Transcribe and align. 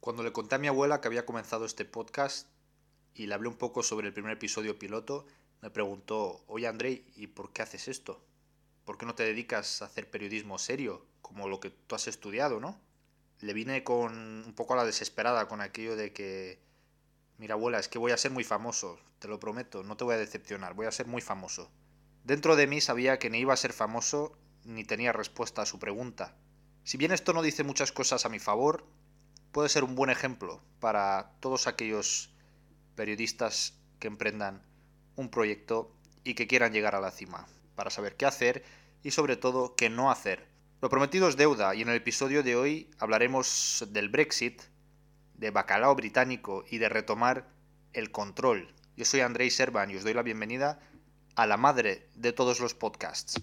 Cuando 0.00 0.22
le 0.22 0.32
conté 0.32 0.54
a 0.54 0.58
mi 0.58 0.66
abuela 0.66 1.02
que 1.02 1.08
había 1.08 1.26
comenzado 1.26 1.66
este 1.66 1.84
podcast 1.84 2.48
y 3.14 3.26
le 3.26 3.34
hablé 3.34 3.48
un 3.48 3.56
poco 3.56 3.82
sobre 3.82 4.06
el 4.06 4.14
primer 4.14 4.32
episodio 4.32 4.78
piloto, 4.78 5.26
me 5.60 5.68
preguntó, 5.68 6.42
oye 6.46 6.66
Andrei, 6.66 7.04
¿y 7.16 7.26
por 7.26 7.52
qué 7.52 7.60
haces 7.60 7.86
esto? 7.86 8.24
¿Por 8.86 8.96
qué 8.96 9.04
no 9.04 9.14
te 9.14 9.24
dedicas 9.24 9.82
a 9.82 9.84
hacer 9.84 10.10
periodismo 10.10 10.58
serio, 10.58 11.04
como 11.20 11.48
lo 11.48 11.60
que 11.60 11.68
tú 11.68 11.94
has 11.94 12.08
estudiado, 12.08 12.60
no? 12.60 12.80
Le 13.40 13.52
vine 13.52 13.84
con 13.84 14.16
un 14.46 14.54
poco 14.54 14.72
a 14.72 14.78
la 14.78 14.86
desesperada 14.86 15.48
con 15.48 15.60
aquello 15.60 15.96
de 15.96 16.14
que, 16.14 16.58
mira 17.36 17.52
abuela, 17.52 17.78
es 17.78 17.88
que 17.88 17.98
voy 17.98 18.12
a 18.12 18.16
ser 18.16 18.30
muy 18.30 18.42
famoso, 18.42 18.98
te 19.18 19.28
lo 19.28 19.38
prometo, 19.38 19.82
no 19.82 19.98
te 19.98 20.04
voy 20.04 20.14
a 20.14 20.18
decepcionar, 20.18 20.72
voy 20.72 20.86
a 20.86 20.92
ser 20.92 21.08
muy 21.08 21.20
famoso. 21.20 21.70
Dentro 22.24 22.56
de 22.56 22.66
mí 22.66 22.80
sabía 22.80 23.18
que 23.18 23.28
ni 23.28 23.40
iba 23.40 23.52
a 23.52 23.58
ser 23.58 23.74
famoso 23.74 24.32
ni 24.64 24.82
tenía 24.82 25.12
respuesta 25.12 25.60
a 25.60 25.66
su 25.66 25.78
pregunta. 25.78 26.34
Si 26.84 26.96
bien 26.96 27.12
esto 27.12 27.34
no 27.34 27.42
dice 27.42 27.64
muchas 27.64 27.92
cosas 27.92 28.24
a 28.24 28.30
mi 28.30 28.38
favor, 28.38 28.86
puede 29.52 29.68
ser 29.68 29.84
un 29.84 29.94
buen 29.94 30.10
ejemplo 30.10 30.62
para 30.80 31.32
todos 31.40 31.66
aquellos 31.66 32.30
periodistas 32.94 33.74
que 33.98 34.08
emprendan 34.08 34.62
un 35.16 35.30
proyecto 35.30 35.94
y 36.24 36.34
que 36.34 36.46
quieran 36.46 36.72
llegar 36.72 36.94
a 36.94 37.00
la 37.00 37.10
cima, 37.10 37.46
para 37.74 37.90
saber 37.90 38.16
qué 38.16 38.26
hacer 38.26 38.64
y 39.02 39.10
sobre 39.10 39.36
todo 39.36 39.74
qué 39.74 39.90
no 39.90 40.10
hacer. 40.10 40.48
Lo 40.80 40.88
prometido 40.88 41.28
es 41.28 41.36
deuda 41.36 41.74
y 41.74 41.82
en 41.82 41.88
el 41.88 41.96
episodio 41.96 42.42
de 42.42 42.56
hoy 42.56 42.90
hablaremos 42.98 43.86
del 43.90 44.08
Brexit, 44.08 44.62
de 45.34 45.50
bacalao 45.50 45.94
británico 45.94 46.64
y 46.70 46.78
de 46.78 46.88
retomar 46.88 47.48
el 47.92 48.10
control. 48.10 48.74
Yo 48.96 49.04
soy 49.04 49.20
Andrei 49.20 49.50
Servan 49.50 49.90
y 49.90 49.96
os 49.96 50.04
doy 50.04 50.14
la 50.14 50.22
bienvenida 50.22 50.80
a 51.36 51.46
la 51.46 51.56
madre 51.56 52.08
de 52.14 52.32
todos 52.32 52.60
los 52.60 52.74
podcasts. 52.74 53.40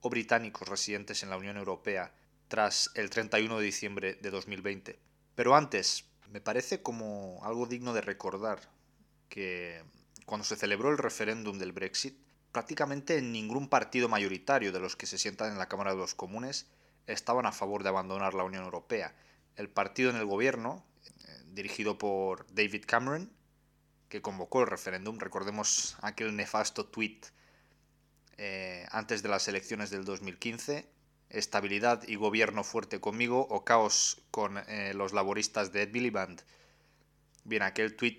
o 0.00 0.10
británicos 0.10 0.68
residentes 0.68 1.22
en 1.22 1.30
la 1.30 1.36
Unión 1.36 1.56
Europea 1.56 2.14
tras 2.48 2.90
el 2.94 3.10
31 3.10 3.58
de 3.58 3.64
diciembre 3.64 4.14
de 4.14 4.30
2020. 4.30 4.98
Pero 5.34 5.54
antes, 5.54 6.04
me 6.30 6.40
parece 6.40 6.82
como 6.82 7.40
algo 7.44 7.66
digno 7.66 7.92
de 7.92 8.02
recordar 8.02 8.60
que 9.28 9.82
cuando 10.26 10.44
se 10.44 10.56
celebró 10.56 10.90
el 10.90 10.98
referéndum 10.98 11.58
del 11.58 11.72
Brexit, 11.72 12.18
prácticamente 12.52 13.20
ningún 13.22 13.68
partido 13.68 14.08
mayoritario 14.08 14.72
de 14.72 14.80
los 14.80 14.96
que 14.96 15.06
se 15.06 15.18
sientan 15.18 15.52
en 15.52 15.58
la 15.58 15.68
Cámara 15.68 15.92
de 15.92 15.98
los 15.98 16.14
Comunes 16.14 16.66
estaban 17.06 17.46
a 17.46 17.52
favor 17.52 17.82
de 17.82 17.88
abandonar 17.88 18.34
la 18.34 18.44
Unión 18.44 18.64
Europea. 18.64 19.14
El 19.56 19.68
partido 19.68 20.10
en 20.10 20.16
el 20.16 20.26
gobierno, 20.26 20.84
eh, 21.04 21.42
dirigido 21.52 21.98
por 21.98 22.46
David 22.54 22.84
Cameron, 22.86 23.32
que 24.12 24.20
convocó 24.20 24.60
el 24.60 24.66
referéndum. 24.66 25.18
Recordemos 25.18 25.96
aquel 26.02 26.36
nefasto 26.36 26.84
tweet 26.84 27.20
eh, 28.36 28.86
antes 28.90 29.22
de 29.22 29.30
las 29.30 29.48
elecciones 29.48 29.88
del 29.88 30.04
2015. 30.04 30.86
Estabilidad 31.30 32.06
y 32.06 32.16
gobierno 32.16 32.62
fuerte 32.62 33.00
conmigo 33.00 33.46
o 33.48 33.64
caos 33.64 34.20
con 34.30 34.58
eh, 34.68 34.92
los 34.92 35.14
laboristas 35.14 35.72
de 35.72 35.84
Ed 35.84 35.92
Miliband. 35.92 36.42
Bien, 37.44 37.62
aquel 37.62 37.96
tweet 37.96 38.18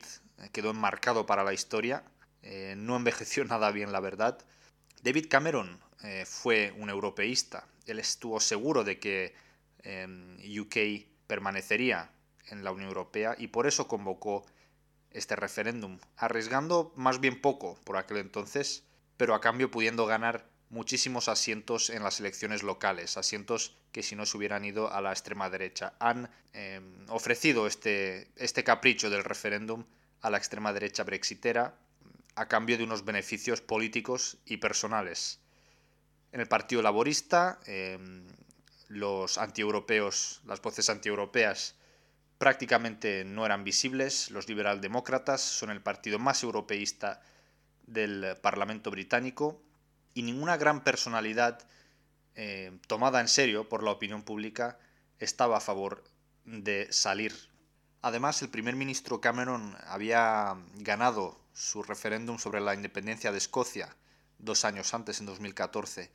quedó 0.51 0.71
enmarcado 0.71 1.27
para 1.27 1.43
la 1.43 1.53
historia. 1.53 2.03
Eh, 2.41 2.73
no 2.75 2.95
envejeció 2.95 3.45
nada 3.53 3.69
bien, 3.69 3.91
la 3.91 3.99
verdad. 3.99 4.39
David 5.03 5.27
Cameron 5.29 5.79
fue 6.25 6.73
un 6.77 6.89
europeísta. 6.89 7.67
Él 7.85 7.99
estuvo 7.99 8.39
seguro 8.39 8.83
de 8.83 8.99
que 8.99 9.35
UK 10.59 11.07
permanecería 11.27 12.09
en 12.47 12.63
la 12.63 12.71
Unión 12.71 12.89
Europea 12.89 13.35
y 13.37 13.47
por 13.47 13.67
eso 13.67 13.87
convocó 13.87 14.43
este 15.13 15.35
referéndum, 15.35 15.99
arriesgando 16.17 16.91
más 16.95 17.19
bien 17.19 17.39
poco 17.41 17.79
por 17.83 17.97
aquel 17.97 18.17
entonces, 18.17 18.83
pero 19.17 19.35
a 19.35 19.41
cambio 19.41 19.71
pudiendo 19.71 20.05
ganar 20.05 20.45
muchísimos 20.69 21.29
asientos 21.29 21.89
en 21.89 22.03
las 22.03 22.19
elecciones 22.19 22.63
locales, 22.63 23.15
asientos 23.17 23.77
que 23.91 24.03
si 24.03 24.15
no 24.15 24.25
se 24.25 24.35
hubieran 24.37 24.65
ido 24.65 24.91
a 24.91 25.01
la 25.01 25.11
extrema 25.11 25.49
derecha. 25.49 25.93
Han 25.99 26.29
em, 26.51 27.05
ofrecido 27.09 27.67
este, 27.67 28.31
este 28.35 28.63
capricho 28.63 29.09
del 29.09 29.23
referéndum 29.23 29.85
a 30.21 30.31
la 30.31 30.37
extrema 30.37 30.73
derecha 30.73 31.03
brexitera 31.03 31.75
a 32.35 32.47
cambio 32.47 32.77
de 32.77 32.83
unos 32.83 33.05
beneficios 33.05 33.61
políticos 33.61 34.37
y 34.45 34.57
personales. 34.57 35.39
En 36.31 36.39
el 36.39 36.47
Partido 36.47 36.81
Laborista, 36.81 37.59
em, 37.67 38.25
los 38.87 39.37
antieuropeos, 39.37 40.41
las 40.45 40.61
voces 40.61 40.89
antieuropeas 40.89 41.75
prácticamente 42.43 43.23
no 43.23 43.45
eran 43.45 43.63
visibles. 43.63 44.29
Los 44.29 44.49
liberaldemócratas 44.49 45.39
son 45.39 45.69
el 45.69 45.81
partido 45.81 46.19
más 46.19 46.43
europeísta 46.43 47.21
del 47.87 48.35
Parlamento 48.41 48.91
británico 48.91 49.61
y 50.13 50.23
ninguna 50.23 50.57
gran 50.57 50.83
personalidad 50.83 51.65
eh, 52.35 52.77
tomada 52.87 53.21
en 53.21 53.29
serio 53.29 53.69
por 53.69 53.81
la 53.81 53.91
opinión 53.91 54.23
pública 54.23 54.77
estaba 55.19 55.55
a 55.55 55.61
favor 55.61 56.03
de 56.43 56.91
salir. 56.91 57.33
Además, 58.01 58.41
el 58.41 58.49
primer 58.49 58.75
ministro 58.75 59.21
Cameron 59.21 59.77
había 59.87 60.57
ganado 60.79 61.39
su 61.53 61.81
referéndum 61.81 62.39
sobre 62.39 62.59
la 62.59 62.75
independencia 62.75 63.31
de 63.31 63.37
Escocia 63.37 63.95
dos 64.37 64.65
años 64.65 64.93
antes, 64.93 65.21
en 65.21 65.27
2014. 65.27 66.11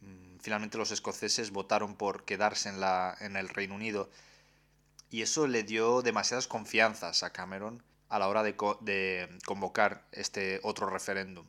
Mm, 0.00 0.38
finalmente 0.38 0.78
los 0.78 0.92
escoceses 0.92 1.50
votaron 1.50 1.96
por 1.96 2.24
quedarse 2.24 2.68
en, 2.68 2.78
la, 2.78 3.16
en 3.18 3.34
el 3.34 3.48
Reino 3.48 3.74
Unido 3.74 4.10
y 5.10 5.22
eso 5.22 5.46
le 5.46 5.64
dio 5.64 6.02
demasiadas 6.02 6.46
confianzas 6.46 7.22
a 7.22 7.32
Cameron 7.32 7.82
a 8.08 8.18
la 8.18 8.28
hora 8.28 8.42
de, 8.42 8.56
convocar 9.44 10.06
este 10.12 10.60
otro 10.62 10.88
referéndum. 10.88 11.46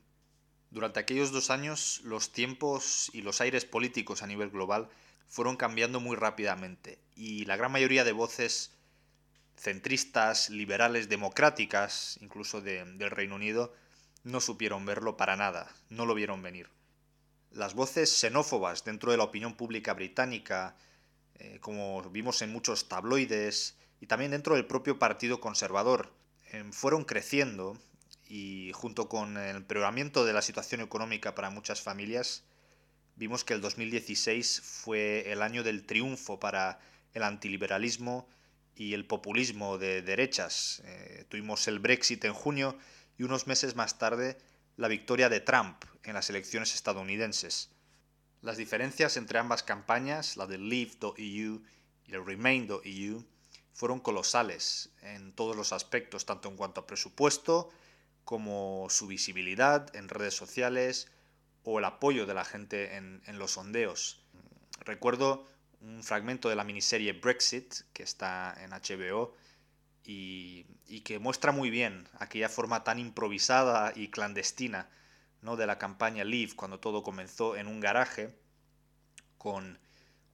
Durante 0.70 1.00
aquellos 1.00 1.32
dos 1.32 1.50
años 1.50 2.02
los 2.04 2.32
tiempos 2.32 3.10
y 3.14 3.22
los 3.22 3.42
aires 3.42 3.66
políticos 3.66 4.24
a 4.24 4.28
nivel 4.28 4.50
global 4.50 4.90
fueron 5.28 5.58
cambiando 5.58 6.00
muy 6.00 6.16
rápidamente 6.16 7.00
y 7.16 7.46
la 7.46 7.58
gran 7.58 7.72
mayoría 7.72 8.04
de 8.04 8.12
voces 8.12 8.72
centristas, 9.58 10.50
liberales, 10.50 11.08
democráticas, 11.08 12.18
incluso 12.22 12.62
del 12.62 13.12
Reino 13.12 13.36
Unido, 13.36 13.74
no 14.24 14.40
supieron 14.40 14.86
verlo 14.86 15.18
para 15.18 15.36
nada, 15.36 15.72
no 15.90 16.06
lo 16.06 16.16
vieron 16.16 16.42
venir. 16.42 16.70
Las 17.52 17.74
voces 17.74 18.10
xenófobas 18.10 18.86
dentro 18.86 19.12
de 19.12 19.18
la 19.18 19.26
opinión 19.26 19.56
pública 19.56 19.94
británica, 19.94 20.76
eh, 21.42 21.58
como 21.60 22.04
vimos 22.12 22.44
en 22.44 22.52
muchos 22.52 22.88
tabloides 22.88 23.76
y 24.00 24.06
también 24.06 24.30
dentro 24.30 24.54
del 24.54 24.68
propio 24.68 25.00
Partido 25.00 25.42
Conservador, 25.42 26.14
em, 26.52 26.72
fueron 26.72 27.04
creciendo 27.04 27.78
y 28.30 28.72
junto 28.76 29.10
con 29.10 29.38
el 29.38 29.56
empeoramiento 29.56 30.24
de 30.24 30.34
la 30.34 30.44
situación 30.44 30.82
económica 30.82 31.34
para 31.34 31.50
muchas 31.50 31.82
familias, 31.82 32.44
vimos 33.16 33.44
que 33.44 33.56
el 33.56 33.62
2016 33.62 34.62
fue 34.62 35.32
el 35.32 35.42
año 35.42 35.64
del 35.64 35.84
triunfo 35.84 36.40
para 36.40 36.80
el 37.14 37.24
antiliberalismo 37.24 38.30
y 38.76 38.94
el 38.94 39.08
populismo 39.08 39.80
de 39.80 40.04
derechas. 40.04 40.84
Eh, 40.86 41.26
tuvimos 41.28 41.68
el 41.68 41.80
Brexit 41.80 42.24
en 42.26 42.34
junio 42.34 42.78
y 43.18 43.24
unos 43.24 43.48
meses 43.48 43.76
más 43.76 43.98
tarde 43.98 44.38
la 44.78 44.88
victoria 44.88 45.28
de 45.28 45.40
Trump 45.40 45.84
en 46.04 46.14
las 46.14 46.30
elecciones 46.30 46.76
estadounidenses. 46.76 47.72
Las 48.42 48.58
diferencias 48.58 49.18
entre 49.18 49.38
ambas 49.38 49.62
campañas, 49.62 50.36
la 50.36 50.48
de 50.48 50.58
Leave.eu 50.58 51.62
y 52.06 52.14
el 52.14 52.26
Remain.eu, 52.26 53.24
fueron 53.74 54.00
colosales 54.00 54.90
en 55.02 55.32
todos 55.34 55.56
los 55.56 55.72
aspectos, 55.74 56.26
tanto 56.26 56.50
en 56.50 56.58
cuanto 56.58 56.82
a 56.82 56.88
presupuesto 56.88 57.70
como 58.26 58.88
su 58.90 59.08
visibilidad 59.08 59.96
en 59.96 60.10
redes 60.10 60.36
sociales 60.36 61.08
o 61.64 61.80
el 61.80 61.86
apoyo 61.86 62.26
de 62.26 62.34
la 62.34 62.44
gente 62.46 62.96
en, 62.96 63.22
los 63.38 63.52
sondeos. 63.52 64.24
Recuerdo 64.80 65.48
un 65.80 66.04
fragmento 66.04 66.50
de 66.50 66.56
la 66.56 66.64
miniserie 66.64 67.14
Brexit, 67.14 67.76
que 67.94 68.04
está 68.04 68.56
en 68.64 68.72
HBO, 68.72 69.36
y, 70.04 70.66
que 71.04 71.20
muestra 71.20 71.52
muy 71.52 71.70
bien 71.70 72.08
aquella 72.20 72.50
forma 72.50 72.84
tan 72.84 73.00
improvisada 73.00 73.94
y 73.96 74.10
clandestina 74.10 74.90
¿no? 75.42 75.56
de 75.56 75.68
la 75.68 75.78
campaña 75.78 76.24
Leave 76.24 76.56
cuando 76.56 76.80
todo 76.80 77.04
comenzó 77.04 77.56
en 77.56 77.68
un 77.68 77.80
garaje, 77.80 78.36
con 79.38 79.80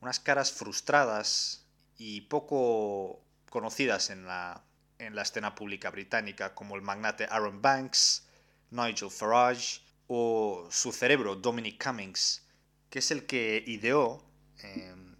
unas 0.02 0.20
caras 0.20 0.52
frustradas 0.52 1.66
y 1.98 2.22
poco 2.22 3.22
conocidas 3.50 4.10
en 4.10 4.26
la, 4.26 4.64
en 5.00 5.16
la 5.16 5.22
escena 5.22 5.56
pública 5.56 5.90
británica, 5.90 6.54
como 6.54 6.76
el 6.76 6.82
magnate 6.82 7.26
Aaron 7.30 7.62
Banks, 7.62 8.28
Nigel 8.70 9.10
Farage 9.10 9.82
o 10.08 10.68
su 10.70 10.92
cerebro 10.92 11.36
Dominic 11.36 11.84
Cummings, 11.84 12.46
que 12.90 13.00
es 13.00 13.12
el 13.12 13.26
que 13.26 13.64
ideó 13.66 14.24
em, 14.60 15.16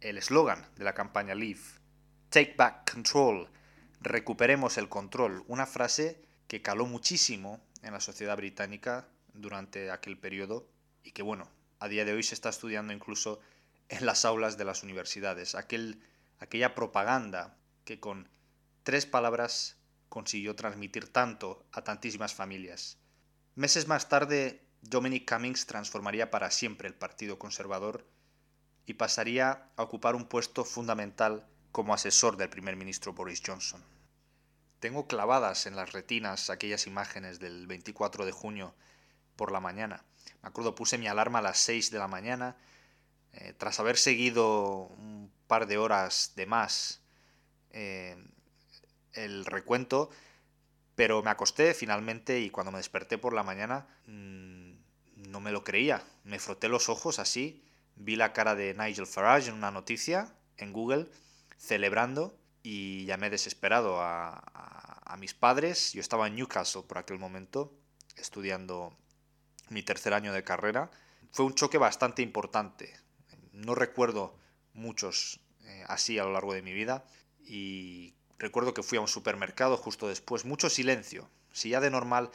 el 0.00 0.18
eslogan 0.18 0.66
de 0.76 0.84
la 0.84 0.94
campaña 0.94 1.34
Leave, 1.34 1.60
Take 2.30 2.54
Back 2.56 2.92
Control, 2.92 3.48
recuperemos 4.00 4.78
el 4.78 4.88
control, 4.88 5.44
una 5.48 5.66
frase 5.66 6.24
que 6.48 6.62
caló 6.62 6.86
muchísimo 6.86 7.60
en 7.82 7.92
la 7.92 8.00
sociedad 8.00 8.36
británica 8.36 9.06
durante 9.34 9.90
aquel 9.90 10.18
periodo 10.18 10.68
y 11.02 11.12
que 11.12 11.22
bueno, 11.22 11.48
a 11.78 11.88
día 11.88 12.04
de 12.04 12.12
hoy 12.12 12.22
se 12.22 12.34
está 12.34 12.48
estudiando 12.48 12.92
incluso 12.92 13.40
en 13.88 14.06
las 14.06 14.24
aulas 14.24 14.56
de 14.56 14.64
las 14.64 14.82
universidades, 14.82 15.54
aquel, 15.54 16.02
aquella 16.38 16.74
propaganda 16.74 17.56
que 17.84 18.00
con 18.00 18.28
tres 18.82 19.06
palabras 19.06 19.76
consiguió 20.08 20.54
transmitir 20.54 21.12
tanto 21.12 21.64
a 21.72 21.82
tantísimas 21.82 22.34
familias. 22.34 22.98
Meses 23.54 23.88
más 23.88 24.08
tarde, 24.08 24.64
Dominic 24.82 25.28
Cummings 25.28 25.66
transformaría 25.66 26.30
para 26.30 26.50
siempre 26.50 26.88
el 26.88 26.94
Partido 26.94 27.38
Conservador 27.38 28.06
y 28.86 28.94
pasaría 28.94 29.70
a 29.76 29.82
ocupar 29.82 30.14
un 30.14 30.26
puesto 30.26 30.64
fundamental 30.64 31.46
como 31.70 31.94
asesor 31.94 32.36
del 32.36 32.50
primer 32.50 32.76
ministro 32.76 33.12
Boris 33.12 33.42
Johnson. 33.44 33.82
Tengo 34.80 35.06
clavadas 35.06 35.66
en 35.66 35.76
las 35.76 35.92
retinas 35.92 36.50
aquellas 36.50 36.86
imágenes 36.86 37.38
del 37.38 37.66
24 37.66 38.26
de 38.26 38.32
junio 38.32 38.74
por 39.36 39.52
la 39.52 39.60
mañana. 39.60 40.04
Me 40.42 40.48
acuerdo, 40.48 40.74
puse 40.74 40.98
mi 40.98 41.06
alarma 41.06 41.38
a 41.38 41.42
las 41.42 41.58
6 41.58 41.90
de 41.90 41.98
la 41.98 42.08
mañana, 42.08 42.56
eh, 43.32 43.54
tras 43.56 43.80
haber 43.80 43.96
seguido 43.96 44.88
un 44.98 45.32
par 45.46 45.66
de 45.66 45.78
horas 45.78 46.32
de 46.36 46.46
más 46.46 47.00
eh, 47.70 48.16
el 49.14 49.44
recuento, 49.44 50.10
pero 50.94 51.22
me 51.22 51.30
acosté 51.30 51.74
finalmente 51.74 52.40
y 52.40 52.50
cuando 52.50 52.72
me 52.72 52.78
desperté 52.78 53.18
por 53.18 53.32
la 53.32 53.42
mañana 53.42 53.86
mm, 54.06 54.72
no 55.16 55.40
me 55.40 55.52
lo 55.52 55.64
creía. 55.64 56.02
Me 56.24 56.38
froté 56.38 56.68
los 56.68 56.88
ojos 56.88 57.18
así, 57.18 57.64
vi 57.96 58.16
la 58.16 58.32
cara 58.32 58.54
de 58.54 58.74
Nigel 58.74 59.06
Farage 59.06 59.48
en 59.48 59.54
una 59.54 59.70
noticia 59.70 60.34
en 60.56 60.72
Google 60.72 61.08
celebrando 61.56 62.36
y 62.62 63.04
llamé 63.06 63.30
desesperado 63.30 64.00
a, 64.00 64.42
a, 65.04 65.16
mis 65.16 65.34
padres. 65.34 65.92
Yo 65.92 66.00
estaba 66.00 66.26
en 66.26 66.36
Newcastle 66.36 66.82
por 66.82 66.98
aquel 66.98 67.18
momento 67.18 67.72
estudiando 68.16 68.96
mi 69.68 69.82
tercer 69.82 70.14
año 70.14 70.32
de 70.32 70.44
carrera. 70.44 70.90
Fue 71.30 71.46
un 71.46 71.54
choque 71.54 71.78
bastante 71.78 72.22
importante. 72.22 72.94
No 73.52 73.74
recuerdo 73.74 74.36
muchos 74.74 75.40
eh, 75.64 75.84
así 75.88 76.18
a 76.18 76.24
lo 76.24 76.32
largo 76.32 76.54
de 76.54 76.62
mi 76.62 76.72
vida 76.72 77.04
y 77.44 78.14
Recuerdo 78.42 78.74
que 78.74 78.82
fui 78.82 78.98
a 78.98 79.00
un 79.00 79.06
supermercado 79.06 79.76
justo 79.76 80.08
después, 80.08 80.44
mucho 80.44 80.68
silencio. 80.68 81.30
Si 81.52 81.68
ya 81.68 81.80
de 81.80 81.90
normal 81.92 82.28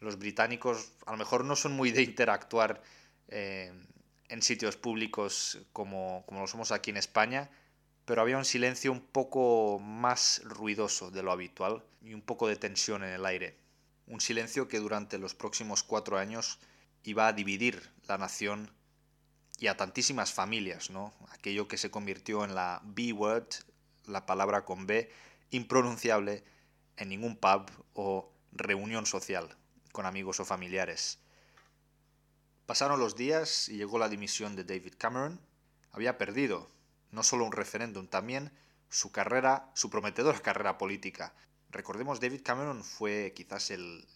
los 0.00 0.18
británicos 0.18 0.92
a 1.06 1.12
lo 1.12 1.16
mejor 1.16 1.46
no 1.46 1.56
son 1.56 1.72
muy 1.72 1.92
de 1.92 2.02
interactuar 2.02 2.82
eh, 3.28 3.72
en 4.28 4.42
sitios 4.42 4.76
públicos 4.76 5.58
como, 5.72 6.24
como 6.26 6.42
lo 6.42 6.46
somos 6.46 6.72
aquí 6.72 6.90
en 6.90 6.98
España, 6.98 7.48
pero 8.04 8.20
había 8.20 8.36
un 8.36 8.44
silencio 8.44 8.92
un 8.92 9.00
poco 9.00 9.78
más 9.78 10.42
ruidoso 10.44 11.10
de 11.10 11.22
lo 11.22 11.32
habitual 11.32 11.82
y 12.02 12.12
un 12.12 12.20
poco 12.20 12.48
de 12.48 12.56
tensión 12.56 13.02
en 13.02 13.14
el 13.14 13.24
aire. 13.24 13.56
Un 14.06 14.20
silencio 14.20 14.68
que 14.68 14.78
durante 14.78 15.18
los 15.18 15.34
próximos 15.34 15.82
cuatro 15.82 16.18
años 16.18 16.58
iba 17.02 17.26
a 17.26 17.32
dividir 17.32 17.90
la 18.06 18.18
nación 18.18 18.70
y 19.58 19.68
a 19.68 19.76
tantísimas 19.76 20.32
familias, 20.32 20.90
¿no? 20.90 21.12
Aquello 21.30 21.68
que 21.68 21.78
se 21.78 21.90
convirtió 21.90 22.44
en 22.44 22.54
la 22.54 22.82
B-word, 22.84 23.48
la 24.04 24.26
palabra 24.26 24.64
con 24.64 24.86
B, 24.86 25.10
impronunciable 25.50 26.44
en 26.96 27.08
ningún 27.08 27.36
pub 27.36 27.70
o 27.94 28.32
reunión 28.52 29.06
social 29.06 29.56
con 29.92 30.06
amigos 30.06 30.40
o 30.40 30.44
familiares. 30.44 31.18
Pasaron 32.66 33.00
los 33.00 33.16
días 33.16 33.68
y 33.68 33.76
llegó 33.76 33.98
la 33.98 34.08
dimisión 34.08 34.56
de 34.56 34.64
David 34.64 34.94
Cameron. 34.98 35.40
Había 35.92 36.18
perdido 36.18 36.68
no 37.12 37.22
solo 37.22 37.44
un 37.44 37.52
referéndum, 37.52 38.06
también 38.06 38.52
su 38.90 39.10
carrera, 39.12 39.70
su 39.74 39.88
prometedora 39.88 40.38
carrera 40.42 40.76
política. 40.78 41.32
Recordemos, 41.76 42.20
David 42.20 42.40
Cameron 42.42 42.82
fue 42.82 43.34
quizás 43.36 43.70
el, 43.70 44.08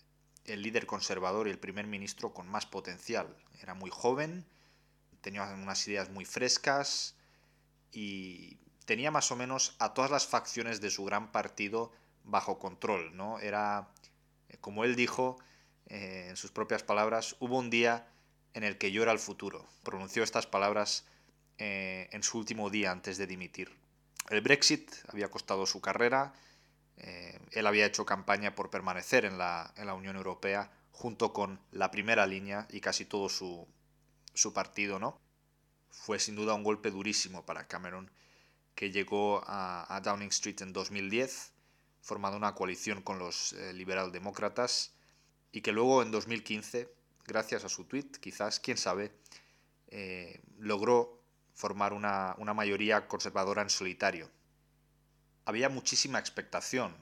el 0.47 0.63
líder 0.63 0.87
conservador 0.87 1.47
y 1.47 1.51
el 1.51 1.59
primer 1.59 1.87
ministro 1.87 2.33
con 2.33 2.49
más 2.49 2.65
potencial. 2.65 3.37
Era 3.61 3.75
muy 3.75 3.91
joven, 3.91 4.47
tenía 5.21 5.43
unas 5.43 5.87
ideas 5.87 6.09
muy 6.09 6.25
frescas 6.25 7.17
y 7.93 8.57
tenía 8.87 9.11
más 9.11 9.31
o 9.31 9.37
menos 9.37 9.77
a 9.79 9.93
todas 9.93 10.11
las 10.11 10.27
facciones 10.27 10.81
de 10.81 10.91
su 10.91 11.05
gran 11.05 11.33
partido 11.33 11.93
bajo 12.25 12.59
control, 12.59 13.15
¿no? 13.15 13.39
Era, 13.41 13.91
eh, 14.49 14.57
como 14.63 14.85
él 14.85 14.97
dijo 14.97 15.39
eh, 15.87 16.29
en 16.31 16.37
sus 16.39 16.53
propias 16.53 16.83
palabras, 16.83 17.37
hubo 17.41 17.59
un 17.59 17.69
día 17.69 18.09
en 18.55 18.65
el 18.65 18.79
que 18.79 18.91
yo 18.91 19.03
era 19.03 19.13
el 19.13 19.19
futuro. 19.19 19.69
Pronunció 19.83 20.23
estas 20.23 20.47
palabras 20.47 21.05
eh, 21.59 22.09
en 22.11 22.23
su 22.23 22.39
último 22.39 22.71
día 22.71 22.91
antes 22.91 23.19
de 23.19 23.27
dimitir. 23.27 23.77
El 24.31 24.41
Brexit 24.41 24.91
había 25.09 25.31
costado 25.31 25.67
su 25.67 25.83
carrera, 25.83 26.33
él 27.53 27.67
había 27.67 27.87
hecho 27.87 28.05
campaña 28.07 28.55
por 28.55 28.71
permanecer 28.71 29.25
en 29.25 29.39
la, 29.39 29.73
Unión 29.97 30.17
Europea 30.17 30.71
junto 30.93 31.33
con 31.33 31.61
la 31.73 31.91
primera 31.91 32.27
línea 32.27 32.67
y 32.71 32.81
casi 32.81 33.05
todo 33.05 33.29
su, 33.29 33.67
partido, 34.55 34.99
¿no? 34.99 35.21
Fue 35.89 36.19
sin 36.19 36.37
duda 36.37 36.55
un 36.55 36.63
golpe 36.63 36.91
durísimo 36.91 37.45
para 37.45 37.67
Cameron 37.67 38.11
que 38.75 38.91
llegó 38.91 39.43
a, 39.47 40.01
Downing 40.03 40.29
Street 40.29 40.63
en 40.63 40.73
2010, 40.73 41.53
formando 42.01 42.39
una 42.39 42.55
coalición 42.55 43.03
con 43.03 43.19
los 43.19 43.53
eh, 43.53 43.73
liberaldemócratas, 43.73 44.95
y 45.53 45.61
que 45.61 45.73
luego 45.73 46.03
en 46.03 46.11
2015, 46.11 46.89
gracias 47.27 47.65
a 47.65 47.69
su 47.69 47.85
tweet, 47.85 48.11
quizás, 48.21 48.61
quién 48.61 48.79
sabe, 48.79 49.13
eh, 49.89 50.41
logró 50.59 51.21
formar 51.53 51.93
una 51.93 52.55
mayoría 52.55 53.07
conservadora 53.07 53.61
en 53.61 53.69
solitario. 53.69 54.31
Había 55.51 55.69
muchísima 55.69 56.21
expectación. 56.21 56.95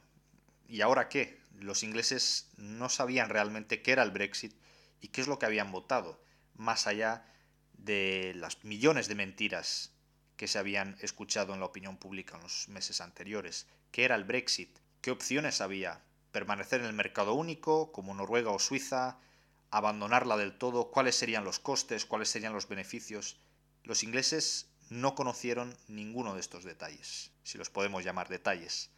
¿Y 0.68 0.80
ahora 0.80 1.10
qué? 1.10 1.38
Los 1.60 1.82
ingleses 1.82 2.48
no 2.56 2.88
sabían 2.88 3.28
realmente 3.28 3.82
qué 3.82 3.92
era 3.92 4.02
el 4.02 4.10
Brexit 4.10 4.54
y 5.02 5.08
qué 5.08 5.20
es 5.20 5.26
lo 5.26 5.38
que 5.38 5.44
habían 5.44 5.70
votado, 5.70 6.18
más 6.54 6.86
allá 6.86 7.30
de 7.74 8.32
las 8.36 8.64
millones 8.64 9.06
de 9.06 9.16
mentiras 9.16 9.92
que 10.38 10.48
se 10.48 10.58
habían 10.58 10.96
escuchado 11.02 11.52
en 11.52 11.60
la 11.60 11.66
opinión 11.66 11.98
pública 11.98 12.36
en 12.36 12.42
los 12.42 12.70
meses 12.70 13.02
anteriores. 13.02 13.66
¿Qué 13.90 14.04
era 14.04 14.14
el 14.14 14.24
Brexit? 14.24 14.78
¿Qué 15.02 15.10
opciones 15.10 15.60
había? 15.60 16.02
¿Permanecer 16.32 16.80
en 16.80 16.86
el 16.86 16.94
mercado 16.94 17.34
único, 17.34 17.92
como 17.92 18.14
Noruega 18.14 18.50
o 18.50 18.58
Suiza? 18.58 19.18
¿Abandonarla 19.70 20.38
del 20.38 20.56
todo? 20.56 20.90
¿Cuáles 20.90 21.16
serían 21.16 21.44
los 21.44 21.58
costes? 21.58 22.06
¿Cuáles 22.06 22.30
serían 22.30 22.54
los 22.54 22.66
beneficios? 22.66 23.38
Los 23.84 24.02
ingleses 24.04 24.70
no 24.88 25.14
conocieron 25.14 25.76
ninguno 25.86 26.32
de 26.32 26.40
estos 26.40 26.64
detalles, 26.64 27.30
si 27.48 27.56
los 27.56 27.70
podemos 27.70 28.04
llamar 28.04 28.28
detalles. 28.28 28.90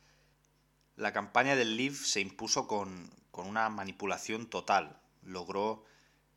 La 0.97 1.13
campaña 1.13 1.55
del 1.55 1.77
Leave 1.77 1.95
se 1.95 2.21
impuso 2.21 2.67
con, 2.67 3.09
una 3.33 3.69
manipulación 3.69 4.51
total. 4.51 5.01
Logró 5.23 5.85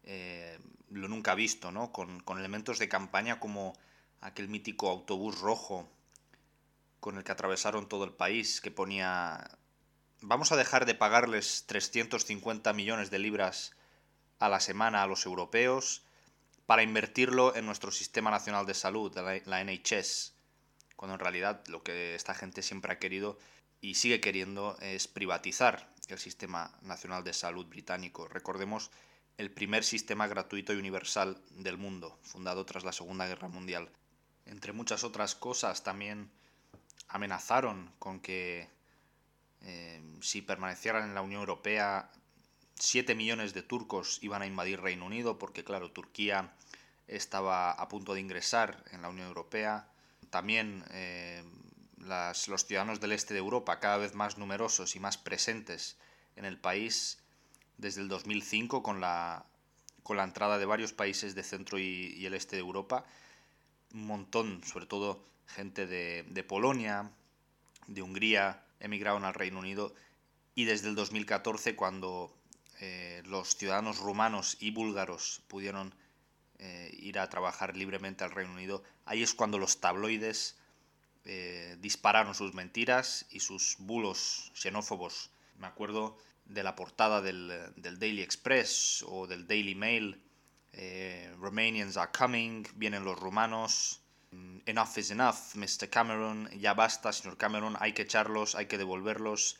eh, 0.04 0.60
lo 0.92 1.08
nunca 1.08 1.34
visto, 1.34 1.72
¿no? 1.72 1.92
Con, 1.92 2.20
con 2.20 2.38
elementos 2.38 2.78
de 2.78 2.88
campaña 2.88 3.40
como 3.40 3.74
aquel 4.22 4.48
mítico 4.48 4.90
autobús 4.90 5.40
rojo 5.40 5.90
con 7.00 7.18
el 7.18 7.24
que 7.24 7.32
atravesaron 7.32 7.90
todo 7.90 8.04
el 8.04 8.14
país, 8.14 8.62
que 8.62 8.70
ponía 8.70 9.50
vamos 10.22 10.52
a 10.52 10.56
dejar 10.56 10.86
de 10.86 10.94
pagarles 10.94 11.66
350 11.66 12.72
millones 12.74 13.10
de 13.10 13.20
libras 13.20 13.76
a 14.38 14.50
la 14.50 14.60
semana 14.60 15.02
a 15.02 15.08
los 15.08 15.26
europeos 15.26 16.06
para 16.68 16.84
invertirlo 16.84 17.56
en 17.56 17.66
nuestro 17.66 17.92
sistema 17.92 18.30
nacional 18.30 18.68
de 18.68 18.76
salud, 18.76 19.18
la 19.46 19.64
NHS, 19.64 20.34
cuando 21.04 21.16
en 21.16 21.20
realidad 21.20 21.62
lo 21.68 21.84
que 21.84 22.16
esta 22.16 22.34
gente 22.34 22.62
siempre 22.62 22.94
ha 22.94 22.98
querido 22.98 23.38
y 23.82 23.96
sigue 23.96 24.22
queriendo 24.22 24.78
es 24.80 25.10
privatizar 25.10 25.94
el 26.08 26.18
sistema 26.18 26.72
nacional 26.82 27.26
de 27.26 27.34
salud 27.34 27.66
británico. 27.66 28.30
Recordemos 28.30 28.90
el 29.38 29.52
primer 29.52 29.84
sistema 29.84 30.28
gratuito 30.28 30.72
y 30.72 30.78
universal 30.78 31.42
del 31.52 31.78
mundo, 31.78 32.18
fundado 32.22 32.66
tras 32.66 32.86
la 32.86 32.94
Segunda 32.94 33.28
Guerra 33.28 33.50
Mundial 33.50 33.90
entre 34.46 34.72
muchas 34.72 35.04
otras 35.04 35.36
cosas, 35.36 35.84
también 35.84 36.32
amenazaron 37.10 37.92
con 38.00 38.22
que 38.22 38.70
eh, 39.62 40.02
si 40.22 40.42
permanecieran 40.42 41.04
en 41.04 41.16
la 41.16 41.22
Unión 41.22 41.42
Europea, 41.42 42.10
7 42.76 43.14
millones 43.14 43.54
de 43.54 43.62
turcos 43.62 44.20
iban 44.22 44.42
a 44.42 44.48
invadir 44.48 44.80
Reino 44.80 45.06
Unido, 45.06 45.38
porque 45.38 45.66
claro, 45.66 45.92
Turquía 45.92 46.54
estaba 47.08 47.72
a 47.72 47.90
punto 47.90 48.14
de 48.14 48.22
ingresar 48.22 48.86
en 48.92 49.02
la 49.02 49.10
Unión 49.10 49.28
Europea. 49.28 49.90
También 50.34 50.84
eh, 50.90 51.44
los 52.48 52.66
ciudadanos 52.66 53.00
del 53.00 53.12
este 53.12 53.36
de 53.36 53.40
Europa, 53.40 53.80
cada 53.80 53.98
vez 53.98 54.16
más 54.16 54.40
numerosos 54.40 54.96
y 54.96 55.00
más 55.00 55.16
presentes 55.16 55.96
en 56.36 56.46
el 56.46 56.58
país 56.58 57.20
desde 57.78 58.02
el 58.02 58.08
2005 58.08 58.82
con 58.82 59.00
la, 59.00 59.46
con 60.02 60.18
la 60.18 60.24
entrada 60.24 60.58
de 60.58 60.66
varios 60.66 60.92
países 60.92 61.36
de 61.36 61.44
centro 61.44 61.78
y, 61.78 62.26
el 62.26 62.34
este 62.34 62.56
de 62.56 62.62
Europa, 62.62 63.06
un 63.94 64.08
montón, 64.08 64.64
sobre 64.64 64.88
todo 64.88 65.24
gente 65.46 65.86
de, 65.86 66.24
de 66.28 66.44
Polonia, 66.44 67.12
de 67.86 68.02
Hungría, 68.02 68.66
emigraron 68.80 69.26
al 69.26 69.36
Reino 69.36 69.60
Unido 69.60 69.94
y 70.56 70.66
desde 70.66 70.90
el 70.90 70.96
2014 70.96 71.76
cuando 71.76 72.36
eh, 72.80 73.22
los 73.28 73.56
ciudadanos 73.56 74.00
rumanos 74.00 74.58
y 74.60 74.72
búlgaros 74.72 75.44
pudieron 75.48 75.94
eh, 76.66 76.90
ir 76.94 77.20
a 77.20 77.30
trabajar 77.30 77.76
libremente 77.76 78.24
al 78.24 78.32
Reino 78.32 78.54
Unido, 78.54 78.84
ahí 79.04 79.22
es 79.22 79.34
cuando 79.34 79.60
los 79.60 79.82
tabloides 79.82 80.56
eh, 81.26 81.76
dispararon 81.82 82.34
sus 82.34 82.54
mentiras 82.54 83.26
y 83.32 83.42
sus 83.42 83.76
bulos 83.80 84.50
xenófobos. 84.56 85.30
Me 85.58 85.68
acuerdo 85.68 86.18
de 86.46 86.64
la 86.64 86.78
portada 86.78 87.22
del, 87.22 87.52
Daily 87.76 88.22
Express 88.22 89.04
o 89.06 89.28
del 89.28 89.46
Daily 89.46 89.76
Mail. 89.76 90.24
Romanians 91.38 91.98
are 91.98 92.12
coming, 92.18 92.64
vienen 92.76 93.04
los 93.04 93.20
rumanos. 93.20 94.00
Mm, 94.32 94.60
enough 94.66 94.98
is 94.98 95.12
enough, 95.12 95.56
Mr. 95.56 95.90
Cameron. 95.90 96.50
Ya 96.58 96.74
basta, 96.74 97.12
señor 97.12 97.38
Cameron, 97.38 97.76
hay 97.82 97.92
que 97.92 98.04
echarlos, 98.04 98.56
hay 98.56 98.68
que 98.68 98.78
devolverlos. 98.78 99.60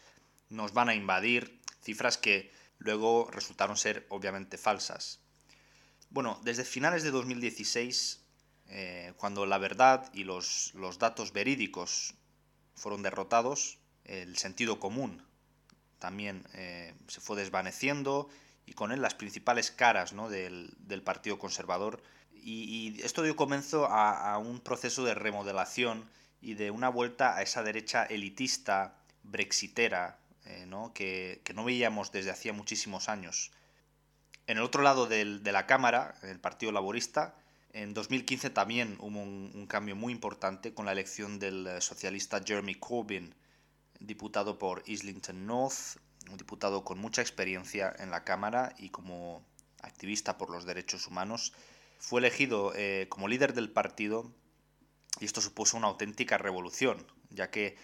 Nos 0.50 0.72
van 0.72 0.88
a 0.88 0.96
invadir. 0.96 1.60
Cifras 1.82 2.18
que 2.18 2.50
luego 2.80 3.30
resultaron 3.30 3.76
ser 3.76 4.06
obviamente 4.08 4.58
falsas. 4.58 5.20
Bueno, 6.14 6.40
desde 6.44 6.64
finales 6.64 7.02
de 7.02 7.10
2016, 7.10 8.22
eh, 8.70 9.14
cuando 9.18 9.48
la 9.48 9.58
verdad 9.58 10.10
y 10.14 10.24
los, 10.24 10.72
datos 11.00 11.34
verídicos 11.34 12.14
fueron 12.76 13.02
derrotados, 13.02 13.80
el 14.06 14.38
sentido 14.38 14.80
común 14.80 15.26
también 15.98 16.46
eh, 16.54 16.94
se 17.08 17.20
fue 17.20 17.36
desvaneciendo 17.36 18.30
y 18.68 18.74
con 18.74 18.92
él 18.92 19.02
las 19.02 19.16
principales 19.16 19.72
caras 19.72 20.14
del, 20.30 21.02
Partido 21.04 21.40
Conservador. 21.40 22.04
Y, 22.32 23.02
esto 23.02 23.24
dio 23.24 23.36
comienzo 23.36 23.88
a, 23.88 24.34
a, 24.34 24.38
un 24.38 24.60
proceso 24.60 25.04
de 25.04 25.16
remodelación 25.16 26.08
y 26.42 26.54
de 26.54 26.70
una 26.70 26.90
vuelta 26.90 27.36
a 27.36 27.42
esa 27.42 27.64
derecha 27.64 28.04
elitista, 28.06 29.00
brexitera, 29.24 30.20
eh, 30.46 30.68
Que, 30.94 31.54
no 31.56 31.64
veíamos 31.64 32.12
desde 32.12 32.30
hacía 32.30 32.54
muchísimos 32.54 33.10
años. 33.10 33.52
En 34.46 34.58
el 34.58 34.64
otro 34.64 34.82
lado 34.82 35.08
de 35.08 35.52
la 35.52 35.66
Cámara, 35.68 36.16
el 36.24 36.40
Partido 36.40 36.72
Laborista, 36.72 37.36
en 37.74 37.96
2015 37.96 38.52
también 38.52 38.98
hubo 39.00 39.20
un, 39.20 39.66
cambio 39.68 39.96
muy 39.96 40.14
importante 40.14 40.76
con 40.76 40.86
la 40.86 40.92
elección 40.92 41.40
del 41.40 41.66
eh, 41.66 41.82
socialista 41.82 42.40
Jeremy 42.46 42.76
Corbyn, 42.76 43.34
diputado 44.00 44.60
por 44.60 44.84
Islington 44.86 45.48
North, 45.48 45.98
un 46.30 46.38
diputado 46.38 46.84
con 46.84 47.00
mucha 47.00 47.22
experiencia 47.22 47.92
en 47.98 48.12
la 48.12 48.24
Cámara 48.24 48.76
y 48.78 48.90
como 48.90 49.44
activista 49.82 50.38
por 50.38 50.52
los 50.52 50.66
derechos 50.66 51.08
humanos. 51.08 51.54
Fue 51.98 52.20
elegido 52.20 52.74
eh, 52.76 53.08
como 53.10 53.28
líder 53.28 53.54
del 53.54 53.72
partido 53.72 54.32
y 55.20 55.26
esto 55.26 55.42
supuso 55.42 55.76
una 55.76 55.88
auténtica 55.88 56.38
revolución, 56.38 57.08
ya 57.30 57.50
que 57.50 57.76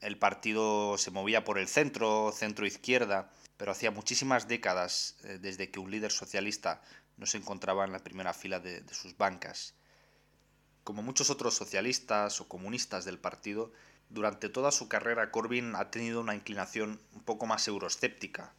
el 0.00 0.18
partido 0.18 0.98
se 0.98 1.10
movía 1.10 1.44
por 1.44 1.58
el 1.58 1.68
centro, 1.68 2.32
centro-izquierda, 2.32 3.30
pero 3.60 3.72
hacía 3.72 3.90
muchísimas 3.90 4.48
décadas 4.48 5.16
eh, 5.22 5.38
desde 5.38 5.70
que 5.70 5.80
un 5.80 5.90
líder 5.90 6.10
socialista 6.10 6.80
no 7.18 7.26
se 7.26 7.36
encontraba 7.36 7.84
en 7.84 7.92
la 7.92 7.98
primera 7.98 8.32
fila 8.32 8.58
de, 8.58 8.82
sus 8.90 9.18
bancas. 9.18 9.74
Como 10.82 11.02
muchos 11.02 11.28
otros 11.28 11.56
socialistas 11.56 12.40
o 12.40 12.48
comunistas 12.48 13.04
del 13.04 13.18
partido, 13.18 13.70
durante 14.08 14.48
toda 14.48 14.72
su 14.72 14.88
carrera 14.88 15.30
Corbyn 15.30 15.76
ha 15.76 15.90
tenido 15.90 16.22
una 16.22 16.34
inclinación 16.34 17.02
un 17.12 17.22
poco 17.22 17.44
más 17.44 17.68
euroscéptica, 17.68 18.54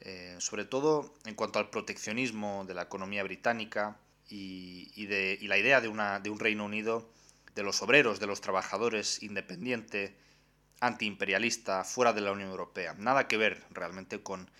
eh, 0.00 0.34
sobre 0.38 0.64
todo 0.64 1.12
en 1.26 1.34
cuanto 1.34 1.58
al 1.58 1.68
proteccionismo 1.68 2.64
de 2.66 2.72
la 2.72 2.84
economía 2.84 3.22
británica 3.24 3.98
y, 4.30 5.06
la 5.46 5.58
idea 5.58 5.82
de, 5.82 5.90
de 6.22 6.30
un 6.30 6.40
Reino 6.40 6.64
Unido 6.64 7.06
de 7.54 7.64
los 7.64 7.82
obreros, 7.82 8.18
de 8.18 8.28
los 8.28 8.40
trabajadores 8.40 9.22
independiente, 9.22 10.16
antiimperialista 10.82 11.84
fuera 11.84 12.12
de 12.12 12.20
la 12.20 12.32
Unión 12.32 12.50
Europea. 12.50 12.94
Nada 12.98 13.28
que 13.28 13.36
ver 13.36 13.64
realmente 13.70 14.20
con, 14.20 14.50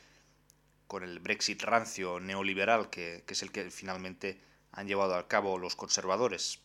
con 0.87 1.03
el 1.03 1.19
Brexit 1.19 1.61
rancio 1.63 2.21
neoliberal 2.21 2.91
que, 2.91 3.25
es 3.27 3.43
el 3.43 3.51
que 3.51 3.71
finalmente 3.73 4.41
han 4.71 4.87
llevado 4.87 5.17
a 5.17 5.27
cabo 5.27 5.59
los 5.59 5.75
conservadores. 5.75 6.61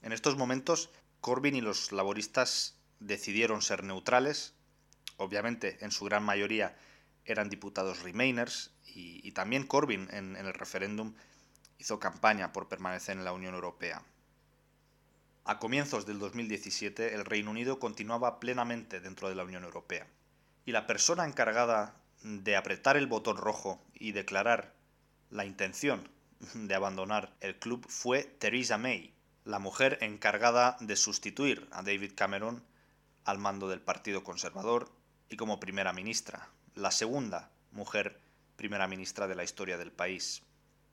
En 0.00 0.12
estos 0.12 0.38
momentos, 0.38 0.88
Corbyn 1.20 1.56
y 1.56 1.60
los 1.60 1.92
laboristas 1.92 2.78
decidieron 3.00 3.60
ser 3.60 3.84
neutrales. 3.84 4.54
Obviamente, 5.18 5.76
en 5.84 5.90
su 5.90 6.06
gran 6.06 6.24
mayoría 6.24 6.74
eran 7.26 7.50
diputados 7.50 8.02
Remainers 8.02 8.72
y, 8.86 9.30
también 9.32 9.66
Corbyn 9.66 10.08
en 10.10 10.36
el 10.36 10.54
referéndum 10.54 11.14
hizo 11.78 12.00
campaña 12.00 12.52
por 12.52 12.66
permanecer 12.66 13.16
en 13.18 13.24
la 13.24 13.32
Unión 13.32 13.54
Europea. 13.54 14.02
A 15.50 15.58
comienzos 15.58 16.06
del 16.06 16.20
2017 16.20 17.12
el 17.12 17.24
Reino 17.24 17.50
Unido 17.50 17.80
continuaba 17.80 18.38
plenamente 18.38 19.00
dentro 19.00 19.28
de 19.28 19.34
la 19.34 19.42
Unión 19.42 19.64
Europea, 19.64 20.06
y 20.64 20.70
la 20.70 20.86
persona 20.86 21.24
encargada 21.24 21.96
de 22.22 22.54
apretar 22.54 22.96
el 22.96 23.08
botón 23.08 23.36
rojo 23.36 23.84
y 23.92 24.12
declarar 24.12 24.76
la 25.28 25.44
intención 25.44 26.08
de 26.54 26.72
abandonar 26.72 27.34
el 27.40 27.58
club 27.58 27.84
fue 27.88 28.22
Theresa 28.22 28.78
May, 28.78 29.12
la 29.44 29.58
mujer 29.58 29.98
encargada 30.02 30.76
de 30.78 30.94
sustituir 30.94 31.66
a 31.72 31.82
David 31.82 32.12
Cameron 32.14 32.62
al 33.24 33.38
mando 33.38 33.68
del 33.68 33.80
Partido 33.80 34.22
Conservador 34.22 34.88
y 35.28 35.36
como 35.36 35.58
primera 35.58 35.92
ministra, 35.92 36.48
la 36.76 36.92
segunda 36.92 37.50
mujer 37.72 38.20
primera 38.54 38.86
ministra 38.86 39.26
de 39.26 39.34
la 39.34 39.42
historia 39.42 39.78
del 39.78 39.90
país. 39.90 40.44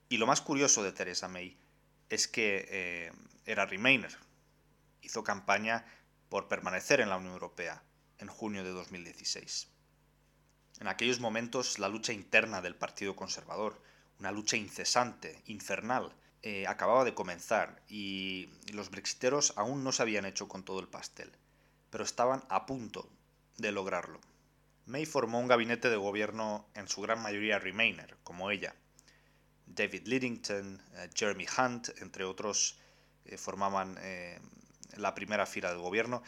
Y 0.08 0.16
lo 0.16 0.26
más 0.26 0.40
curioso 0.40 0.82
de 0.82 0.90
Theresa 0.90 1.28
May 1.28 1.56
es 2.08 2.26
que 2.26 2.66
eh, 2.68 3.12
era 3.46 3.64
Remainer, 3.64 4.18
hizo 5.02 5.24
campaña 5.24 5.84
por 6.28 6.48
permanecer 6.48 7.00
en 7.00 7.08
la 7.08 7.16
Unión 7.16 7.32
Europea 7.32 7.82
en 8.18 8.28
junio 8.28 8.64
de 8.64 8.70
2016. 8.70 9.68
En 10.80 10.88
aquellos 10.88 11.20
momentos 11.20 11.78
la 11.78 11.88
lucha 11.88 12.12
interna 12.12 12.60
del 12.60 12.76
Partido 12.76 13.16
Conservador, 13.16 13.82
una 14.18 14.32
lucha 14.32 14.56
incesante, 14.56 15.42
infernal, 15.46 16.14
eh, 16.42 16.66
acababa 16.68 17.04
de 17.04 17.14
comenzar 17.14 17.82
y 17.88 18.48
los 18.72 18.90
brexiteros 18.90 19.54
aún 19.56 19.82
no 19.82 19.90
se 19.90 20.02
habían 20.02 20.24
hecho 20.24 20.46
con 20.46 20.64
todo 20.64 20.78
el 20.78 20.88
pastel, 20.88 21.32
pero 21.90 22.04
estaban 22.04 22.44
a 22.48 22.64
punto 22.66 23.10
de 23.56 23.72
lograrlo. 23.72 24.20
May 24.86 25.04
formó 25.04 25.40
un 25.40 25.48
gabinete 25.48 25.90
de 25.90 25.96
gobierno 25.96 26.68
en 26.74 26.88
su 26.88 27.00
gran 27.00 27.20
mayoría 27.22 27.58
Remainer, 27.58 28.16
como 28.22 28.50
ella. 28.50 28.74
David 29.66 30.06
Lidington, 30.06 30.80
eh, 30.94 31.10
Jeremy 31.14 31.46
Hunt, 31.58 31.88
entre 32.00 32.24
otros, 32.24 32.78
eh, 33.24 33.36
formaban 33.36 33.98
la 34.96 35.14
primera 35.14 35.46
fila 35.46 35.70
del 35.70 35.78
gobierno, 35.78 36.22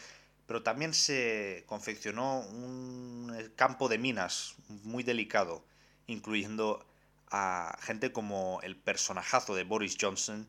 pero 0.45 0.63
también 0.63 0.93
se 0.93 1.63
confeccionó 1.65 2.41
un 2.41 3.51
campo 3.55 3.87
de 3.87 3.97
minas 3.97 4.55
muy 4.83 5.03
delicado, 5.03 5.65
incluyendo 6.07 6.85
a 7.29 7.77
gente 7.81 8.11
como 8.11 8.59
el 8.61 8.75
personajazo 8.75 9.55
de 9.55 9.63
Boris 9.63 9.97
Johnson, 9.99 10.47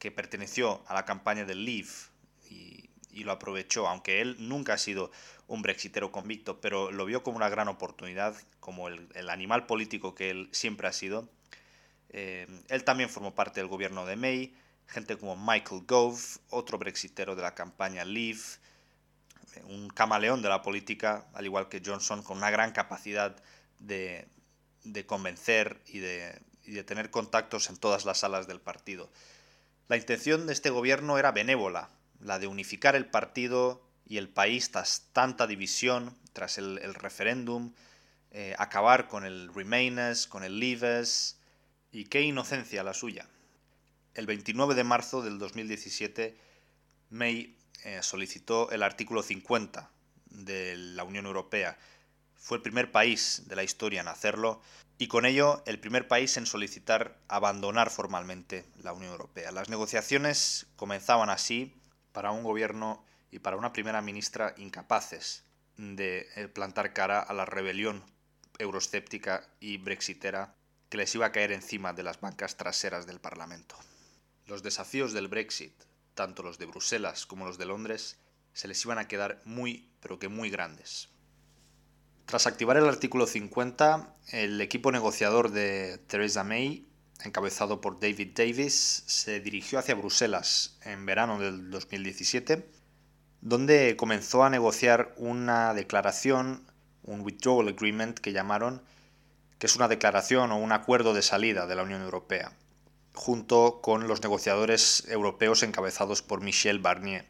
que 0.00 0.10
perteneció 0.10 0.82
a 0.88 0.94
la 0.94 1.04
campaña 1.04 1.44
del 1.44 1.64
Leave 1.64 1.90
y, 2.50 2.90
lo 3.22 3.32
aprovechó, 3.32 3.86
aunque 3.86 4.22
él 4.22 4.36
nunca 4.38 4.74
ha 4.74 4.78
sido 4.78 5.10
un 5.46 5.62
brexitero 5.62 6.10
convicto, 6.10 6.60
pero 6.60 6.90
lo 6.90 7.04
vio 7.04 7.22
como 7.22 7.36
una 7.36 7.50
gran 7.50 7.68
oportunidad, 7.68 8.34
como 8.60 8.88
el, 8.88 9.28
animal 9.28 9.66
político 9.66 10.14
que 10.14 10.30
él 10.30 10.48
siempre 10.52 10.88
ha 10.88 10.92
sido. 10.92 11.28
Eh, 12.08 12.46
él 12.68 12.82
también 12.84 13.10
formó 13.10 13.34
parte 13.34 13.60
del 13.60 13.68
gobierno 13.68 14.06
de 14.06 14.16
May, 14.16 14.54
gente 14.90 15.16
como 15.16 15.36
Michael 15.36 15.84
Gove, 15.86 16.20
otro 16.50 16.78
brexitero 16.78 17.36
de 17.36 17.42
la 17.42 17.54
campaña 17.54 18.04
Leave, 18.04 18.40
un 19.64 19.88
camaleón 19.88 20.42
de 20.42 20.48
la 20.48 20.62
política, 20.62 21.26
al 21.34 21.44
igual 21.44 21.68
que 21.68 21.82
Johnson, 21.84 22.22
con 22.22 22.38
una 22.38 22.50
gran 22.50 22.72
capacidad 22.72 23.36
de, 23.78 24.26
convencer 25.06 25.80
y 25.86 26.00
de, 26.00 26.84
tener 26.84 27.10
contactos 27.10 27.70
en 27.70 27.76
todas 27.76 28.04
las 28.04 28.18
salas 28.18 28.46
del 28.46 28.60
partido. 28.60 29.10
La 29.88 29.96
intención 29.96 30.46
de 30.46 30.52
este 30.52 30.70
gobierno 30.70 31.18
era 31.18 31.32
benévola, 31.32 31.90
la 32.20 32.38
de 32.38 32.46
unificar 32.46 32.96
el 32.96 33.06
partido 33.06 33.82
y 34.06 34.18
el 34.18 34.28
país 34.28 34.70
tras 34.72 35.06
tanta 35.12 35.46
división, 35.46 36.16
tras 36.32 36.58
el, 36.58 36.94
referéndum, 36.94 37.72
eh, 38.32 38.54
acabar 38.58 39.08
con 39.08 39.24
el 39.24 39.52
Remainers, 39.54 40.26
con 40.26 40.44
el 40.44 40.58
Leavers, 40.58 41.38
y 41.92 42.04
qué 42.04 42.22
inocencia 42.22 42.82
la 42.84 42.94
suya. 42.94 43.28
El 44.14 44.26
29 44.26 44.74
de 44.74 44.84
marzo 44.84 45.22
del 45.22 45.38
2017, 45.38 46.36
May 47.10 47.56
eh, 47.84 48.00
solicitó 48.02 48.70
el 48.70 48.82
artículo 48.82 49.22
50 49.22 49.88
de 50.30 50.76
la 50.76 51.04
Unión 51.04 51.26
Europea. 51.26 51.78
Fue 52.34 52.56
el 52.56 52.62
primer 52.62 52.90
país 52.90 53.44
de 53.46 53.56
la 53.56 53.62
historia 53.62 54.00
en 54.00 54.08
hacerlo 54.08 54.60
y 54.98 55.06
con 55.06 55.26
ello 55.26 55.62
el 55.64 55.78
primer 55.78 56.08
país 56.08 56.36
en 56.36 56.46
solicitar 56.46 57.18
abandonar 57.28 57.90
formalmente 57.90 58.64
la 58.82 58.92
Unión 58.92 59.12
Europea. 59.12 59.52
Las 59.52 59.68
negociaciones 59.68 60.66
comenzaban 60.76 61.30
así 61.30 61.74
para 62.12 62.32
un 62.32 62.42
gobierno 62.42 63.04
y 63.30 63.38
para 63.38 63.56
una 63.56 63.72
primera 63.72 64.02
ministra 64.02 64.54
incapaces 64.58 65.44
de 65.76 66.28
eh, 66.34 66.48
plantar 66.48 66.92
cara 66.92 67.20
a 67.20 67.32
la 67.32 67.44
rebelión 67.44 68.04
euroscéptica 68.58 69.48
y 69.60 69.78
brexitera 69.78 70.54
que 70.88 70.98
les 70.98 71.14
iba 71.14 71.26
a 71.26 71.32
caer 71.32 71.52
encima 71.52 71.92
de 71.92 72.02
las 72.02 72.20
bancas 72.20 72.56
traseras 72.56 73.06
del 73.06 73.20
Parlamento. 73.20 73.76
Los 74.50 74.64
desafíos 74.64 75.12
del 75.12 75.28
Brexit, 75.28 75.72
tanto 76.14 76.42
los 76.42 76.58
de 76.58 76.66
Bruselas 76.66 77.24
como 77.24 77.46
los 77.46 77.56
de 77.56 77.66
Londres, 77.66 78.18
se 78.52 78.66
les 78.66 78.84
iban 78.84 78.98
a 78.98 79.06
quedar 79.06 79.40
muy, 79.44 79.88
pero 80.00 80.18
que 80.18 80.26
muy 80.26 80.50
grandes. 80.50 81.08
Tras 82.26 82.48
activar 82.48 82.76
el 82.76 82.88
artículo 82.88 83.28
50, 83.28 84.12
el 84.32 84.60
equipo 84.60 84.90
negociador 84.90 85.52
de 85.52 85.98
Theresa 86.08 86.42
May, 86.42 86.84
encabezado 87.22 87.80
por 87.80 88.00
David 88.00 88.32
Davis, 88.34 89.04
se 89.06 89.38
dirigió 89.38 89.78
hacia 89.78 89.94
Bruselas 89.94 90.80
en 90.82 91.06
verano 91.06 91.38
del 91.38 91.70
2017, 91.70 92.68
donde 93.42 93.94
comenzó 93.96 94.42
a 94.42 94.50
negociar 94.50 95.14
una 95.16 95.74
declaración, 95.74 96.66
un 97.04 97.20
withdrawal 97.20 97.68
agreement 97.68 98.18
que 98.18 98.32
llamaron, 98.32 98.82
que 99.60 99.68
es 99.68 99.76
una 99.76 99.86
declaración 99.86 100.50
o 100.50 100.56
un 100.56 100.72
acuerdo 100.72 101.14
de 101.14 101.22
salida 101.22 101.68
de 101.68 101.76
la 101.76 101.84
Unión 101.84 102.02
Europea, 102.02 102.52
junto 103.14 103.80
con 103.82 104.08
los 104.08 104.22
negociadores 104.22 105.04
europeos 105.08 105.62
encabezados 105.62 106.22
por 106.22 106.40
Michel 106.40 106.78
Barnier. 106.78 107.26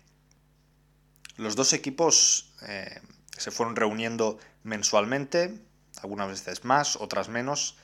Los 1.36 1.56
dos 1.56 1.72
equipos 1.72 2.52
eh, 2.68 3.00
se 3.36 3.50
fueron 3.50 3.76
reuniendo 3.76 4.38
mensualmente, 4.62 5.58
algunas 6.02 6.28
veces 6.28 6.64
más, 6.64 6.96
otras 6.96 7.28
menos, 7.28 7.76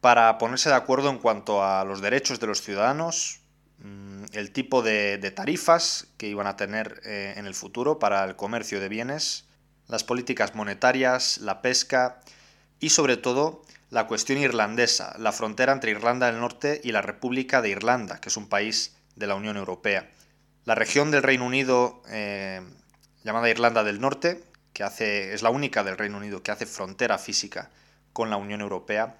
para 0.00 0.38
ponerse 0.38 0.68
de 0.68 0.76
acuerdo 0.76 1.10
en 1.10 1.18
cuanto 1.18 1.62
a 1.64 1.84
los 1.84 2.00
derechos 2.00 2.40
de 2.40 2.46
los 2.46 2.62
ciudadanos, 2.62 3.40
mm, 3.80 4.24
el 4.32 4.52
tipo 4.52 4.82
de, 4.82 5.18
tarifas 5.34 6.06
que 6.16 6.28
iban 6.28 6.46
a 6.46 6.56
tener 6.56 7.00
eh, 7.04 7.34
en 7.36 7.46
el 7.46 7.54
futuro 7.54 7.98
para 7.98 8.24
el 8.24 8.36
comercio 8.36 8.80
de 8.80 8.88
bienes, 8.88 9.44
las 9.88 10.04
políticas 10.04 10.54
monetarias, 10.54 11.38
la 11.38 11.60
pesca 11.60 12.20
y 12.80 12.90
sobre 12.90 13.16
todo 13.16 13.62
la 13.90 14.06
cuestión 14.06 14.38
irlandesa, 14.38 15.14
la 15.18 15.32
frontera 15.32 15.72
entre 15.72 15.90
Irlanda 15.92 16.26
del 16.26 16.40
Norte 16.40 16.80
y 16.82 16.92
la 16.92 17.02
República 17.02 17.62
de 17.62 17.70
Irlanda, 17.70 18.20
que 18.20 18.28
es 18.28 18.36
un 18.36 18.48
país 18.48 18.96
de 19.14 19.26
la 19.26 19.34
Unión 19.34 19.56
Europea. 19.56 20.10
La 20.64 20.74
región 20.74 21.10
del 21.10 21.22
Reino 21.22 21.46
Unido 21.46 22.02
eh, 22.08 22.60
llamada 23.22 23.48
Irlanda 23.48 23.84
del 23.84 24.00
Norte, 24.00 24.44
que 24.72 25.32
es 25.32 25.42
la 25.42 25.50
única 25.50 25.84
del 25.84 25.96
Reino 25.96 26.18
Unido 26.18 26.42
que 26.42 26.50
hace 26.50 26.66
frontera 26.66 27.18
física 27.18 27.70
con 28.12 28.30
la 28.30 28.36
Unión 28.36 28.60
Europea, 28.60 29.16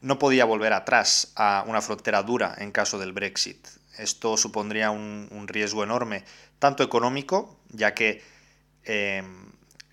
no 0.00 0.18
podía 0.18 0.44
volver 0.44 0.72
atrás 0.72 1.32
a 1.34 1.64
una 1.66 1.80
frontera 1.82 2.22
dura 2.22 2.54
en 2.58 2.70
caso 2.70 2.98
del 2.98 3.12
Brexit. 3.12 3.66
Esto 3.96 4.36
supondría 4.36 4.90
un, 4.90 5.46
riesgo 5.48 5.82
enorme, 5.82 6.24
tanto 6.58 6.84
económico, 6.84 7.58
ya 7.70 7.94
que 7.94 8.22
eh, 8.84 9.24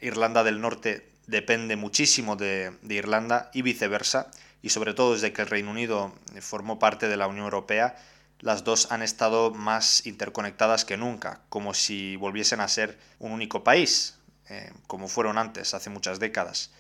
Irlanda 0.02 0.44
del 0.44 0.62
Norte 0.62 1.15
depende 1.28 1.76
muchísimo 1.76 2.36
de, 2.36 2.74
Irlanda 2.90 3.50
y 3.54 3.62
viceversa, 3.62 4.32
y 4.62 4.70
sobre 4.70 4.94
todo 4.94 5.14
desde 5.14 5.34
que 5.34 5.42
el 5.42 5.48
Reino 5.48 5.72
Unido 5.72 6.14
formó 6.42 6.80
parte 6.80 7.08
de 7.08 7.18
la 7.18 7.28
Unión 7.28 7.46
Europea, 7.46 7.96
las 8.40 8.64
dos 8.64 8.92
han 8.92 9.02
estado 9.02 9.52
más 9.52 10.06
interconectadas 10.06 10.86
que 10.86 10.98
nunca, 10.98 11.42
como 11.50 11.74
si 11.74 12.16
volviesen 12.16 12.60
a 12.60 12.68
ser 12.68 12.98
un 13.20 13.32
único 13.32 13.64
país, 13.64 14.18
eh, 14.50 14.72
como 14.88 15.08
fueron 15.08 15.38
antes, 15.38 15.74
hace 15.74 15.90
muchas 15.90 16.20
décadas. 16.20 16.72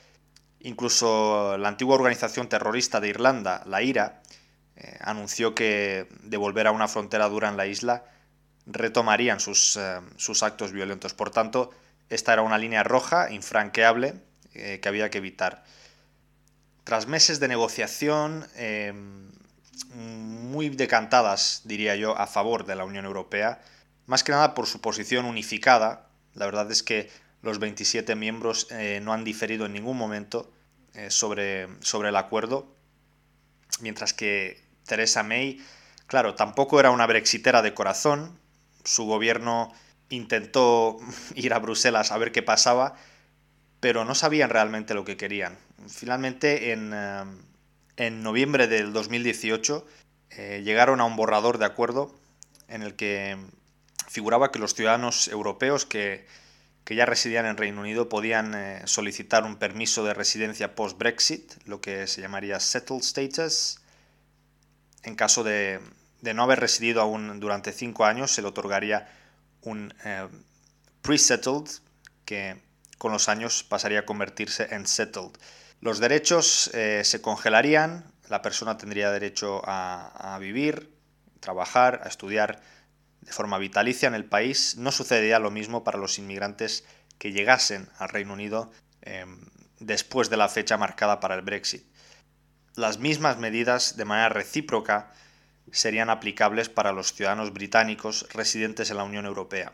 Incluso 0.59 1.57
la 1.57 1.69
antigua 1.69 1.95
organización 1.95 2.49
terrorista 2.49 2.99
de 2.99 3.09
Irlanda, 3.09 3.63
la 3.65 3.81
IRA, 3.81 4.21
eh, 4.75 4.97
anunció 5.01 5.55
que 5.55 6.07
de 6.23 6.37
volver 6.37 6.67
a 6.67 6.71
una 6.71 6.87
frontera 6.87 7.29
dura 7.29 7.47
en 7.49 7.55
la 7.55 7.65
isla 7.65 8.03
retomarían 8.65 9.39
sus, 9.39 9.77
eh, 9.77 10.01
sus, 10.17 10.43
actos 10.43 10.71
violentos. 10.71 11.13
Por 11.13 11.29
tanto, 11.29 11.71
esta 12.09 12.33
era 12.33 12.41
una 12.41 12.57
línea 12.57 12.83
roja, 12.83 13.31
infranqueable, 13.31 14.15
que 14.55 14.87
había 14.87 15.09
que 15.09 15.19
evitar. 15.19 15.63
Tras 16.83 17.07
meses 17.07 17.39
de 17.39 17.47
negociación 17.47 18.47
muy 19.93 20.69
decantadas, 20.69 21.61
diría 21.65 21.95
yo, 21.95 22.17
a 22.17 22.27
favor 22.27 22.65
de 22.65 22.75
la 22.75 22.85
Unión 22.85 23.05
Europea, 23.05 23.61
más 24.05 24.23
que 24.23 24.31
nada 24.31 24.53
por 24.53 24.67
su 24.67 24.81
posición 24.81 25.25
unificada. 25.25 26.07
La 26.33 26.45
verdad 26.45 26.71
es 26.71 26.83
que 26.83 27.09
los 27.41 27.59
27 27.59 28.15
miembros 28.15 28.67
eh, 28.71 28.99
no 29.03 29.13
han 29.13 29.23
diferido 29.23 29.65
en 29.65 29.73
ningún 29.73 29.97
momento 29.97 30.51
eh, 30.93 31.11
sobre, 31.11 31.67
sobre 31.81 32.09
el 32.09 32.15
acuerdo, 32.15 32.73
mientras 33.81 34.13
que 34.13 34.63
Theresa 34.85 35.23
May, 35.23 35.63
claro, 36.07 36.35
tampoco 36.35 36.79
era 36.79 36.91
una 36.91 37.05
brexitera 37.05 37.61
de 37.61 37.73
corazón, 37.73 38.39
su 38.83 39.05
gobierno 39.05 39.73
intentó 40.09 40.99
ir 41.35 41.53
a 41.53 41.59
Bruselas 41.59 42.11
a 42.11 42.17
ver 42.17 42.31
qué 42.31 42.41
pasaba, 42.41 42.95
pero 43.85 44.03
no 44.03 44.15
sabían 44.15 44.49
realmente 44.49 44.95
lo 44.95 45.05
que 45.05 45.15
querían. 45.15 45.59
Finalmente, 45.87 46.71
en, 46.71 46.91
eh, 46.91 47.23
en 47.97 48.23
noviembre 48.23 48.65
del 48.65 48.93
2018, 48.93 49.85
llegaron 50.63 51.01
a 51.01 51.05
un 51.05 51.15
borrador 51.15 51.59
de 51.59 51.65
acuerdo 51.65 52.19
en 52.67 52.81
el 52.81 52.95
que 52.95 53.37
figuraba 54.09 54.51
que 54.51 54.57
los 54.57 54.73
ciudadanos 54.73 55.27
europeos 55.27 55.85
que 55.85 56.25
que 56.85 56.95
ya 56.95 57.05
residían 57.05 57.47
en 57.47 57.57
Reino 57.57 57.81
Unido 57.81 58.07
podían 58.07 58.53
eh, 58.53 58.81
solicitar 58.85 59.43
un 59.43 59.57
permiso 59.57 60.05
de 60.05 60.13
residencia 60.13 60.75
post-Brexit, 60.75 61.53
lo 61.65 61.81
que 61.81 62.05
se 62.05 62.21
llamaría 62.21 62.59
settled 62.59 63.01
status. 63.01 63.79
En 65.01 65.15
caso 65.15 65.43
de, 65.43 65.79
no 66.21 66.43
haber 66.43 66.59
residido 66.59 67.01
aún 67.01 67.39
durante 67.39 67.71
cinco 67.71 68.05
años, 68.05 68.31
se 68.31 68.43
le 68.43 68.49
otorgaría 68.49 69.09
un 69.63 69.95
eh, 70.05 70.27
pre-settled, 71.01 71.69
que 72.23 72.61
con 72.97 73.11
los 73.11 73.29
años 73.29 73.63
pasaría 73.63 73.99
a 73.99 74.05
convertirse 74.05 74.67
en 74.71 74.87
settled. 74.87 75.31
Los 75.81 75.99
derechos 75.99 76.69
eh, 76.73 77.01
se 77.03 77.21
congelarían, 77.21 78.11
la 78.29 78.41
persona 78.41 78.77
tendría 78.77 79.11
derecho 79.11 79.61
a, 79.65 80.37
vivir, 80.39 80.91
trabajar, 81.39 82.01
a 82.03 82.07
estudiar 82.07 82.61
de 83.21 83.31
forma 83.31 83.57
vitalicia 83.57 84.07
en 84.07 84.15
el 84.15 84.25
país, 84.25 84.77
no 84.77 84.91
sucedería 84.91 85.39
lo 85.39 85.51
mismo 85.51 85.83
para 85.83 85.97
los 85.97 86.17
inmigrantes 86.17 86.85
que 87.17 87.31
llegasen 87.31 87.89
al 87.97 88.09
Reino 88.09 88.33
Unido 88.33 88.71
em, 89.01 89.39
después 89.79 90.29
de 90.29 90.37
la 90.37 90.49
fecha 90.49 90.77
marcada 90.77 91.19
para 91.19 91.35
el 91.35 91.41
Brexit. 91.41 91.85
Las 92.75 92.99
mismas 92.99 93.37
medidas 93.37 93.95
de 93.95 94.05
manera 94.05 94.29
recíproca 94.29 95.11
serían 95.71 96.09
aplicables 96.09 96.69
para 96.69 96.91
los 96.91 97.13
ciudadanos 97.13 97.53
británicos 97.53 98.27
residentes 98.33 98.91
en 98.91 98.97
la 98.97 99.03
Unión 99.03 99.25
Europea. 99.25 99.73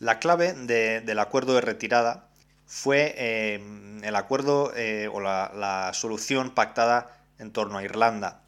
La 0.00 0.18
clave 0.18 0.52
del 0.52 1.18
acuerdo 1.18 1.54
de 1.54 1.60
retirada 1.60 2.28
fue 2.66 3.14
em, 3.54 4.04
el 4.04 4.16
acuerdo 4.16 4.72
eh, 4.76 5.08
o 5.12 5.20
la 5.20 5.90
solución 5.94 6.50
pactada 6.54 7.16
en 7.38 7.52
torno 7.52 7.78
a 7.78 7.84
Irlanda, 7.84 8.42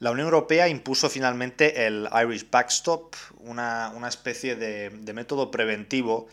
la 0.00 0.12
Unión 0.12 0.26
Europea 0.26 0.68
impuso 0.68 1.10
finalmente 1.10 1.86
el 1.86 2.08
Irish 2.22 2.48
Backstop, 2.48 3.16
una, 3.40 3.92
especie 4.06 4.54
de, 4.54 5.12
método 5.12 5.50
preventivo 5.50 6.28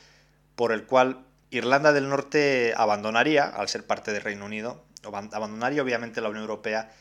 por 0.55 0.71
el 0.71 0.85
cual 0.85 1.25
Irlanda 1.49 1.91
del 1.91 2.07
Norte 2.07 2.75
abandonaría, 2.77 3.45
al 3.45 3.67
ser 3.67 3.83
parte 3.87 4.13
del 4.13 4.21
Reino 4.21 4.45
Unido, 4.45 4.83
abandonaría 5.03 5.81
obviamente 5.81 6.21
la 6.21 6.29
Unión 6.29 6.43
Europea, 6.43 6.91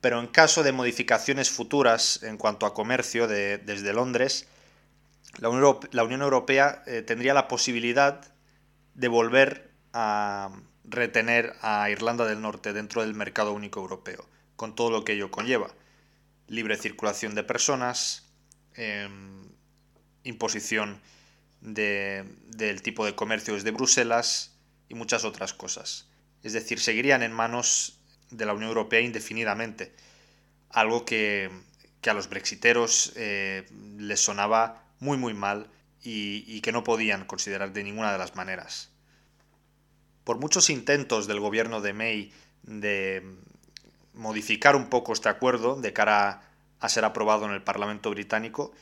pero 0.00 0.18
en 0.18 0.26
caso 0.26 0.64
de 0.64 0.72
modificaciones 0.72 1.50
futuras 1.50 2.20
en 2.24 2.36
cuanto 2.36 2.66
a 2.66 2.74
comercio 2.74 3.28
desde 3.28 3.92
Londres, 3.92 4.48
la 5.36 5.48
Unión, 5.50 6.22
Europea 6.22 6.82
eh, 6.86 7.02
tendría 7.02 7.34
la 7.34 7.48
posibilidad 7.48 8.32
de 8.94 9.08
volver 9.08 9.70
a 9.92 10.50
retener 10.84 11.54
a 11.60 11.90
Irlanda 11.90 12.24
del 12.24 12.40
Norte 12.40 12.72
dentro 12.72 13.02
del 13.02 13.14
mercado 13.14 13.52
único 13.52 13.80
europeo, 13.80 14.26
con 14.56 14.74
todo 14.74 14.90
lo 14.90 15.04
que 15.04 15.12
ello 15.12 15.30
conlleva 15.30 15.70
libre 16.48 16.76
circulación 16.76 17.34
de 17.34 17.44
personas, 17.44 18.24
em, 18.74 19.48
imposición 20.24 21.00
del 21.60 22.82
tipo 22.82 23.04
de 23.04 23.14
comercio 23.14 23.54
desde 23.54 23.70
Bruselas 23.70 24.54
y 24.88 24.94
muchas 24.94 25.24
otras 25.24 25.52
cosas. 25.52 26.08
Es 26.42 26.52
decir, 26.52 26.78
seguirían 26.78 27.22
en 27.22 27.32
manos 27.32 27.98
de 28.30 28.46
la 28.46 28.54
Unión 28.54 28.68
Europea 28.68 29.00
indefinidamente, 29.00 29.92
algo 30.70 31.04
que, 31.04 31.50
a 32.06 32.14
los 32.14 32.30
brexiteros 32.30 33.12
eh, 33.16 33.66
les 33.98 34.20
sonaba 34.20 34.87
muy 35.00 35.18
muy 35.18 35.34
mal 35.34 35.70
y, 36.02 36.44
y 36.46 36.60
que 36.60 36.72
no 36.72 36.84
podían 36.84 37.24
considerar 37.24 37.72
de 37.72 37.84
ninguna 37.84 38.12
de 38.12 38.18
las 38.18 38.36
maneras. 38.36 38.90
Por 40.24 40.38
muchos 40.38 40.70
intentos 40.70 41.26
del 41.26 41.40
gobierno 41.40 41.80
de 41.80 41.92
May 41.92 42.32
de, 42.62 43.22
modificar 44.18 44.74
un 44.76 44.88
poco 44.90 45.12
este 45.12 45.28
acuerdo 45.28 45.80
de 45.80 45.92
cara 45.92 46.42
a 46.80 46.88
ser 46.88 47.04
aprobado 47.04 47.46
en 47.46 47.52
el 47.52 47.62
Parlamento 47.62 48.10
británico, 48.10 48.72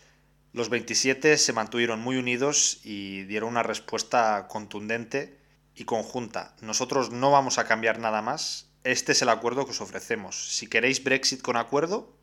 los 0.53 0.71
27 0.71 1.37
se 1.37 1.53
mantuvieron 1.53 2.01
muy 2.01 2.17
unidos 2.17 2.81
y 2.83 3.25
dieron 3.25 3.51
una 3.51 3.63
respuesta 3.63 4.49
contundente 4.49 5.39
y 5.75 5.85
conjunta. 5.85 6.57
Nosotros 6.63 7.11
no 7.11 7.31
vamos 7.31 7.59
a 7.59 7.67
cambiar 7.67 7.99
nada 7.99 8.23
más, 8.23 8.71
este 8.83 9.13
es 9.13 9.21
el 9.21 9.29
acuerdo 9.29 9.67
que 9.67 9.73
os 9.73 9.81
ofrecemos. 9.83 10.57
Si 10.57 10.69
queréis 10.69 11.05
Brexit 11.05 11.43
con 11.43 11.57
acuerdo, 11.57 12.17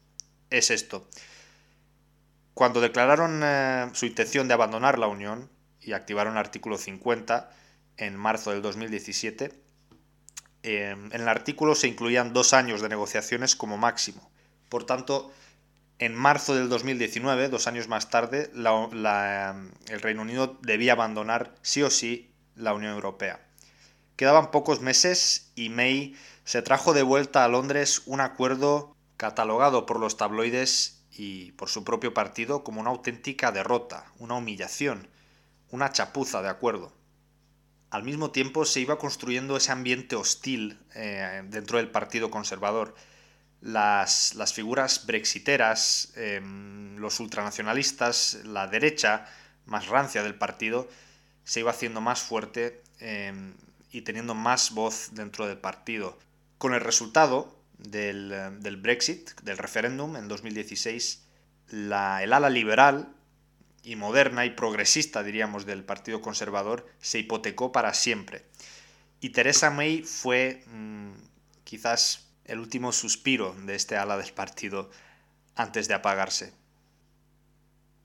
es 0.49 0.71
esto. 0.71 1.08
Cuando 2.53 2.81
declararon 2.81 3.41
eh, 3.43 3.89
su 3.93 4.05
intención 4.05 4.47
de 4.47 4.53
abandonar 4.53 4.99
la 4.99 5.07
Unión 5.07 5.49
y 5.81 5.93
activaron 5.93 6.33
el 6.33 6.39
artículo 6.39 6.77
50 6.77 7.49
en 7.97 8.15
marzo 8.15 8.51
del 8.51 8.61
2017, 8.61 9.51
eh, 10.63 10.91
en 10.91 11.11
el 11.11 11.27
artículo 11.27 11.75
se 11.75 11.87
incluían 11.87 12.31
dos 12.31 12.53
años 12.53 12.81
de 12.81 12.89
negociaciones 12.89 13.55
como 13.55 13.77
máximo. 13.77 14.29
Por 14.69 14.85
tanto, 14.85 15.31
en 15.99 16.15
marzo 16.15 16.55
del 16.55 16.69
2019, 16.69 17.49
dos 17.49 17.67
años 17.67 17.87
más 17.87 18.09
tarde, 18.09 18.51
el 18.53 20.01
Reino 20.01 20.21
Unido 20.21 20.57
debía 20.61 20.93
abandonar 20.93 21.55
sí 21.61 21.83
o 21.83 21.89
sí 21.89 22.31
la 22.55 22.73
Unión 22.73 22.93
Europea. 22.93 23.39
Quedaban 24.15 24.51
pocos 24.51 24.81
meses 24.81 25.51
y 25.55 25.69
May 25.69 26.15
se 26.45 26.61
trajo 26.61 26.93
de 26.93 27.03
vuelta 27.03 27.43
a 27.43 27.47
Londres 27.47 28.03
un 28.05 28.21
acuerdo 28.21 28.95
catalogado 29.17 29.85
por 29.85 29.99
los 29.99 30.17
tabloides 30.17 31.02
y 31.15 31.52
por 31.54 31.69
su 31.69 31.84
propio 31.84 32.13
partido 32.13 32.63
como 32.63 32.82
una 32.82 32.89
auténtica 32.89 33.52
derrota, 33.52 34.06
una 34.17 34.36
humillación, 34.36 35.08
una 35.69 35.91
chapuza 35.91 36.41
de 36.41 36.49
acuerdo. 36.49 36.91
Al 37.89 38.04
mismo 38.04 38.32
tiempo 38.32 38.65
se 38.65 38.80
iba 38.80 38.97
construyendo 38.97 39.56
ese 39.56 39.71
ambiente 39.71 40.15
hostil 40.15 40.80
eh, 40.95 41.43
dentro 41.49 41.78
del 41.78 41.91
Partido 41.91 42.32
Conservador. 42.32 42.95
Las, 43.62 44.34
figuras 44.54 45.06
brexiteras, 45.06 46.12
em, 46.15 46.97
los 46.97 47.19
ultranacionalistas, 47.19 48.39
la 48.45 48.67
derecha 48.67 49.28
más 49.65 49.88
rancia 49.88 50.23
del 50.23 50.36
partido, 50.36 50.89
se 51.43 51.60
iba 51.60 51.71
haciendo 51.71 52.02
más 52.02 52.19
fuerte 52.21 52.82
em, 52.99 53.54
y 53.91 54.02
teniendo 54.02 54.34
más 54.34 54.71
voz 54.71 55.10
dentro 55.13 55.45
del 55.45 55.60
partido. 55.60 56.17
Con 56.58 56.73
el 56.73 56.82
resultado, 56.82 57.56
eh, 57.91 58.51
del, 58.59 58.77
Brexit, 58.77 59.39
del 59.41 59.57
referéndum 59.57 60.15
en 60.15 60.27
2016, 60.27 61.23
la, 61.69 62.23
el 62.23 62.33
ala 62.33 62.49
liberal 62.49 63.15
y 63.83 63.95
moderna 63.95 64.45
y 64.45 64.51
progresista, 64.51 65.23
diríamos, 65.23 65.65
del 65.65 65.83
Partido 65.83 66.21
Conservador 66.21 66.88
se 66.99 67.19
hipotecó 67.19 67.71
para 67.71 67.93
siempre. 67.93 68.45
Y 69.19 69.29
Theresa 69.29 69.69
May 69.69 70.03
fue 70.03 70.63
mm, 70.67 71.12
quizás 71.63 72.27
el 72.45 72.59
último 72.59 72.91
suspiro 72.91 73.55
de 73.65 73.75
este 73.75 73.97
ala 73.97 74.17
del 74.17 74.33
partido 74.33 74.89
antes 75.55 75.88
de 75.88 75.93
apagarse. 75.93 76.53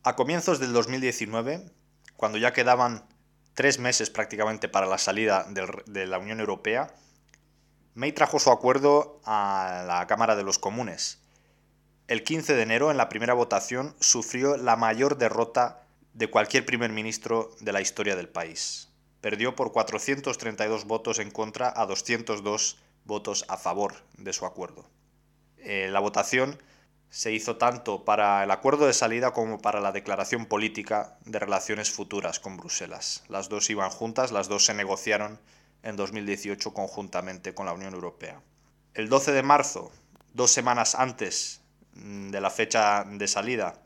A 0.02 0.16
comienzos 0.16 0.60
del 0.60 0.72
2019, 0.72 1.70
cuando 2.16 2.38
ya 2.38 2.52
quedaban 2.52 3.04
tres 3.54 3.78
meses 3.78 4.10
prácticamente 4.10 4.68
para 4.68 4.86
la 4.86 4.98
salida 4.98 5.46
de 5.86 6.06
la 6.06 6.18
Unión 6.18 6.40
Europea, 6.40 6.94
May 7.98 8.12
trajo 8.12 8.38
su 8.38 8.52
acuerdo 8.52 9.20
a 9.24 9.82
la 9.84 10.06
Cámara 10.06 10.36
de 10.36 10.44
los 10.44 10.60
Comunes. 10.60 11.18
El 12.06 12.22
15 12.22 12.54
de 12.54 12.62
enero, 12.62 12.92
en 12.92 12.96
la 12.96 13.08
primera 13.08 13.34
votación, 13.34 13.96
sufrió 13.98 14.56
la 14.56 14.76
mayor 14.76 15.18
derrota 15.18 15.82
de 16.14 16.30
cualquier 16.30 16.64
primer 16.64 16.92
ministro 16.92 17.50
de 17.58 17.72
la 17.72 17.80
historia 17.80 18.14
del 18.14 18.28
país. 18.28 18.88
Perdió 19.20 19.56
por 19.56 19.72
432 19.72 20.84
votos 20.84 21.18
en 21.18 21.32
contra 21.32 21.72
a 21.74 21.86
202 21.86 22.78
votos 23.04 23.44
a 23.48 23.56
favor 23.56 23.94
de 24.16 24.32
su 24.32 24.46
acuerdo. 24.46 24.88
Eh, 25.56 25.88
la 25.90 25.98
votación 25.98 26.56
se 27.10 27.32
hizo 27.32 27.56
tanto 27.56 28.04
para 28.04 28.44
el 28.44 28.52
acuerdo 28.52 28.86
de 28.86 28.92
salida 28.92 29.32
como 29.32 29.60
para 29.60 29.80
la 29.80 29.90
declaración 29.90 30.46
política 30.46 31.18
de 31.24 31.40
relaciones 31.40 31.90
futuras 31.90 32.38
con 32.38 32.58
Bruselas. 32.58 33.24
Las 33.26 33.48
dos 33.48 33.68
iban 33.70 33.90
juntas, 33.90 34.30
las 34.30 34.46
dos 34.46 34.66
se 34.66 34.74
negociaron 34.74 35.40
en 35.82 35.96
2018 35.96 36.72
conjuntamente 36.72 37.54
con 37.54 37.66
la 37.66 37.72
Unión 37.72 37.94
Europea. 37.94 38.40
El 38.94 39.08
12 39.08 39.32
de 39.32 39.42
marzo, 39.42 39.92
dos 40.34 40.50
semanas 40.50 40.94
antes 40.94 41.60
mm, 41.94 42.30
de 42.30 42.40
la 42.40 42.50
fecha 42.50 43.04
de 43.04 43.28
salida, 43.28 43.80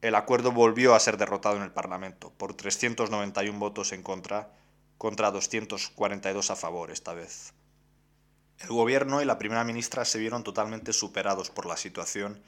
el 0.00 0.14
acuerdo 0.14 0.52
volvió 0.52 0.94
a 0.94 1.00
ser 1.00 1.16
derrotado 1.16 1.56
en 1.56 1.62
el 1.62 1.72
Parlamento 1.72 2.32
por 2.36 2.54
391 2.54 3.58
votos 3.58 3.92
en 3.92 4.02
contra 4.02 4.50
contra 4.98 5.30
242 5.30 6.50
a 6.50 6.56
favor 6.56 6.90
esta 6.90 7.14
vez. 7.14 7.54
El 8.58 8.68
gobierno 8.68 9.22
y 9.22 9.24
la 9.24 9.38
primera 9.38 9.62
ministra 9.62 10.04
se 10.04 10.18
vieron 10.18 10.42
totalmente 10.42 10.92
superados 10.92 11.50
por 11.50 11.66
la 11.66 11.76
situación 11.76 12.42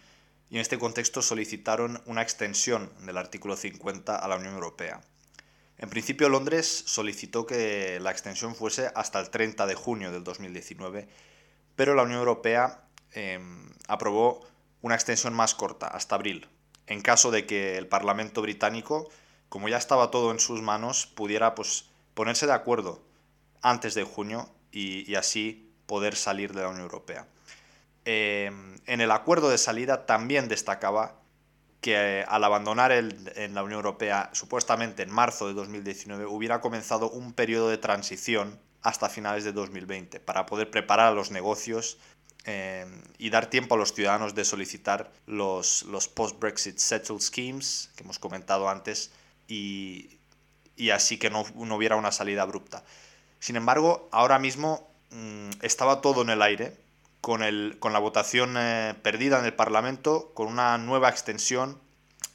y 0.51 0.57
en 0.57 0.61
este 0.61 0.79
contexto 0.79 1.23
solicitaron 1.23 2.03
una 2.07 2.23
extensión 2.23 2.91
del 3.07 3.17
artículo 3.17 3.57
50 3.57 4.17
a 4.17 4.29
la 4.29 4.37
Unión 4.37 4.55
Europea. 4.55 5.01
En 5.81 5.89
principio 5.89 6.29
Londres 6.29 6.83
solicitó 6.87 7.47
que 7.47 7.99
la 8.01 8.11
extensión 8.11 8.55
fuese 8.55 8.91
hasta 8.95 9.19
el 9.19 9.31
30 9.31 9.67
de 9.67 9.75
junio 9.75 10.13
del 10.13 10.23
2019, 10.23 11.09
pero 11.75 11.95
la 11.95 12.03
Unión 12.03 12.19
Europea 12.19 12.85
em, 13.13 13.73
aprobó 13.89 14.47
una 14.83 14.95
extensión 14.95 15.33
más 15.33 15.55
corta, 15.55 15.87
hasta 15.87 16.17
abril, 16.17 16.49
en 16.87 17.01
caso 17.01 17.31
de 17.31 17.47
que 17.47 17.79
el 17.79 17.87
Parlamento 17.87 18.43
británico, 18.43 19.09
como 19.49 19.71
ya 19.71 19.79
estaba 19.79 20.11
todo 20.11 20.33
en 20.33 20.39
sus 20.39 20.61
manos, 20.61 21.07
pudiera 21.07 21.55
pues, 21.55 21.87
ponerse 22.13 22.45
de 22.47 22.53
acuerdo 22.53 23.03
antes 23.63 23.95
de 23.95 24.05
junio 24.05 24.51
y, 24.71 25.15
así 25.15 25.73
poder 25.87 26.15
salir 26.15 26.53
de 26.53 26.61
la 26.61 26.69
Unión 26.69 26.83
Europea. 26.83 27.27
Em, 28.05 28.77
en 28.85 29.01
el 29.01 29.11
acuerdo 29.11 29.49
de 29.49 29.57
salida 29.57 30.05
también 30.05 30.47
destacaba 30.47 31.20
que 31.81 32.25
al 32.29 32.45
abandonar 32.45 32.93
en 32.93 33.55
la 33.55 33.63
Unión 33.63 33.79
Europea 33.79 34.31
supuestamente 34.33 35.03
en 35.03 35.11
marzo 35.11 35.49
de 35.49 35.55
2019 35.55 36.27
hubiera 36.27 36.61
comenzado 36.61 37.11
un 37.11 37.33
periodo 37.33 37.69
de 37.69 37.79
transición 37.79 38.59
hasta 38.83 39.09
finales 39.09 39.45
de 39.45 39.53
2020 39.53 40.21
para 40.21 40.47
poder 40.47 40.71
preparar 40.71 41.15
los 41.15 41.31
negocios 41.31 41.99
eh, 42.47 42.87
y 43.19 43.29
dar 43.31 43.51
tiempo 43.51 43.75
a 43.75 43.79
los 43.79 43.93
ciudadanos 43.93 44.35
de 44.35 44.45
solicitar 44.45 45.13
los, 45.27 45.83
los 45.85 46.09
post-Brexit 46.09 46.79
settled 46.79 47.21
schemes 47.21 47.91
que 47.97 48.05
hemos 48.05 48.19
comentado 48.19 48.69
antes 48.69 49.11
y, 49.47 50.19
así 50.93 51.19
que 51.19 51.29
no, 51.29 51.45
hubiera 51.75 51.97
una 51.97 52.13
salida 52.13 52.43
abrupta. 52.43 52.83
Sin 53.41 53.57
embargo, 53.57 54.09
ahora 54.13 54.39
mismo 54.39 54.89
mm, 55.11 55.51
estaba 55.61 56.01
todo 56.01 56.23
en 56.23 56.31
el 56.31 56.41
aire 56.41 56.77
con, 57.21 57.43
el, 57.43 57.77
con 57.79 57.93
la 57.93 57.99
votación 57.99 58.55
eh, 58.57 58.95
perdida 59.03 59.39
en 59.39 59.45
el 59.45 59.55
Parlamento, 59.55 60.33
con 60.35 60.49
una 60.49 60.79
nueva 60.79 61.09
extensión, 61.09 61.81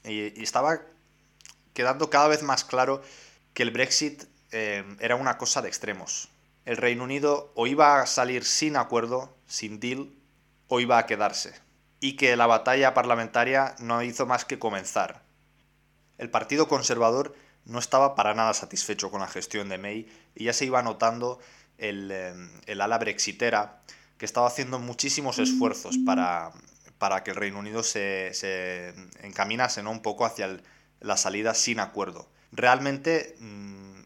y, 0.04 0.42
estaba 0.42 0.82
quedando 1.74 2.10
cada 2.10 2.28
vez 2.28 2.44
más 2.44 2.64
claro 2.64 3.02
que 3.54 3.64
el 3.64 3.72
Brexit 3.72 4.24
eh, 4.52 4.84
era 5.00 5.16
una 5.16 5.38
cosa 5.38 5.62
de 5.62 5.68
extremos. 5.68 6.30
El 6.66 6.78
Reino 6.78 7.04
Unido 7.04 7.52
o 7.56 7.68
iba 7.68 8.02
a 8.02 8.06
salir 8.06 8.44
sin 8.44 8.76
acuerdo, 8.78 9.36
sin 9.48 9.80
deal, 9.80 10.10
o 10.68 10.80
iba 10.80 10.98
a 10.98 11.06
quedarse. 11.06 11.54
Y 12.00 12.16
que 12.16 12.36
la 12.36 12.48
batalla 12.48 12.94
parlamentaria 12.94 13.76
no 13.80 14.02
hizo 14.04 14.26
más 14.26 14.46
que 14.46 14.60
comenzar. 14.60 15.24
El 16.18 16.30
Partido 16.30 16.68
Conservador 16.68 17.36
no 17.66 17.80
estaba 17.80 18.16
para 18.16 18.34
nada 18.34 18.54
satisfecho 18.54 19.12
con 19.12 19.22
la 19.22 19.28
gestión 19.28 19.70
de 19.70 19.78
May 19.78 20.08
y 20.36 20.46
ya 20.46 20.54
se 20.54 20.66
iba 20.66 20.82
notando 20.82 21.40
el, 21.78 22.10
eh, 22.12 22.34
el 22.68 22.82
ala 22.82 22.98
brexitera 22.98 23.82
que 24.18 24.26
estaba 24.26 24.48
haciendo 24.48 24.80
muchísimos 24.80 25.40
esfuerzos 25.40 25.98
para, 26.06 26.52
para 26.98 27.24
que 27.24 27.32
el 27.32 27.38
Reino 27.38 27.60
Unido 27.60 27.84
se, 27.84 28.34
se 28.34 28.94
encaminase 29.22 29.84
¿no? 29.84 29.92
un 29.92 30.02
poco 30.02 30.26
hacia 30.26 30.62
la 31.02 31.18
salida 31.18 31.54
sin 31.54 31.80
acuerdo. 31.80 32.30
Realmente 32.52 33.36
mm, 33.40 34.00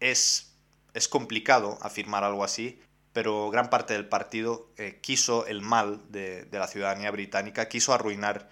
es, 0.00 0.52
es, 0.92 1.08
complicado 1.08 1.78
afirmar 1.80 2.24
algo 2.24 2.44
así, 2.44 2.78
pero 3.12 3.50
gran 3.50 3.70
parte 3.70 3.94
del 3.94 4.06
partido 4.06 4.68
eh, 4.76 4.98
quiso 5.00 5.46
el 5.46 5.62
mal 5.62 6.02
de, 6.10 6.44
de, 6.44 6.58
la 6.58 6.66
ciudadanía 6.66 7.10
británica, 7.10 7.68
quiso 7.68 7.94
arruinar 7.94 8.50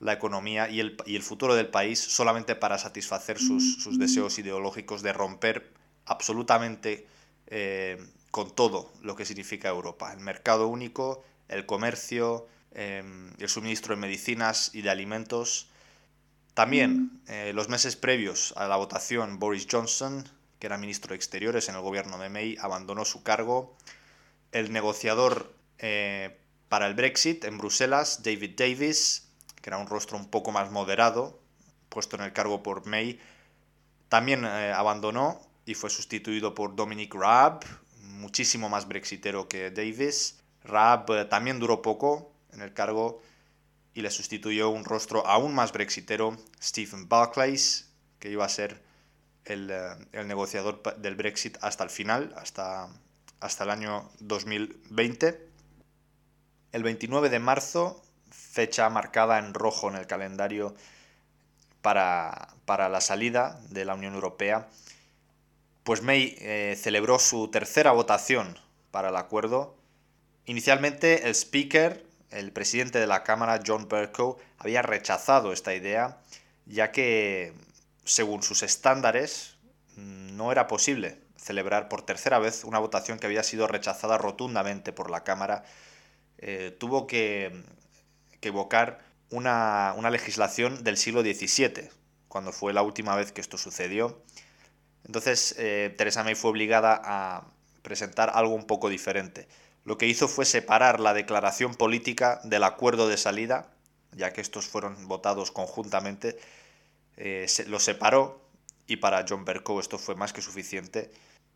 la 0.00 0.14
economía 0.14 0.68
y 0.68 0.80
el, 0.80 0.96
y 1.06 1.16
el 1.16 1.22
futuro 1.22 1.54
del 1.54 1.68
país 1.68 1.98
solamente 2.00 2.56
para 2.56 2.78
satisfacer 2.78 3.38
sus, 3.38 3.82
sus 3.82 3.98
deseos 3.98 4.38
ideológicos 4.38 5.02
de 5.02 5.12
romper 5.12 5.72
absolutamente 6.06 7.06
eh, 7.46 8.02
con 8.30 8.54
todo 8.54 8.92
lo 9.02 9.16
que 9.16 9.24
significa 9.24 9.68
Europa. 9.68 10.12
El 10.12 10.20
mercado 10.20 10.68
único, 10.68 11.24
el 11.48 11.66
comercio, 11.66 12.46
em, 12.72 13.32
el 13.38 13.48
suministro 13.48 13.94
de 13.94 14.00
medicinas 14.00 14.70
y 14.74 14.82
de 14.82 14.90
alimentos. 14.90 15.68
También, 16.54 17.22
eh, 17.26 17.52
los 17.54 17.68
meses 17.68 17.96
previos 17.96 18.54
a 18.56 18.68
la 18.68 18.76
votación, 18.76 19.38
Boris 19.38 19.66
Johnson, 19.70 20.28
que 20.58 20.66
era 20.66 20.78
ministro 20.78 21.10
de 21.10 21.16
Exteriores 21.16 21.68
en 21.68 21.74
el 21.74 21.80
gobierno 21.80 22.18
de 22.18 22.28
May, 22.28 22.56
abandonó 22.60 23.04
su 23.04 23.22
cargo. 23.22 23.74
El 24.52 24.72
negociador 24.72 25.52
eh, 25.78 26.38
para 26.68 26.86
el 26.86 26.94
Brexit 26.94 27.44
en 27.44 27.58
Bruselas, 27.58 28.22
David 28.22 28.52
Davis, 28.56 29.28
que 29.60 29.70
era 29.70 29.78
un 29.78 29.86
rostro 29.86 30.16
un 30.16 30.30
poco 30.30 30.52
más 30.52 30.70
moderado, 30.70 31.40
puesto 31.88 32.16
en 32.16 32.22
el 32.22 32.32
cargo 32.32 32.62
por 32.62 32.86
May, 32.86 33.18
también 34.08 34.44
eh, 34.44 34.72
abandonó 34.72 35.40
y 35.66 35.74
fue 35.74 35.90
sustituido 35.90 36.54
por 36.54 36.76
Dominic 36.76 37.14
Raab, 37.14 37.64
muchísimo 38.20 38.68
más 38.68 38.86
brexitero 38.86 39.48
que 39.48 39.70
Davis. 39.70 40.40
Raab 40.64 41.10
eh, 41.10 41.24
también 41.24 41.58
duró 41.58 41.82
poco 41.82 42.32
en 42.52 42.60
el 42.60 42.72
cargo 42.72 43.22
y 43.94 44.02
le 44.02 44.10
sustituyó 44.10 44.70
un 44.70 44.84
rostro 44.84 45.26
aún 45.26 45.54
más 45.54 45.72
brexitero, 45.72 46.36
Stephen 46.62 47.08
Barclays, 47.08 47.88
que 48.18 48.30
iba 48.30 48.44
a 48.44 48.48
ser 48.48 48.82
el, 49.44 49.70
eh, 49.70 50.24
negociador 50.24 50.82
del 50.98 51.16
Brexit 51.16 51.58
hasta 51.60 51.84
el 51.84 51.90
final, 51.90 52.32
hasta, 52.36 52.88
hasta 53.40 53.64
el 53.64 53.70
año 53.70 54.10
2020. 54.20 55.48
El 56.72 56.82
29 56.82 57.30
de 57.30 57.38
marzo, 57.40 58.02
fecha 58.30 58.88
marcada 58.90 59.38
en 59.38 59.54
rojo 59.54 59.88
en 59.88 59.96
el 59.96 60.06
calendario 60.06 60.74
para, 61.82 62.54
la 62.66 63.00
salida 63.00 63.60
de 63.70 63.84
la 63.84 63.94
Unión 63.94 64.14
Europea, 64.14 64.68
pues 65.90 66.02
May 66.02 66.36
eh, 66.38 66.78
celebró 66.80 67.18
su 67.18 67.48
tercera 67.48 67.90
votación 67.90 68.56
para 68.92 69.08
el 69.08 69.16
acuerdo. 69.16 69.76
Inicialmente 70.46 71.24
el 71.26 71.34
speaker, 71.34 72.06
el 72.30 72.52
presidente 72.52 73.00
de 73.00 73.08
la 73.08 73.24
Cámara, 73.24 73.60
John 73.66 73.88
Bercow, 73.88 74.36
había 74.58 74.82
rechazado 74.82 75.52
esta 75.52 75.74
idea, 75.74 76.20
ya 76.64 76.92
que, 76.92 77.54
según 78.04 78.44
sus 78.44 78.62
estándares, 78.62 79.56
no 79.96 80.52
era 80.52 80.68
posible 80.68 81.18
celebrar 81.36 81.88
por 81.88 82.02
tercera 82.02 82.38
vez 82.38 82.62
una 82.62 82.78
votación 82.78 83.18
que 83.18 83.26
había 83.26 83.42
sido 83.42 83.66
rechazada 83.66 84.16
rotundamente 84.16 84.92
por 84.92 85.10
la 85.10 85.24
Cámara. 85.24 85.64
Eh, 86.38 86.70
tuvo 86.78 87.08
que, 87.08 87.64
evocar 88.42 89.00
una, 89.30 89.92
legislación 90.08 90.84
del 90.84 90.96
siglo 90.96 91.22
XVII, 91.22 91.90
cuando 92.28 92.52
fue 92.52 92.72
la 92.72 92.82
última 92.82 93.16
vez 93.16 93.32
que 93.32 93.40
esto 93.40 93.58
sucedió. 93.58 94.22
Entonces, 95.10 95.56
eh, 95.58 95.92
Teresa 95.98 96.22
May 96.22 96.36
fue 96.36 96.52
obligada 96.52 97.02
a 97.02 97.42
presentar 97.82 98.30
algo 98.32 98.54
un 98.54 98.64
poco 98.64 98.88
diferente. 98.88 99.48
Lo 99.84 99.98
que 99.98 100.06
hizo 100.06 100.28
fue 100.28 100.44
separar 100.44 101.00
la 101.00 101.14
declaración 101.14 101.74
política 101.74 102.40
del 102.44 102.62
acuerdo 102.62 103.08
de 103.08 103.16
salida, 103.16 103.74
ya 104.12 104.32
que 104.32 104.40
estos 104.40 104.68
fueron 104.68 105.08
votados 105.08 105.50
conjuntamente, 105.50 106.38
eh, 107.16 107.48
lo 107.66 107.80
separó 107.80 108.40
y 108.86 108.98
para 108.98 109.26
John 109.28 109.44
Bercow 109.44 109.80
esto 109.80 109.98
fue 109.98 110.14
más 110.14 110.32
que 110.32 110.42
suficiente 110.42 111.10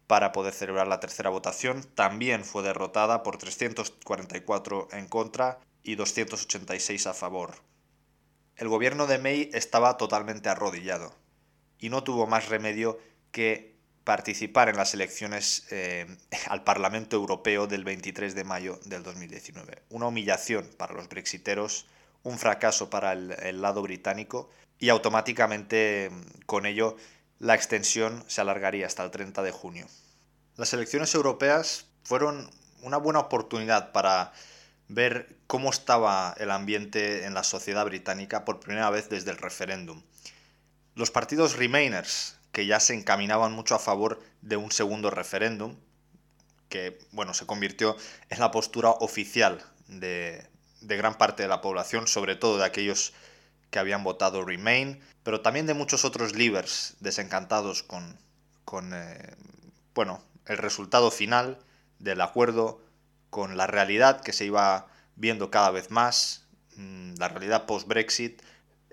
para 0.08 0.32
poder 0.32 0.52
celebrar 0.52 0.88
la 0.88 0.98
tercera 0.98 1.30
votación. 1.30 1.84
También 1.94 2.44
fue 2.44 2.64
derrotada 2.64 3.22
por 3.22 3.38
344 3.38 4.88
en 4.90 5.06
contra 5.06 5.60
y 5.84 5.94
286 5.94 7.06
a 7.06 7.14
favor. 7.14 7.54
El 8.56 8.66
gobierno 8.66 9.06
de 9.06 9.18
May 9.18 9.50
estaba 9.54 9.96
totalmente 9.96 10.48
arrodillado 10.48 11.14
y 11.78 11.88
no 11.88 12.02
tuvo 12.02 12.26
más 12.26 12.48
remedio 12.48 12.98
que 13.34 13.74
participar 14.04 14.68
en 14.68 14.76
las 14.76 14.94
elecciones 14.94 15.66
eh, 15.70 16.06
al 16.48 16.62
Parlamento 16.62 17.16
Europeo 17.16 17.66
del 17.66 17.82
23 17.82 18.34
de 18.34 18.44
mayo 18.44 18.78
del 18.84 19.02
2019. 19.02 19.82
Una 19.90 20.06
humillación 20.06 20.70
para 20.78 20.94
los 20.94 21.08
brexiteros, 21.08 21.86
un 22.22 22.38
fracaso 22.38 22.88
para 22.88 23.12
el 23.12 23.60
lado 23.60 23.82
británico 23.82 24.48
y 24.78 24.88
automáticamente 24.88 26.10
con 26.46 26.64
ello 26.64 26.96
la 27.40 27.54
extensión 27.54 28.24
se 28.28 28.40
alargaría 28.40 28.86
hasta 28.86 29.04
el 29.04 29.10
30 29.10 29.42
de 29.42 29.50
junio. 29.50 29.86
Las 30.56 30.72
elecciones 30.72 31.14
europeas 31.14 31.86
fueron 32.04 32.48
una 32.82 32.98
buena 32.98 33.18
oportunidad 33.18 33.90
para 33.92 34.32
ver 34.88 35.36
cómo 35.48 35.70
estaba 35.70 36.34
el 36.38 36.50
ambiente 36.52 37.24
en 37.24 37.34
la 37.34 37.42
sociedad 37.42 37.84
británica 37.84 38.44
por 38.44 38.60
primera 38.60 38.90
vez 38.90 39.08
desde 39.08 39.32
el 39.32 39.38
referéndum. 39.38 40.02
Los 40.94 41.10
partidos 41.10 41.56
Remainers, 41.56 42.36
que 42.54 42.64
ya 42.64 42.80
se 42.80 42.94
encaminaban 42.94 43.52
mucho 43.52 43.74
a 43.74 43.78
favor 43.78 44.22
de 44.40 44.56
un 44.56 44.72
segundo 44.72 45.10
referéndum, 45.10 45.76
que 46.70 46.98
bueno, 47.12 47.34
se 47.34 47.44
convirtió 47.44 47.96
en 48.30 48.40
la 48.40 48.50
postura 48.50 48.90
oficial 48.90 49.62
de, 49.88 50.46
de 50.80 50.96
gran 50.96 51.18
parte 51.18 51.42
de 51.42 51.48
la 51.50 51.60
población, 51.60 52.06
sobre 52.06 52.36
todo 52.36 52.56
de 52.56 52.64
aquellos 52.64 53.12
que 53.70 53.80
habían 53.80 54.04
votado 54.04 54.44
Remain, 54.44 55.00
pero 55.24 55.40
también 55.40 55.66
de 55.66 55.74
muchos 55.74 56.04
otros 56.04 56.34
Leavers 56.34 56.94
desencantados 57.00 57.82
con, 57.82 58.16
con 58.64 58.92
eh, 58.94 59.34
bueno, 59.94 60.22
el 60.46 60.58
resultado 60.58 61.10
final 61.10 61.58
del 61.98 62.20
acuerdo, 62.20 62.80
con 63.30 63.56
la 63.56 63.66
realidad 63.66 64.20
que 64.20 64.32
se 64.32 64.44
iba 64.44 64.86
viendo 65.16 65.50
cada 65.50 65.70
vez 65.70 65.90
más, 65.90 66.46
mm, 66.76 67.14
la 67.18 67.28
realidad 67.28 67.66
post-Brexit. 67.66 68.42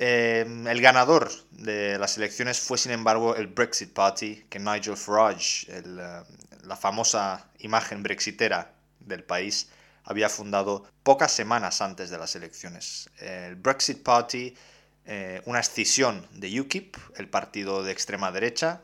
Eh, 0.04 0.48
el 0.66 0.82
ganador 0.82 1.30
de 1.52 2.00
las 2.00 2.18
elecciones 2.18 2.60
fue, 2.60 2.80
sin 2.80 2.92
embargo, 2.92 3.36
el 3.36 3.46
Brexit 3.46 3.94
Party, 3.94 4.46
que 4.50 4.58
Nigel 4.58 4.98
Farage, 4.98 5.68
eh, 5.68 5.84
la 5.86 6.76
famosa 6.76 7.48
imagen 7.60 8.02
brexitera 8.02 8.74
del 9.00 9.24
país, 9.24 9.70
había 10.04 10.28
fundado 10.28 10.88
pocas 11.04 11.32
semanas 11.32 11.82
antes 11.82 12.10
de 12.10 12.18
las 12.18 12.36
elecciones. 12.36 13.12
El 13.20 13.58
Brexit 13.58 14.02
Party 14.02 14.56
eh, 15.06 15.44
una 15.46 15.60
escisión 15.60 16.26
de 16.32 16.60
UKIP, 16.60 16.96
el 17.18 17.30
partido 17.30 17.84
de 17.84 17.92
extrema 17.92 18.32
derecha, 18.32 18.82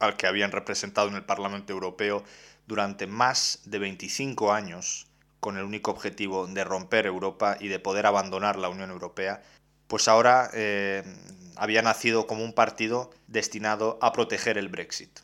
al 0.00 0.16
que 0.16 0.26
habían 0.26 0.50
representado 0.50 1.06
en 1.06 1.14
el 1.14 1.24
Parlamento 1.24 1.72
Europeo 1.72 2.24
durante 2.66 3.06
más 3.06 3.60
de 3.66 3.78
25 3.78 4.52
años, 4.52 5.06
con 5.38 5.56
el 5.56 5.64
único 5.64 5.92
objetivo 5.92 6.48
de 6.48 6.64
romper 6.64 7.06
Europa 7.06 7.56
y 7.60 7.68
de 7.68 7.78
poder 7.78 8.06
abandonar 8.06 8.56
la 8.56 8.68
Unión 8.68 8.90
Europea, 8.90 9.42
pues 9.90 10.08
ahora 10.08 10.50
eh, 10.54 11.02
había 11.56 11.82
nacido 11.82 12.26
como 12.26 12.42
un 12.42 12.54
partido 12.54 13.10
destinado 13.26 13.98
a 14.00 14.14
proteger 14.14 14.56
el 14.56 14.70
Brexit. 14.70 15.20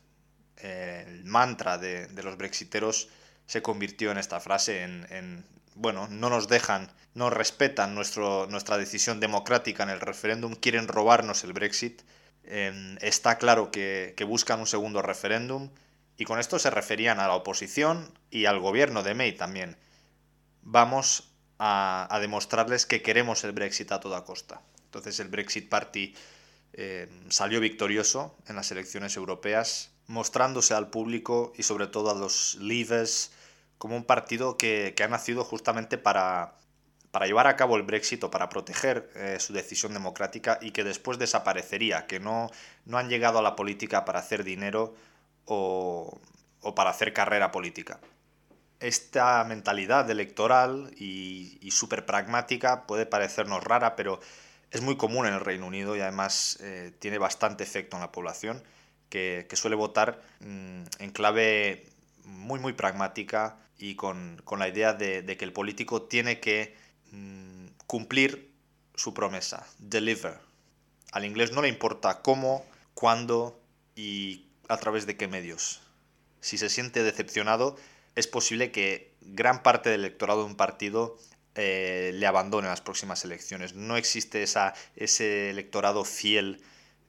el 0.59 1.25
mantra 1.25 1.79
de, 1.79 2.09
los 2.23 2.37
brexiteros 2.37 3.09
se 3.47 3.63
convirtió 3.63 4.11
en 4.11 4.19
esta 4.19 4.41
frase, 4.41 4.83
en 4.83 5.47
bueno, 5.77 6.09
no 6.09 6.31
nos 6.31 6.49
dejan, 6.49 6.91
no 7.15 7.29
respetan 7.31 7.95
nuestra 7.95 8.79
decisión 8.79 9.21
democrática 9.21 9.83
en 9.83 9.91
el 9.91 10.01
referéndum, 10.01 10.55
quieren 10.55 10.89
robarnos 10.89 11.45
el 11.45 11.53
Brexit. 11.53 12.03
Em, 12.45 12.97
está 13.03 13.37
claro 13.37 13.71
que, 13.71 14.15
buscan 14.27 14.61
un 14.61 14.67
segundo 14.67 15.03
referéndum 15.03 15.71
y 16.17 16.25
con 16.25 16.41
esto 16.41 16.59
se 16.59 16.71
referían 16.71 17.21
a 17.21 17.29
la 17.29 17.35
oposición 17.35 18.11
y 18.31 18.47
al 18.47 18.59
gobierno 18.59 19.03
de 19.03 19.15
May 19.15 19.33
también. 19.37 19.77
Vamos 20.63 21.31
a, 21.59 22.19
demostrarles 22.21 22.87
que 22.87 23.03
queremos 23.03 23.45
el 23.45 23.53
Brexit 23.53 23.93
a 23.93 24.01
toda 24.01 24.25
costa. 24.25 24.61
Entonces 24.85 25.21
el 25.21 25.29
Brexit 25.29 25.69
Party 25.69 26.15
em, 26.73 27.09
salió 27.31 27.61
victorioso 27.61 28.37
en 28.47 28.57
las 28.57 28.71
elecciones 28.71 29.17
europeas, 29.17 29.91
mostrándose 30.07 30.75
al 30.75 30.89
público 30.91 31.53
y 31.57 31.63
sobre 31.63 31.87
todo 31.87 32.11
a 32.11 32.15
los 32.15 32.57
leavers, 32.57 33.33
como 33.79 33.97
un 33.97 34.05
partido 34.05 34.57
que, 34.57 34.95
ha 35.03 35.09
nacido 35.09 35.45
justamente 35.45 35.99
para, 35.99 36.55
para, 37.11 37.27
llevar 37.27 37.47
a 37.47 37.57
cabo 37.57 37.77
el 37.77 37.83
Brexit 37.83 38.23
o 38.25 38.31
para 38.31 38.49
proteger 38.49 39.11
eh, 39.15 39.37
su 39.41 39.53
decisión 39.53 39.93
democrática 39.93 40.59
y 40.63 40.71
que 40.71 40.85
después 40.85 41.19
desaparecería, 41.19 42.07
que 42.07 42.21
no, 42.21 42.51
no 42.85 42.99
han 42.99 43.09
llegado 43.09 43.39
a 43.39 43.43
la 43.43 43.57
política 43.57 44.05
para 44.05 44.21
hacer 44.21 44.45
dinero 44.45 44.95
o, 45.47 46.21
para 46.75 46.91
hacer 46.91 47.13
carrera 47.13 47.51
política. 47.51 48.01
Esta 48.81 49.43
mentalidad 49.45 50.11
electoral 50.11 50.91
y, 50.97 51.59
y 51.61 51.71
súper 51.71 52.05
pragmática 52.05 52.87
puede 52.87 53.07
parecernos 53.07 53.65
rara, 53.65 53.97
pero 53.97 54.21
es 54.71 54.83
muy 54.83 54.97
común 54.97 55.27
en 55.27 55.35
el 55.35 55.41
Reino 55.41 55.67
Unido 55.67 55.97
y 55.97 56.01
además 56.01 56.59
eh, 56.61 56.93
tiene 56.99 57.19
bastante 57.19 57.65
efecto 57.65 57.97
en 57.97 58.03
la 58.03 58.13
población 58.13 58.63
que, 59.09 59.47
suele 59.55 59.77
votar 59.77 60.23
mm, 60.41 60.83
en 60.99 61.11
clave 61.11 61.87
muy 62.25 62.59
muy 62.59 62.73
pragmática 62.73 63.57
y 63.79 63.95
con, 63.95 64.43
la 64.59 64.69
idea 64.69 64.93
de, 64.93 65.25
que 65.37 65.45
el 65.45 65.53
político 65.53 66.03
tiene 66.03 66.41
que 66.41 66.77
mm, 67.13 67.67
cumplir 67.87 68.53
su 68.95 69.15
promesa, 69.15 69.67
deliver. 69.79 70.39
Al 71.13 71.25
inglés 71.25 71.53
no 71.53 71.63
le 71.63 71.69
importa 71.69 72.21
cómo, 72.23 72.67
cuándo 72.95 73.61
y 73.95 74.47
a 74.69 74.77
través 74.79 75.07
de 75.07 75.17
qué 75.17 75.29
medios. 75.29 75.81
Si 76.41 76.59
se 76.59 76.69
siente 76.69 77.03
decepcionado, 77.03 77.77
es 78.17 78.27
posible 78.27 78.73
que 78.73 79.15
gran 79.21 79.63
parte 79.63 79.91
del 79.91 80.01
electorado 80.01 80.41
de 80.41 80.47
un 80.47 80.57
partido 80.57 81.17
eh, 81.55 82.11
le 82.15 82.27
abandone 82.27 82.67
las 82.67 82.81
próximas 82.81 83.25
elecciones. 83.25 83.75
No 83.75 83.97
existe 83.97 84.43
esa, 84.43 84.75
ese 84.97 85.51
electorado 85.51 86.05
fiel 86.05 86.61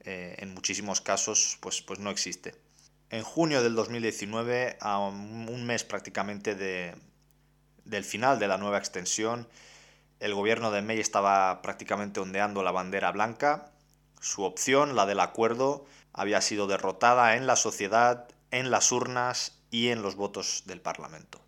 eh, 0.01 0.35
en 0.37 0.53
muchísimos 0.53 1.01
casos, 1.01 1.57
pues, 1.59 1.81
pues 1.81 1.97
no 1.97 2.11
existe 2.11 2.53
en 3.09 3.23
junio 3.23 3.63
del 3.63 3.75
2019, 3.75 4.77
a 4.81 4.99
un 4.99 5.65
mes 5.65 5.83
prácticamente 5.83 6.55
de, 6.55 6.95
del 7.85 8.03
final 8.03 8.39
de 8.39 8.47
la 8.47 8.57
nueva 8.57 8.77
extensión, 8.77 9.47
el 10.19 10.33
gobierno 10.33 10.71
de 10.71 10.81
May 10.81 10.99
estaba 10.99 11.61
prácticamente 11.61 12.19
ondeando 12.19 12.63
la 12.63 12.71
bandera 12.71 13.11
blanca. 13.11 13.71
Su 14.19 14.43
opción, 14.43 14.95
la 14.95 15.05
del 15.05 15.19
acuerdo, 15.19 15.85
había 16.11 16.41
sido 16.41 16.67
derrotada 16.67 17.35
en 17.35 17.47
la 17.47 17.55
sociedad, 17.55 18.27
en 18.51 18.71
las 18.71 18.91
urnas 18.91 19.56
y 19.71 19.89
en 19.89 20.01
los 20.01 20.15
votos 20.15 20.63
del 20.65 20.82
Parlamento. 20.82 21.41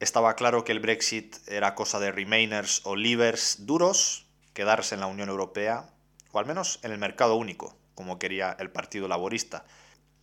Estaba 0.00 0.34
claro 0.34 0.64
que 0.64 0.72
el 0.72 0.80
Brexit 0.80 1.36
era 1.46 1.74
cosa 1.74 1.98
de 2.00 2.10
Remainers 2.10 2.80
o 2.84 2.96
Leavers 2.96 3.66
duros, 3.66 4.26
quedarse 4.54 4.94
en 4.94 5.00
la 5.00 5.06
Unión 5.06 5.28
Europea, 5.28 5.90
o 6.32 6.38
al 6.38 6.46
menos 6.46 6.80
en 6.82 6.92
el 6.92 6.98
mercado 6.98 7.36
único, 7.36 7.76
como 7.94 8.18
quería 8.18 8.56
el 8.58 8.70
Partido 8.70 9.08
Laborista, 9.08 9.64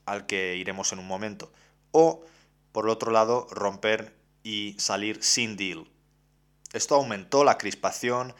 al 0.05 0.25
que 0.25 0.55
iremos 0.55 0.93
en 0.93 0.99
un 0.99 1.07
momento. 1.07 1.51
O, 1.91 2.25
por 2.71 2.85
el 2.85 2.91
otro 2.91 3.11
lado, 3.11 3.47
romper 3.51 4.15
y 4.43 4.75
salir 4.79 5.23
sin 5.23 5.57
deal. 5.57 5.89
Esto 6.73 6.95
aumentó 6.95 7.43
la 7.43 7.57
crispación 7.57 8.33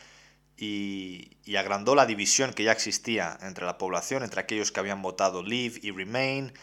y, 0.58 1.38
agrandó 1.58 1.95
la 1.95 2.06
división 2.06 2.53
que 2.53 2.63
ya 2.63 2.71
existía 2.71 3.38
entre 3.41 3.65
la 3.65 3.77
población, 3.77 4.23
entre 4.23 4.41
aquellos 4.41 4.71
que 4.71 4.80
habían 4.80 5.01
votado 5.01 5.43
Leave 5.43 5.80
y 5.82 5.91
Remain, 5.91 6.53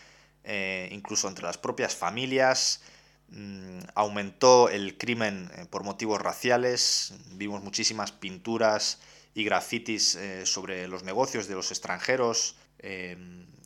eh, 0.44 0.88
incluso 0.92 1.28
entre 1.28 1.44
las 1.44 1.58
propias 1.58 1.94
familias. 1.96 2.82
mm, 3.28 3.80
aumentó 3.94 4.68
el 4.68 4.98
crimen 4.98 5.50
eh, 5.56 5.66
por 5.70 5.82
motivos 5.82 6.20
raciales, 6.20 7.14
vimos 7.32 7.62
muchísimas 7.62 8.12
pinturas 8.12 9.00
y 9.34 9.44
grafitis 9.44 10.14
eh, 10.14 10.46
sobre 10.46 10.86
los 10.88 11.02
negocios 11.04 11.48
de 11.48 11.54
los 11.54 11.70
extranjeros, 11.70 12.56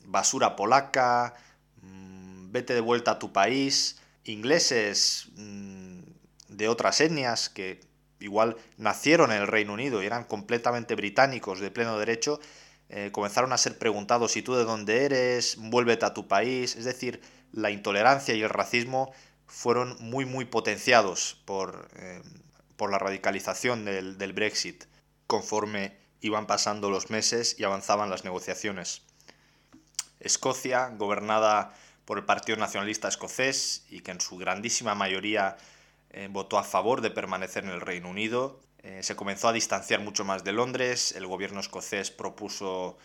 basura 0.05 0.55
polaca, 0.55 1.35
mm, 1.81 2.51
vete 2.51 2.73
de 2.73 2.81
vuelta 2.81 3.11
a 3.11 3.19
tu 3.19 3.33
país, 3.33 3.99
ingleses 4.23 5.27
mm, 5.35 5.99
de 6.49 6.67
otras 6.67 7.01
etnias 7.01 7.49
que 7.49 7.81
igual 8.19 8.57
nacieron 8.77 9.31
en 9.31 9.41
el 9.41 9.47
Reino 9.47 9.73
Unido 9.73 10.01
y 10.01 10.05
eran 10.05 10.23
completamente 10.23 10.95
británicos 10.95 11.59
de 11.59 11.71
pleno 11.71 11.97
derecho, 11.97 12.39
eh, 12.89 13.11
comenzaron 13.11 13.53
a 13.53 13.57
ser 13.57 13.77
preguntados 13.77 14.31
si 14.31 14.41
tú 14.41 14.55
de 14.55 14.63
dónde 14.63 15.05
eres, 15.05 15.57
vuélvete 15.57 16.05
a 16.05 16.13
tu 16.13 16.27
país, 16.27 16.75
es 16.75 16.85
decir, 16.85 17.21
la 17.51 17.71
intolerancia 17.71 18.35
y 18.35 18.41
el 18.41 18.49
racismo 18.49 19.11
fueron 19.45 19.95
muy 19.99 20.25
muy 20.25 20.45
potenciados 20.45 21.41
por, 21.45 21.89
eh, 21.95 22.21
por 22.75 22.91
la 22.91 22.99
radicalización 22.99 23.85
del, 23.85 24.17
del 24.17 24.33
Brexit 24.33 24.85
conforme 25.27 25.97
iban 26.21 26.47
pasando 26.47 26.89
los 26.89 27.09
meses 27.09 27.55
y 27.59 27.63
avanzaban 27.63 28.09
las 28.09 28.23
negociaciones. 28.23 29.03
Escocia, 30.19 30.89
gobernada 30.97 31.73
por 32.05 32.17
el 32.17 32.25
Partido 32.25 32.57
Nacionalista 32.57 33.07
Escocés 33.07 33.85
y 33.89 34.01
que 34.01 34.11
en 34.11 34.19
su 34.19 34.37
grandísima 34.37 34.95
mayoría 34.95 35.57
eh, 36.09 36.27
votó 36.29 36.57
a 36.57 36.63
favor 36.63 37.01
de 37.01 37.11
permanecer 37.11 37.63
en 37.63 37.69
el 37.69 37.81
Reino 37.81 38.09
Unido, 38.09 38.59
eh, 38.81 39.03
se 39.03 39.15
comenzó 39.15 39.49
a 39.49 39.53
distanciar 39.53 39.99
mucho 39.99 40.23
más 40.23 40.43
de 40.43 40.53
Londres, 40.53 41.11
el 41.11 41.27
gobierno 41.27 41.59
escocés 41.59 42.11
propuso 42.11 42.97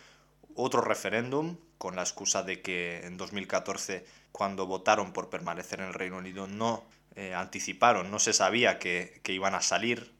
otro 0.55 0.79
referéndum 0.79 1.57
con 1.77 1.97
la 1.97 2.01
excusa 2.01 2.43
de 2.43 2.61
que 2.61 3.05
en 3.05 3.17
2014, 3.17 4.05
cuando 4.31 4.67
votaron 4.67 5.11
por 5.11 5.29
permanecer 5.29 5.81
en 5.81 5.87
el 5.87 5.93
Reino 5.93 6.17
Unido, 6.17 6.47
no 6.47 6.85
eh, 7.15 7.33
anticiparon, 7.33 8.09
no 8.09 8.19
se 8.19 8.31
sabía 8.31 8.79
que, 8.79 9.21
iban 9.27 9.53
a 9.53 9.61
salir, 9.61 10.13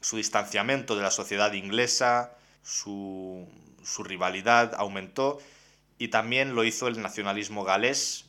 su 0.00 0.16
distanciamiento 0.16 0.96
de 0.96 1.02
la 1.02 1.12
sociedad 1.12 1.52
inglesa, 1.52 2.36
su, 2.62 3.48
rivalidad 4.04 4.74
aumentó 4.74 5.38
y 5.98 6.08
también 6.08 6.56
lo 6.56 6.64
hizo 6.64 6.88
el 6.88 7.00
nacionalismo 7.00 7.62
galés, 7.62 8.26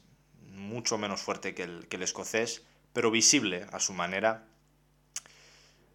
mucho 0.51 0.99
menos 0.99 1.21
fuerte 1.21 1.55
que 1.55 1.63
el, 1.63 1.87
que 1.87 1.95
el 1.97 2.03
escocés, 2.03 2.61
pero 2.93 3.09
visible 3.09 3.65
a 3.71 3.79
su 3.79 3.93
manera 3.93 4.45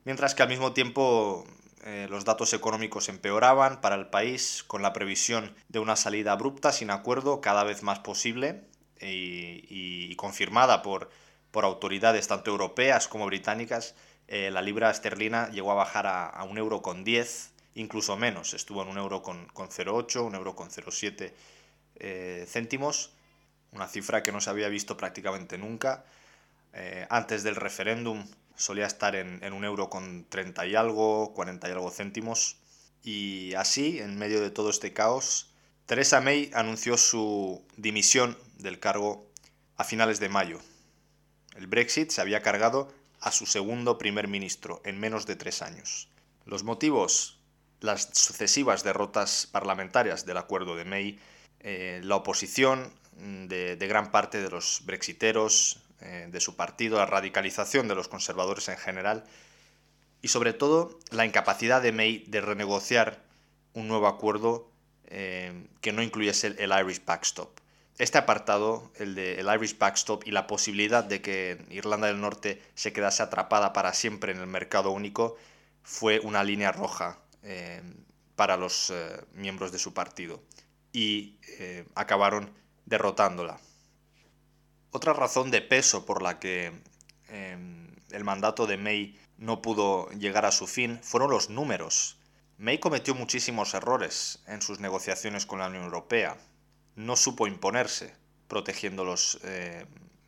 mientras 0.04 0.34
que 0.34 0.42
al 0.42 0.48
mismo 0.48 0.72
tiempo 0.72 1.44
eh, 1.84 2.06
los 2.08 2.24
datos 2.24 2.52
económicos 2.52 3.08
empeoraban 3.08 3.80
para 3.80 3.96
el 3.96 4.06
país 4.06 4.62
con 4.64 4.82
la 4.82 4.92
previsión 4.92 5.52
de 5.68 5.80
una 5.80 5.96
salida 5.96 6.30
abrupta 6.30 6.70
sin 6.70 6.90
acuerdo 6.90 7.40
cada 7.40 7.64
vez 7.64 7.82
más 7.82 7.98
posible 7.98 8.62
y, 9.00 10.14
confirmada 10.14 10.82
por, 10.82 11.10
por, 11.50 11.64
autoridades 11.64 12.28
tanto 12.28 12.52
europeas 12.52 13.08
como 13.08 13.26
británicas, 13.26 13.96
eh, 14.28 14.52
la 14.52 14.62
libra 14.62 14.92
esterlina 14.92 15.50
llegó 15.50 15.72
a 15.72 15.74
bajar 15.74 16.06
a, 16.06 16.44
un 16.44 16.56
euro 16.56 16.82
con 16.82 17.02
10, 17.02 17.52
incluso 17.74 18.16
menos, 18.16 18.54
estuvo 18.54 18.82
en 18.82 18.88
un 18.88 18.98
euro 18.98 19.20
con, 19.20 19.46
con 19.46 19.70
0,8, 19.70 20.24
un 20.24 20.36
euro 20.36 20.54
con 20.54 20.70
0,7 20.70 21.32
eh, 21.96 22.46
céntimos, 22.46 23.10
una 23.72 23.88
cifra 23.88 24.22
que 24.22 24.30
no 24.30 24.40
se 24.40 24.50
había 24.50 24.68
visto 24.68 24.96
prácticamente 24.96 25.58
nunca. 25.58 26.04
antes 27.08 27.42
del 27.42 27.56
referéndum 27.56 28.24
solía 28.62 28.86
estar 28.86 29.16
en, 29.16 29.52
un 29.52 29.64
euro 29.64 29.90
con 29.90 30.24
30 30.28 30.66
y 30.66 30.76
algo, 30.76 31.34
40 31.34 31.68
y 31.68 31.72
algo 31.72 31.90
céntimos. 31.90 32.58
Y 33.02 33.54
así, 33.54 33.98
en 33.98 34.16
medio 34.16 34.40
de 34.40 34.50
todo 34.50 34.70
este 34.70 34.92
caos, 34.92 35.50
Theresa 35.86 36.20
May 36.20 36.50
anunció 36.54 36.96
su 36.96 37.66
dimisión 37.76 38.38
del 38.58 38.78
cargo 38.78 39.26
a 39.76 39.82
finales 39.82 40.20
de 40.20 40.28
mayo. 40.28 40.60
El 41.56 41.66
Brexit 41.66 42.10
se 42.10 42.20
había 42.20 42.42
cargado 42.42 42.94
a 43.20 43.32
su 43.32 43.46
segundo 43.46 43.98
primer 43.98 44.28
ministro 44.28 44.80
en 44.84 45.00
menos 45.00 45.26
de 45.26 45.34
tres 45.34 45.60
años. 45.60 46.08
Los 46.44 46.62
motivos, 46.62 47.40
las 47.80 48.10
sucesivas 48.12 48.84
derrotas 48.84 49.48
parlamentarias 49.50 50.24
del 50.24 50.36
acuerdo 50.36 50.76
de 50.76 50.84
May, 50.84 51.18
eh, 51.60 52.00
la 52.04 52.14
oposición 52.14 52.92
de, 53.16 53.74
de, 53.74 53.86
gran 53.88 54.12
parte 54.12 54.40
de 54.40 54.50
los 54.50 54.82
brexiteros, 54.84 55.82
eh, 56.04 56.28
de 56.30 56.40
su 56.40 56.56
partido, 56.56 56.98
la 56.98 57.06
radicalización 57.06 57.88
de 57.88 57.94
los 57.94 58.08
conservadores 58.08 58.68
en 58.68 58.76
general 58.76 59.24
y 60.20 60.28
sobre 60.28 60.52
todo 60.52 60.98
la 61.10 61.24
incapacidad 61.24 61.80
de 61.80 61.92
May 61.92 62.24
de 62.26 62.40
renegociar 62.40 63.22
un 63.74 63.88
nuevo 63.88 64.06
acuerdo 64.06 64.70
eh, 65.06 65.66
que 65.80 65.92
no 65.92 66.02
incluyese 66.02 66.54
el, 66.58 66.72
Irish 66.72 67.04
Backstop. 67.04 67.58
Este 67.98 68.18
apartado, 68.18 68.90
el 68.96 69.14
de 69.14 69.38
el 69.38 69.46
Irish 69.54 69.78
Backstop 69.78 70.26
y 70.26 70.30
la 70.30 70.46
posibilidad 70.46 71.04
de 71.04 71.20
que 71.20 71.64
Irlanda 71.70 72.08
del 72.08 72.20
Norte 72.20 72.60
se 72.74 72.92
quedase 72.92 73.22
atrapada 73.22 73.72
para 73.72 73.92
siempre 73.92 74.32
en 74.32 74.38
el 74.38 74.46
mercado 74.46 74.90
único, 74.90 75.36
fue 75.82 76.18
una 76.20 76.42
línea 76.42 76.72
roja 76.72 77.18
eh, 77.42 77.82
para 78.36 78.56
los 78.56 78.92
miembros 79.34 79.72
de 79.72 79.78
su 79.78 79.94
partido 79.94 80.42
y 80.92 81.38
acabaron 81.94 82.50
derrotándola. 82.86 83.60
Otra 84.94 85.14
razón 85.14 85.50
de 85.50 85.62
peso 85.62 86.04
por 86.04 86.20
la 86.20 86.38
que 86.38 86.70
em, 87.28 87.88
el 88.10 88.24
mandato 88.24 88.66
de 88.66 88.76
May 88.76 89.18
no 89.38 89.62
pudo 89.62 90.10
llegar 90.10 90.44
a 90.44 90.52
su 90.52 90.66
fin 90.66 91.00
fueron 91.02 91.30
los 91.30 91.48
números. 91.48 92.18
May 92.58 92.78
cometió 92.78 93.14
muchísimos 93.14 93.72
errores 93.72 94.40
en 94.46 94.60
sus 94.60 94.80
negociaciones 94.80 95.46
con 95.46 95.60
la 95.60 95.68
Unión 95.68 95.84
Europea. 95.84 96.36
No 96.94 97.16
supo 97.16 97.46
imponerse, 97.46 98.14
protegiendo 98.48 99.02
los, 99.02 99.38
eh, 99.44 99.86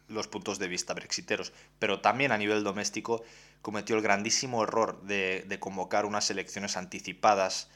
los 0.08 0.28
puntos 0.28 0.58
de 0.58 0.68
vista 0.68 0.94
brexiteros, 0.94 1.52
pero 1.78 2.00
también 2.00 2.32
a 2.32 2.38
nivel 2.38 2.64
doméstico 2.64 3.22
cometió 3.60 3.96
el 3.96 4.02
grandísimo 4.02 4.62
error 4.62 5.02
de, 5.02 5.44
de 5.46 5.60
convocar 5.60 6.06
unas 6.06 6.30
elecciones 6.30 6.78
anticipadas 6.78 7.68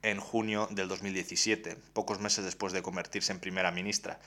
en 0.00 0.18
junio 0.20 0.68
del 0.70 0.88
2017, 0.88 1.76
pocos 1.92 2.18
meses 2.18 2.46
después 2.46 2.72
de 2.72 2.80
convertirse 2.80 3.30
en 3.30 3.40
primera 3.40 3.70
ministra. 3.70 4.18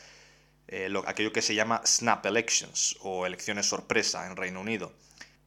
Eh, 0.68 0.92
aquello 1.06 1.34
que 1.34 1.42
se 1.42 1.56
llama 1.56 1.82
snap 1.86 2.26
elections 2.26 2.98
o 3.02 3.26
elecciones 3.26 3.66
sorpresa 3.66 4.28
en 4.28 4.36
Reino 4.36 4.62
Unido. 4.62 4.94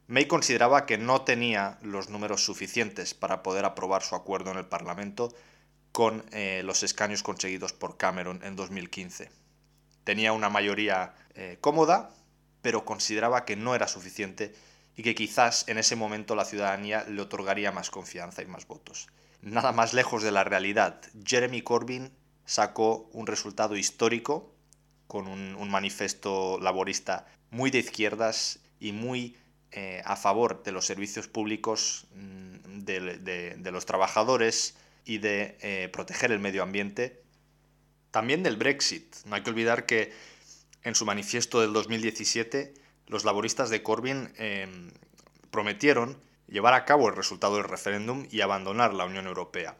May 0.07 0.25
consideraba 0.25 0.85
que 0.85 0.97
no 0.97 1.23
tenía 1.23 1.79
los 1.81 2.09
números 2.09 2.45
suficientes 2.45 3.13
para 3.13 3.43
poder 3.43 3.65
aprobar 3.65 4.03
su 4.03 4.15
acuerdo 4.15 4.51
en 4.51 4.57
el 4.57 4.65
Parlamento 4.65 5.33
con 5.91 6.23
eh, 6.31 6.61
los 6.63 6.83
escaños 6.83 7.23
conseguidos 7.23 7.73
por 7.73 7.97
Cameron 7.97 8.41
en 8.43 8.55
2015. 8.55 9.29
Tenía 10.03 10.31
una 10.31 10.49
mayoría 10.49 11.13
eh, 11.33 11.57
cómoda, 11.59 12.11
pero 12.61 12.85
consideraba 12.85 13.43
que 13.43 13.55
no 13.55 13.75
era 13.75 13.87
suficiente 13.87 14.55
y 14.95 15.03
que 15.03 15.15
quizás 15.15 15.67
en 15.67 15.77
ese 15.77 15.95
momento 15.95 16.35
la 16.35 16.45
ciudadanía 16.45 17.03
le 17.03 17.21
otorgaría 17.21 17.71
más 17.71 17.89
confianza 17.89 18.41
y 18.41 18.45
más 18.45 18.65
votos. 18.67 19.07
Nada 19.41 19.71
más 19.71 19.93
lejos 19.93 20.23
de 20.23 20.31
la 20.31 20.43
realidad, 20.43 21.01
Jeremy 21.25 21.61
Corbyn 21.61 22.11
sacó 22.45 23.09
un 23.11 23.27
resultado 23.27 23.75
histórico 23.75 24.55
con 25.07 25.27
un, 25.27 25.69
manifiesto 25.69 26.59
laborista 26.61 27.25
muy 27.49 27.71
de 27.71 27.79
izquierdas 27.79 28.59
y 28.79 28.91
muy 28.91 29.35
eh, 29.71 30.01
a 30.05 30.15
favor 30.15 30.63
de 30.63 30.71
los 30.71 30.85
servicios 30.85 31.27
públicos, 31.27 32.07
mm, 32.13 32.79
de, 32.83 33.71
los 33.71 33.85
trabajadores 33.85 34.75
y 35.05 35.17
de 35.17 35.57
eh, 35.61 35.89
proteger 35.91 36.31
el 36.31 36.39
medio 36.39 36.63
ambiente. 36.63 37.21
También 38.11 38.43
del 38.43 38.57
Brexit. 38.57 39.15
No 39.25 39.35
hay 39.35 39.43
que 39.43 39.49
olvidar 39.49 39.85
que 39.85 40.13
en 40.83 40.95
su 40.95 41.05
manifiesto 41.05 41.61
del 41.61 41.73
2017 41.73 42.73
los 43.07 43.25
laboristas 43.25 43.69
de 43.69 43.83
Corbyn 43.83 44.33
em, 44.37 44.91
prometieron 45.51 46.17
llevar 46.47 46.73
a 46.73 46.85
cabo 46.85 47.09
el 47.09 47.15
resultado 47.15 47.55
del 47.55 47.65
referéndum 47.65 48.25
y 48.31 48.41
abandonar 48.41 48.93
la 48.93 49.05
Unión 49.05 49.27
Europea. 49.27 49.77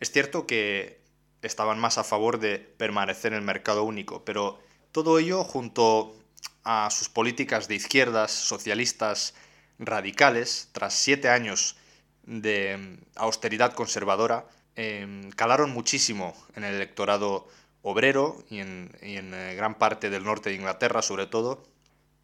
Es 0.00 0.10
cierto 0.10 0.46
que 0.46 1.03
estaban 1.46 1.78
más 1.78 1.98
a 1.98 2.04
favor 2.04 2.38
de 2.38 2.58
permanecer 2.58 3.32
en 3.32 3.38
el 3.38 3.44
mercado 3.44 3.84
único, 3.84 4.24
pero 4.24 4.60
todo 4.92 5.18
ello 5.18 5.44
junto 5.44 6.14
a 6.62 6.88
sus 6.90 7.08
políticas 7.08 7.68
de 7.68 7.74
izquierdas, 7.74 8.30
socialistas, 8.32 9.34
radicales, 9.78 10.68
tras 10.72 10.94
siete 10.94 11.28
años 11.28 11.76
de 12.22 12.98
austeridad 13.16 13.74
conservadora, 13.74 14.46
em, 14.76 15.30
calaron 15.32 15.70
muchísimo 15.70 16.34
en 16.56 16.64
el 16.64 16.74
electorado 16.74 17.46
obrero 17.82 18.42
y 18.48 18.60
en, 18.60 18.90
eh, 19.02 19.54
gran 19.56 19.74
parte 19.76 20.10
del 20.10 20.24
norte 20.24 20.50
de 20.50 20.56
Inglaterra 20.56 21.02
sobre 21.02 21.26
todo, 21.26 21.64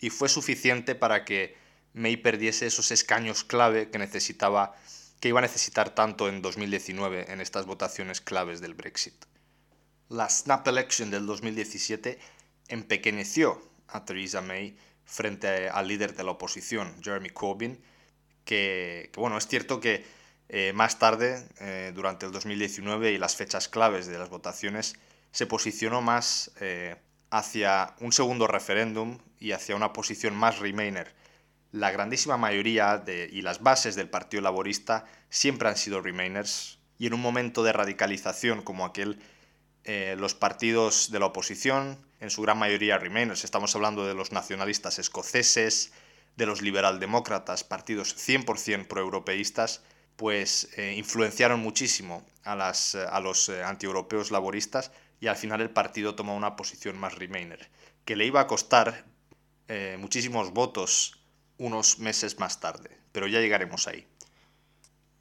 y 0.01 0.11
fue 0.11 0.29
suficiente 0.29 0.95
para 0.95 1.25
que 1.25 1.57
May 1.93 2.17
perdiese 2.17 2.67
esos 2.67 2.91
escaños 2.93 3.45
clave 3.45 3.91
que 3.91 3.99
necesitaba 3.99 4.75
que 5.21 5.29
iba 5.29 5.39
a 5.39 5.43
necesitar 5.43 5.95
tanto 5.95 6.29
en 6.29 6.43
2019 6.43 7.31
en 7.31 7.41
estas 7.41 7.67
votaciones 7.67 8.21
claves 8.21 8.61
del 8.61 8.75
Brexit. 8.75 9.15
La 10.09 10.29
snap 10.29 10.67
election 10.67 11.11
del 11.11 11.27
2017 11.27 12.19
empequeñeció 12.69 13.63
a 13.89 14.05
Theresa 14.05 14.41
May 14.41 14.77
frente 15.05 15.69
al 15.69 15.89
líder 15.89 16.17
de 16.17 16.25
la 16.25 16.33
oposición, 16.33 16.95
Jeremy 17.03 17.31
Corbyn, 17.31 17.81
que, 18.45 19.11
bueno, 19.17 19.37
es 19.39 19.47
cierto 19.47 19.81
que 19.81 20.05
eh, 20.49 20.73
más 20.73 20.99
tarde, 20.99 21.47
eh, 21.61 21.93
durante 21.95 22.27
el 22.27 22.33
2019 22.33 23.13
y 23.13 23.19
las 23.19 23.37
fechas 23.37 23.69
claves 23.69 24.07
de 24.07 24.19
las 24.19 24.31
votaciones, 24.31 24.97
se 25.31 25.47
posicionó 25.47 26.01
más 26.01 26.51
eh, 26.61 26.97
hacia 27.31 27.95
un 28.01 28.13
segundo 28.13 28.47
referéndum 28.47 29.19
y 29.39 29.53
hacia 29.53 29.77
una 29.77 29.93
posición 29.93 30.35
más 30.35 30.59
Remainer. 30.59 31.15
La 31.73 31.93
grandísima 31.93 32.37
mayoría 32.37 33.05
y 33.31 33.43
las 33.43 33.63
bases 33.63 33.95
del 33.95 34.11
Partido 34.11 34.43
Laborista 34.43 35.07
siempre 35.29 35.69
han 35.69 35.77
sido 35.77 36.01
Remainers 36.01 36.81
y 36.99 37.07
en 37.07 37.15
un 37.15 37.23
momento 37.23 37.63
de 37.63 37.73
radicalización 37.73 38.61
como 38.63 38.85
aquel, 38.85 39.21
eh, 39.85 40.17
los 40.19 40.35
partidos 40.35 41.11
de 41.13 41.21
la 41.21 41.27
oposición, 41.27 41.97
en 42.21 42.29
su 42.29 42.43
gran 42.43 42.59
mayoría 42.59 42.99
Remainers, 42.99 43.45
estamos 43.45 43.75
hablando 43.75 44.05
de 44.05 44.15
los 44.15 44.33
nacionalistas 44.33 44.99
escoceses, 44.99 45.93
de 46.37 46.45
los 46.45 46.61
liberaldemócratas, 46.61 47.65
partidos 47.65 48.17
100% 48.17 48.87
proeuropeístas, 48.87 49.83
pues 50.17 50.69
eh, 50.77 50.95
influenciaron 50.97 51.61
muchísimo 51.61 52.27
a, 52.45 52.57
las, 52.57 52.97
a 52.97 53.21
los 53.21 53.49
eh, 53.49 53.63
antieuropeos 53.63 54.31
laboristas 54.31 54.91
y 55.21 55.29
al 55.29 55.37
final 55.37 55.61
el 55.61 55.71
partido 55.71 56.17
tomó 56.17 56.37
una 56.37 56.57
posición 56.57 56.99
más 56.99 57.15
Remainer, 57.15 57.71
que 58.05 58.17
le 58.17 58.27
iba 58.27 58.41
a 58.41 58.47
costar 58.47 59.05
muchísimos 59.99 60.53
votos 60.53 61.20
unos 61.61 61.99
meses 61.99 62.39
más 62.39 62.59
tarde, 62.59 62.91
pero 63.13 63.29
ya 63.29 63.39
llegaremos 63.39 63.87
ahí. 63.87 64.07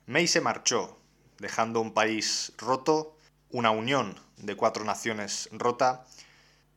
May 0.07 0.25
se 0.25 0.39
marchó, 0.39 0.97
dejando 1.37 1.81
un 1.81 1.93
país 1.93 2.53
roto, 2.57 3.17
una 3.51 3.71
unión 3.71 4.17
de 4.37 4.55
cuatro 4.55 4.85
naciones 4.85 5.49
rota 5.51 6.05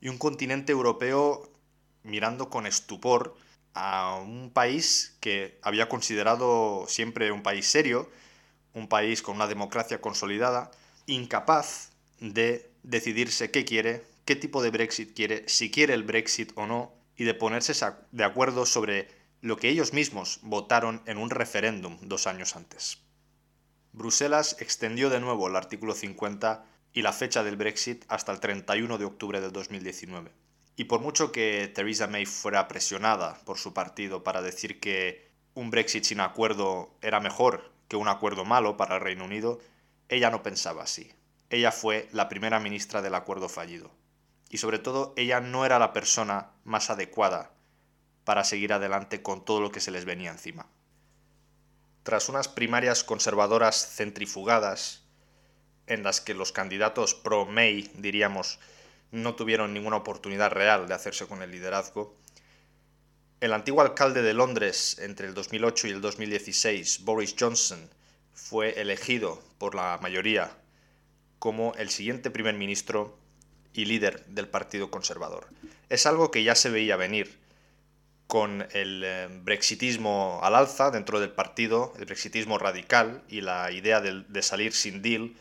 y 0.01 0.09
un 0.09 0.19
continente 0.19 0.73
europeo 0.73 1.49
mirando 2.03 2.51
con 2.51 2.67
estupor 2.67 3.37
a 3.75 4.17
un 4.17 4.51
país 4.51 5.17
que 5.21 5.61
había 5.63 5.89
considerado 5.89 6.87
siempre 6.89 7.31
un 7.31 7.45
país 7.45 7.67
serio, 7.67 8.11
un 8.75 8.89
país 8.89 9.23
con 9.23 9.37
una 9.37 9.47
democracia 9.47 10.01
consolidada, 10.01 10.73
incapaz 11.07 11.91
de 12.19 12.69
decidirse 12.83 13.53
qué 13.53 13.65
quiere, 13.65 14.05
qué 14.25 14.35
tipo 14.35 14.61
de 14.61 14.71
Brexit 14.71 15.15
quiere, 15.15 15.49
si 15.49 15.71
quiere 15.71 15.95
el 15.95 16.03
Brexit 16.03 16.51
o 16.57 16.67
no, 16.67 16.93
y 17.17 17.25
de 17.25 17.35
ponerse 17.35 17.75
de 18.11 18.25
acuerdo 18.25 18.67
sobre 18.67 19.22
lo 19.43 19.57
que 19.57 19.69
ellos 19.69 19.93
mismos 19.93 20.39
votaron 20.43 21.03
en 21.05 21.19
un 21.19 21.29
referéndum 21.29 21.99
dos 22.03 22.29
años 22.29 22.55
antes. 22.55 22.99
Bruselas 23.93 24.57
extendió 24.61 25.11
de 25.11 25.19
nuevo 25.19 25.49
el 25.49 25.57
artículo 25.57 25.95
50 25.95 26.65
y 26.93 27.03
la 27.03 27.13
fecha 27.13 27.43
del 27.43 27.57
Brexit 27.57 28.05
hasta 28.07 28.31
el 28.31 28.39
31 28.39 28.99
de 28.99 29.05
octubre 29.05 29.41
del 29.41 29.51
2019. 29.51 30.31
Y 30.77 30.85
por 30.85 31.01
mucho 31.01 31.33
que 31.33 31.71
Theresa 31.75 32.07
May 32.07 32.25
fuera 32.25 32.69
presionada 32.69 33.35
por 33.45 33.59
su 33.59 33.75
partido 33.75 34.23
para 34.23 34.43
decir 34.43 34.79
que 34.79 35.29
un 35.55 35.71
Brexit 35.71 36.05
sin 36.05 36.21
acuerdo 36.21 36.95
era 37.03 37.19
mejor 37.19 37.73
que 37.89 37.97
un 37.97 38.07
acuerdo 38.07 38.45
malo 38.45 38.77
para 38.77 38.95
el 38.95 39.01
Reino 39.01 39.25
Unido, 39.25 39.59
ella 40.09 40.31
no 40.31 40.45
pensaba 40.45 40.85
así. 40.85 41.11
Ella 41.51 41.73
fue 41.73 42.09
la 42.13 42.29
primera 42.29 42.61
ministra 42.61 43.03
del 43.03 43.17
acuerdo 43.17 43.49
fallido. 43.49 43.91
Y 44.51 44.59
sobre 44.59 44.79
todo, 44.79 45.15
ella 45.17 45.41
no 45.41 45.67
era 45.67 45.81
la 45.81 45.93
persona 45.93 46.53
más 46.63 46.91
adecuada 46.91 47.51
para 48.25 48.45
seguir 48.45 48.73
adelante 48.73 49.23
con 49.23 49.45
todo 49.45 49.61
lo 49.61 49.71
que 49.71 49.81
se 49.81 49.91
les 49.91 50.05
venía 50.05 50.31
encima. 50.31 50.67
Tras 52.03 52.29
unas 52.29 52.49
primarias 52.49 53.05
conservadoras 53.05 53.95
centrifugadas, 53.95 55.03
en 55.87 56.03
las 56.03 56.21
que 56.21 56.35
los 56.35 56.53
candidatos 56.53 57.15
pro-May, 57.15 57.91
diríamos, 57.95 58.59
no 59.11 59.35
tuvieron 59.35 59.75
ninguna 59.75 59.97
oportunidad 59.97 60.51
real 60.51 60.89
de 60.89 60.95
hacerse 60.95 61.27
con 61.27 61.43
el 61.43 61.51
liderazgo. 61.51 62.17
El 63.41 63.53
antiguo 63.53 63.83
alcalde 63.83 64.23
de 64.23 64.35
Londres 64.35 64.99
entre 65.01 65.27
el 65.27 65.35
2008 65.35 65.89
y 65.89 65.91
el 65.91 66.01
2016, 66.01 67.05
Boris 67.05 67.35
Johnson, 67.39 67.91
fue 68.33 68.81
elegido 68.81 69.43
por 69.59 69.75
la 69.75 69.99
mayoría 70.01 70.57
como 71.39 71.75
el 71.75 71.91
siguiente 71.91 72.31
primer 72.31 72.55
ministro 72.55 73.19
y 73.75 73.85
líder 73.85 74.25
del 74.27 74.49
Partido 74.49 74.91
Conservador. 74.91 75.49
Es 75.89 76.07
algo 76.07 76.31
que 76.31 76.45
ya 76.45 76.55
se 76.55 76.71
veía 76.71 76.97
venir 76.97 77.42
con 78.33 78.67
el 78.73 79.03
eh, 79.05 79.29
brexitismo 79.43 80.41
al 80.43 80.55
alza 80.55 80.91
dentro 80.91 81.21
del 81.21 81.33
partido, 81.33 81.93
el 81.99 82.07
brexitismo 82.07 82.57
radical 82.57 83.23
y 83.29 83.43
la 83.43 83.71
idea 83.71 84.01
de, 84.01 84.43
salir 84.43 84.73
sin 84.73 85.03
deal. 85.03 85.35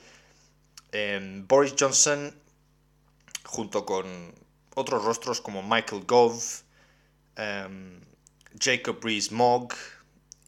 Eh, 0.91 1.41
Boris 1.47 1.73
Johnson 1.79 2.35
junto 3.45 3.85
con 3.85 4.33
otros 4.75 5.05
rostros 5.05 5.39
como 5.39 5.63
Michael 5.63 6.03
Gove, 6.05 6.43
em, 7.37 8.01
Jacob 8.59 8.99
Rees-Mogg 9.01 9.73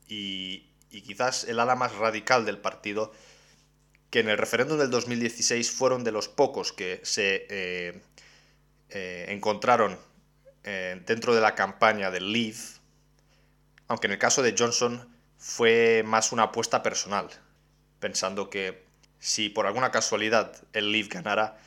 y, 0.09 0.65
quizás 0.89 1.45
el 1.45 1.61
ala 1.61 1.75
más 1.75 1.95
radical 1.95 2.45
del 2.45 2.57
partido, 2.57 3.13
que 4.09 4.19
en 4.19 4.27
el 4.27 4.37
referéndum 4.37 4.77
del 4.77 4.89
2016 4.89 5.71
fueron 5.71 6.03
de 6.03 6.11
los 6.11 6.27
pocos 6.27 6.73
que 6.73 6.99
se 7.05 7.47
eh, 7.49 8.01
eh, 8.89 9.27
encontraron 9.29 9.97
eh, 10.64 11.01
dentro 11.05 11.36
de 11.36 11.41
la 11.41 11.55
campaña 11.55 12.11
del 12.11 12.32
Leave, 12.32 12.59
aunque 13.88 14.07
en 14.07 14.14
el 14.14 14.20
caso 14.20 14.41
de 14.41 14.55
Johnson 14.57 15.09
fue 15.38 16.03
más 16.05 16.32
una 16.32 16.43
apuesta 16.43 16.82
personal, 16.82 17.30
pensando 17.99 18.49
que 18.49 18.86
si 19.20 19.49
por 19.49 19.66
alguna 19.66 19.91
casualidad 19.91 20.55
el 20.74 20.91
Leave 20.91 21.09
ganara, 21.09 21.57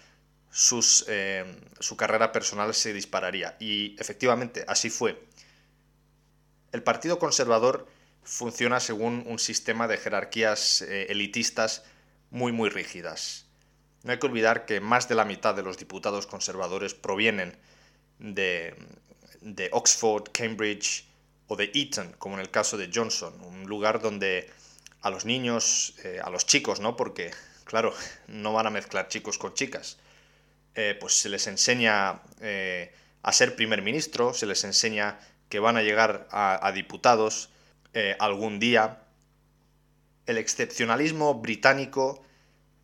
eh, 1.09 1.61
su 1.81 1.97
carrera 1.97 2.33
personal 2.33 2.75
se 2.75 2.93
dispararía. 2.93 3.57
Y 3.61 3.97
efectivamente, 3.99 4.65
así 4.69 4.91
fue. 4.91 5.23
El 6.73 6.83
Partido 6.83 7.19
Conservador 7.19 7.87
funciona 8.23 8.81
según 8.81 9.25
un 9.27 9.39
sistema 9.39 9.87
de 9.89 9.99
jerarquías 9.99 10.83
eh, 10.83 11.07
elitistas 11.11 11.85
muy 12.31 12.53
muy 12.53 12.71
rígidas. 12.71 13.47
No 14.03 14.13
hay 14.13 14.19
que 14.19 14.27
olvidar 14.27 14.67
que 14.67 14.81
más 14.81 15.09
de 15.09 15.15
la 15.15 15.25
mitad 15.25 15.55
de 15.55 15.63
los 15.63 15.79
diputados 15.79 16.27
conservadores 16.27 16.95
provienen 16.95 17.57
de, 18.19 18.75
de 19.41 19.69
Oxford, 19.73 20.31
Cambridge 20.33 21.05
o 21.49 21.57
de 21.57 21.71
Eton, 21.75 22.15
como 22.19 22.37
en 22.37 22.41
el 22.41 22.51
caso 22.51 22.77
de 22.77 22.91
Johnson, 22.93 23.35
un 23.43 23.65
lugar 23.65 24.01
donde 24.01 24.51
a 25.03 25.11
los 25.11 25.25
niños, 25.25 25.95
eh, 26.05 26.21
a 26.23 26.31
los 26.31 26.47
chicos, 26.47 26.81
¿no? 26.81 26.97
Porque, 26.97 27.31
claro, 27.65 27.95
no 28.29 28.53
van 28.53 28.67
a 28.67 28.71
mezclar 28.71 29.09
chicos 29.09 29.39
con 29.39 29.55
chicas. 29.55 29.99
Eh, 30.77 30.95
pues 31.01 31.15
se 31.15 31.31
les 31.31 31.47
enseña 31.47 32.21
eh, 32.43 32.93
a 33.23 33.33
ser 33.33 33.57
primer 33.57 33.81
ministro, 33.81 34.35
se 34.35 34.45
les 34.45 34.63
enseña 34.63 35.19
que 35.49 35.59
van 35.59 35.79
a 35.79 35.83
llegar 35.83 36.29
a, 36.31 36.71
diputados 36.73 37.49
eh, 37.95 38.15
algún 38.19 38.59
día. 38.59 39.03
El 40.27 40.37
excepcionalismo 40.37 41.35
británico 41.35 42.23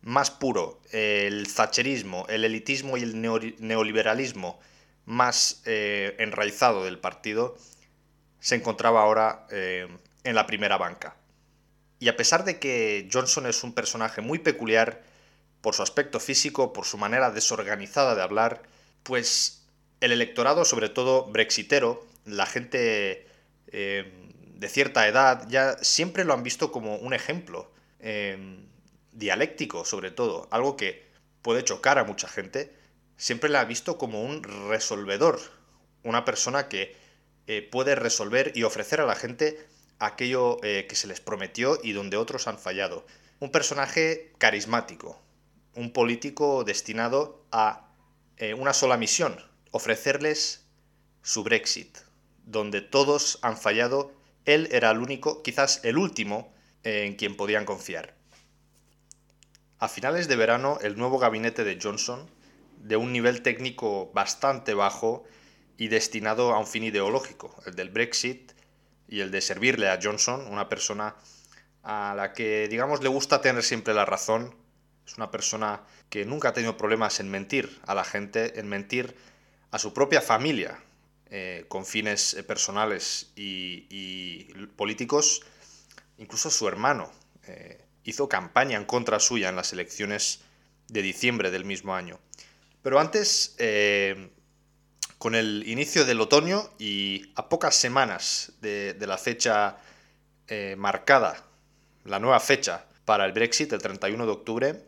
más 0.01 0.31
puro, 0.31 0.81
el 0.91 1.47
thatcherismo, 1.53 2.25
el 2.29 2.45
elitismo 2.45 2.97
y 2.97 3.03
el 3.03 3.21
neoliberalismo 3.21 4.59
más 5.05 5.61
enraizado 5.65 6.85
del 6.85 6.99
partido, 6.99 7.57
se 8.39 8.55
encontraba 8.55 9.01
ahora 9.01 9.47
en 9.49 10.35
la 10.35 10.47
primera 10.47 10.77
banca. 10.77 11.15
Y 11.99 12.09
a 12.09 12.17
pesar 12.17 12.45
de 12.45 12.59
que 12.59 13.09
Johnson 13.11 13.45
es 13.47 13.63
un 13.63 13.73
personaje 13.73 14.21
muy 14.21 14.39
peculiar, 14.39 15.01
por 15.63 15.75
su 15.75 15.81
aspecto 15.81 16.19
físico, 16.19 16.73
por 16.73 16.83
su 16.83 16.97
manera 16.97 17.31
desorganizada 17.31 18.15
de 18.15 18.21
hablar, 18.21 18.63
pues 19.03 19.63
el 20.01 20.11
electorado, 20.11 20.65
sobre 20.65 20.89
todo 20.89 21.23
brexitero, 21.27 22.05
la 22.25 22.45
gente 22.45 23.25
eh, 23.67 24.11
de 24.55 24.67
cierta 24.67 25.07
edad, 25.07 25.47
ya 25.47 25.77
siempre 25.77 26.25
lo 26.25 26.33
han 26.33 26.43
visto 26.43 26.69
como 26.69 26.97
un 26.97 27.13
ejemplo 27.13 27.71
eh, 28.01 28.37
dialéctico, 29.13 29.85
sobre 29.85 30.11
todo, 30.11 30.49
algo 30.51 30.75
que 30.75 31.07
puede 31.41 31.63
chocar 31.63 31.97
a 31.97 32.03
mucha 32.03 32.27
gente, 32.27 32.75
siempre 33.23 33.49
la 33.49 33.61
ha 33.61 33.65
visto 33.65 33.97
como 33.97 34.21
un 34.21 34.43
resolvedor, 34.43 35.39
una 36.03 36.25
persona 36.25 36.67
que 36.67 36.93
eh, 37.47 37.61
puede 37.71 37.95
resolver 37.95 38.51
y 38.53 38.63
ofrecer 38.63 38.99
a 38.99 39.05
la 39.05 39.15
gente 39.15 39.65
aquello 39.97 40.57
que 40.59 40.95
se 40.95 41.07
les 41.07 41.21
prometió 41.21 41.79
y 41.81 41.93
donde 41.93 42.17
otros 42.17 42.47
han 42.47 42.59
fallado. 42.59 43.05
Un 43.39 43.49
personaje 43.49 44.33
carismático, 44.39 45.21
un 45.73 45.93
político 45.93 46.65
destinado 46.65 47.45
a 47.53 47.87
eh, 48.35 48.53
una 48.55 48.73
sola 48.73 48.97
misión, 48.97 49.39
ofrecerles 49.71 50.65
su 51.21 51.43
Brexit, 51.43 51.99
donde 52.45 52.81
todos 52.81 53.39
han 53.41 53.55
fallado, 53.55 54.11
él 54.43 54.67
era 54.73 54.91
el 54.91 54.97
único, 54.97 55.43
quizás 55.43 55.79
el 55.85 55.97
último, 55.97 56.53
en 56.83 57.15
quien 57.15 57.37
podían 57.37 57.63
confiar. 57.63 58.15
A 59.79 59.87
finales 59.87 60.27
de 60.27 60.35
verano, 60.35 60.77
el 60.81 60.97
nuevo 60.97 61.19
gabinete 61.19 61.63
de 61.63 61.79
Johnson, 61.81 62.29
de 62.83 62.97
un 62.97 63.11
nivel 63.11 63.41
técnico 63.41 64.11
bastante 64.13 64.73
bajo 64.73 65.23
y 65.77 65.87
destinado 65.87 66.53
a 66.53 66.59
un 66.59 66.67
fin 66.67 66.83
ideológico, 66.83 67.55
el 67.65 67.75
del 67.75 67.89
Brexit 67.89 68.51
y 69.07 69.21
el 69.21 69.31
de 69.31 69.41
servirle 69.41 69.89
a 69.89 69.99
Johnson, 70.01 70.45
una 70.51 70.69
persona 70.69 71.15
a 71.81 72.13
la 72.15 72.33
que, 72.33 72.67
digamos, 72.67 73.01
le 73.01 73.09
gusta 73.09 73.41
tener 73.41 73.63
siempre 73.63 73.93
la 73.93 74.05
razón 74.05 74.55
es 75.05 75.17
una 75.17 75.31
persona 75.31 75.81
que 76.09 76.25
nunca 76.25 76.49
ha 76.49 76.53
tenido 76.53 76.77
problemas 76.77 77.19
en 77.19 77.29
mentir 77.29 77.79
a 77.85 77.95
la 77.95 78.03
gente, 78.03 78.59
en 78.59 78.67
mentir 78.67 79.15
a 79.71 79.79
su 79.79 79.93
propia 79.93 80.21
familia, 80.21 80.79
eh, 81.29 81.65
con 81.67 81.85
fines 81.85 82.33
eh, 82.35 82.43
personales 82.43 83.31
y, 83.35 84.45
políticos. 84.75 85.41
Incluso 86.17 86.49
su 86.49 86.67
hermano 86.67 87.11
eh, 87.47 87.83
hizo 88.03 88.29
campaña 88.29 88.77
en 88.77 88.85
contra 88.85 89.19
suya 89.19 89.49
en 89.49 89.55
las 89.55 89.73
elecciones 89.73 90.41
de 90.87 91.01
diciembre 91.01 91.51
del 91.51 91.65
mismo 91.65 91.95
año. 91.95 92.19
Pero 92.83 92.99
antes, 92.99 93.55
Con 95.17 95.35
el 95.35 95.63
inicio 95.67 96.03
del 96.03 96.19
otoño 96.19 96.69
y 96.77 97.31
a 97.35 97.47
pocas 97.47 97.75
semanas 97.75 98.51
de, 98.59 98.93
la 98.99 99.17
fecha 99.17 99.77
eh, 100.49 100.75
marcada, 100.77 101.45
la 102.03 102.19
nueva 102.19 102.41
fecha 102.41 102.85
para 103.05 103.25
el 103.25 103.31
Brexit, 103.31 103.71
el 103.71 103.81
31 103.81 104.25
de 104.25 104.31
octubre, 104.31 104.83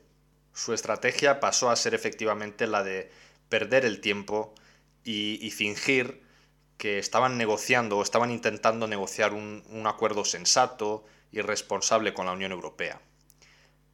su 0.54 0.74
estrategia 0.74 1.40
pasó 1.40 1.70
a 1.70 1.76
ser 1.76 1.94
efectivamente 1.94 2.68
la 2.68 2.84
de 2.84 3.12
perder 3.50 3.86
el 3.86 4.02
tiempo 4.02 4.54
y, 5.04 5.52
fingir 5.52 6.24
que 6.78 6.98
estaban 6.98 7.38
negociando 7.38 7.98
o 7.98 8.04
estaban 8.04 8.32
intentando 8.32 8.88
negociar 8.88 9.34
un, 9.34 9.64
acuerdo 9.86 10.26
sensato 10.26 11.06
y 11.32 11.42
responsable 11.42 12.14
con 12.14 12.26
la 12.26 12.34
Unión 12.34 12.52
Europea. 12.52 13.00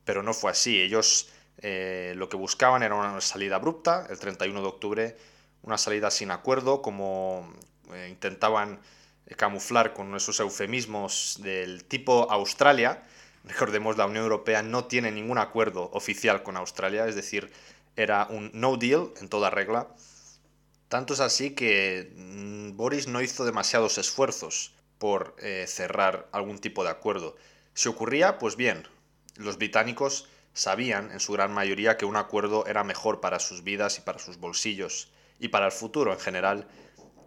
Pero 0.05 0.23
no 0.23 0.33
fue 0.33 0.51
así. 0.51 0.81
Ellos 0.81 1.29
eh, 1.61 2.13
lo 2.15 2.29
que 2.29 2.37
buscaban 2.37 2.83
era 2.83 2.95
una 2.95 3.21
salida 3.21 3.55
abrupta, 3.55 4.07
el 4.09 4.19
31 4.19 4.61
de 4.61 4.67
octubre 4.67 5.17
una 5.63 5.77
salida 5.77 6.11
sin 6.11 6.31
acuerdo, 6.31 6.81
como 6.81 7.53
eh, 7.93 8.07
intentaban 8.09 8.79
camuflar 9.37 9.93
con 9.93 10.15
esos 10.15 10.39
eufemismos 10.39 11.39
del 11.41 11.83
tipo 11.85 12.29
Australia. 12.31 13.03
Recordemos, 13.43 13.97
la 13.97 14.05
Unión 14.05 14.23
Europea 14.23 14.61
no 14.61 14.85
tiene 14.85 15.11
ningún 15.11 15.37
acuerdo 15.37 15.89
oficial 15.93 16.43
con 16.43 16.57
Australia, 16.57 17.07
es 17.07 17.15
decir, 17.15 17.51
era 17.95 18.27
un 18.29 18.51
no 18.53 18.77
deal 18.77 19.11
en 19.19 19.29
toda 19.29 19.49
regla. 19.49 19.87
Tanto 20.87 21.13
es 21.13 21.19
así 21.19 21.51
que 21.51 22.11
mm, 22.15 22.75
Boris 22.75 23.07
no 23.07 23.21
hizo 23.21 23.45
demasiados 23.45 23.97
esfuerzos 23.97 24.73
por 24.97 25.35
eh, 25.39 25.65
cerrar 25.67 26.27
algún 26.31 26.59
tipo 26.59 26.83
de 26.83 26.89
acuerdo. 26.89 27.35
Si 27.73 27.87
ocurría, 27.87 28.37
pues 28.37 28.55
bien, 28.55 28.87
los 29.37 29.57
británicos 29.57 30.27
sabían 30.53 31.11
en 31.11 31.19
su 31.19 31.33
gran 31.33 31.53
mayoría 31.53 31.97
que 31.97 32.05
un 32.05 32.17
acuerdo 32.17 32.65
era 32.67 32.83
mejor 32.83 33.21
para 33.21 33.39
sus 33.39 33.63
vidas 33.63 33.97
y 33.97 34.01
para 34.01 34.19
sus 34.19 34.37
bolsillos 34.37 35.11
y 35.39 35.47
para 35.47 35.65
el 35.67 35.71
futuro 35.71 36.13
en 36.13 36.19
general 36.19 36.67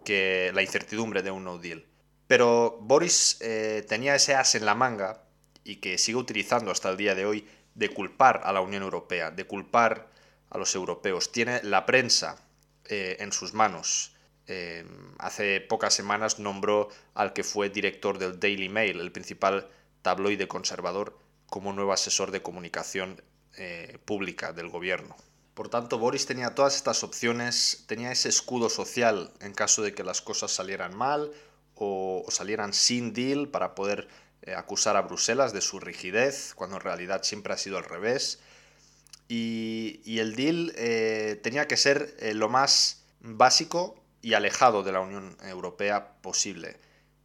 que 0.03 0.51
la 0.53 0.61
incertidumbre 0.61 1.21
de 1.21 1.31
un 1.31 1.43
no 1.43 1.57
deal. 1.57 1.85
Pero 2.27 2.77
Boris 2.81 3.37
eh, 3.41 3.85
tenía 3.87 4.15
ese 4.15 4.35
as 4.35 4.55
en 4.55 4.65
la 4.65 4.75
manga 4.75 5.23
y 5.63 5.77
que 5.77 5.97
sigue 5.97 6.17
utilizando 6.17 6.71
hasta 6.71 6.89
el 6.89 6.97
día 6.97 7.15
de 7.15 7.25
hoy 7.25 7.47
de 7.73 7.89
culpar 7.89 8.41
a 8.43 8.53
la 8.53 8.61
Unión 8.61 8.83
Europea, 8.83 9.31
de 9.31 9.45
culpar 9.45 10.09
a 10.49 10.57
los 10.57 10.73
europeos. 10.75 11.31
Tiene 11.31 11.61
la 11.63 11.85
prensa 11.85 12.37
eh, 12.85 13.17
en 13.19 13.31
sus 13.31 13.53
manos. 13.53 14.15
Eh, 14.47 14.85
hace 15.17 15.59
pocas 15.59 15.93
semanas 15.93 16.39
nombró 16.39 16.89
al 17.15 17.33
que 17.33 17.43
fue 17.43 17.69
director 17.69 18.17
del 18.17 18.39
Daily 18.39 18.69
Mail, 18.69 18.99
el 18.99 19.11
principal 19.11 19.67
tabloide 20.03 20.47
conservador, 20.47 21.17
como 21.49 21.73
nuevo 21.73 21.93
asesor 21.93 22.31
de 22.31 22.41
comunicación 22.41 23.21
pública 24.03 24.51
del 24.51 24.67
gobierno. 24.67 25.15
Por 25.55 25.69
tanto, 25.69 25.97
Boris 25.97 26.25
tenía 26.25 26.53
todas 26.53 26.75
estas 26.75 27.01
opciones, 27.03 27.85
tenía 27.87 28.11
ese 28.11 28.27
escudo 28.27 28.69
social 28.69 29.31
en 29.39 29.53
caso 29.53 29.81
de 29.81 29.93
que 29.93 30.03
las 30.03 30.21
cosas 30.21 30.51
salieran 30.51 30.93
mal 30.93 31.31
o, 31.75 32.25
salieran 32.27 32.73
sin 32.73 33.13
deal 33.13 33.47
para 33.47 33.73
poder 33.73 34.09
eh, 34.41 34.53
acusar 34.53 34.97
a 34.97 35.03
Bruselas 35.03 35.53
de 35.53 35.61
su 35.61 35.79
rigidez, 35.79 36.53
cuando 36.55 36.75
en 36.75 36.81
realidad 36.81 37.23
siempre 37.23 37.53
ha 37.53 37.57
sido 37.57 37.77
al 37.77 37.85
revés. 37.85 38.39
Y, 39.29 40.19
el 40.19 40.35
deal 40.35 40.73
eh, 40.75 41.39
tenía 41.41 41.69
que 41.69 41.77
ser 41.77 42.15
eh, 42.19 42.33
lo 42.33 42.49
más 42.49 43.05
básico 43.21 43.95
y 44.21 44.33
alejado 44.33 44.83
de 44.83 44.91
la 44.91 44.99
Unión 44.99 45.37
Europea 45.41 46.17
posible. 46.21 46.77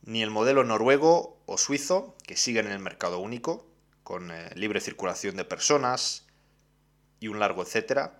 Ni 0.02 0.22
el 0.22 0.30
modelo 0.30 0.62
noruego 0.62 1.42
o 1.46 1.58
suizo, 1.58 2.16
que 2.26 2.36
siguen 2.36 2.66
en 2.66 2.72
el 2.72 2.78
mercado 2.78 3.18
único, 3.18 3.66
con 4.10 4.32
libre 4.56 4.80
circulación 4.80 5.36
de 5.36 5.44
personas, 5.44 6.26
y 7.20 7.28
un 7.28 7.38
largo 7.38 7.62
etcétera, 7.62 8.18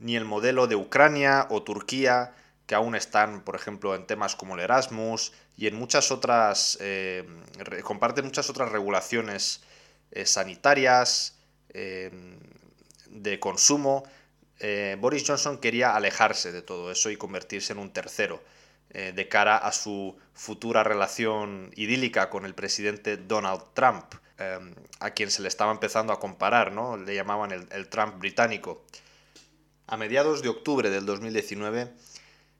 ni 0.00 0.16
el 0.16 0.24
modelo 0.24 0.66
de 0.66 0.74
Ucrania 0.74 1.46
o 1.50 1.62
Turquía, 1.62 2.34
que 2.66 2.74
aún 2.74 2.96
están, 2.96 3.42
por 3.42 3.54
ejemplo, 3.54 3.94
en 3.94 4.08
temas 4.08 4.34
como 4.34 4.56
el 4.56 4.62
Erasmus 4.62 5.32
y 5.56 5.68
en 5.68 5.76
muchas 5.76 6.10
otras, 6.10 6.78
eh, 6.80 7.24
comparten 7.84 8.24
muchas 8.24 8.50
otras 8.50 8.72
regulaciones 8.72 9.62
eh, 10.10 10.26
sanitarias, 10.26 11.38
eh, 11.68 12.10
de 13.06 13.38
consumo. 13.38 14.02
Boris 14.98 15.22
Johnson 15.24 15.58
quería 15.58 15.94
alejarse 15.94 16.50
de 16.50 16.62
todo 16.62 16.90
eso 16.90 17.08
y 17.10 17.16
convertirse 17.16 17.72
en 17.72 17.78
un 17.78 17.92
tercero 17.92 18.42
de 18.88 19.28
cara 19.28 19.58
a 19.58 19.70
su 19.72 20.16
futura 20.32 20.82
relación 20.82 21.70
idílica 21.76 22.30
con 22.30 22.46
el 22.46 22.54
presidente 22.54 23.16
Donald 23.16 23.62
Trump. 23.74 24.14
Em, 24.36 24.74
a 24.98 25.10
quien 25.10 25.30
se 25.30 25.42
le 25.42 25.48
estaba 25.48 25.70
empezando 25.70 26.12
a 26.12 26.18
comparar, 26.18 26.72
¿no? 26.72 26.96
Le 26.96 27.14
llamaban 27.14 27.52
el, 27.52 27.88
Trump 27.88 28.18
británico. 28.18 28.84
A 29.86 29.96
mediados 29.96 30.42
de 30.42 30.48
octubre 30.48 30.90
del 30.90 31.06
2019, 31.06 31.92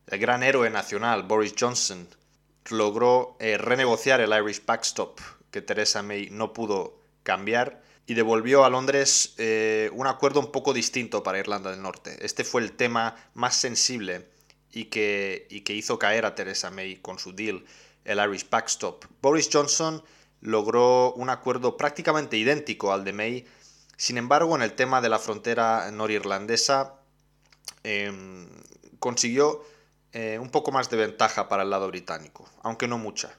el 0.06 0.18
gran 0.20 0.44
héroe 0.44 0.70
nacional 0.70 1.24
Boris 1.24 1.54
Johnson 1.58 2.06
logró 2.70 3.36
eh, 3.40 3.58
renegociar 3.58 4.20
el 4.20 4.32
Irish 4.32 4.64
Backstop 4.64 5.18
que 5.50 5.62
Theresa 5.62 6.02
May 6.02 6.28
no 6.30 6.52
pudo 6.52 7.00
cambiar 7.24 7.82
y 8.06 8.14
devolvió 8.14 8.64
a 8.64 8.70
Londres 8.70 9.34
eh, 9.38 9.90
un 9.94 10.06
acuerdo 10.06 10.38
un 10.38 10.52
poco 10.52 10.74
distinto 10.74 11.24
para 11.24 11.38
Irlanda 11.40 11.72
del 11.72 11.82
Norte. 11.82 12.24
Este 12.24 12.44
fue 12.44 12.60
el 12.60 12.72
tema 12.72 13.16
más 13.34 13.56
sensible 13.56 14.28
y 14.70 14.86
que, 14.86 15.48
y 15.50 15.62
que 15.62 15.74
hizo 15.74 15.98
caer 15.98 16.24
a 16.24 16.36
Theresa 16.36 16.70
May 16.70 16.96
con 16.96 17.18
su 17.18 17.34
deal, 17.34 17.64
el 18.04 18.18
Irish 18.18 18.48
Backstop. 18.48 19.04
Boris 19.20 19.48
Johnson 19.52 20.02
logró 20.44 21.12
un 21.14 21.30
acuerdo 21.30 21.76
prácticamente 21.76 22.36
idéntico 22.36 22.92
al 22.92 23.02
de 23.02 23.12
May. 23.14 23.46
Sin 23.96 24.18
embargo, 24.18 24.54
en 24.54 24.62
el 24.62 24.74
tema 24.74 25.00
de 25.00 25.08
la 25.08 25.18
frontera 25.18 25.90
norirlandesa 25.90 26.96
em, 27.82 28.46
consiguió 28.98 29.64
eh, 30.12 30.38
un 30.38 30.50
poco 30.50 30.70
más 30.70 30.90
de 30.90 30.98
ventaja 30.98 31.48
para 31.48 31.62
el 31.62 31.70
lado 31.70 31.88
británico, 31.88 32.48
aunque 32.62 32.86
no 32.86 32.98
mucha. 32.98 33.36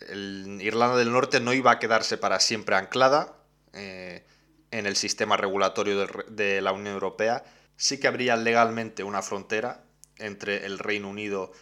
Irlanda 0.00 0.96
del 0.96 1.12
Norte 1.12 1.40
no 1.40 1.52
iba 1.52 1.72
a 1.72 1.78
quedarse 1.78 2.16
para 2.16 2.40
siempre 2.40 2.74
anclada 2.74 3.36
eh, 3.74 4.24
en 4.70 4.86
el 4.86 4.96
sistema 4.96 5.36
regulatorio 5.36 6.06
de, 6.26 6.62
la 6.62 6.72
Unión 6.72 6.94
Europea. 6.94 7.44
Sí 7.76 8.00
que 8.00 8.08
habría 8.08 8.36
legalmente 8.36 9.04
una 9.04 9.20
frontera 9.20 9.84
entre 10.16 10.64
el 10.64 10.78
Reino 10.78 11.10
Unido 11.10 11.52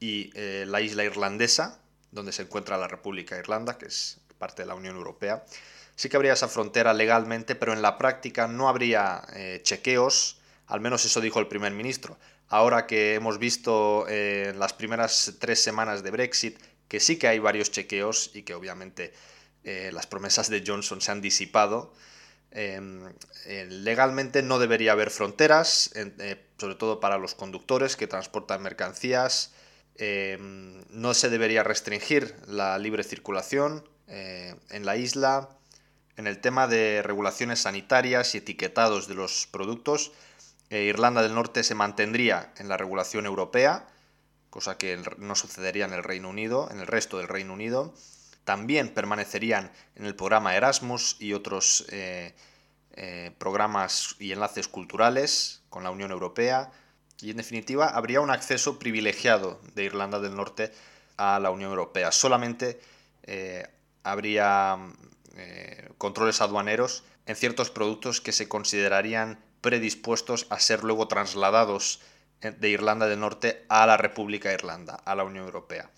y 0.00 0.30
eh, 0.34 0.64
la 0.66 0.82
isla 0.82 1.04
irlandesa, 1.04 1.80
donde 2.10 2.32
se 2.32 2.42
encuentra 2.42 2.78
la 2.78 2.88
República 2.88 3.34
de 3.34 3.42
Irlanda, 3.42 3.78
que 3.78 3.86
es 3.86 4.20
parte 4.38 4.62
de 4.62 4.66
la 4.68 4.74
Unión 4.74 4.96
Europea. 4.96 5.44
Sí 5.96 6.08
que 6.08 6.16
habría 6.16 6.32
esa 6.32 6.48
frontera 6.48 6.94
legalmente, 6.94 7.54
pero 7.54 7.72
en 7.72 7.82
la 7.82 7.98
práctica 7.98 8.46
no 8.46 8.68
habría 8.68 9.22
eh, 9.34 9.60
chequeos, 9.62 10.40
al 10.66 10.80
menos 10.80 11.04
eso 11.04 11.20
dijo 11.20 11.40
el 11.40 11.48
primer 11.48 11.72
ministro. 11.72 12.18
Ahora 12.48 12.86
que 12.86 13.14
hemos 13.14 13.38
visto 13.38 14.06
eh, 14.08 14.54
las 14.56 14.72
primeras 14.72 15.34
tres 15.38 15.62
semanas 15.62 16.02
de 16.02 16.10
Brexit 16.10 16.58
que 16.86 17.00
sí 17.00 17.18
que 17.18 17.28
hay 17.28 17.38
varios 17.38 17.70
chequeos 17.70 18.30
y 18.32 18.42
que 18.42 18.54
obviamente 18.54 19.12
eh, 19.64 19.90
las 19.92 20.06
promesas 20.06 20.48
de 20.48 20.62
Johnson 20.66 21.00
se 21.00 21.10
han 21.10 21.20
disipado, 21.20 21.92
em, 22.52 23.12
legalmente 23.68 24.42
no 24.42 24.58
debería 24.58 24.92
haber 24.92 25.10
fronteras, 25.10 25.90
sobre 26.58 26.74
todo 26.76 27.00
para 27.00 27.18
los 27.18 27.34
conductores 27.34 27.96
que 27.96 28.06
transportan 28.06 28.62
mercancías, 28.62 29.52
Em, 29.98 30.84
no 30.90 31.12
se 31.12 31.28
debería 31.28 31.64
restringir 31.64 32.36
la 32.46 32.78
libre 32.78 33.02
circulación 33.02 33.84
eh, 34.06 34.54
en 34.70 34.86
la 34.86 34.96
isla. 34.96 35.48
En 36.16 36.28
el 36.28 36.40
tema 36.40 36.68
de 36.68 37.02
regulaciones 37.02 37.60
sanitarias 37.60 38.34
y 38.34 38.38
etiquetados 38.38 39.08
de 39.08 39.14
los 39.14 39.48
productos, 39.48 40.12
eh, 40.70 40.84
Irlanda 40.84 41.22
del 41.22 41.34
Norte 41.34 41.64
se 41.64 41.74
mantendría 41.74 42.52
en 42.58 42.68
la 42.68 42.76
regulación 42.76 43.26
europea, 43.26 43.88
cosa 44.50 44.78
que 44.78 45.02
no 45.18 45.34
sucedería 45.34 45.84
en 45.84 45.92
el 45.92 46.04
Reino 46.04 46.28
Unido, 46.28 46.68
en 46.70 46.78
el 46.78 46.86
resto 46.86 47.18
del 47.18 47.26
Reino 47.26 47.52
Unido. 47.52 47.92
También 48.44 48.94
permanecerían 48.94 49.72
en 49.96 50.06
el 50.06 50.14
programa 50.14 50.54
Erasmus 50.54 51.16
y 51.18 51.32
otros 51.32 51.86
eh, 51.90 52.34
programas 53.38 54.14
y 54.20 54.32
enlaces 54.32 54.68
culturales 54.68 55.62
con 55.70 55.82
la 55.82 55.90
Unión 55.90 56.12
Europea 56.12 56.70
y 57.20 57.30
en 57.30 57.36
definitiva 57.36 57.88
habría 57.88 58.20
un 58.20 58.30
acceso 58.30 58.78
privilegiado 58.78 59.60
de 59.74 59.84
Irlanda 59.84 60.20
del 60.20 60.36
Norte 60.36 60.72
a 61.16 61.38
la 61.40 61.50
Unión 61.50 61.70
Europea. 61.70 62.12
Solamente 62.12 62.80
eh, 63.24 63.66
habría 64.04 64.78
eh, 65.36 65.88
controles 65.98 66.40
aduaneros 66.40 67.04
en 67.26 67.36
ciertos 67.36 67.70
productos 67.70 68.20
que 68.20 68.32
se 68.32 68.48
considerarían 68.48 69.40
predispuestos 69.60 70.46
a 70.50 70.60
ser 70.60 70.84
luego 70.84 71.08
trasladados 71.08 72.00
eh, 72.40 72.52
de 72.52 72.68
Irlanda 72.68 73.08
del 73.08 73.20
Norte 73.20 73.64
a 73.68 73.84
la 73.86 73.96
República 73.96 74.48
de 74.48 74.54
Irlanda, 74.54 74.94
a 74.94 75.14
la 75.16 75.24
Unión 75.24 75.44
Europea. 75.44 75.90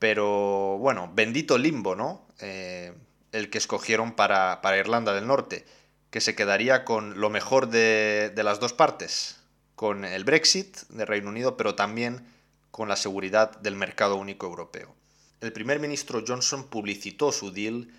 Pero 0.00 0.76
bueno, 0.78 1.10
bendito 1.14 1.56
limbo, 1.56 1.94
¿no? 1.94 2.26
el 2.40 3.48
que 3.48 3.58
escogieron 3.58 4.12
para, 4.12 4.60
Irlanda 4.76 5.14
del 5.14 5.26
Norte, 5.26 5.64
que 6.10 6.20
se 6.20 6.34
quedaría 6.34 6.84
con 6.84 7.20
lo 7.20 7.30
mejor 7.30 7.68
de 7.68 8.32
las 8.36 8.60
dos 8.60 8.74
partes, 8.74 9.43
con 9.84 10.06
el 10.06 10.24
Brexit 10.24 10.78
de 10.88 11.04
Reino 11.04 11.28
Unido, 11.28 11.58
pero 11.58 11.74
también 11.74 12.26
con 12.70 12.88
la 12.88 12.96
seguridad 12.96 13.54
del 13.58 13.76
mercado 13.76 14.16
único 14.16 14.46
europeo. 14.46 14.94
El 15.42 15.52
primer 15.52 15.78
ministro 15.78 16.24
Johnson 16.26 16.70
publicitó 16.70 17.32
su 17.32 17.52
deal 17.52 17.92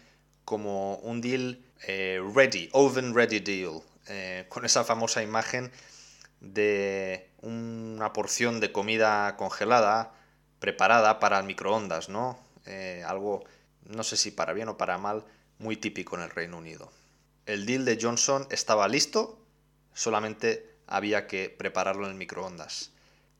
como 0.46 0.96
un 0.96 1.22
deal 1.22 1.64
eh, 1.88 2.20
ready, 2.34 2.70
oven 2.72 3.14
ready 3.14 3.40
deal, 3.40 3.84
eh, 4.08 4.48
con 4.50 4.66
esa 4.66 4.84
famosa 4.84 5.22
imagen 5.22 5.72
de 6.40 7.30
una 7.44 8.14
porción 8.14 8.60
de 8.60 8.72
comida 8.72 9.38
congelada 9.38 10.12
preparada 10.58 11.20
para 11.20 11.38
el 11.38 11.46
microondas, 11.46 12.10
¿no? 12.10 12.40
Eh, 12.66 13.04
algo, 13.06 13.44
no 13.84 14.04
sé 14.04 14.18
si 14.18 14.32
para 14.32 14.54
bien 14.54 14.70
o 14.70 14.76
para 14.76 14.98
mal, 14.98 15.24
muy 15.60 15.78
típico 15.78 16.16
en 16.16 16.24
el 16.24 16.32
Reino 16.32 16.58
Unido. 16.58 16.92
El 17.46 17.68
deal 17.68 17.86
de 17.86 18.00
Johnson 18.02 18.48
estaba 18.50 18.88
listo, 18.88 19.38
solamente 19.94 20.75
había 20.88 21.28
que 21.28 21.50
prepararlo 21.50 22.06
en 22.06 22.12
el 22.12 22.18
microondas. 22.18 22.92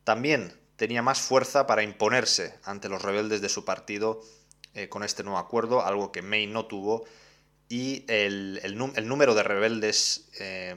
También 0.04 0.54
tenía 0.76 1.02
más 1.02 1.20
fuerza 1.20 1.68
para 1.68 1.84
imponerse 1.84 2.58
ante 2.64 2.90
los 2.90 3.02
rebeldes 3.02 3.42
de 3.42 3.50
su 3.50 3.66
partido 3.66 4.22
eh, 4.74 4.90
con 4.90 5.04
este 5.04 5.24
nuevo 5.24 5.40
acuerdo, 5.40 5.86
algo 5.86 6.12
que 6.12 6.22
May 6.22 6.48
no 6.48 6.66
tuvo, 6.66 7.06
y 7.70 8.04
el, 8.08 8.62
número 9.06 9.34
de 9.34 9.44
rebeldes 9.44 10.28
eh, 10.40 10.76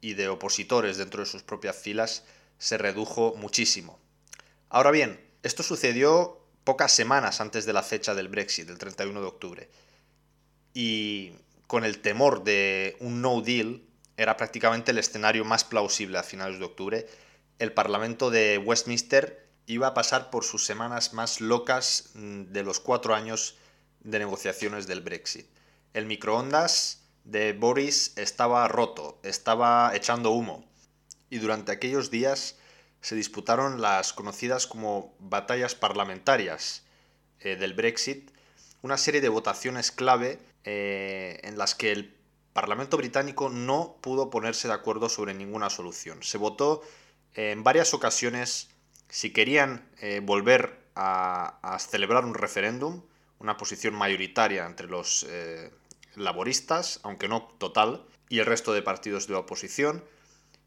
y 0.00 0.14
de 0.14 0.28
opositores 0.28 0.98
dentro 0.98 1.20
de 1.20 1.26
sus 1.26 1.42
propias 1.42 1.76
filas 1.76 2.24
se 2.58 2.78
redujo 2.78 3.34
muchísimo. 3.36 3.98
Ahora 4.68 4.90
bien, 4.90 5.20
esto 5.42 5.62
sucedió 5.62 6.38
pocas 6.64 6.92
semanas 6.92 7.40
antes 7.40 7.66
de 7.66 7.72
la 7.72 7.82
fecha 7.82 8.14
del 8.14 8.28
Brexit, 8.28 8.68
el 8.68 8.78
31 8.78 9.20
de 9.20 9.26
octubre. 9.26 9.70
Y 10.74 11.32
con 11.66 11.84
el 11.84 12.00
temor 12.00 12.44
de 12.44 12.96
un 13.00 13.20
no 13.20 13.40
deal, 13.40 13.82
era 14.16 14.36
prácticamente 14.36 14.90
el 14.90 14.98
escenario 14.98 15.44
más 15.44 15.64
plausible 15.64 16.18
a 16.18 16.22
finales 16.22 16.58
de 16.58 16.64
octubre, 16.64 17.06
el 17.58 17.72
Parlamento 17.72 18.30
de 18.30 18.58
Westminster 18.58 19.48
iba 19.66 19.88
a 19.88 19.94
pasar 19.94 20.30
por 20.30 20.44
sus 20.44 20.64
semanas 20.64 21.12
más 21.12 21.40
locas 21.40 22.10
mm, 22.14 22.44
de 22.44 22.62
los 22.62 22.80
cuatro 22.80 23.14
años 23.14 23.56
de 24.00 24.18
negociaciones 24.18 24.86
del 24.86 25.00
Brexit. 25.00 25.46
El 25.94 26.06
microondas 26.06 27.02
de 27.24 27.52
Boris 27.52 28.12
estaba 28.16 28.66
roto, 28.68 29.20
estaba 29.22 29.94
echando 29.94 30.30
humo. 30.30 30.64
Y 31.30 31.38
durante 31.38 31.72
aquellos 31.72 32.10
días 32.10 32.56
se 33.00 33.14
disputaron 33.14 33.80
las 33.80 34.12
conocidas 34.12 34.66
como 34.66 35.14
batallas 35.18 35.74
parlamentarias 35.74 36.82
eh, 37.40 37.56
del 37.56 37.74
Brexit, 37.74 38.30
una 38.82 38.96
serie 38.96 39.20
de 39.20 39.28
votaciones 39.28 39.92
clave 39.92 40.40
eh, 40.64 41.40
en 41.42 41.58
las 41.58 41.74
que 41.74 41.92
el 41.92 42.16
Parlamento 42.52 42.96
británico 42.96 43.48
no 43.48 43.96
pudo 44.00 44.30
ponerse 44.30 44.68
de 44.68 44.74
acuerdo 44.74 45.08
sobre 45.08 45.34
ninguna 45.34 45.70
solución. 45.70 46.22
Se 46.22 46.38
votó 46.38 46.82
en 47.34 47.64
varias 47.64 47.94
ocasiones 47.94 48.68
si 49.08 49.32
querían 49.32 49.88
eh, 50.00 50.20
volver 50.22 50.80
a, 50.94 51.78
celebrar 51.78 52.24
un 52.24 52.34
referéndum, 52.34 53.02
una 53.38 53.56
posición 53.56 53.94
mayoritaria 53.94 54.66
entre 54.66 54.86
los 54.86 55.26
laboristas, 56.14 57.00
aunque 57.02 57.28
no 57.28 57.42
total, 57.58 58.04
y 58.28 58.38
el 58.38 58.46
resto 58.46 58.72
de 58.72 58.82
partidos 58.82 59.26
de 59.26 59.34
oposición, 59.34 60.04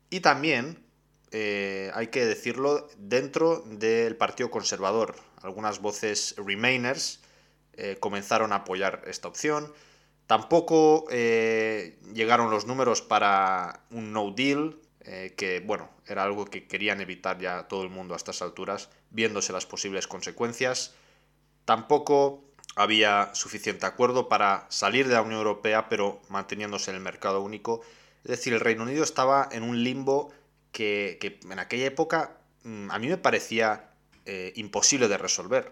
y 0.09 0.19
también, 0.19 0.83
eh, 1.31 1.91
hay 1.93 2.07
que 2.07 2.25
decirlo, 2.25 2.87
dentro 2.97 3.63
del 3.65 4.15
Partido 4.15 4.51
Conservador. 4.51 5.15
Algunas 5.41 5.79
voces 5.79 6.35
Remainers 6.37 7.19
eh, 7.73 7.97
comenzaron 7.99 8.53
a 8.53 8.57
apoyar 8.57 9.03
esta 9.07 9.27
opción. 9.27 9.73
Tampoco 10.27 11.05
eh, 11.11 11.97
llegaron 12.13 12.49
los 12.49 12.65
números 12.65 13.01
para 13.01 13.81
un 13.91 14.11
no 14.11 14.31
deal, 14.31 14.77
que 15.37 15.61
bueno, 15.63 15.87
era 16.07 16.23
algo 16.23 16.45
que 16.45 16.67
querían 16.67 16.99
evitar 16.99 17.39
ya 17.39 17.67
todo 17.67 17.83
el 17.83 17.91
mundo 17.91 18.15
a 18.15 18.17
estas 18.17 18.41
alturas, 18.41 18.89
viéndose 19.11 19.53
las 19.53 19.67
posibles 19.67 20.07
consecuencias. 20.07 20.95
Tampoco 21.65 22.43
había 22.75 23.33
suficiente 23.33 23.85
acuerdo 23.85 24.27
para 24.27 24.65
salir 24.69 25.07
de 25.07 25.13
la 25.13 25.21
Unión 25.21 25.39
Europea, 25.39 25.87
pero 25.89 26.21
manteniéndose 26.29 26.91
en 26.91 26.97
el 26.97 27.01
mercado 27.01 27.41
único. 27.41 27.81
Es 28.23 28.31
decir, 28.31 28.53
el 28.53 28.59
Reino 28.59 28.83
Unido 28.83 29.03
estaba 29.03 29.47
en 29.51 29.63
un 29.63 29.83
limbo 29.83 30.31
que, 30.71 31.39
en 31.49 31.59
aquella 31.59 31.85
época 31.85 32.37
mm, 32.63 32.91
a 32.91 32.99
mí 32.99 33.07
me 33.07 33.17
parecía 33.17 33.91
eh, 34.25 34.51
imposible 34.55 35.07
de 35.07 35.17
resolver. 35.17 35.71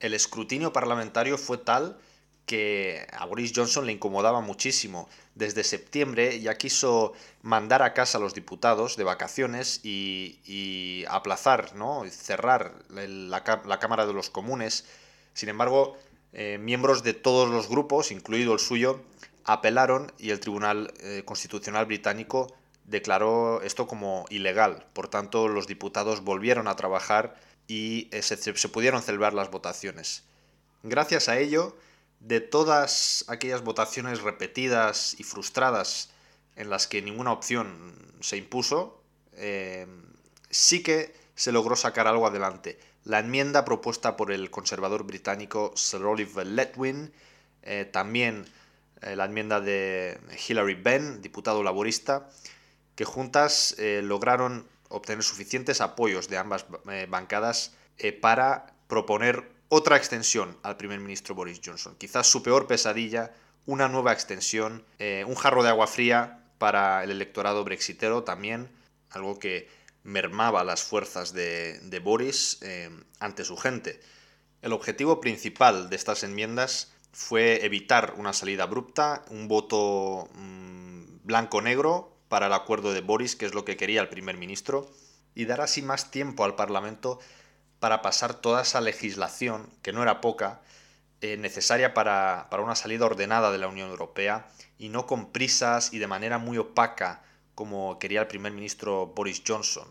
El 0.00 0.14
escrutinio 0.14 0.72
parlamentario 0.72 1.38
fue 1.38 1.58
tal 1.58 1.98
que 2.46 3.06
a 3.12 3.24
Boris 3.26 3.52
Johnson 3.54 3.86
le 3.86 3.92
incomodaba 3.92 4.40
muchísimo. 4.40 5.08
Desde 5.34 5.64
septiembre 5.64 6.40
ya 6.40 6.56
quiso 6.56 7.14
mandar 7.42 7.82
a 7.82 7.94
casa 7.94 8.18
a 8.18 8.20
los 8.20 8.34
diputados 8.34 8.96
de 8.96 9.04
vacaciones 9.04 9.80
y, 9.82 11.04
aplazar, 11.08 11.74
¿no? 11.74 12.04
cerrar 12.10 12.74
la 12.90 13.78
Cámara 13.78 14.06
de 14.06 14.12
los 14.12 14.30
Comunes. 14.30 14.84
Sin 15.34 15.48
embargo, 15.48 15.96
eh, 16.32 16.58
miembros 16.58 17.02
de 17.02 17.14
todos 17.14 17.50
los 17.50 17.68
grupos, 17.68 18.10
incluido 18.10 18.54
el 18.54 18.58
suyo, 18.58 19.02
apelaron 19.44 20.12
y 20.18 20.30
el 20.30 20.40
Tribunal 20.40 20.92
eh, 21.00 21.22
Constitucional 21.24 21.86
británico 21.86 22.54
declaró 22.84 23.60
esto 23.62 23.86
como 23.86 24.24
ilegal. 24.30 24.86
Por 24.92 25.08
tanto, 25.08 25.48
los 25.48 25.66
diputados 25.66 26.22
volvieron 26.22 26.68
a 26.68 26.76
trabajar 26.76 27.36
y 27.68 28.08
eh, 28.12 28.22
se, 28.22 28.36
se, 28.36 28.68
pudieron 28.68 29.02
celebrar 29.02 29.34
las 29.34 29.50
votaciones. 29.50 30.24
Gracias 30.82 31.28
a 31.28 31.38
ello, 31.38 31.76
de 32.26 32.40
todas 32.40 33.24
aquellas 33.28 33.62
votaciones 33.62 34.22
repetidas 34.22 35.14
y 35.18 35.24
frustradas 35.24 36.10
en 36.56 36.70
las 36.70 36.86
que 36.86 37.02
ninguna 37.02 37.32
opción 37.32 37.94
se 38.20 38.36
impuso, 38.36 39.02
sí 40.50 40.82
que 40.82 41.14
se 41.34 41.52
logró 41.52 41.76
sacar 41.76 42.06
algo 42.06 42.26
adelante. 42.26 42.78
La 43.04 43.18
enmienda 43.18 43.64
propuesta 43.64 44.16
por 44.16 44.30
el 44.30 44.50
conservador 44.50 45.02
británico 45.04 45.72
Sir 45.74 46.04
Oliver 46.04 46.46
Letwin, 46.46 47.12
eh, 47.62 47.84
también 47.84 48.46
eh, 49.00 49.16
la 49.16 49.24
enmienda 49.24 49.60
de 49.60 50.20
Hilary 50.46 50.74
Benn, 50.74 51.20
diputado 51.20 51.64
laborista, 51.64 52.28
que 52.94 53.04
juntas 53.04 53.74
eh, 53.78 54.02
lograron 54.04 54.68
obtener 54.88 55.24
suficientes 55.24 55.80
apoyos 55.80 56.28
de 56.28 56.36
ambas 56.36 56.66
bancadas 57.08 57.72
para 58.20 58.66
proponer 58.88 59.50
otra 59.74 59.96
extensión 59.96 60.58
al 60.62 60.76
primer 60.76 61.00
ministro 61.00 61.34
Boris 61.34 61.58
Johnson. 61.64 61.96
Quizás 61.96 62.26
su 62.26 62.42
peor 62.42 62.66
pesadilla, 62.66 63.32
una 63.64 63.88
nueva 63.88 64.12
extensión, 64.12 64.84
un 65.26 65.34
jarro 65.34 65.62
de 65.62 65.70
agua 65.70 65.86
fría 65.86 66.44
para 66.58 67.02
el 67.02 67.10
electorado 67.10 67.64
brexitero 67.64 68.22
también, 68.22 68.68
algo 69.08 69.38
que 69.38 69.70
mermaba 70.02 70.62
las 70.62 70.82
fuerzas 70.82 71.32
de, 71.32 72.00
Boris 72.04 72.58
eh, 72.60 72.90
ante 73.18 73.44
su 73.44 73.56
gente. 73.56 73.98
El 74.60 74.74
objetivo 74.74 75.22
principal 75.22 75.88
de 75.88 75.96
estas 75.96 76.22
enmiendas 76.22 76.92
fue 77.10 77.64
evitar 77.64 78.12
una 78.18 78.34
salida 78.34 78.64
abrupta, 78.64 79.24
un 79.30 79.48
voto 79.48 80.28
mm, 80.34 81.24
blanco-negro 81.24 82.14
para 82.28 82.48
el 82.48 82.52
acuerdo 82.52 82.92
de 82.92 83.00
Boris, 83.00 83.36
que 83.36 83.46
es 83.46 83.54
lo 83.54 83.64
que 83.64 83.78
quería 83.78 84.02
el 84.02 84.10
primer 84.10 84.36
ministro, 84.36 84.92
y 85.34 85.46
dar 85.46 85.62
así 85.62 85.80
más 85.80 86.10
tiempo 86.10 86.44
al 86.44 86.56
Parlamento 86.56 87.20
para 87.82 88.00
pasar 88.00 88.34
toda 88.34 88.62
esa 88.62 88.80
legislación, 88.80 89.68
que 89.82 89.92
no 89.92 90.04
era 90.04 90.20
poca, 90.20 90.60
eh, 91.20 91.36
necesaria 91.36 91.94
para, 91.94 92.46
para 92.48 92.62
una 92.62 92.76
salida 92.76 93.06
ordenada 93.06 93.50
de 93.50 93.58
la 93.58 93.66
Unión 93.66 93.90
Europea 93.90 94.46
y 94.78 94.88
no 94.88 95.04
con 95.08 95.32
prisas 95.32 95.92
y 95.92 95.98
de 95.98 96.06
manera 96.06 96.38
muy 96.38 96.58
opaca 96.58 97.24
como 97.56 97.98
quería 97.98 98.20
el 98.20 98.28
primer 98.28 98.52
ministro 98.52 99.08
Boris 99.08 99.42
Johnson. 99.44 99.88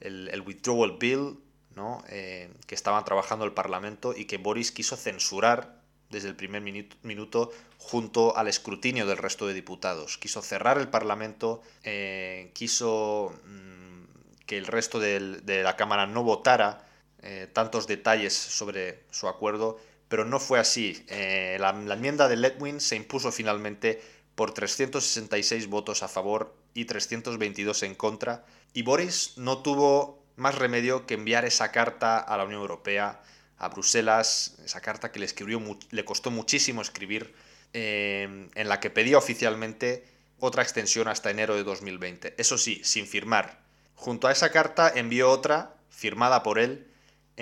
El, 0.00 0.42
Withdrawal 0.44 0.96
Bill, 0.98 1.38
¿no? 1.76 2.02
Eh, 2.08 2.50
que 2.66 2.74
estaba 2.74 3.04
trabajando 3.04 3.44
el 3.44 3.52
Parlamento 3.52 4.14
y 4.16 4.24
que 4.24 4.38
Boris 4.38 4.72
quiso 4.72 4.96
censurar 4.96 5.80
desde 6.10 6.26
el 6.26 6.34
primer 6.34 6.60
minuto 6.60 7.52
junto 7.78 8.36
al 8.36 8.48
escrutinio 8.48 9.06
del 9.06 9.18
resto 9.18 9.46
de 9.46 9.54
diputados. 9.54 10.18
Quiso 10.18 10.42
cerrar 10.42 10.76
el 10.76 10.88
Parlamento, 10.88 11.62
eh, 11.84 12.50
quiso 12.52 13.32
mm, 13.46 14.44
que 14.44 14.58
el 14.58 14.66
resto 14.66 14.98
de 14.98 15.62
la 15.62 15.76
Cámara 15.76 16.08
no 16.08 16.24
votara 16.24 16.88
eh, 17.22 17.48
tantos 17.52 17.86
detalles 17.86 18.34
sobre 18.34 19.04
su 19.10 19.28
acuerdo, 19.28 19.78
pero 20.08 20.24
no 20.24 20.40
fue 20.40 20.58
así. 20.58 21.04
la, 21.08 21.72
la, 21.72 21.94
enmienda 21.94 22.28
de 22.28 22.36
Letwin 22.36 22.80
se 22.80 22.96
impuso 22.96 23.32
finalmente 23.32 24.02
por 24.34 24.52
366 24.52 25.68
votos 25.68 26.02
a 26.02 26.08
favor 26.08 26.54
y 26.74 26.84
322 26.84 27.82
en 27.82 27.94
contra, 27.94 28.44
y 28.74 28.82
Boris 28.82 29.34
no 29.36 29.58
tuvo 29.62 30.22
más 30.36 30.56
remedio 30.56 31.06
que 31.06 31.14
enviar 31.14 31.44
esa 31.44 31.72
carta 31.72 32.18
a 32.18 32.36
la 32.36 32.44
Unión 32.44 32.60
Europea, 32.60 33.20
a 33.58 33.68
Bruselas, 33.68 34.56
esa 34.64 34.80
carta 34.80 35.12
que 35.12 35.20
le, 35.20 35.26
escribió, 35.26 35.60
le 35.90 36.04
costó 36.04 36.30
muchísimo 36.30 36.82
escribir, 36.82 37.34
eh, 37.72 38.48
en 38.54 38.68
la 38.68 38.80
que 38.80 38.90
pedía 38.90 39.18
oficialmente 39.18 40.04
otra 40.38 40.62
extensión 40.62 41.08
hasta 41.08 41.30
enero 41.30 41.54
de 41.54 41.62
2020. 41.62 42.34
Eso 42.38 42.58
sí, 42.58 42.80
sin 42.84 43.06
firmar. 43.06 43.60
Junto 43.94 44.26
a 44.26 44.32
esa 44.32 44.50
carta 44.50 44.92
envió 44.94 45.30
otra, 45.30 45.76
firmada 45.88 46.42
por 46.42 46.58
él, 46.58 46.88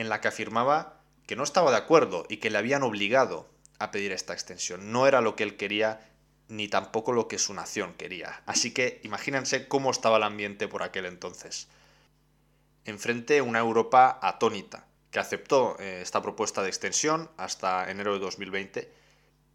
en 0.01 0.09
la 0.09 0.21
que 0.21 0.29
afirmaba 0.29 1.01
que 1.27 1.37
no 1.37 1.45
estaba 1.45 1.71
de 1.71 1.77
acuerdo 1.77 2.27
y 2.29 2.39
que 2.39 2.51
le 2.51 2.59
habían 2.59 2.83
obligado 2.83 3.49
a 3.79 3.91
pedir 3.91 4.13
esta 4.13 4.33
extensión. 4.33 4.93
No 4.93 5.07
era 5.07 5.21
lo 5.21 5.37
que 5.37 5.45
él 5.45 5.57
quería 5.57 6.01
ni 6.49 6.69
tampoco 6.69 7.13
lo 7.13 7.29
que 7.29 7.39
su 7.39 7.55
nación 7.55 7.95
quería. 7.95 8.43
Así 8.47 8.73
que 8.73 9.01
imagínense 9.05 9.69
cómo 9.69 9.91
estaba 9.91 10.17
el 10.17 10.25
ambiente 10.25 10.69
por 10.69 10.83
aquel 10.83 11.07
entonces. 11.07 11.69
Enfrente 12.85 13.41
una 13.41 13.61
Europa 13.61 14.19
atónita, 14.21 14.87
que 15.11 15.19
aceptó 15.19 15.77
eh, 15.79 16.01
esta 16.03 16.23
propuesta 16.23 16.63
de 16.63 16.69
extensión 16.69 17.31
hasta 17.37 17.91
enero 17.91 18.15
de 18.15 18.21
2020, 18.21 18.93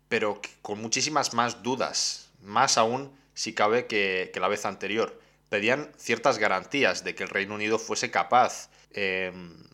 pero 0.08 0.42
con 0.62 0.82
muchísimas 0.82 1.34
más 1.34 1.64
dudas, 1.64 2.30
más 2.42 2.78
aún 2.78 3.12
si 3.34 3.54
cabe 3.54 3.86
que, 3.86 4.32
la 4.36 4.48
vez 4.48 4.66
anterior. 4.66 5.20
pedían 5.50 5.92
ciertas 5.98 6.38
garantías 6.38 7.04
de 7.04 7.16
que 7.16 7.24
el 7.24 7.30
Reino 7.30 7.56
Unido 7.56 7.78
fuese 7.78 8.10
capaz 8.10 8.70
em, 8.92 9.66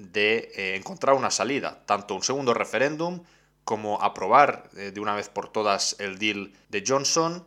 de 0.00 0.50
eh, 0.54 0.76
encontrar 0.76 1.14
una 1.14 1.30
salida, 1.30 1.84
tanto 1.86 2.14
un 2.14 2.22
segundo 2.22 2.54
referéndum 2.54 3.22
como 3.64 4.02
aprobar 4.02 4.70
eh, 4.76 4.90
de 4.92 5.00
una 5.00 5.14
vez 5.14 5.28
por 5.28 5.52
todas 5.52 5.96
el 5.98 6.18
deal 6.18 6.52
de 6.70 6.82
Johnson. 6.86 7.46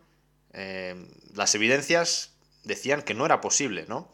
Em, 0.53 1.07
las 1.33 1.55
evidencias 1.55 2.31
decían 2.63 3.01
que 3.01 3.15
no 3.15 3.25
era 3.25 3.41
posible, 3.41 3.85
¿no? 3.87 4.11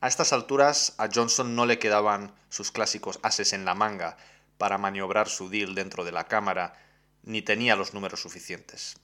A 0.00 0.08
estas 0.08 0.32
alturas 0.32 0.94
a 0.98 1.08
Johnson 1.12 1.54
no 1.54 1.66
le 1.66 1.78
quedaban 1.78 2.32
sus 2.48 2.72
clásicos 2.72 3.20
ases 3.22 3.52
en 3.52 3.64
la 3.64 3.74
manga 3.74 4.16
para 4.56 4.78
maniobrar 4.78 5.28
su 5.28 5.50
deal 5.50 5.74
dentro 5.74 6.04
de 6.04 6.12
la 6.12 6.24
Cámara, 6.24 6.74
ni 7.24 7.42
tenía 7.42 7.76
los 7.76 7.94
números 7.94 8.20
suficientes. 8.20 8.96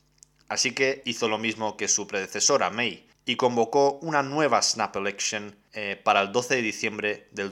Así 0.49 0.73
que 0.73 1.03
hizo 1.05 1.29
lo 1.29 1.39
mismo 1.39 1.77
que 1.77 1.89
su 1.89 2.07
predecesora 2.07 2.71
May 2.71 3.07
y 3.27 3.37
convocó 3.37 3.99
una 4.03 4.23
nueva 4.23 4.63
snap 4.63 4.97
election 4.97 5.57
eh, 5.73 6.01
para 6.03 6.23
el 6.23 6.33
12 6.33 6.57
de 6.57 6.63
diciembre 6.63 7.29
del 7.33 7.51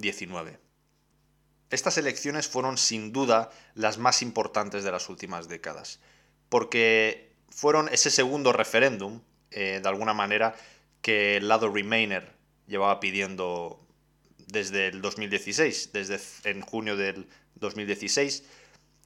2019. 0.00 0.58
Estas 1.70 1.98
elecciones 1.98 2.48
fueron 2.48 2.76
sin 2.78 3.12
duda 3.12 3.50
las 3.74 3.98
más 3.98 4.22
importantes 4.22 4.82
de 4.82 4.90
las 4.90 5.08
últimas 5.08 5.48
décadas, 5.48 6.00
porque 6.48 7.32
fueron 7.48 7.88
ese 7.88 8.10
segundo 8.10 8.52
referéndum, 8.52 9.20
eh, 9.52 9.80
de 9.82 9.88
alguna 9.88 10.14
manera, 10.14 10.56
que 11.02 11.36
el 11.36 11.48
lado 11.48 11.72
Remainer 11.72 12.34
llevaba 12.66 12.98
pidiendo 12.98 13.80
desde 14.48 14.88
el 14.88 15.00
2016, 15.00 15.92
desde 15.92 16.18
en 16.44 16.60
junio 16.60 16.96
del 16.96 17.28
2016. 17.54 18.44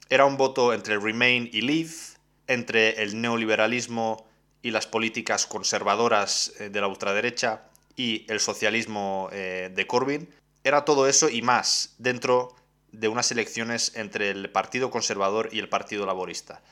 Era 0.09 0.25
un 0.25 0.37
voto 0.37 0.73
entre 0.73 0.99
Remain 0.99 1.51
y 1.53 1.61
Leave, 1.61 1.93
entre 2.47 3.03
el 3.03 3.21
neoliberalismo 3.21 4.27
y 4.63 4.71
las 4.71 4.87
políticas 4.87 5.47
conservadoras 5.47 6.53
eh, 6.59 6.71
de 6.71 6.81
la 6.81 6.89
ultraderecha 6.89 7.69
y 7.97 8.25
el 8.29 8.41
socialismo 8.41 9.29
eh, 9.33 9.71
de 9.75 9.87
Corbyn. 9.87 10.29
Era 10.65 10.87
todo 10.87 11.07
eso 11.07 11.29
y 11.29 11.43
más 11.43 11.95
dentro 11.99 12.57
de 12.91 13.09
unas 13.09 13.31
elecciones 13.31 13.93
entre 13.97 14.31
el 14.31 14.51
Partido 14.51 14.91
Conservador 14.91 15.51
y 15.53 15.59
el 15.59 15.69
Partido 15.69 16.07
Laborista. 16.07 16.63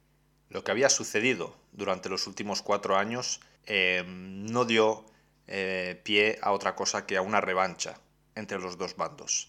Lo 0.49 0.65
que 0.65 0.71
había 0.71 0.89
sucedido 0.89 1.55
durante 1.73 2.09
los 2.09 2.27
últimos 2.27 2.63
cuatro 2.63 2.97
años 2.97 3.41
eh, 3.67 4.03
no 4.07 4.65
dio 4.65 5.05
pie 6.03 6.39
a 6.41 6.53
otra 6.53 6.75
cosa 6.75 7.05
que 7.05 7.19
a 7.19 7.23
una 7.23 7.43
revancha 7.43 8.01
entre 8.35 8.59
los 8.59 8.79
dos 8.79 8.97
bandos. 8.97 9.49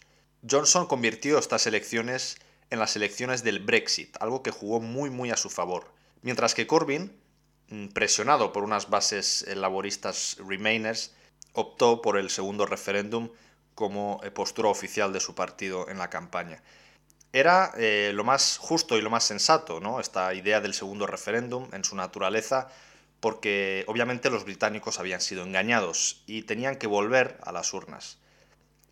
Johnson 0.50 0.88
convirtió 0.88 1.38
estas 1.38 1.66
elecciones 1.66 2.38
en 2.70 2.80
las 2.80 2.98
elecciones 2.98 3.44
del 3.44 3.60
Brexit, 3.60 4.18
algo 4.20 4.44
que 4.44 4.52
jugó 4.52 4.82
muy 4.82 5.10
muy 5.10 5.32
a 5.32 5.38
su 5.38 5.50
favor, 5.50 5.94
mientras 6.22 6.56
que 6.56 6.68
Corbyn, 6.68 7.16
mm, 7.70 7.88
presionado 7.90 8.52
por 8.52 8.64
unas 8.64 8.90
bases 8.90 9.46
laboristas 9.56 10.36
Remainers, 10.46 11.14
optó 11.54 12.02
por 12.02 12.18
el 12.18 12.30
segundo 12.30 12.66
referéndum 12.66 13.30
como 13.76 14.20
eh, 14.24 14.32
postura 14.32 14.70
oficial 14.70 15.14
de 15.14 15.20
su 15.20 15.36
partido 15.36 15.90
en 15.90 15.98
la 15.98 16.10
campaña. 16.10 16.62
Era 17.32 17.72
eh, 17.78 18.12
lo 18.14 18.24
más 18.24 18.58
justo 18.58 18.98
y 18.98 19.02
lo 19.02 19.10
más 19.10 19.24
sensato, 19.24 19.80
¿no? 19.80 20.00
Esta 20.00 20.34
idea 20.34 20.62
del 20.62 20.74
segundo 20.74 21.08
referéndum 21.08 21.68
en 21.74 21.84
su 21.84 21.96
naturaleza, 21.96 22.70
porque 23.20 23.86
obviamente 23.88 24.30
los 24.30 24.44
británicos 24.44 25.00
habían 25.00 25.22
sido 25.22 25.44
engañados 25.44 26.24
y 26.28 26.44
tenían 26.44 26.76
que 26.76 26.88
volver 26.88 27.40
a 27.44 27.52
las 27.52 27.74
urnas. 27.74 28.20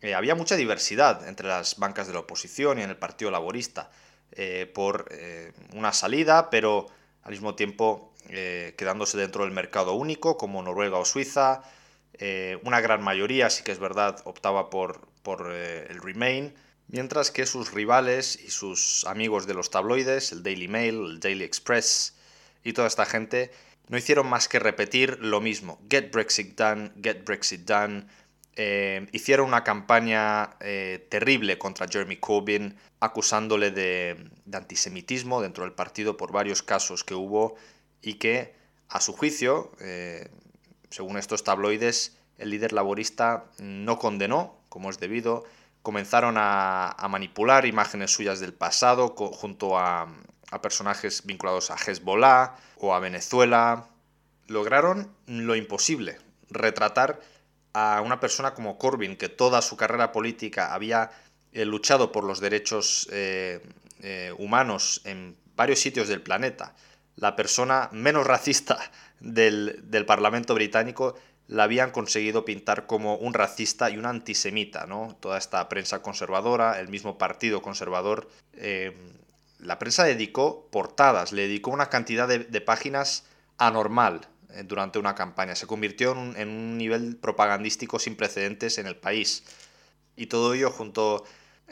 Eh, 0.00 0.14
había 0.14 0.34
mucha 0.34 0.56
diversidad 0.56 1.28
entre 1.28 1.46
las 1.46 1.78
bancas 1.78 2.08
de 2.08 2.14
la 2.14 2.20
oposición 2.20 2.78
y 2.78 2.82
en 2.82 2.90
el 2.90 2.96
Partido 2.96 3.30
Laborista 3.30 3.90
por 4.72 5.10
una 5.74 5.92
salida, 5.92 6.48
pero 6.48 6.86
al 7.22 7.32
mismo 7.32 7.54
tiempo 7.54 8.14
quedándose 8.26 9.18
dentro 9.18 9.44
del 9.44 9.52
mercado 9.52 9.92
único, 9.92 10.38
como 10.38 10.62
Noruega 10.62 10.96
o 10.96 11.04
Suiza. 11.04 11.62
Una 12.62 12.80
gran 12.80 13.02
mayoría, 13.02 13.50
sí 13.50 13.64
que 13.64 13.72
es 13.72 13.78
verdad, 13.78 14.20
optaba 14.24 14.70
por, 14.70 15.08
por 15.22 15.52
el 15.52 16.00
Remain, 16.00 16.54
mientras 16.88 17.30
que 17.30 17.46
sus 17.46 17.72
rivales 17.72 18.38
y 18.44 18.50
sus 18.50 19.04
amigos 19.06 19.46
de 19.46 19.54
los 19.54 19.70
tabloides, 19.70 20.32
el 20.32 20.42
Daily 20.42 20.68
Mail, 20.68 20.94
el 20.94 21.20
Daily 21.20 21.44
Express 21.44 22.14
y 22.62 22.74
toda 22.74 22.86
esta 22.86 23.06
gente, 23.06 23.50
no 23.88 23.98
hicieron 23.98 24.28
más 24.28 24.48
que 24.48 24.58
repetir 24.58 25.18
lo 25.20 25.40
mismo. 25.40 25.80
Get 25.90 26.12
Brexit 26.12 26.56
done, 26.56 26.92
get 27.02 27.24
Brexit 27.24 27.62
done, 27.62 28.06
eh, 28.54 29.06
hicieron 29.12 29.48
una 29.48 29.64
campaña 29.64 30.56
eh, 30.60 31.06
terrible 31.10 31.58
contra 31.58 31.88
Jeremy 31.88 32.16
Corbyn, 32.16 32.76
acusándole 33.00 33.70
de, 33.70 34.30
antisemitismo 34.52 35.40
dentro 35.40 35.64
del 35.64 35.72
partido 35.72 36.16
por 36.16 36.32
varios 36.32 36.62
casos 36.62 37.02
que 37.04 37.14
hubo 37.14 37.56
y 38.02 38.14
que, 38.14 38.54
a 38.88 39.00
su 39.00 39.14
juicio, 39.14 39.72
eh, 39.80 40.28
según 40.92 41.16
estos 41.16 41.42
tabloides, 41.42 42.16
el 42.38 42.50
líder 42.50 42.72
laborista 42.72 43.46
no 43.58 43.98
condenó, 43.98 44.56
como 44.68 44.90
es 44.90 44.98
debido, 45.00 45.44
comenzaron 45.82 46.36
a, 46.38 46.94
manipular 47.08 47.66
imágenes 47.66 48.10
suyas 48.12 48.40
del 48.40 48.52
pasado 48.52 49.08
junto 49.16 49.78
a, 49.78 50.08
personajes 50.60 51.24
vinculados 51.24 51.70
a 51.70 51.76
Hezbollah 51.76 52.56
o 52.76 52.94
a 52.94 53.00
Venezuela. 53.00 53.88
Lograron 54.48 55.10
lo 55.26 55.56
imposible, 55.56 56.18
retratar 56.50 57.20
a 57.72 58.02
una 58.02 58.20
persona 58.20 58.52
como 58.52 58.76
Corbyn, 58.76 59.16
que 59.16 59.30
toda 59.30 59.62
su 59.62 59.78
carrera 59.78 60.12
política 60.12 60.74
había 60.74 61.10
eh, 61.52 61.64
luchado 61.64 62.12
por 62.12 62.24
los 62.24 62.40
derechos 62.40 63.08
eh, 63.10 63.62
eh, 64.02 64.34
humanos 64.36 65.00
en 65.04 65.36
varios 65.56 65.80
sitios 65.80 66.08
del 66.08 66.20
planeta, 66.20 66.74
la 67.16 67.34
persona 67.34 67.88
menos 67.92 68.26
racista 68.26 68.78
del, 69.22 70.04
Parlamento 70.06 70.54
británico, 70.54 71.14
la 71.48 71.64
habían 71.64 71.90
conseguido 71.90 72.44
pintar 72.44 72.86
como 72.86 73.16
un 73.16 73.34
racista 73.34 73.90
y 73.90 73.98
un 73.98 74.06
antisemita, 74.06 74.86
¿no? 74.86 75.16
Toda 75.20 75.38
esta 75.38 75.68
prensa 75.68 76.02
conservadora, 76.02 76.80
el 76.80 76.88
mismo 76.88 77.18
partido 77.18 77.62
conservador. 77.62 78.28
la 79.58 79.78
prensa 79.78 80.04
dedicó 80.04 80.68
portadas, 80.70 81.32
le 81.32 81.42
dedicó 81.42 81.70
una 81.70 81.88
cantidad 81.88 82.28
de 82.28 82.60
páginas 82.60 83.24
anormal 83.58 84.28
eh, 84.54 84.64
durante 84.64 84.98
una 84.98 85.14
campaña. 85.14 85.54
Se 85.54 85.66
convirtió 85.66 86.12
en 86.12 86.48
un, 86.48 86.78
nivel 86.78 87.16
propagandístico 87.16 87.98
sin 87.98 88.16
precedentes 88.16 88.78
en 88.78 88.86
el 88.86 88.96
país. 88.96 89.44
Y 90.16 90.26
todo 90.26 90.54
ello 90.54 90.70
junto 90.70 91.24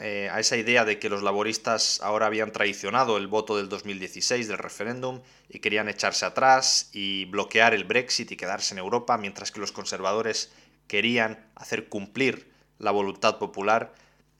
eh, 0.03 0.29
a 0.31 0.39
esa 0.39 0.57
idea 0.57 0.83
de 0.83 0.97
que 0.97 1.09
los 1.09 1.21
laboristas 1.21 2.01
ahora 2.01 2.25
habían 2.25 2.51
traicionado 2.51 3.17
el 3.17 3.27
voto 3.27 3.55
del 3.55 3.69
2016 3.69 4.47
del 4.47 4.57
referéndum 4.57 5.21
y 5.47 5.59
querían 5.59 5.89
echarse 5.89 6.25
atrás 6.25 6.89
y 6.91 7.25
bloquear 7.25 7.75
el 7.75 7.83
Brexit 7.83 8.31
y 8.31 8.35
quedarse 8.35 8.73
en 8.73 8.79
Europa, 8.79 9.19
mientras 9.19 9.51
que 9.51 9.59
los 9.59 9.71
conservadores 9.71 10.51
querían 10.87 11.45
hacer 11.53 11.87
cumplir 11.87 12.51
la 12.79 12.89
voluntad 12.89 13.37
popular, 13.37 13.93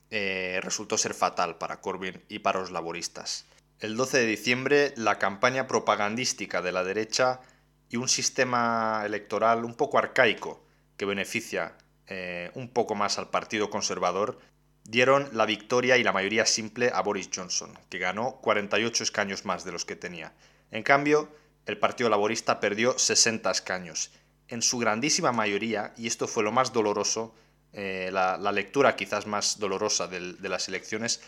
eh, 0.09 0.59
resultó 0.63 0.97
ser 0.97 1.13
fatal 1.13 1.59
para 1.59 1.79
Corbyn 1.79 2.23
y 2.27 2.39
para 2.39 2.59
los 2.59 2.71
laboristas. 2.71 3.45
El 3.79 3.95
12 3.95 4.17
de 4.17 4.25
diciembre, 4.25 4.93
la 4.97 5.19
campaña 5.19 5.67
propagandística 5.67 6.63
de 6.63 6.71
la 6.71 6.83
derecha 6.83 7.39
y 7.87 7.97
un 7.97 8.09
sistema 8.09 9.03
electoral 9.05 9.63
un 9.63 9.75
poco 9.75 9.99
arcaico 9.99 10.63
que 10.97 11.05
beneficia 11.05 11.77
eh, 12.07 12.49
un 12.55 12.69
poco 12.69 12.95
más 12.95 13.19
al 13.19 13.29
Partido 13.29 13.69
Conservador, 13.69 14.39
dieron 14.83 15.29
la 15.33 15.45
victoria 15.45 15.97
y 15.97 16.03
la 16.03 16.13
mayoría 16.13 16.45
simple 16.45 16.91
a 16.93 17.01
Boris 17.01 17.29
Johnson, 17.33 17.77
que 17.89 17.99
ganó 17.99 18.37
48 18.41 19.03
escaños 19.03 19.45
más 19.45 19.63
de 19.63 19.71
los 19.71 19.85
que 19.85 19.95
tenía. 19.95 20.33
En 20.71 20.83
cambio, 20.83 21.29
el 21.65 21.77
Partido 21.77 22.09
Laborista 22.09 22.59
perdió 22.59 22.97
60 22.97 23.49
escaños. 23.51 24.11
En 24.47 24.61
su 24.61 24.79
grandísima 24.79 25.31
mayoría, 25.31 25.93
y 25.97 26.07
esto 26.07 26.27
fue 26.27 26.43
lo 26.43 26.51
más 26.51 26.73
doloroso, 26.73 27.33
eh, 27.73 28.09
la, 28.11 28.37
lectura 28.51 28.95
quizás 28.95 29.27
más 29.27 29.59
dolorosa 29.59 30.07
de 30.07 30.49
las 30.49 30.67
elecciones, 30.67 31.21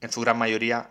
en 0.00 0.12
su 0.12 0.20
gran 0.20 0.38
mayoría 0.38 0.90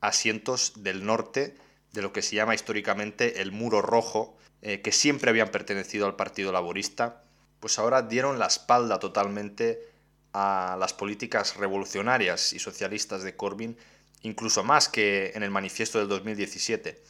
asientos 0.00 0.72
del 0.76 1.04
norte 1.04 1.56
de 1.92 2.02
lo 2.02 2.12
que 2.12 2.22
se 2.22 2.36
llama 2.36 2.54
históricamente 2.54 3.40
el 3.42 3.52
muro 3.52 3.82
rojo, 3.82 4.36
eh, 4.62 4.80
que 4.80 4.92
siempre 4.92 5.30
habían 5.30 5.50
pertenecido 5.50 6.06
al 6.06 6.16
Partido 6.16 6.52
Laborista, 6.52 7.22
pues 7.60 7.78
ahora 7.78 8.02
dieron 8.02 8.38
la 8.38 8.46
espalda 8.46 8.98
totalmente 8.98 9.89
a 10.32 10.76
las 10.78 10.92
políticas 10.92 11.56
revolucionarias 11.56 12.52
y 12.52 12.58
socialistas 12.58 13.22
de 13.22 13.36
Corbyn, 13.36 13.76
incluso 14.22 14.64
más 14.64 14.88
que 14.88 15.32
en 15.34 15.42
el 15.42 15.50
manifiesto 15.50 15.98
del 15.98 16.08
2017. 16.08 17.02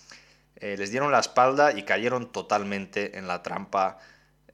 Eh, 0.56 0.76
les 0.78 0.90
dieron 0.90 1.12
la 1.12 1.20
espalda 1.20 1.72
y 1.72 1.84
cayeron 1.84 2.30
totalmente 2.32 3.18
en 3.18 3.26
la 3.26 3.42
trampa 3.42 3.98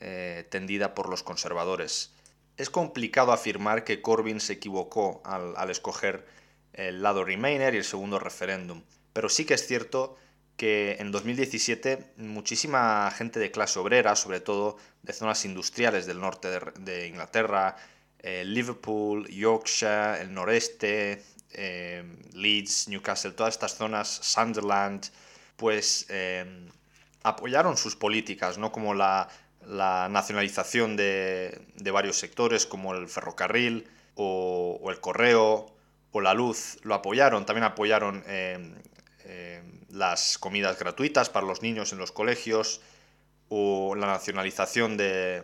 eh, 0.00 0.46
tendida 0.50 0.94
por 0.94 1.08
los 1.08 1.22
conservadores. 1.22 2.12
Es 2.56 2.70
complicado 2.70 3.32
afirmar 3.32 3.84
que 3.84 4.00
Corbyn 4.00 4.40
se 4.40 4.54
equivocó 4.54 5.20
al, 5.24 5.54
al 5.56 5.70
escoger 5.70 6.26
el 6.72 7.02
lado 7.02 7.24
Remainer 7.24 7.74
y 7.74 7.78
el 7.78 7.84
segundo 7.84 8.18
referéndum, 8.18 8.82
pero 9.12 9.28
sí 9.28 9.44
que 9.44 9.54
es 9.54 9.66
cierto 9.66 10.16
que 10.56 10.96
en 11.00 11.12
2017 11.12 12.14
muchísima 12.16 13.10
gente 13.10 13.38
de 13.38 13.50
clase 13.50 13.78
obrera, 13.78 14.16
sobre 14.16 14.40
todo 14.40 14.78
de 15.02 15.12
zonas 15.12 15.44
industriales 15.44 16.06
del 16.06 16.20
norte 16.20 16.48
de, 16.78 17.06
Inglaterra, 17.06 17.76
Liverpool, 18.44 19.28
Yorkshire, 19.28 20.20
el 20.20 20.34
noreste, 20.34 21.22
eh, 21.58 22.04
Leeds, 22.34 22.88
Newcastle, 22.88 23.32
todas 23.32 23.54
estas 23.54 23.76
zonas, 23.76 24.08
Sunderland, 24.08 25.06
pues 25.56 26.06
eh, 26.10 26.68
apoyaron 27.22 27.78
sus 27.78 27.96
políticas, 27.96 28.58
¿no? 28.58 28.70
como 28.72 28.94
la, 28.94 29.28
nacionalización 29.68 30.96
de, 30.96 31.60
varios 31.92 32.18
sectores 32.18 32.66
como 32.66 32.94
el 32.94 33.08
ferrocarril 33.08 33.88
o, 34.14 34.80
el 34.90 35.00
correo 35.00 35.74
o 36.12 36.20
la 36.20 36.34
luz 36.34 36.78
lo 36.82 36.94
apoyaron. 36.94 37.46
También 37.46 37.64
apoyaron 37.64 38.22
eh, 38.26 39.62
las 39.90 40.38
comidas 40.38 40.78
gratuitas 40.78 41.30
para 41.30 41.46
los 41.46 41.62
niños 41.62 41.92
en 41.92 41.98
los 41.98 42.12
colegios 42.12 42.80
o 43.48 43.94
la 43.96 44.06
nacionalización 44.06 44.96
de 44.96 45.42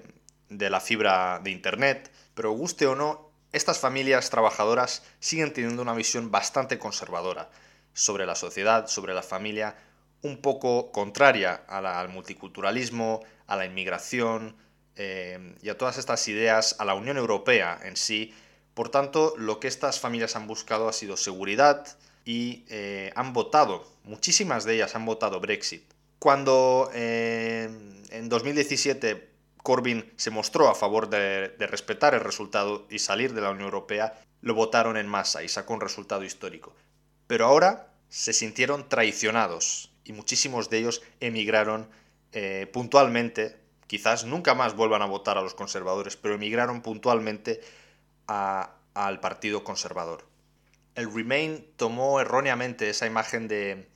la 0.50 0.80
fibra 0.80 1.40
de 1.42 1.50
Internet. 1.50 2.12
Pero 2.34 2.52
guste 2.52 2.86
o 2.86 2.94
no, 2.94 3.30
estas 3.52 3.78
familias 3.78 4.30
trabajadoras 4.30 5.02
siguen 5.20 5.52
teniendo 5.52 5.82
una 5.82 5.94
visión 5.94 6.30
bastante 6.30 6.78
conservadora 6.78 7.50
sobre 7.92 8.26
la 8.26 8.34
sociedad, 8.34 8.86
sobre 8.86 9.12
la 9.12 9.22
familia, 9.22 9.76
un 10.22 10.38
poco 10.38 10.92
contraria 10.92 11.62
al 11.68 12.08
multiculturalismo, 12.08 13.20
a 13.46 13.56
la 13.56 13.66
inmigración 13.66 14.56
eh, 14.96 15.54
y 15.62 15.68
a 15.68 15.76
todas 15.76 15.98
estas 15.98 16.26
ideas, 16.28 16.76
a 16.78 16.84
la 16.84 16.94
Unión 16.94 17.16
Europea 17.16 17.78
en 17.82 17.96
sí. 17.96 18.32
Por 18.74 18.88
tanto, 18.88 19.34
lo 19.36 19.60
que 19.60 19.68
estas 19.68 20.00
familias 20.00 20.36
han 20.36 20.46
buscado 20.46 20.88
ha 20.88 20.92
sido 20.92 21.16
seguridad 21.16 21.86
y 22.24 22.64
eh, 22.68 23.12
han 23.16 23.32
votado, 23.32 23.86
muchísimas 24.04 24.64
de 24.64 24.76
ellas 24.76 24.94
han 24.94 25.04
votado 25.04 25.40
Brexit. 25.40 25.82
Cuando 26.18 26.90
eh, 26.94 27.68
en 28.10 28.28
2017 28.28 29.31
Corbyn 29.62 30.12
se 30.16 30.30
mostró 30.30 30.68
a 30.68 30.74
favor 30.74 31.08
de, 31.08 31.54
respetar 31.58 32.14
el 32.14 32.20
resultado 32.20 32.86
y 32.90 32.98
salir 32.98 33.32
de 33.32 33.40
la 33.40 33.50
Unión 33.50 33.66
Europea, 33.66 34.20
lo 34.40 34.54
votaron 34.54 34.96
en 34.96 35.06
masa 35.06 35.42
y 35.42 35.48
sacó 35.48 35.74
un 35.74 35.80
resultado 35.80 36.24
histórico. 36.24 36.74
Pero 37.26 37.46
ahora 37.46 37.92
se 38.08 38.32
sintieron 38.32 38.88
traicionados 38.88 39.92
y 40.04 40.12
muchísimos 40.12 40.68
de 40.68 40.78
ellos 40.78 41.02
emigraron 41.20 41.88
eh, 42.32 42.68
puntualmente, 42.72 43.56
quizás 43.86 44.24
nunca 44.24 44.54
más 44.54 44.74
vuelvan 44.74 45.02
a 45.02 45.06
votar 45.06 45.38
a 45.38 45.42
los 45.42 45.54
conservadores, 45.54 46.16
pero 46.16 46.34
emigraron 46.34 46.82
puntualmente 46.82 47.60
al 48.26 49.20
Partido 49.20 49.62
Conservador. 49.62 50.26
El 50.94 51.12
Remain 51.12 51.66
tomó 51.76 52.20
erróneamente 52.20 52.90
esa 52.90 53.06
imagen 53.06 53.48
de, 53.48 53.88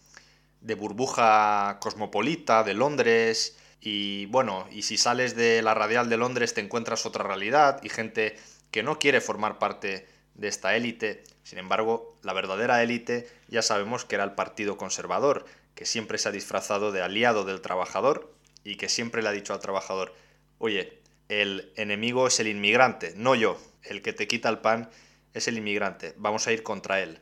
de 0.61 0.75
burbuja 0.75 1.79
cosmopolita 1.81 2.63
de 2.63 2.75
Londres 2.75 3.57
y 3.81 4.27
bueno, 4.27 4.67
y 4.71 4.83
si 4.83 4.97
sales 4.97 5.37
de 5.37 5.63
la 5.63 5.75
radial 5.75 6.09
de 6.09 6.17
Londres 6.17 6.55
te 6.55 6.61
encuentras 6.61 7.07
otra 7.07 7.25
realidad 7.25 7.81
y 7.83 7.89
gente 7.89 8.37
que 8.71 8.83
no 8.83 8.99
quiere 8.99 9.21
formar 9.21 9.59
parte 9.59 10.07
de 10.35 10.49
esta 10.49 10.77
élite. 10.77 11.25
Sin 11.43 11.59
embargo, 11.59 12.17
la 12.23 12.33
verdadera 12.33 12.83
élite 12.83 13.29
ya 13.49 13.63
sabemos 13.63 14.05
que 14.05 14.17
era 14.17 14.25
el 14.25 14.33
Partido 14.33 14.77
Conservador, 14.77 15.47
que 15.75 15.87
siempre 15.87 16.19
se 16.19 16.29
ha 16.29 16.33
disfrazado 16.33 16.93
de 16.93 17.03
aliado 17.03 17.45
del 17.45 17.61
trabajador 17.61 18.33
y 18.65 18.77
que 18.77 18.89
siempre 18.89 19.23
le 19.23 19.29
ha 19.29 19.33
dicho 19.33 19.53
al 19.53 19.61
trabajador, 19.61 20.15
oye, 20.59 21.01
el 21.29 21.73
enemigo 21.77 22.27
es 22.27 22.41
el 22.41 22.49
inmigrante, 22.49 23.15
no 23.17 23.35
yo, 23.35 23.61
el 23.83 24.03
que 24.03 24.13
te 24.13 24.27
quita 24.27 24.49
el 24.49 24.59
pan 24.59 24.91
es 25.35 25.49
el 25.49 25.59
inmigrante, 25.59 26.15
vamos 26.17 26.47
a 26.47 26.53
ir 26.53 26.63
contra 26.63 27.01
él. 27.01 27.21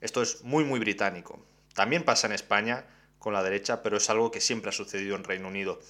Esto 0.00 0.22
es 0.22 0.42
muy, 0.44 0.64
muy 0.64 0.78
británico. 0.78 1.44
También 1.74 2.04
pasa 2.04 2.26
en 2.26 2.32
España 2.32 2.86
con 3.18 3.32
la 3.32 3.42
derecha, 3.42 3.82
pero 3.82 3.96
es 3.96 4.08
algo 4.10 4.30
que 4.30 4.40
siempre 4.40 4.70
ha 4.70 4.72
sucedido 4.72 5.16
en 5.16 5.24
Reino 5.24 5.48
Unido. 5.48 5.80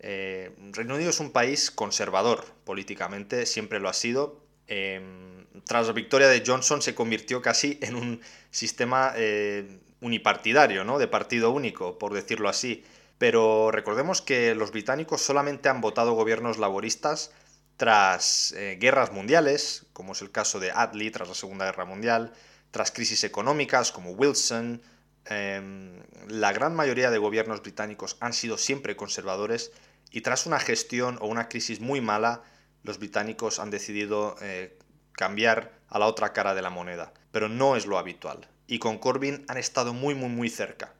Eh, 0.00 0.54
Reino 0.72 0.94
Unido 0.94 1.10
es 1.10 1.20
un 1.20 1.32
país 1.32 1.70
conservador 1.70 2.44
políticamente, 2.64 3.46
siempre 3.46 3.80
lo 3.80 3.88
ha 3.88 3.94
sido. 3.94 4.40
Em, 4.66 5.46
tras 5.64 5.86
la 5.86 5.92
victoria 5.92 6.28
de 6.28 6.42
Johnson 6.46 6.82
se 6.82 6.94
convirtió 6.94 7.42
casi 7.42 7.78
en 7.82 7.96
un 7.96 8.20
sistema 8.50 9.12
eh, 9.16 9.80
unipartidario, 10.00 10.84
¿no? 10.84 10.98
De 10.98 11.08
partido 11.08 11.50
único, 11.50 11.98
por 11.98 12.12
decirlo 12.14 12.48
así. 12.48 12.84
Pero 13.18 13.70
recordemos 13.72 14.22
que 14.22 14.54
los 14.54 14.70
británicos 14.70 15.22
solamente 15.22 15.68
han 15.68 15.80
votado 15.80 16.12
gobiernos 16.12 16.58
laboristas 16.58 17.32
tras 17.76 18.52
eh, 18.52 18.76
guerras 18.80 19.12
mundiales, 19.12 19.86
como 19.92 20.12
es 20.12 20.22
el 20.22 20.30
caso 20.30 20.60
de 20.60 20.70
Attlee 20.70 21.10
tras 21.10 21.28
la 21.28 21.34
Segunda 21.34 21.64
Guerra 21.64 21.84
Mundial, 21.84 22.32
tras 22.70 22.90
crisis 22.90 23.24
económicas 23.24 23.92
como 23.92 24.12
Wilson. 24.12 24.82
Em, 25.28 26.02
la 26.28 26.52
gran 26.52 26.74
mayoría 26.74 27.10
de 27.10 27.18
gobiernos 27.18 27.62
británicos 27.62 28.16
han 28.20 28.32
sido 28.32 28.56
siempre 28.56 28.96
conservadores 28.96 29.72
y 30.10 30.22
tras 30.22 30.46
una 30.46 30.58
gestión 30.58 31.18
o 31.20 31.26
una 31.26 31.48
crisis 31.48 31.80
muy 31.80 32.00
mala, 32.00 32.42
los 32.82 32.98
británicos 32.98 33.58
han 33.58 33.70
decidido 33.70 34.36
eh, 34.40 34.78
cambiar 35.12 35.78
a 35.88 35.98
la 35.98 36.06
otra 36.06 36.32
cara 36.32 36.54
de 36.54 36.62
la 36.62 36.70
moneda. 36.70 37.12
Pero 37.30 37.48
no 37.48 37.76
es 37.76 37.84
lo 37.86 37.98
habitual 37.98 38.48
y 38.68 38.78
con 38.78 38.98
Corbyn 38.98 39.44
han 39.48 39.56
estado 39.56 39.92
muy 39.92 40.14
muy 40.14 40.28
muy 40.28 40.50
cerca. 40.50 40.94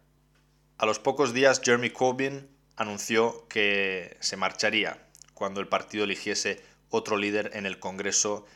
A 0.79 0.87
los 0.87 0.99
pocos 0.99 1.33
días 1.33 1.61
Jeremy 1.65 1.91
Corbyn 1.91 2.49
anunció 2.77 3.47
que 3.49 4.17
se 4.21 4.37
marcharía 4.37 5.07
cuando 5.35 5.61
el 5.61 5.69
partido 5.69 6.05
eligiese 6.05 6.61
otro 6.91 7.17
líder 7.17 7.51
en 7.55 7.67
el 7.67 7.79
Congreso 7.79 8.47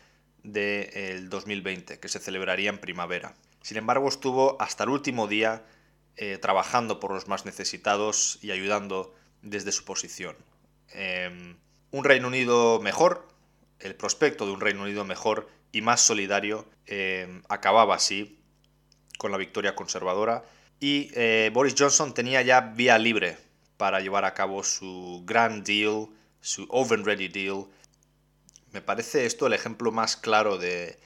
del 0.42 1.28
2020, 1.28 2.00
que 2.00 2.08
se 2.08 2.18
celebraría 2.18 2.70
en 2.70 2.78
primavera. 2.78 3.34
Sin 3.62 3.76
embargo, 3.76 4.08
estuvo 4.08 4.60
hasta 4.60 4.84
el 4.84 4.90
último 4.90 5.28
día 5.28 5.64
eh, 6.16 6.38
trabajando 6.38 7.00
por 7.00 7.12
los 7.12 7.28
más 7.28 7.46
necesitados 7.46 8.38
y 8.42 8.50
ayudando 8.50 9.14
desde 9.40 9.72
su 9.72 9.84
posición. 9.84 10.36
Em, 10.90 11.56
un 11.90 12.04
Reino 12.04 12.28
Unido 12.28 12.80
mejor, 12.80 13.28
el 13.78 13.94
prospecto 13.94 14.46
de 14.46 14.52
un 14.52 14.60
Reino 14.60 14.82
Unido 14.82 15.04
mejor 15.04 15.48
y 15.72 15.80
más 15.80 16.00
solidario, 16.00 16.68
em, 16.86 17.42
acababa 17.48 17.94
así 17.94 18.38
con 19.18 19.32
la 19.32 19.38
victoria 19.38 19.74
conservadora 19.74 20.44
y 20.80 21.10
eh, 21.14 21.50
Boris 21.54 21.74
Johnson 21.78 22.12
tenía 22.12 22.42
ya 22.42 22.60
vía 22.60 22.98
libre 22.98 23.38
para 23.76 24.00
llevar 24.00 24.24
a 24.24 24.34
cabo 24.34 24.64
su 24.64 25.22
grand 25.24 25.64
deal, 25.64 26.08
su 26.40 26.66
oven 26.70 27.04
ready 27.04 27.28
deal. 27.28 27.66
Me 28.72 28.82
parece 28.82 29.24
esto 29.24 29.46
el 29.46 29.52
ejemplo 29.52 29.92
más 29.92 30.16
claro 30.16 30.58
de 30.58 30.98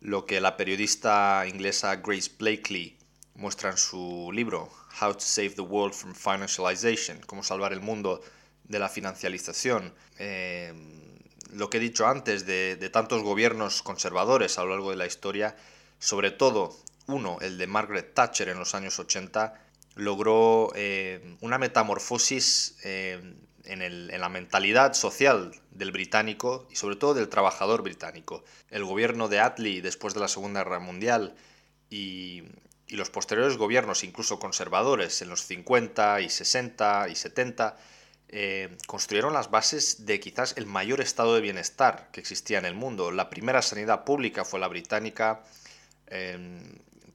lo 0.00 0.26
que 0.26 0.40
la 0.40 0.56
periodista 0.56 1.44
inglesa 1.46 1.96
Grace 1.96 2.30
Blakely 2.38 2.98
muestra 3.34 3.70
en 3.70 3.78
su 3.78 4.30
libro 4.32 4.70
How 5.00 5.14
to 5.14 5.20
Save 5.20 5.50
the 5.50 5.62
World 5.62 5.94
from 5.94 6.14
Financialization, 6.14 7.20
cómo 7.26 7.42
salvar 7.42 7.72
el 7.72 7.80
mundo 7.80 8.20
de 8.64 8.78
la 8.78 8.88
financialización. 8.88 9.94
Eh, 10.18 10.72
lo 11.52 11.70
que 11.70 11.78
he 11.78 11.80
dicho 11.80 12.06
antes 12.06 12.46
de, 12.46 12.76
tantos 12.92 13.22
gobiernos 13.22 13.82
conservadores 13.82 14.58
a 14.58 14.64
lo 14.64 14.70
largo 14.70 14.90
de 14.90 14.96
la 14.96 15.06
historia, 15.06 15.56
sobre 15.98 16.30
todo 16.30 16.76
uno, 17.06 17.38
el 17.40 17.58
de 17.58 17.66
Margaret 17.66 18.12
Thatcher 18.12 18.48
en 18.48 18.58
los 18.58 18.74
años 18.74 18.98
80, 18.98 19.54
logró 19.94 20.70
eh, 20.74 21.36
una 21.40 21.58
metamorfosis 21.58 22.76
eh, 22.84 23.34
en, 23.68 24.20
la 24.20 24.28
mentalidad 24.28 24.94
social 24.94 25.52
del 25.70 25.92
británico 25.92 26.66
y 26.70 26.76
sobre 26.76 26.96
todo 26.96 27.14
del 27.14 27.28
trabajador 27.28 27.82
británico. 27.82 28.42
El 28.70 28.84
gobierno 28.84 29.28
de 29.28 29.40
Attlee 29.40 29.80
después 29.80 30.14
de 30.14 30.20
la 30.20 30.28
Segunda 30.28 30.64
Guerra 30.64 30.80
Mundial 30.80 31.34
y, 31.90 32.44
los 32.88 33.10
posteriores 33.10 33.58
gobiernos, 33.58 34.02
incluso 34.02 34.38
conservadores, 34.38 35.20
en 35.20 35.28
los 35.28 35.42
50 35.42 36.22
y 36.22 36.30
60 36.30 37.10
y 37.10 37.16
70, 37.16 37.76
eh, 38.30 38.78
construyeron 38.86 39.34
las 39.34 39.50
bases 39.50 40.06
de 40.06 40.18
quizás 40.20 40.54
el 40.56 40.64
mayor 40.64 41.02
estado 41.02 41.34
de 41.34 41.42
bienestar 41.42 42.08
que 42.12 42.20
existía 42.20 42.56
en 42.56 42.64
el 42.64 42.74
mundo. 42.74 43.10
La 43.10 43.28
primera 43.28 43.60
sanidad 43.60 44.04
pública 44.04 44.46
fue 44.46 44.58
la 44.58 44.68
británica, 44.68 45.42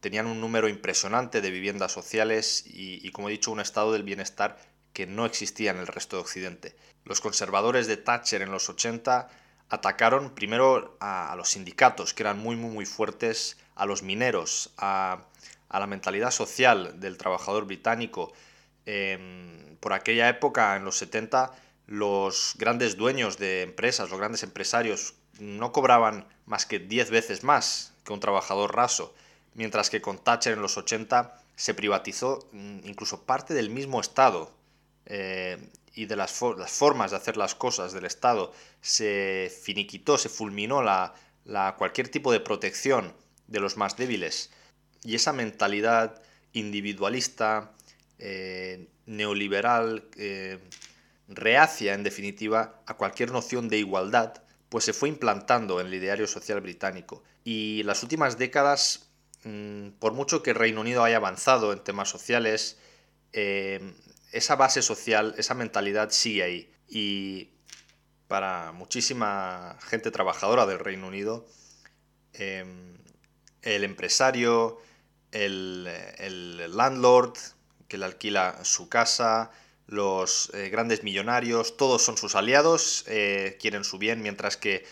tenían 0.04 0.28
un 0.28 0.41
número 0.41 0.68
impresionante 0.68 1.41
de 1.41 1.49
viviendas 1.49 1.91
sociales 1.91 2.66
y, 2.68 3.10
como 3.12 3.30
he 3.30 3.32
dicho, 3.32 3.51
un 3.51 3.62
estado 3.62 3.93
del 3.93 4.04
bienestar 4.04 4.60
que 4.94 5.08
no 5.08 5.26
existía 5.26 5.72
en 5.72 5.78
el 5.78 5.88
resto 5.88 6.18
de 6.18 6.22
Occidente. 6.22 6.76
Los 7.04 7.22
conservadores 7.22 7.88
de 7.88 7.98
Thatcher 7.98 8.41
en 8.41 8.52
los 8.52 8.70
80 8.70 9.30
atacaron 9.70 10.32
primero 10.36 10.96
a, 11.00 11.34
los 11.36 11.50
sindicatos, 11.50 12.14
que 12.14 12.24
eran 12.24 12.39
muy, 12.39 12.56
muy, 12.56 12.72
muy 12.72 12.86
fuertes, 12.86 13.58
a 13.76 13.86
los 13.86 14.04
mineros, 14.04 14.72
a, 14.78 15.26
la 15.70 15.88
mentalidad 15.88 16.30
social 16.30 17.00
del 17.00 17.18
trabajador 17.18 17.66
británico. 17.66 18.32
Em, 18.86 19.76
por 19.80 19.94
aquella 19.94 20.30
época, 20.30 20.76
en 20.76 20.86
los 20.86 20.98
70, 20.98 21.52
los 21.88 22.54
grandes 22.58 22.96
dueños 22.96 23.38
de 23.38 23.64
empresas, 23.64 24.10
los 24.12 24.20
grandes 24.20 24.44
empresarios, 24.44 25.16
no 25.39 25.72
cobraban 25.72 26.28
más 26.46 26.68
que 26.68 26.78
10 26.78 27.10
veces 27.10 27.44
más 27.44 27.94
que 28.06 28.14
un 28.14 28.20
trabajador 28.20 28.76
raso 28.76 29.16
mientras 29.56 29.89
que 29.89 30.02
con 30.02 30.18
Thatcher 30.18 30.54
en 30.54 30.62
los 30.62 30.78
80 30.78 31.39
se 31.56 31.74
privatizó 31.74 32.48
mm, 32.52 32.80
incluso 32.86 33.24
parte 33.24 33.54
del 33.54 33.70
mismo 33.70 34.02
Estado 34.02 34.52
eh, 35.06 35.58
y 35.93 36.06
de 36.06 36.16
las, 36.16 36.32
formas 36.32 37.12
de 37.12 37.18
hacer 37.18 37.38
las 37.38 37.56
cosas 37.56 37.93
del 37.93 38.06
Estado. 38.06 38.54
Se 38.82 39.51
finiquitó, 39.64 40.18
se 40.18 40.30
fulminó 40.30 40.82
la, 40.82 41.14
cualquier 41.78 42.10
tipo 42.10 42.32
de 42.32 42.39
protección 42.39 43.14
de 43.47 43.60
los 43.60 43.78
más 43.78 43.95
débiles. 43.95 44.49
Y 45.04 45.16
esa 45.16 45.34
mentalidad 45.34 46.22
individualista, 46.54 47.72
eh, 48.20 48.88
neoliberal, 49.06 50.06
eh, 50.18 50.60
reacia 51.28 51.93
en 51.93 52.04
definitiva 52.04 52.82
a 52.86 52.95
cualquier 52.95 53.32
noción 53.32 53.70
de 53.70 53.78
igualdad, 53.78 54.43
pues 54.70 54.86
se 54.86 54.93
fue 54.93 55.10
implantando 55.10 55.80
en 55.80 55.88
el 55.88 55.93
ideario 55.93 56.28
social 56.28 56.62
británico. 56.62 57.24
Y 57.43 57.84
las 57.84 58.01
últimas 58.01 58.38
décadas 58.38 59.14
Mm, 59.43 59.89
por 59.99 60.14
mucho 60.14 60.41
que 60.41 60.51
el 60.51 60.56
Reino 60.56 60.82
Unido 60.82 61.04
haya 61.04 61.18
avanzado 61.18 61.74
en 61.74 61.84
temas 61.84 62.10
sociales, 62.10 62.78
eh, 63.34 63.93
esa 64.34 64.55
base 64.55 64.81
social, 64.81 65.36
esa 65.38 65.53
mentalidad 65.53 66.09
sigue 66.09 66.43
ahí. 66.43 66.73
Y 66.89 67.49
para 68.27 68.71
muchísima 68.71 69.77
gente 69.88 70.11
trabajadora 70.11 70.65
del 70.65 70.79
Reino 70.79 71.07
Unido, 71.07 71.45
em, 72.34 72.97
el 73.61 73.84
empresario, 73.84 74.81
el, 75.31 75.86
landlord 76.75 77.38
que 77.88 77.97
le 77.97 78.05
alquila 78.05 78.59
su 78.63 78.89
casa, 78.89 79.51
los 79.86 80.51
eh, 80.55 80.69
grandes 80.69 81.03
millonarios, 81.03 81.77
todos 81.77 82.01
son 82.01 82.17
sus 82.17 82.36
aliados, 82.36 83.05
eh, 83.07 83.57
quieren 83.61 83.84
su 83.84 83.99
bien, 83.99 84.21
mientras 84.23 84.57
que 84.57 84.86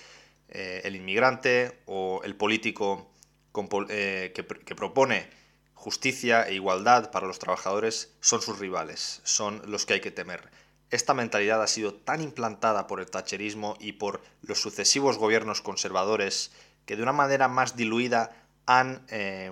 eh, 0.50 0.82
el 0.84 0.96
inmigrante 0.96 1.80
o 1.86 2.22
el 2.24 2.36
político 2.36 3.10
que, 3.54 4.46
que 4.66 4.76
propone 4.76 5.41
justicia 5.82 6.44
e 6.48 6.54
igualdad 6.54 7.10
para 7.10 7.26
los 7.26 7.40
trabajadores 7.40 8.14
son 8.20 8.40
sus 8.44 8.60
rivales, 8.60 9.20
son 9.24 9.64
los 9.66 9.88
que 9.88 9.94
hay 9.94 10.00
que 10.00 10.12
temer. 10.12 10.52
Esta 10.92 11.16
mentalidad 11.16 11.64
ha 11.64 11.68
sido 11.68 11.96
tan 11.96 12.22
implantada 12.22 12.86
por 12.86 13.00
el 13.00 13.10
tacherismo 13.10 13.76
y 13.80 13.94
por 13.94 14.22
los 14.44 14.62
sucesivos 14.62 15.18
gobiernos 15.18 15.62
conservadores 15.62 16.52
que 16.86 16.96
de 16.96 17.02
una 17.02 17.14
manera 17.14 17.48
más 17.48 17.76
diluida 17.76 18.32
han 18.68 19.04
eh, 19.10 19.52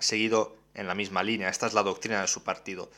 seguido 0.00 0.56
en 0.74 0.88
la 0.88 0.96
misma 0.96 1.22
línea. 1.22 1.48
Esta 1.48 1.68
es 1.68 1.74
la 1.74 1.84
doctrina 1.84 2.22
de 2.22 2.26
su 2.26 2.42
partido. 2.42 2.90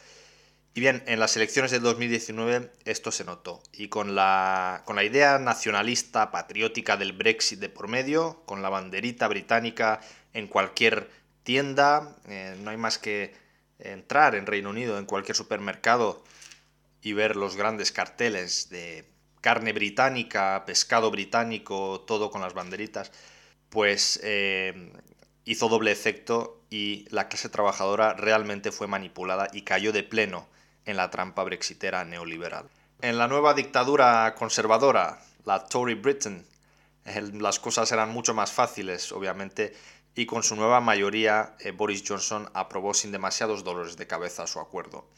Y 0.73 0.81
bien, 0.81 1.03
en 1.07 1.21
las 1.21 1.37
elecciones 1.37 1.73
del 1.73 1.83
2019 1.83 2.73
esto 2.87 3.13
se 3.13 3.25
notó. 3.25 3.63
Y 3.75 3.89
con 3.89 4.15
la, 4.15 4.85
con 4.87 4.97
la 4.97 5.05
idea 5.05 5.39
nacionalista, 5.39 6.31
patriótica 6.31 6.97
del 6.97 7.13
Brexit 7.13 7.59
de 7.59 7.69
por 7.69 7.89
medio, 7.89 8.43
con 8.47 8.63
la 8.63 8.71
banderita 8.71 9.29
británica 9.29 10.01
en 10.33 10.47
cualquier 10.47 11.11
tienda, 11.51 12.15
eh, 12.29 12.55
no 12.61 12.71
hay 12.71 12.77
más 12.77 12.97
que 12.99 13.35
entrar 13.81 14.37
en 14.37 14.47
Reino 14.47 14.71
Unido, 14.71 15.01
en 15.01 15.05
cualquier 15.05 15.35
supermercado, 15.35 16.23
y 17.03 17.13
ver 17.13 17.35
los 17.35 17.57
grandes 17.57 17.91
carteles 17.91 18.69
de 18.71 19.05
carne 19.41 19.73
británica, 19.73 20.63
pescado 20.65 21.11
británico, 21.11 22.05
todo 22.07 22.31
con 22.31 22.41
las 22.41 22.55
banderitas, 22.55 23.11
pues 23.69 24.21
eh, 24.23 24.93
hizo 25.45 25.69
doble 25.69 25.91
efecto 25.91 26.63
y 26.71 27.09
la 27.11 27.27
clase 27.29 27.49
trabajadora 27.49 28.13
realmente 28.13 28.71
fue 28.71 28.87
manipulada 28.87 29.49
y 29.53 29.63
cayó 29.63 29.93
de 29.93 30.05
pleno 30.05 30.47
en 30.85 30.97
la 30.97 31.11
trampa 31.11 31.43
brexitera 31.43 32.05
neoliberal. 32.05 32.67
En 33.01 33.19
la 33.19 33.27
nueva 33.27 33.55
dictadura 33.55 34.37
conservadora, 34.39 35.21
la 35.45 35.65
Tory 35.65 35.95
Britain, 35.95 36.47
las 37.41 37.59
cosas 37.59 37.91
eran 37.91 38.11
mucho 38.11 38.35
más 38.35 38.53
fáciles, 38.53 39.11
obviamente, 39.11 39.75
y 40.15 40.27
con 40.27 40.43
su 40.43 40.57
nueva 40.57 40.81
mayoría 40.81 41.55
eh, 41.61 41.71
Boris 41.71 42.03
Johnson 42.07 42.51
aprobó 42.55 42.95
sin 42.95 43.13
demasiados 43.13 43.65
dolores 43.65 43.97
de 43.97 44.07
cabeza 44.07 44.47
su 44.47 44.61
acuerdo. 44.61 45.09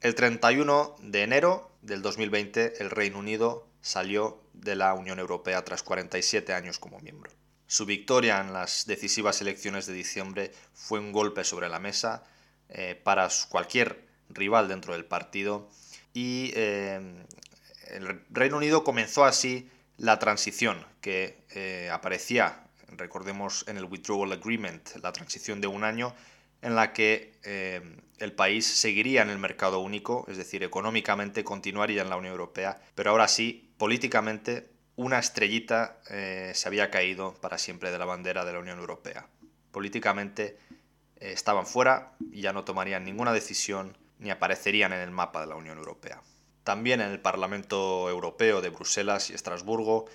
El 0.00 0.14
31 0.14 0.96
de 1.00 1.22
enero 1.22 1.70
del 1.82 2.02
2020 2.02 2.82
el 2.82 2.90
Reino 2.90 3.18
Unido 3.18 3.66
salió 3.80 4.42
de 4.52 4.76
la 4.76 4.94
Unión 4.94 5.18
Europea 5.18 5.64
tras 5.64 5.82
47 5.82 6.52
años 6.52 6.78
como 6.78 6.98
miembro. 7.00 7.30
Su 7.66 7.86
victoria 7.86 8.40
en 8.40 8.52
las 8.52 8.86
decisivas 8.86 9.40
elecciones 9.40 9.86
de 9.86 9.94
diciembre 9.94 10.52
fue 10.74 11.00
un 11.00 11.12
golpe 11.12 11.44
sobre 11.44 11.68
la 11.68 11.78
mesa 11.78 12.24
eh, 12.68 13.00
para 13.02 13.28
cualquier 13.48 14.06
rival 14.28 14.68
dentro 14.68 14.92
del 14.92 15.04
partido 15.04 15.68
y 16.12 16.52
eh, 16.54 17.00
el 17.88 18.24
Reino 18.30 18.56
Unido 18.56 18.84
comenzó 18.84 19.24
así 19.24 19.70
la 19.96 20.18
transición 20.18 20.84
que 21.00 21.88
aparecía, 21.90 22.65
recordemos 22.88 23.64
en 23.68 23.76
el 23.76 23.84
Withdrawal 23.84 24.32
Agreement, 24.32 24.96
la 25.02 25.12
transición 25.12 25.60
de 25.60 25.66
un 25.66 25.84
año 25.84 26.14
en 26.62 26.74
la 26.74 26.92
que 26.92 27.38
eh, 27.44 27.80
el 28.18 28.32
país 28.32 28.66
seguiría 28.66 29.22
en 29.22 29.30
el 29.30 29.38
mercado 29.38 29.80
único, 29.80 30.24
es 30.28 30.36
decir, 30.36 30.62
económicamente 30.62 31.44
continuaría 31.44 32.02
en 32.02 32.10
la 32.10 32.16
Unión 32.16 32.32
Europea, 32.32 32.80
pero 32.94 33.10
ahora 33.10 33.28
sí, 33.28 33.72
políticamente, 33.78 34.70
una 34.96 35.18
estrellita 35.18 36.00
eh, 36.08 36.52
se 36.54 36.68
había 36.68 36.90
caído 36.90 37.34
para 37.34 37.58
siempre 37.58 37.90
de 37.90 37.98
la 37.98 38.06
bandera 38.06 38.44
de 38.44 38.52
la 38.54 38.58
Unión 38.58 38.78
Europea. 38.78 39.28
Políticamente 39.70 40.58
eh, 41.16 41.32
estaban 41.32 41.66
fuera 41.66 42.14
y 42.32 42.40
ya 42.40 42.52
no 42.52 42.64
tomarían 42.64 43.04
ninguna 43.04 43.32
decisión 43.32 43.96
ni 44.18 44.30
aparecerían 44.30 44.94
en 44.94 45.00
el 45.00 45.10
mapa 45.10 45.42
de 45.42 45.48
la 45.48 45.56
Unión 45.56 45.76
Europea. 45.76 46.22
También 46.64 47.00
en 47.00 47.10
el 47.10 47.20
Parlamento 47.20 48.08
Europeo 48.08 48.62
de 48.62 48.70
Bruselas 48.70 49.30
y 49.30 49.34
Estrasburgo, 49.34 50.06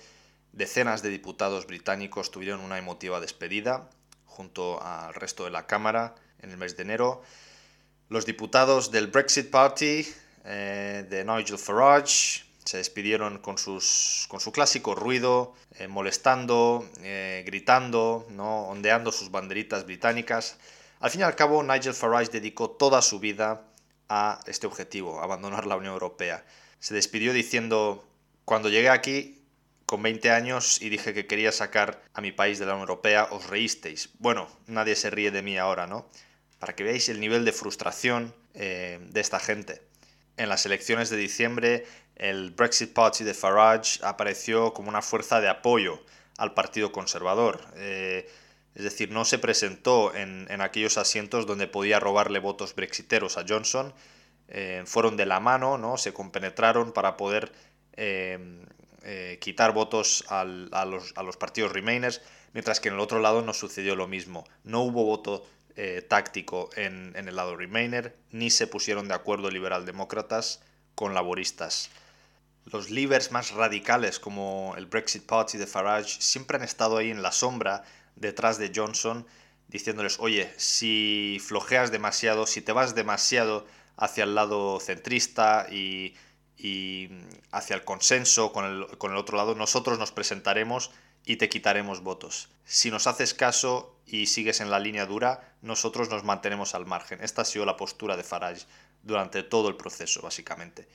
decenas 0.52 1.02
de 1.02 1.08
diputados 1.08 1.66
británicos 1.66 2.30
tuvieron 2.30 2.60
una 2.60 2.78
emotiva 2.78 3.20
despedida 3.20 3.88
junto 4.26 4.82
al 4.82 5.14
resto 5.14 5.44
de 5.44 5.50
la 5.50 5.66
Cámara 5.66 6.14
en 6.40 6.50
el 6.50 6.56
mes 6.56 6.76
de 6.76 6.82
enero. 6.82 7.22
Los 8.08 8.26
diputados 8.26 8.90
del 8.90 9.08
Brexit 9.08 9.50
Party 9.50 10.06
eh, 10.44 11.06
de 11.08 11.24
Nigel 11.24 11.58
Farage 11.58 12.44
se 12.64 12.76
despidieron 12.76 13.38
con, 13.38 13.58
sus, 13.58 14.26
con 14.28 14.40
su 14.40 14.52
clásico 14.52 14.94
ruido, 14.94 15.54
eh, 15.78 15.88
molestando, 15.88 16.88
eh, 17.00 17.42
gritando, 17.44 18.26
¿no? 18.30 18.68
ondeando 18.68 19.10
sus 19.10 19.30
banderitas 19.30 19.84
británicas. 19.84 20.56
Al 21.00 21.10
fin 21.10 21.22
y 21.22 21.24
al 21.24 21.34
cabo, 21.34 21.62
Nigel 21.62 21.94
Farage 21.94 22.30
dedicó 22.30 22.70
toda 22.70 23.02
su 23.02 23.18
vida 23.18 23.62
a 24.08 24.40
este 24.46 24.66
objetivo, 24.66 25.20
abandonar 25.20 25.66
la 25.66 25.76
Unión 25.76 25.94
Europea. 25.94 26.44
Se 26.78 26.94
despidió 26.94 27.32
diciendo, 27.32 28.04
cuando 28.44 28.68
llegué 28.68 28.90
aquí 28.90 29.41
con 29.92 30.02
20 30.02 30.30
años 30.30 30.80
y 30.80 30.88
dije 30.88 31.12
que 31.12 31.26
quería 31.26 31.52
sacar 31.52 32.00
a 32.14 32.22
mi 32.22 32.32
país 32.32 32.58
de 32.58 32.64
la 32.64 32.72
Unión 32.72 32.88
Europea, 32.88 33.28
os 33.30 33.46
reísteis. 33.50 34.08
Bueno, 34.20 34.48
nadie 34.66 34.96
se 34.96 35.10
ríe 35.10 35.30
de 35.30 35.42
mí 35.42 35.58
ahora, 35.58 35.86
¿no? 35.86 36.08
para 36.58 36.74
que 36.74 36.82
veáis 36.82 37.10
el 37.10 37.20
nivel 37.20 37.44
de 37.44 37.52
frustración 37.52 38.34
eh, 38.54 38.98
de 39.10 39.20
esta 39.20 39.38
gente. 39.38 39.82
En 40.38 40.48
las 40.48 40.64
elecciones 40.64 41.10
de 41.10 41.18
diciembre, 41.18 41.84
el 42.16 42.52
Brexit 42.52 42.94
Party 42.94 43.22
de 43.22 43.34
Farage 43.34 44.00
apareció 44.02 44.72
como 44.72 44.88
una 44.88 45.02
fuerza 45.02 45.42
de 45.42 45.50
apoyo 45.50 46.02
al 46.38 46.54
Partido 46.54 46.90
Conservador. 46.90 47.60
Eh, 47.74 48.30
es 48.74 48.84
decir, 48.84 49.10
no 49.10 49.26
se 49.26 49.38
presentó 49.38 50.14
en, 50.14 50.48
aquellos 50.62 50.96
asientos 50.96 51.46
donde 51.46 51.66
podía 51.66 52.00
robarle 52.00 52.38
votos 52.38 52.74
brexiteros 52.74 53.36
a 53.36 53.44
Johnson. 53.46 53.92
Eh, 54.48 54.84
fueron 54.86 55.18
de 55.18 55.26
la 55.26 55.38
mano, 55.38 55.76
¿no? 55.76 55.98
se 55.98 56.14
compenetraron 56.14 56.92
para 56.92 57.18
poder 57.18 57.52
quitar 59.40 59.72
votos 59.72 60.24
a, 60.28 60.44
los, 60.44 61.36
partidos 61.36 61.72
Remainers, 61.72 62.20
mientras 62.52 62.80
que 62.80 62.88
en 62.88 62.94
el 62.94 63.00
otro 63.00 63.20
lado 63.20 63.42
no 63.42 63.52
sucedió 63.54 63.96
lo 63.96 64.06
mismo. 64.06 64.44
No 64.64 64.82
hubo 64.82 65.04
voto 65.04 65.46
eh, 65.74 66.04
táctico 66.06 66.68
en, 66.76 67.14
el 67.16 67.34
lado 67.34 67.56
Remainer, 67.56 68.14
ni 68.30 68.50
se 68.50 68.66
pusieron 68.66 69.08
de 69.08 69.14
acuerdo 69.14 69.50
liberal-demócratas 69.50 70.60
con 70.94 71.14
laboristas. 71.14 71.90
Los 72.66 72.90
líderes 72.90 73.32
más 73.32 73.52
radicales 73.52 74.20
como 74.20 74.74
el 74.76 74.86
Brexit 74.86 75.24
Party 75.24 75.58
de 75.58 75.66
Farage 75.66 76.20
siempre 76.20 76.58
han 76.58 76.62
estado 76.62 76.98
ahí 76.98 77.10
en 77.10 77.22
la 77.22 77.32
sombra 77.32 77.84
detrás 78.16 78.58
de 78.58 78.70
Johnson 78.74 79.26
diciéndoles, 79.68 80.18
oye, 80.20 80.52
si 80.58 81.40
flojeas 81.42 81.90
demasiado, 81.90 82.46
si 82.46 82.60
te 82.60 82.72
vas 82.72 82.94
demasiado 82.94 83.66
hacia 83.96 84.24
el 84.24 84.34
lado 84.34 84.78
centrista 84.78 85.66
y, 85.70 86.14
hacia 87.50 87.76
el 87.76 87.84
consenso 87.84 88.52
con 88.52 88.64
el, 88.64 88.98
con 88.98 89.10
el 89.10 89.16
otro 89.16 89.36
lado, 89.36 89.54
nosotros 89.54 89.98
nos 89.98 90.12
presentaremos 90.12 90.90
y 91.24 91.36
te 91.36 91.48
quitaremos 91.48 92.02
votos. 92.02 92.48
Si 92.64 92.90
nos 92.90 93.06
haces 93.06 93.34
caso 93.34 93.96
y 94.06 94.26
sigues 94.26 94.60
en 94.60 94.70
la 94.70 94.80
línea 94.80 95.06
dura, 95.06 95.54
nosotros 95.62 96.10
nos 96.10 96.24
mantenemos 96.24 96.74
al 96.74 96.86
margen. 96.86 97.22
Esta 97.22 97.42
ha 97.42 97.44
sido 97.44 97.64
la 97.64 97.76
postura 97.76 98.16
de 98.16 98.24
Farage 98.24 98.66
durante 99.02 99.42
todo 99.42 99.68
el 99.68 99.76
proceso, 99.76 100.20
básicamente. 100.22 100.86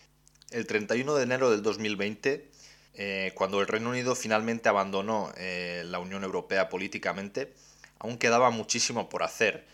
El 0.51 0.65
31 0.65 1.15
de 1.15 1.23
enero 1.23 1.49
del 1.51 1.61
2020, 1.61 2.51
eh, 2.93 3.31
cuando 3.35 3.61
el 3.61 3.67
Reino 3.67 3.89
Unido 3.89 4.15
finalmente 4.15 4.69
abandonó 4.69 5.31
eh, 5.37 5.83
la 5.85 5.99
Unión 5.99 6.23
Europea 6.23 6.69
políticamente, 6.69 7.53
aún 7.99 8.17
quedaba 8.17 8.49
muchísimo 8.49 9.09
por 9.09 9.23
hacer. 9.23 9.65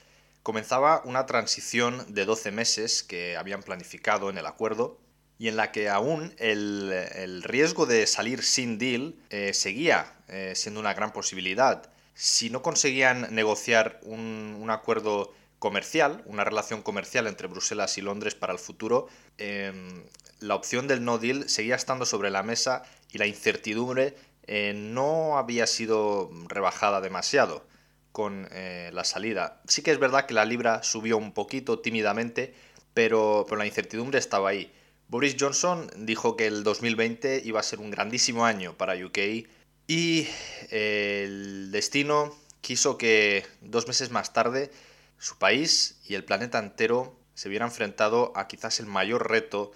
Comenzaba 0.41 1.01
una 1.05 1.25
transición 1.25 2.05
de 2.13 2.25
12 2.25 2.51
meses 2.51 3.03
que 3.03 3.37
habían 3.37 3.63
planificado 3.63 4.29
en 4.29 4.37
el 4.37 4.45
acuerdo 4.45 4.99
y 5.43 5.49
en 5.49 5.57
la 5.57 5.73
que 5.73 5.89
aún 5.89 6.33
el, 6.37 7.43
riesgo 7.43 7.85
de 7.85 8.07
salir 8.07 8.43
sin 8.43 8.77
deal 8.77 9.13
eh, 9.29 9.53
seguía 9.53 10.13
eh, 10.29 10.53
siendo 10.55 10.79
una 10.79 10.93
gran 10.93 11.11
posibilidad. 11.11 11.91
Si 12.13 12.49
no 12.49 12.61
conseguían 12.61 13.27
negociar 13.35 13.99
un, 14.03 14.65
acuerdo 14.69 15.33
comercial, 15.59 16.23
una 16.27 16.45
relación 16.45 16.81
comercial 16.81 17.27
entre 17.27 17.49
Bruselas 17.49 17.97
y 17.97 18.01
Londres 18.01 18.35
para 18.35 18.53
el 18.53 18.59
futuro, 18.59 19.09
em, 19.37 20.05
la 20.39 20.55
opción 20.55 20.87
del 20.87 21.03
no 21.03 21.17
deal 21.17 21.49
seguía 21.49 21.75
estando 21.75 22.05
sobre 22.05 22.29
la 22.29 22.41
mesa 22.41 22.83
y 23.11 23.17
la 23.17 23.27
incertidumbre 23.27 24.15
eh, 24.47 24.71
no 24.73 25.37
había 25.37 25.67
sido 25.67 26.31
rebajada 26.47 27.01
demasiado 27.01 27.67
con 28.13 28.47
la 28.49 29.03
salida. 29.03 29.61
Sí 29.67 29.81
que 29.81 29.91
es 29.91 29.99
verdad 29.99 30.25
que 30.25 30.35
la 30.35 30.45
libra 30.45 30.83
subió 30.83 31.17
un 31.17 31.33
poquito 31.33 31.79
tímidamente, 31.79 32.53
pero, 32.93 33.43
pero 33.49 33.57
la 33.57 33.65
incertidumbre 33.65 34.19
estaba 34.19 34.47
ahí. 34.47 34.71
Boris 35.13 35.35
Johnson 35.39 35.91
dijo 35.95 36.35
que 36.35 36.47
el 36.47 36.63
2020 36.63 37.43
iba 37.45 37.59
a 37.59 37.63
ser 37.63 37.77
un 37.77 37.91
grandísimo 37.91 38.47
año 38.47 38.73
para 38.75 38.95
UK 38.95 39.45
y 39.85 40.27
el 40.71 41.69
destino 41.71 42.35
quiso 42.61 42.97
que 42.97 43.45
dos 43.61 43.87
meses 43.87 44.09
más 44.09 44.33
tarde 44.33 44.71
su 45.19 45.37
país 45.37 45.99
y 46.07 46.15
el 46.15 46.25
planeta 46.25 46.57
entero 46.57 47.15
se 47.35 47.47
vieran 47.47 47.67
enfrentado 47.67 48.33
a 48.35 48.47
quizás 48.47 48.79
el 48.79 48.87
mayor 48.87 49.29
reto 49.29 49.71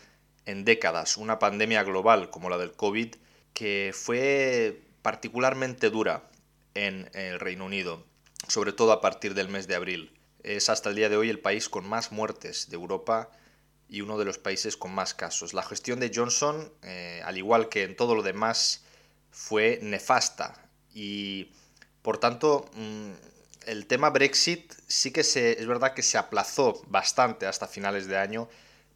en 0.48 0.66
décadas, 0.66 1.18
una 1.18 1.38
pandemia 1.38 1.84
global 1.84 2.32
como 2.32 2.50
la 2.50 2.58
del 2.58 2.72
COVID 2.72 3.14
que 3.54 3.92
fue 3.94 4.82
particularmente 5.04 5.92
dura 5.92 6.32
en 6.74 7.12
el 7.14 7.40
Reino 7.40 7.66
Unido, 7.66 8.04
sobre 8.48 8.74
todo 8.74 8.92
a 8.92 9.02
partir 9.02 9.36
del 9.36 9.50
mes 9.50 9.68
de 9.68 9.76
abril. 9.76 10.18
Es 10.42 10.70
hasta 10.70 10.90
el 10.90 10.96
día 10.96 11.10
de 11.10 11.18
hoy 11.18 11.30
el 11.30 11.40
país 11.40 11.70
con 11.70 11.88
más 11.88 12.12
muertes 12.12 12.72
de 12.72 12.76
Europa 12.76 13.30
y 13.90 14.02
uno 14.02 14.18
de 14.18 14.26
los 14.26 14.38
países 14.38 14.78
con 14.78 14.94
más 14.94 15.14
casos. 15.14 15.54
La 15.54 15.64
gestión 15.64 16.00
de 16.00 16.12
Johnson, 16.14 16.72
eh, 16.84 17.22
al 17.26 17.38
igual 17.38 17.70
que 17.70 17.84
en 17.84 17.96
todo 17.96 18.16
lo 18.16 18.24
demás, 18.24 18.84
fue 19.32 19.80
nefasta 19.82 20.70
y 20.94 21.52
por 22.02 22.18
tanto 22.18 22.70
mm, 22.74 23.12
el 23.68 23.86
tema 23.86 24.10
Brexit 24.10 24.74
sí 24.88 25.12
que 25.12 25.24
se, 25.24 25.60
es 25.60 25.68
verdad 25.68 25.94
que 25.94 26.02
se 26.02 26.18
aplazó 26.18 26.82
bastante 26.88 27.46
hasta 27.46 27.68
finales 27.68 28.08
de 28.08 28.18
año 28.18 28.50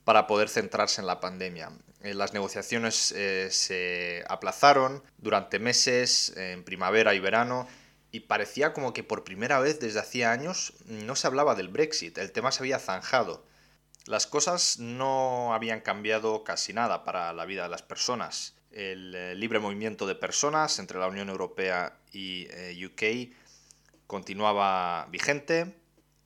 para 0.04 0.28
poder 0.28 0.50
centrarse 0.50 1.02
en 1.02 1.08
la 1.08 1.20
pandemia. 1.20 1.72
Eh, 2.02 2.14
las 2.14 2.34
negociaciones 2.34 3.14
eh, 3.16 3.50
se 3.52 4.24
aplazaron 4.28 5.04
durante 5.18 5.60
meses, 5.60 6.34
en 6.36 6.64
primavera 6.64 7.14
y 7.14 7.20
verano, 7.20 7.68
y 8.12 8.22
parecía 8.22 8.74
como 8.74 8.94
que 8.94 9.04
por 9.04 9.24
primera 9.24 9.60
vez 9.60 9.80
desde 9.80 10.00
hacía 10.00 10.32
años 10.32 10.74
no 10.86 11.16
se 11.16 11.28
hablaba 11.28 11.56
del 11.56 11.70
Brexit, 11.70 12.18
el 12.18 12.32
tema 12.32 12.52
se 12.52 12.64
había 12.64 12.80
zanjado. 12.80 13.46
Las 14.06 14.28
cosas 14.28 14.80
no 14.80 15.54
habían 15.54 15.82
cambiado 15.82 16.44
casi 16.44 16.74
nada 16.74 17.04
para 17.04 17.34
la 17.34 17.46
vida 17.46 17.64
de 17.64 17.70
las 17.70 17.84
personas. 17.84 18.56
El 18.72 19.14
eh, 19.16 19.36
libre 19.36 19.60
movimiento 19.60 20.08
de 20.08 20.16
personas 20.16 20.80
entre 20.80 21.00
la 21.00 21.08
Unión 21.08 21.30
Europea 21.30 21.98
y 22.12 22.48
UK 22.86 23.34
continuaba 24.08 25.08
vigente, 25.10 25.74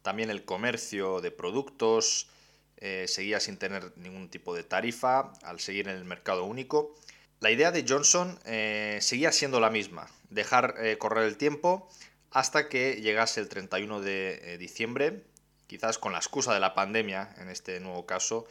también 0.01 0.30
el 0.30 0.45
comercio 0.45 1.19
de 1.19 1.32
productos 1.32 2.30
eh, 2.78 3.05
seguía 3.07 3.39
sin 3.39 3.57
tener 3.57 3.91
ningún 3.97 4.30
tipo 4.30 4.53
de 4.53 4.63
tarifa 4.63 5.34
al 5.41 5.59
seguir 5.59 5.88
en 5.88 5.95
el 5.95 6.05
mercado 6.05 6.43
único. 6.43 6.93
La 7.39 7.49
idea 7.49 7.71
de 7.71 7.86
Johnson 7.88 8.39
eh, 8.45 8.99
seguía 9.01 9.32
siendo 9.32 9.59
la 9.59 9.69
misma, 9.69 10.07
dejar 10.30 10.76
eh, 10.80 10.97
correr 10.99 11.23
el 11.23 11.38
tiempo 11.38 11.89
hasta 12.30 12.69
que 12.69 13.01
llegase 13.01 13.39
el 13.39 13.49
31 13.49 14.01
de 14.01 14.57
diciembre, 14.59 15.23
quizás 15.68 15.97
con 15.97 16.11
la 16.11 16.20
excusa 16.20 16.53
de 16.53 16.59
la 16.59 16.74
pandemia 16.74 17.34
en 17.38 17.49
este 17.49 17.80
nuevo 17.80 18.05
caso, 18.05 18.45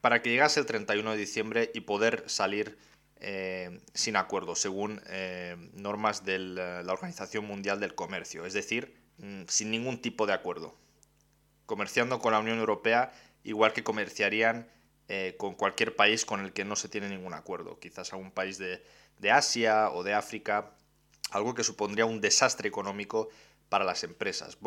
para 0.00 0.22
que 0.22 0.30
llegase 0.30 0.60
el 0.60 0.66
31 0.66 1.12
de 1.12 1.16
diciembre 1.16 1.70
y 1.74 1.80
poder 1.80 2.24
salir 2.26 2.78
eh, 3.18 3.80
sin 3.94 4.16
acuerdo, 4.16 4.54
según 4.54 5.00
eh, 5.06 5.56
normas 5.72 6.24
de 6.24 6.38
la 6.38 6.92
Organización 6.92 7.46
Mundial 7.46 7.80
del 7.80 7.94
Comercio, 7.94 8.44
es 8.44 8.52
decir, 8.52 8.94
mm, 9.18 9.44
sin 9.48 9.70
ningún 9.70 10.00
tipo 10.02 10.26
de 10.26 10.34
acuerdo. 10.34 10.76
Comerciando 11.64 12.18
con 12.20 12.32
la 12.32 12.40
Unión 12.40 12.58
Europea 12.58 13.12
igual 13.42 13.72
que 13.72 13.82
comerciarían 13.82 14.68
eh, 15.08 15.34
con 15.38 15.54
cualquier 15.54 15.96
país 15.96 16.24
con 16.24 16.40
el 16.40 16.52
que 16.52 16.64
no 16.64 16.76
se 16.76 16.88
tiene 16.88 17.08
ningún 17.08 17.32
acuerdo, 17.32 17.78
quizás 17.80 18.12
algún 18.12 18.32
país 18.32 18.58
de 18.58 19.30
Asia 19.30 19.90
o 19.90 20.02
de 20.02 20.12
África, 20.12 20.72
algo 21.30 21.54
que 21.54 21.64
supondría 21.64 22.04
un 22.06 22.20
desastre 22.20 22.68
económico 22.68 23.28
para 23.68 23.84
las 23.84 24.04
empresas. 24.04 24.58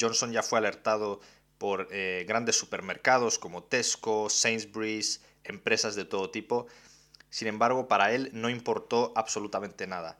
Johnson 0.00 0.32
ya 0.32 0.42
fue 0.42 0.58
alertado 0.58 1.20
por 1.58 1.88
grandes 2.26 2.56
supermercados 2.56 3.38
como 3.38 3.64
Tesco, 3.64 4.28
Sainsbury's, 4.28 5.22
empresas 5.44 5.94
de 5.96 6.04
todo 6.04 6.30
tipo, 6.30 6.66
sin 7.30 7.48
embargo, 7.48 7.88
para 7.88 8.14
él 8.14 8.30
no 8.32 8.48
importó 8.48 9.12
absolutamente 9.14 9.86
nada. 9.86 10.18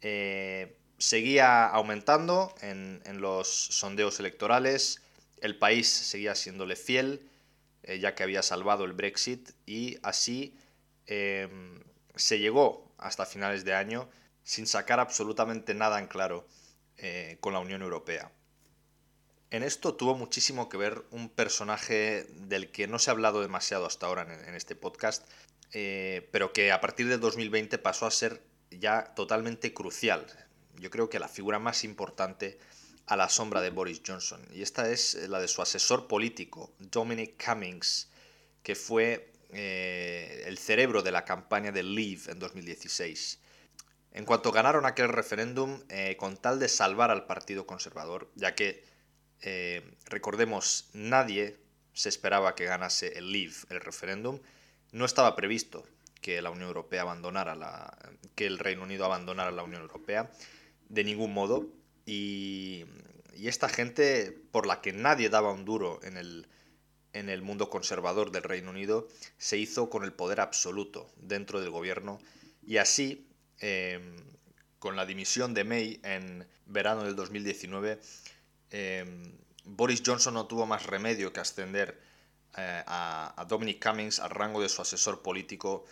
Eh, 0.00 0.76
seguía 0.98 1.66
aumentando 1.66 2.54
en, 2.62 3.02
los 3.20 3.48
sondeos 3.48 4.20
electorales, 4.20 5.02
el 5.40 5.58
país 5.58 5.88
seguía 5.88 6.34
siéndole 6.34 6.76
fiel, 6.76 7.28
eh, 7.82 7.98
ya 7.98 8.14
que 8.14 8.22
había 8.22 8.42
salvado 8.42 8.84
el 8.84 8.92
Brexit, 8.92 9.50
y 9.66 9.98
así 10.02 10.56
em, 11.06 11.80
se 12.14 12.38
llegó 12.38 12.90
hasta 12.98 13.26
finales 13.26 13.64
de 13.64 13.74
año 13.74 14.08
sin 14.42 14.66
sacar 14.66 15.00
absolutamente 15.00 15.74
nada 15.74 15.98
en 15.98 16.06
claro 16.06 16.46
eh, 16.98 17.38
con 17.40 17.52
la 17.52 17.60
Unión 17.60 17.82
Europea. 17.82 18.32
En 19.50 19.62
esto 19.62 19.94
tuvo 19.94 20.16
muchísimo 20.16 20.68
que 20.68 20.76
ver 20.76 21.04
un 21.10 21.28
personaje 21.28 22.26
del 22.32 22.70
que 22.72 22.88
no 22.88 22.98
se 22.98 23.10
ha 23.10 23.12
hablado 23.12 23.40
demasiado 23.40 23.86
hasta 23.86 24.06
ahora 24.06 24.26
en 24.46 24.54
este 24.54 24.74
podcast, 24.74 25.26
eh, 25.72 26.28
pero 26.32 26.52
que 26.52 26.72
a 26.72 26.80
partir 26.80 27.08
de 27.08 27.18
2020 27.18 27.78
pasó 27.78 28.06
a 28.06 28.10
ser 28.10 28.42
ya 28.70 29.14
totalmente 29.14 29.72
crucial. 29.72 30.26
Yo 30.76 30.90
creo 30.90 31.08
que 31.08 31.18
la 31.18 31.28
figura 31.28 31.58
más 31.58 31.84
importante 31.84 32.58
a 33.06 33.16
la 33.16 33.28
sombra 33.28 33.60
de 33.60 33.70
Boris 33.70 34.02
Johnson. 34.04 34.40
Y 34.52 34.62
esta 34.62 34.90
es 34.90 35.14
la 35.28 35.40
de 35.40 35.48
su 35.48 35.62
asesor 35.62 36.08
político, 36.08 36.72
Dominic 36.78 37.42
Cummings, 37.42 38.08
que 38.62 38.74
fue 38.74 39.32
eh, 39.50 40.42
el 40.46 40.58
cerebro 40.58 41.02
de 41.02 41.12
la 41.12 41.24
campaña 41.24 41.72
de 41.72 41.82
Leave 41.82 42.32
en 42.32 42.38
2016. 42.38 43.38
En 44.16 44.24
cuanto 44.24 44.50
ganaron 44.50 44.86
aquel 44.86 45.10
referéndum, 45.10 45.82
eh, 45.90 46.16
con 46.16 46.38
tal 46.38 46.58
de 46.58 46.70
salvar 46.70 47.10
al 47.10 47.26
Partido 47.26 47.66
Conservador, 47.66 48.30
ya 48.34 48.54
que, 48.54 48.82
recordemos, 50.06 50.88
nadie 50.94 51.58
se 51.92 52.08
esperaba 52.08 52.54
que 52.54 52.64
ganase 52.64 53.18
el 53.18 53.30
Leave, 53.30 53.54
el 53.68 53.82
referéndum, 53.82 54.40
no 54.90 55.04
estaba 55.04 55.36
previsto 55.36 55.84
que 56.22 56.40
la 56.40 56.48
Unión 56.48 56.68
Europea 56.68 57.02
abandonara 57.02 57.54
la, 57.54 57.94
que 58.34 58.46
el 58.46 58.58
Reino 58.58 58.84
Unido 58.84 59.04
abandonara 59.04 59.50
la 59.50 59.62
Unión 59.62 59.82
Europea 59.82 60.30
de 60.88 61.04
ningún 61.04 61.34
modo 61.34 61.66
y, 62.06 62.86
esta 63.34 63.68
gente 63.68 64.32
por 64.50 64.66
la 64.66 64.80
que 64.80 64.94
nadie 64.94 65.28
daba 65.28 65.52
un 65.52 65.66
duro 65.66 66.00
en 66.02 67.28
el 67.28 67.42
mundo 67.42 67.68
conservador 67.68 68.30
del 68.30 68.44
Reino 68.44 68.70
Unido 68.70 69.08
se 69.36 69.58
hizo 69.58 69.90
con 69.90 70.04
el 70.04 70.14
poder 70.14 70.40
absoluto 70.40 71.12
dentro 71.16 71.60
del 71.60 71.68
gobierno 71.68 72.18
y 72.66 72.78
así 72.78 73.25
em, 73.60 74.16
con 74.78 74.96
la 74.96 75.06
dimisión 75.06 75.54
de 75.54 75.64
May 75.64 76.00
en 76.02 76.46
verano 76.66 77.04
del 77.04 77.16
2019 77.16 78.00
em, 78.70 79.36
Boris 79.66 80.02
Johnson 80.04 80.34
no 80.34 80.46
tuvo 80.46 80.64
más 80.64 80.86
remedio 80.86 81.32
que 81.32 81.40
ascender 81.40 82.00
eh, 82.56 82.82
a, 82.86 83.44
Dominic 83.48 83.82
Cummings 83.82 84.20
al 84.20 84.30
rango 84.30 84.62
de 84.62 84.68
su 84.68 84.80
asesor 84.80 85.22
político 85.22 85.84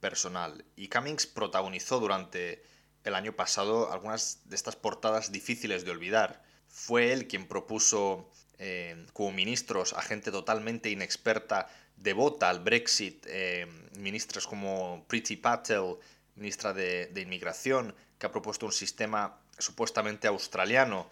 personal. 0.00 0.64
Y 0.76 0.88
Cummings 0.88 1.26
protagonizó 1.26 2.00
durante 2.00 2.62
el 3.04 3.14
año 3.14 3.32
pasado 3.34 3.92
algunas 3.92 4.40
de 4.44 4.56
estas 4.56 4.76
portadas 4.76 5.32
difíciles 5.32 5.84
de 5.84 5.92
olvidar. 5.92 6.42
Fue 6.68 7.12
él 7.12 7.28
quien 7.28 7.46
propuso 7.46 8.28
eh, 8.58 9.06
como 9.12 9.32
ministros 9.32 9.92
a 9.92 10.02
gente 10.02 10.30
totalmente 10.30 10.90
inexperta, 10.90 11.68
devota 11.96 12.50
al 12.50 12.60
Brexit, 12.60 13.24
eh, 13.28 13.66
ministras 13.98 14.46
como 14.46 15.04
Priti 15.08 15.36
Patel, 15.36 15.96
ministra 16.36 16.72
de, 16.72 17.06
de, 17.06 17.20
Inmigración, 17.20 17.94
que 18.18 18.26
ha 18.26 18.32
propuesto 18.32 18.66
un 18.66 18.72
sistema 18.72 19.38
supuestamente 19.58 20.28
australiano 20.28 21.10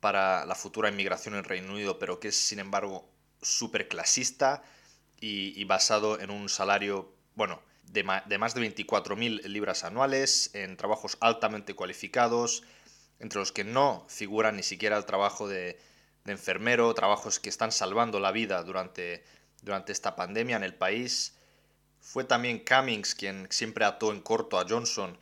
para 0.00 0.46
la 0.46 0.54
futura 0.54 0.88
inmigración 0.88 1.34
en 1.34 1.44
Reino 1.44 1.72
Unido, 1.72 1.98
pero 1.98 2.20
que 2.20 2.28
es 2.28 2.36
sin 2.36 2.58
embargo 2.58 3.08
súper 3.42 3.88
clasista 3.88 4.62
y, 5.20 5.62
basado 5.64 6.18
en 6.18 6.30
un 6.30 6.48
salario, 6.48 7.12
bueno, 7.34 7.62
de, 7.84 8.06
de 8.26 8.38
más 8.38 8.54
de 8.54 8.62
24.000 8.62 9.42
libras 9.44 9.84
anuales, 9.84 10.50
en 10.54 10.76
trabajos 10.76 11.18
altamente 11.20 11.74
cualificados, 11.74 12.62
entre 13.18 13.38
los 13.38 13.52
que 13.52 13.64
no 13.64 14.06
figura 14.08 14.50
ni 14.50 14.62
siquiera 14.62 14.96
el 14.96 15.04
trabajo 15.04 15.46
de, 15.46 15.78
enfermero, 16.26 16.92
trabajos 16.94 17.40
que 17.40 17.48
están 17.48 17.72
salvando 17.72 18.20
la 18.20 18.32
vida 18.32 18.62
durante, 18.62 19.24
durante 19.62 19.92
esta 19.92 20.16
pandemia 20.16 20.56
en 20.56 20.62
el 20.62 20.74
país. 20.74 21.36
Fue 22.00 22.24
también 22.24 22.64
Cummings 22.64 23.14
quien 23.14 23.46
siempre 23.50 23.84
ató 23.84 24.12
en 24.12 24.20
corto 24.20 24.58
a 24.58 24.66
Johnson 24.68 25.16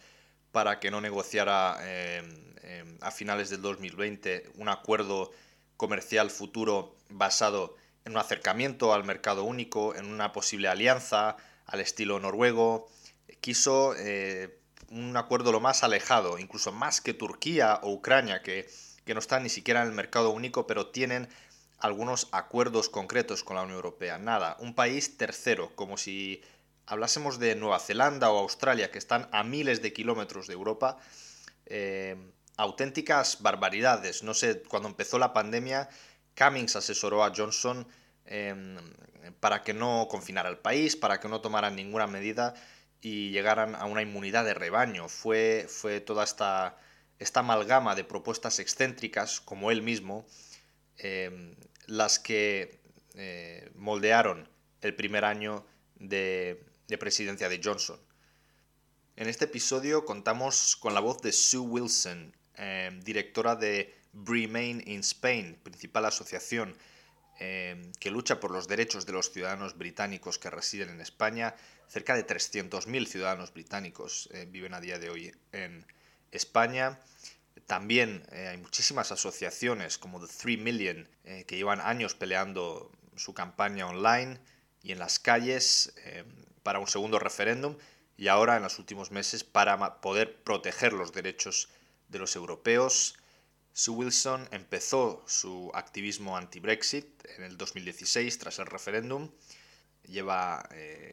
para 0.53 0.81
que 0.81 0.91
no 0.91 1.01
negociara 1.01 1.77
eh, 1.83 2.23
eh, 2.63 2.85
a 3.01 3.11
finales 3.11 3.51
del 3.51 3.63
2020 3.63 4.51
un 4.57 4.69
acuerdo 4.69 5.31
comercial 5.77 6.31
futuro 6.31 6.97
basado 7.11 7.77
en 8.05 8.13
un 8.13 8.19
acercamiento 8.19 8.95
al 8.95 9.05
mercado 9.05 9.45
único, 9.45 9.95
en 9.95 10.07
una 10.07 10.33
posible 10.33 10.69
alianza 10.69 11.37
al 11.67 11.81
estilo 11.81 12.19
noruego. 12.21 12.89
Quiso 13.41 13.95
eh, 13.97 14.59
un 14.91 15.17
acuerdo 15.17 15.53
lo 15.53 15.61
más 15.61 15.85
alejado, 15.85 16.39
incluso 16.39 16.73
más 16.73 17.01
que 17.01 17.13
Turquía 17.13 17.81
o 17.83 17.93
Ucrania, 17.93 18.43
que, 18.43 18.69
que 19.05 19.15
no 19.15 19.21
están 19.21 19.43
ni 19.43 19.49
siquiera 19.51 19.83
en 19.83 19.89
el 19.89 19.95
mercado 19.95 20.31
único, 20.31 20.67
pero 20.67 20.87
tienen 20.87 21.29
algunos 21.79 22.29
acuerdos 22.33 22.89
concretos 22.89 23.45
con 23.45 23.57
la 23.57 23.63
Unión 23.63 23.77
Europea. 23.77 24.19
Nada, 24.19 24.57
un 24.61 24.75
país 24.75 25.17
tercero, 25.17 25.71
como 25.77 25.97
si 25.97 26.43
hablásemos 26.89 27.39
de 27.39 27.55
Nueva 27.55 27.79
Zelanda 27.79 28.31
o 28.31 28.39
Australia, 28.39 28.91
que 28.91 28.99
están 28.99 29.29
a 29.31 29.45
miles 29.45 29.83
de 29.83 29.93
kilómetros 29.93 30.47
de 30.47 30.55
Europa. 30.55 30.99
Eh, 31.67 32.17
auténticas 32.57 33.41
barbaridades. 33.41 34.23
No 34.23 34.35
sé, 34.35 34.63
cuando 34.63 34.89
empezó 34.89 35.19
la 35.19 35.33
pandemia 35.33 35.89
Cummings 36.37 36.77
asesoró 36.77 37.25
a 37.25 37.33
Johnson 37.35 37.87
em, 38.25 38.77
para 39.41 39.63
que 39.63 39.75
no 39.75 40.09
confinara 40.11 40.49
el 40.49 40.59
país, 40.59 40.97
para 40.97 41.21
que 41.21 41.29
no 41.29 41.41
tomaran 41.41 41.77
ninguna 41.77 42.07
medida 42.07 42.55
y 43.01 43.31
llegaran 43.31 43.75
a 43.75 43.85
una 43.85 44.03
inmunidad 44.03 44.45
de 44.45 44.55
rebaño. 44.55 45.09
Fue, 45.09 45.67
fue 45.69 46.01
toda 46.01 46.25
esta, 46.25 46.79
esta 47.19 47.41
amalgama 47.41 47.95
de 47.95 48.05
propuestas 48.05 48.59
excéntricas, 48.59 49.41
como 49.41 49.71
él 49.71 49.83
mismo, 49.83 50.27
em, 50.97 51.55
las 51.87 52.19
que 52.19 52.81
eh, 53.15 53.71
moldearon 53.75 54.49
el 54.81 54.95
primer 54.95 55.25
año 55.25 55.65
de, 55.97 56.68
de, 56.89 56.99
presidencia 56.99 57.49
de 57.49 57.61
Johnson. 57.63 58.01
En 59.17 59.29
este 59.29 59.45
episodio 59.47 60.05
contamos 60.05 60.77
con 60.77 60.95
la 60.95 61.01
voz 61.01 61.21
de 61.23 61.33
Sue 61.33 61.61
Wilson, 61.61 62.35
eh, 62.57 62.91
directora 63.03 63.57
de 63.57 63.95
Remain 64.15 64.83
in 64.87 65.01
Spain, 65.01 65.59
principal 65.63 66.05
asociación 66.07 66.77
eh, 67.41 67.93
que 68.01 68.11
lucha 68.11 68.41
por 68.41 68.51
los 68.51 68.69
derechos 68.69 69.07
de 69.07 69.13
los 69.13 69.33
ciudadanos 69.33 69.77
británicos 69.77 70.39
que 70.39 70.51
residen 70.51 70.91
en 70.91 71.01
España. 71.01 71.55
Cerca 71.89 72.15
de 72.15 72.27
300.000 72.27 73.07
ciudadanos 73.07 73.53
británicos 73.53 74.29
eh, 74.33 74.47
viven 74.49 74.75
a 74.75 74.81
día 74.81 74.99
de 74.99 75.11
hoy 75.11 75.33
en 75.53 75.87
España. 76.31 77.01
También 77.67 78.25
hay 78.33 78.57
muchísimas 78.57 79.13
asociaciones 79.13 79.99
como 79.99 80.25
The 80.25 80.33
3 80.33 80.59
Million 80.59 81.09
que 81.25 81.57
llevan 81.57 81.81
años 81.81 82.15
peleando 82.15 82.91
su 83.17 83.35
campaña 83.35 83.87
online 83.87 84.39
y 84.83 84.93
en 84.93 84.99
las 84.99 85.19
calles 85.19 85.93
para 86.69 86.81
un 86.81 86.87
segundo 86.87 87.19
referéndum 87.19 87.79
y 88.19 88.29
ahora 88.29 88.59
en 88.59 88.63
los 88.63 88.79
últimos 88.79 89.11
meses 89.11 89.43
para 89.43 90.03
poder 90.03 90.43
proteger 90.43 90.93
los 90.93 91.15
derechos 91.15 91.71
de 92.11 92.19
los 92.19 92.37
europeos. 92.37 93.17
Sue 93.73 93.95
Wilson 93.95 94.47
empezó 94.51 95.25
su 95.27 95.71
activismo 95.73 96.37
anti-Brexit 96.37 97.25
en 97.39 97.45
el 97.45 97.57
2016 97.57 98.39
tras 98.39 98.59
el 98.59 98.67
referéndum. 98.67 99.31
Lleva 100.03 100.69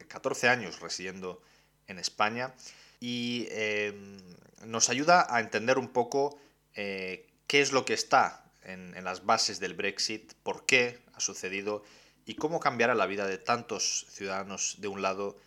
14 0.08 0.46
eh, 0.46 0.50
años 0.50 0.80
residiendo 0.80 1.40
en 1.86 1.98
España 2.00 2.52
y 3.00 3.48
em, 3.48 4.18
nos 4.66 4.90
ayuda 4.90 5.26
a 5.34 5.40
entender 5.40 5.78
un 5.78 5.88
poco 5.88 6.38
eh, 6.74 7.26
qué 7.46 7.62
es 7.62 7.72
lo 7.72 7.86
que 7.86 7.94
está 7.94 8.44
en, 8.62 8.94
en, 8.94 9.04
las 9.04 9.24
bases 9.24 9.58
del 9.58 9.72
Brexit, 9.72 10.34
por 10.42 10.66
qué 10.66 11.00
ha 11.14 11.20
sucedido 11.20 11.82
y 12.26 12.34
cómo 12.34 12.60
cambiará 12.60 12.94
la 12.94 13.06
vida 13.06 13.26
de 13.26 13.38
tantos 13.38 14.04
ciudadanos 14.10 14.76
de 14.80 14.88
un 14.88 15.00
lado 15.00 15.38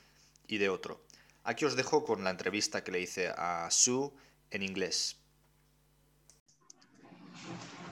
y 0.49 0.57
de 0.57 0.69
otro. 0.69 1.05
Aquí 1.43 1.65
os 1.65 1.75
dejo 1.75 2.03
con 2.03 2.23
la 2.23 2.31
entrevista 2.31 2.83
que 2.83 2.91
le 2.91 3.01
hice 3.01 3.29
a 3.29 3.69
Sue 3.71 4.11
en 4.51 4.63
inglés. 4.63 5.15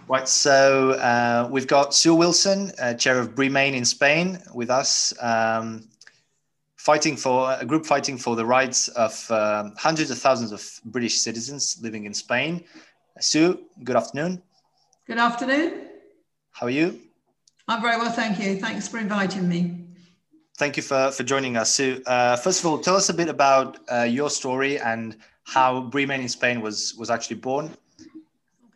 Right, 0.09 0.27
so 0.27 0.91
uh, 0.91 1.47
we've 1.51 1.67
got 1.67 1.93
Sue 1.93 2.15
Wilson, 2.15 2.71
uh, 2.79 2.93
chair 2.93 3.19
of 3.19 3.37
Remain 3.37 3.73
in 3.73 3.83
Spain, 3.83 4.39
with 4.53 4.69
us, 4.69 5.13
um, 5.21 5.89
fighting 6.77 7.17
for 7.17 7.51
a 7.59 7.65
group 7.65 7.85
fighting 7.85 8.17
for 8.17 8.35
the 8.35 8.45
rights 8.45 8.87
of 8.89 9.29
uh, 9.29 9.69
hundreds 9.75 10.09
of 10.09 10.17
thousands 10.17 10.53
of 10.53 10.63
British 10.85 11.17
citizens 11.17 11.77
living 11.81 12.05
in 12.05 12.13
Spain. 12.13 12.63
Sue, 13.19 13.65
good 13.83 13.97
afternoon. 13.97 14.41
Good 15.07 15.17
afternoon. 15.17 15.87
How 16.51 16.67
are 16.67 16.71
you? 16.71 17.01
I'm 17.67 17.81
very 17.81 17.97
well, 17.97 18.11
thank 18.11 18.39
you. 18.39 18.59
Thanks 18.59 18.87
for 18.87 18.99
inviting 18.99 19.49
me 19.49 19.86
thank 20.57 20.75
you 20.75 20.83
for, 20.83 21.11
for 21.11 21.23
joining 21.23 21.55
us. 21.55 21.71
So, 21.71 21.99
uh, 22.05 22.35
first 22.35 22.59
of 22.59 22.65
all, 22.65 22.79
tell 22.79 22.95
us 22.95 23.09
a 23.09 23.13
bit 23.13 23.29
about 23.29 23.77
uh, 23.91 24.03
your 24.03 24.29
story 24.29 24.79
and 24.79 25.15
how 25.43 25.89
Remain 25.93 26.21
in 26.21 26.29
Spain 26.29 26.61
was, 26.61 26.95
was 26.97 27.09
actually 27.09 27.37
born. 27.37 27.71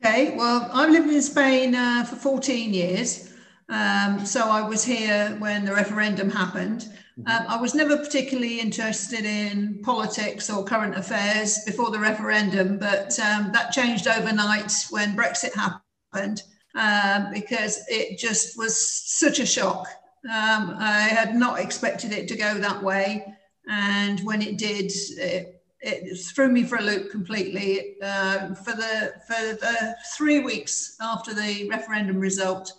Okay, 0.03 0.35
well, 0.35 0.69
I've 0.73 0.89
lived 0.89 1.09
in 1.09 1.21
Spain 1.21 1.75
uh, 1.75 2.05
for 2.05 2.15
14 2.15 2.73
years. 2.73 3.33
Um, 3.69 4.25
so 4.25 4.49
I 4.49 4.67
was 4.67 4.83
here 4.83 5.35
when 5.39 5.65
the 5.65 5.73
referendum 5.73 6.29
happened. 6.29 6.87
Mm-hmm. 7.19 7.27
Um, 7.27 7.45
I 7.47 7.61
was 7.61 7.75
never 7.75 7.97
particularly 7.97 8.59
interested 8.59 9.25
in 9.25 9.79
politics 9.83 10.49
or 10.49 10.63
current 10.63 10.95
affairs 10.95 11.59
before 11.65 11.91
the 11.91 11.99
referendum, 11.99 12.77
but 12.77 13.17
um, 13.19 13.51
that 13.53 13.71
changed 13.71 14.07
overnight 14.07 14.73
when 14.89 15.15
Brexit 15.15 15.53
happened 15.53 16.43
um, 16.75 17.31
because 17.33 17.83
it 17.87 18.17
just 18.17 18.57
was 18.57 18.75
such 19.05 19.39
a 19.39 19.45
shock 19.45 19.87
um, 20.26 20.76
I 20.77 21.02
had 21.02 21.35
not 21.35 21.60
expected 21.60 22.11
it 22.11 22.27
to 22.27 22.38
go 22.38 22.56
that 22.56 22.81
way. 22.81 23.26
And 23.68 24.19
when 24.22 24.41
it 24.41 24.57
did, 24.57 24.91
it, 25.18 25.64
it 25.80 26.18
threw 26.35 26.49
me 26.49 26.64
for 26.64 26.77
a 26.77 26.81
loop 26.81 27.11
completely. 27.11 27.95
Uh, 28.02 28.53
for, 28.53 28.73
the, 28.73 29.14
for 29.27 29.41
the 29.56 29.95
three 30.15 30.39
weeks 30.39 30.98
after 31.02 31.34
the 31.34 31.68
referendum 31.69 32.19
result, 32.19 32.72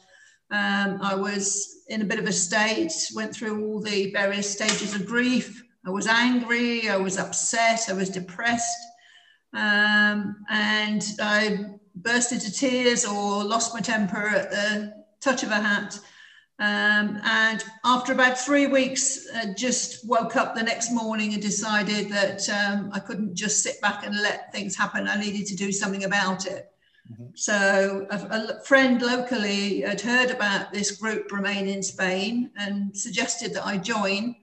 um, 0.51 0.98
I 1.02 1.14
was 1.14 1.85
in 1.89 2.02
a 2.02 2.05
bit 2.05 2.19
of 2.19 2.27
a 2.27 2.32
state, 2.32 2.93
went 3.14 3.35
through 3.35 3.64
all 3.64 3.81
the 3.81 4.10
various 4.12 4.51
stages 4.51 4.94
of 4.94 5.06
grief. 5.06 5.64
I 5.85 5.90
was 5.90 6.06
angry, 6.06 6.89
I 6.89 6.97
was 6.97 7.19
upset, 7.19 7.86
I 7.89 7.94
was 7.94 8.09
depressed. 8.09 8.78
Um, 9.55 10.44
and 10.48 11.02
I 11.20 11.66
burst 11.97 12.32
into 12.32 12.52
tears 12.52 13.05
or 13.05 13.44
lost 13.44 13.74
my 13.74 13.81
temper 13.81 14.28
at 14.28 14.51
the 14.51 15.05
touch 15.20 15.43
of 15.43 15.51
a 15.51 15.56
hat. 15.56 15.98
Um, 16.62 17.20
and 17.24 17.64
after 17.84 18.12
about 18.12 18.39
three 18.39 18.68
weeks, 18.68 19.26
uh, 19.34 19.52
just 19.56 20.06
woke 20.06 20.36
up 20.36 20.55
the 20.55 20.62
next 20.62 20.93
morning 20.93 21.32
and 21.32 21.43
decided 21.43 22.09
that 22.10 22.48
um, 22.51 22.89
I 22.93 23.01
couldn't 23.01 23.34
just 23.34 23.64
sit 23.64 23.80
back 23.80 24.06
and 24.06 24.14
let 24.22 24.52
things 24.52 24.76
happen. 24.76 25.09
I 25.09 25.18
needed 25.18 25.47
to 25.47 25.56
do 25.56 25.72
something 25.72 26.05
about 26.05 26.47
it. 26.47 26.70
Mm-hmm. 27.10 27.30
So 27.34 28.06
a, 28.12 28.16
a, 28.16 28.64
friend 28.64 29.02
locally 29.02 29.80
had 29.80 30.01
heard 30.01 30.30
about 30.30 30.72
this 30.72 30.93
group 30.93 31.32
Remain 31.32 31.66
in 31.66 31.82
Spain 31.82 32.52
and 32.56 32.97
suggested 32.97 33.52
that 33.55 33.66
I 33.66 33.76
join, 33.76 34.36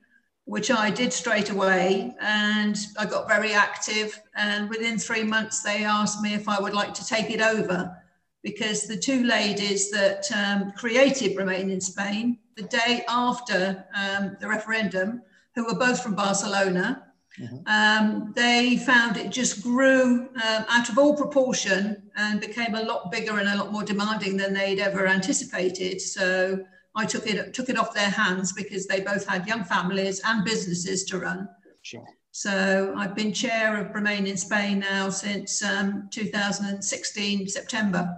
which 0.43 0.71
I 0.71 0.89
did 0.89 1.13
straight 1.13 1.51
away. 1.51 2.13
And 2.19 2.77
I 2.97 3.05
got 3.05 3.29
very 3.29 3.53
active. 3.53 4.21
And 4.35 4.69
within 4.69 4.97
three 4.97 5.23
months, 5.23 5.63
they 5.63 5.85
asked 5.85 6.21
me 6.21 6.33
if 6.33 6.49
I 6.49 6.59
would 6.59 6.73
like 6.73 6.93
to 6.95 7.07
take 7.07 7.31
it 7.31 7.39
over 7.39 7.95
because 8.43 8.87
the 8.87 8.97
two 8.97 9.23
ladies 9.23 9.91
that 9.91 10.25
um, 10.35 10.71
created 10.71 11.37
Remain 11.37 11.69
in 11.69 11.81
Spain, 11.81 12.37
the 12.55 12.63
day 12.63 13.03
after 13.07 13.85
um, 13.95 14.37
the 14.39 14.47
referendum, 14.47 15.21
who 15.55 15.65
were 15.65 15.75
both 15.75 16.01
from 16.01 16.15
Barcelona, 16.15 17.03
mm-hmm. 17.39 17.57
um, 17.67 18.33
they 18.35 18.77
found 18.77 19.17
it 19.17 19.29
just 19.29 19.61
grew 19.61 20.29
um, 20.35 20.65
out 20.69 20.89
of 20.89 20.97
all 20.97 21.15
proportion 21.15 22.09
and 22.15 22.39
became 22.39 22.75
a 22.75 22.83
lot 22.83 23.11
bigger 23.11 23.39
and 23.39 23.49
a 23.49 23.57
lot 23.57 23.71
more 23.71 23.83
demanding 23.83 24.37
than 24.37 24.53
they'd 24.53 24.79
ever 24.79 25.07
anticipated. 25.07 25.99
So 25.99 26.63
I 26.95 27.05
took 27.05 27.27
it 27.27 27.53
took 27.53 27.69
it 27.69 27.77
off 27.77 27.93
their 27.93 28.09
hands 28.09 28.53
because 28.53 28.87
they 28.87 29.01
both 29.01 29.27
had 29.27 29.47
young 29.47 29.63
families 29.63 30.21
and 30.25 30.45
businesses 30.45 31.03
to 31.05 31.19
run. 31.19 31.49
Sure. 31.81 32.05
So 32.31 32.93
I've 32.95 33.15
been 33.15 33.33
chair 33.33 33.77
of 33.81 33.93
Remain 33.93 34.27
in 34.27 34.37
Spain 34.37 34.79
now 34.79 35.09
since 35.09 35.63
um, 35.63 36.07
2016 36.11 37.47
September 37.47 38.15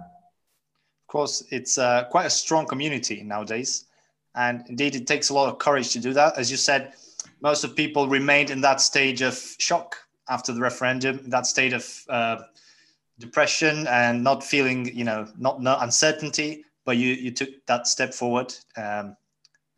course, 1.12 1.44
it's 1.50 1.78
uh, 1.78 2.04
quite 2.10 2.26
a 2.26 2.30
strong 2.30 2.66
community 2.66 3.22
nowadays. 3.22 3.84
And 4.34 4.64
indeed, 4.68 4.94
it 4.94 5.06
takes 5.06 5.28
a 5.28 5.34
lot 5.34 5.48
of 5.50 5.58
courage 5.58 5.92
to 5.92 6.00
do 6.00 6.12
that. 6.14 6.38
As 6.38 6.50
you 6.50 6.56
said, 6.56 6.94
most 7.40 7.64
of 7.64 7.76
people 7.76 8.08
remained 8.08 8.50
in 8.50 8.60
that 8.62 8.80
stage 8.80 9.20
of 9.20 9.34
shock 9.58 9.96
after 10.28 10.54
the 10.54 10.60
referendum, 10.60 11.28
that 11.28 11.46
state 11.46 11.74
of 11.74 11.84
uh, 12.08 12.38
depression 13.18 13.86
and 13.88 14.24
not 14.24 14.42
feeling, 14.42 14.90
you 14.96 15.04
know, 15.04 15.26
not, 15.38 15.60
not 15.60 15.82
uncertainty. 15.82 16.64
But 16.84 16.96
you 16.96 17.10
you 17.14 17.30
took 17.30 17.50
that 17.66 17.86
step 17.86 18.12
forward. 18.12 18.52
Um, 18.76 19.16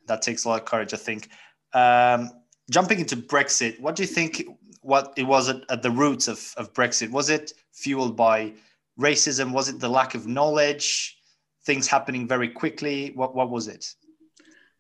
that 0.07 0.23
takes 0.23 0.45
a 0.45 0.49
lot 0.49 0.61
of 0.61 0.67
courage, 0.67 0.95
I 0.95 0.97
think. 0.97 1.29
Um, 1.75 2.31
jumping 2.71 2.99
into 3.01 3.17
Brexit, 3.17 3.79
what 3.81 3.97
do 3.97 4.03
you 4.03 4.07
think? 4.07 4.43
What 4.81 5.13
it 5.17 5.25
was 5.25 5.49
at, 5.49 5.61
at 5.69 5.83
the 5.83 5.91
roots 5.91 6.29
of, 6.29 6.55
of 6.57 6.73
Brexit? 6.73 7.11
Was 7.11 7.29
it 7.29 7.53
fueled 7.73 8.17
by 8.17 8.55
racism? 8.99 9.53
Was 9.53 9.69
it 9.69 9.81
the 9.81 9.89
lack 9.89 10.15
of 10.15 10.27
knowledge? 10.27 11.19
Things 11.65 11.87
happening 11.87 12.29
very 12.29 12.49
quickly? 12.49 13.13
What, 13.15 13.35
what 13.35 13.51
was 13.51 13.69
it? 13.69 13.87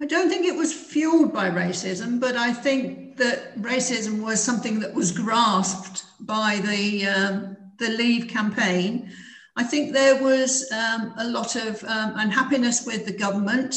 I 0.00 0.06
don't 0.06 0.28
think 0.28 0.44
it 0.44 0.56
was 0.56 0.72
fueled 0.72 1.32
by 1.32 1.50
racism, 1.50 2.20
but 2.20 2.36
I 2.36 2.52
think 2.52 3.16
that 3.16 3.56
racism 3.60 4.22
was 4.22 4.42
something 4.42 4.80
that 4.80 4.92
was 4.92 5.12
grasped 5.12 6.04
by 6.20 6.60
the, 6.64 7.06
um, 7.06 7.56
the 7.78 7.90
Leave 7.90 8.28
campaign. 8.28 9.10
I 9.56 9.62
think 9.62 9.92
there 9.92 10.20
was 10.20 10.70
um, 10.72 11.14
a 11.18 11.28
lot 11.28 11.54
of 11.54 11.82
um, 11.84 12.14
unhappiness 12.16 12.84
with 12.84 13.06
the 13.06 13.16
government. 13.16 13.76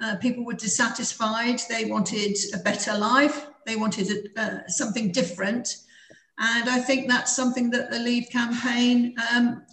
Uh, 0.00 0.16
people 0.16 0.44
were 0.44 0.54
dissatisfied. 0.54 1.60
They 1.68 1.84
wanted 1.84 2.36
a 2.54 2.58
better 2.58 2.96
life. 2.96 3.46
They 3.66 3.76
wanted 3.76 4.08
a, 4.10 4.40
uh, 4.40 4.68
something 4.68 5.12
different. 5.12 5.68
And 6.38 6.70
I 6.70 6.78
think 6.80 7.08
that's 7.08 7.36
something 7.36 7.70
that 7.70 7.90
the 7.90 7.98
Leave 7.98 8.28
campaign 8.30 9.14
um, 9.34 9.64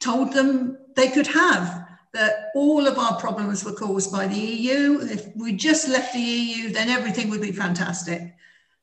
told 0.00 0.32
them 0.32 0.78
they 0.96 1.08
could 1.08 1.26
have 1.26 1.83
that 2.14 2.50
all 2.54 2.86
of 2.86 2.96
our 2.96 3.18
problems 3.18 3.64
were 3.64 3.72
caused 3.72 4.10
by 4.10 4.26
the 4.26 4.38
EU. 4.38 5.00
If 5.02 5.36
we 5.36 5.52
just 5.52 5.88
left 5.88 6.14
the 6.14 6.20
EU, 6.20 6.70
then 6.70 6.88
everything 6.88 7.28
would 7.28 7.42
be 7.42 7.52
fantastic. 7.52 8.34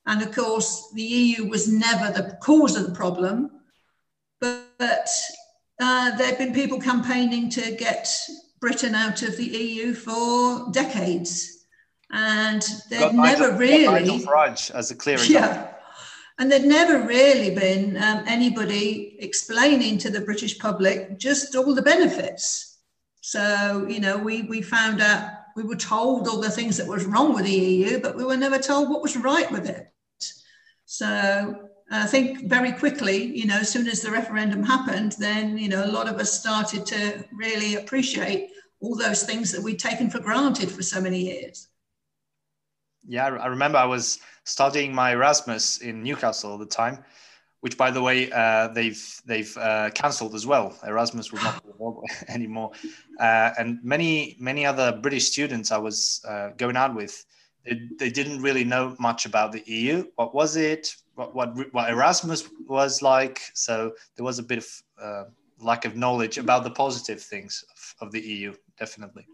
And 0.05 0.21
of 0.21 0.35
course, 0.35 0.91
the 0.93 1.01
EU 1.01 1.47
was 1.47 1.71
never 1.71 2.11
the 2.11 2.37
cause 2.41 2.75
of 2.75 2.85
the 2.85 2.93
problem, 2.93 3.49
but, 4.41 4.65
but 4.77 5.09
uh, 5.79 6.15
there 6.17 6.27
have 6.27 6.37
been 6.37 6.53
people 6.53 6.79
campaigning 6.79 7.49
to 7.51 7.75
get 7.77 8.07
Britain 8.59 8.95
out 8.95 9.23
of 9.23 9.37
the 9.37 9.45
EU 9.45 9.93
for 9.93 10.69
decades. 10.71 11.65
And 12.11 12.61
they've 12.89 13.13
never 13.13 13.53
Nigel, 13.53 13.57
really. 13.57 13.85
Nigel 13.85 14.19
Farage 14.19 14.71
as 14.71 14.91
a 14.91 14.95
clear 14.95 15.15
example. 15.15 15.41
Yeah. 15.41 15.67
And 16.37 16.51
there'd 16.51 16.65
never 16.65 17.07
really 17.07 17.55
been 17.55 17.95
um, 17.97 18.25
anybody 18.27 19.15
explaining 19.19 19.99
to 19.99 20.09
the 20.09 20.21
British 20.21 20.59
public 20.59 21.17
just 21.17 21.55
all 21.55 21.73
the 21.73 21.81
benefits 21.81 22.70
so, 23.21 23.85
you 23.87 23.99
know, 23.99 24.17
we, 24.17 24.41
we 24.43 24.61
found 24.61 24.99
out, 24.99 25.29
we 25.55 25.63
were 25.63 25.75
told 25.75 26.27
all 26.27 26.41
the 26.41 26.49
things 26.49 26.75
that 26.77 26.87
was 26.87 27.05
wrong 27.05 27.33
with 27.33 27.45
the 27.45 27.51
EU, 27.51 27.99
but 27.99 28.15
we 28.17 28.25
were 28.25 28.37
never 28.37 28.57
told 28.57 28.89
what 28.89 29.01
was 29.01 29.15
right 29.15 29.49
with 29.51 29.69
it. 29.69 29.87
So 30.85 31.69
I 31.91 32.07
think 32.07 32.49
very 32.49 32.71
quickly, 32.71 33.23
you 33.23 33.45
know, 33.45 33.59
as 33.59 33.69
soon 33.69 33.87
as 33.87 34.01
the 34.01 34.11
referendum 34.11 34.63
happened, 34.63 35.15
then, 35.19 35.57
you 35.57 35.69
know, 35.69 35.85
a 35.85 35.91
lot 35.91 36.07
of 36.07 36.15
us 36.15 36.37
started 36.37 36.85
to 36.87 37.23
really 37.31 37.75
appreciate 37.75 38.49
all 38.79 38.95
those 38.95 39.23
things 39.23 39.51
that 39.51 39.61
we'd 39.61 39.79
taken 39.79 40.09
for 40.09 40.19
granted 40.19 40.71
for 40.71 40.81
so 40.81 40.99
many 40.99 41.19
years. 41.19 41.67
Yeah, 43.07 43.25
I 43.25 43.47
remember 43.47 43.77
I 43.77 43.85
was 43.85 44.19
studying 44.45 44.93
my 44.93 45.11
Erasmus 45.11 45.79
in 45.79 46.01
Newcastle 46.01 46.53
at 46.53 46.59
the 46.59 46.65
time, 46.65 47.03
which, 47.61 47.77
by 47.77 47.91
the 47.91 48.01
way, 48.01 48.29
uh, 48.31 48.67
they've 48.69 49.21
they've 49.25 49.55
uh, 49.57 49.89
cancelled 49.91 50.35
as 50.35 50.45
well. 50.45 50.77
Erasmus 50.85 51.31
will 51.31 51.41
not 51.43 51.63
be 51.63 51.71
anymore, 52.27 52.71
uh, 53.19 53.51
and 53.57 53.79
many 53.83 54.35
many 54.39 54.65
other 54.65 54.99
British 55.01 55.27
students 55.27 55.71
I 55.71 55.77
was 55.77 56.23
uh, 56.27 56.49
going 56.57 56.75
out 56.75 56.95
with, 56.95 57.25
they, 57.65 57.79
they, 57.99 58.09
didn't 58.09 58.41
really 58.41 58.63
know 58.63 58.95
much 58.99 59.25
about 59.25 59.51
the 59.51 59.63
EU. 59.65 60.05
What 60.15 60.33
was 60.33 60.55
it? 60.55 60.95
What 61.15 61.35
what, 61.35 61.73
what 61.73 61.89
Erasmus 61.89 62.49
was 62.67 63.01
like? 63.01 63.39
So 63.53 63.93
there 64.15 64.25
was 64.25 64.39
a 64.39 64.43
bit 64.43 64.57
of 64.57 64.67
uh, 65.01 65.23
lack 65.59 65.85
of 65.85 65.95
knowledge 65.95 66.37
about 66.37 66.63
the 66.63 66.71
positive 66.71 67.21
things 67.21 67.63
of, 67.71 68.07
of 68.07 68.11
the 68.11 68.21
EU, 68.21 68.53
definitely. 68.79 69.27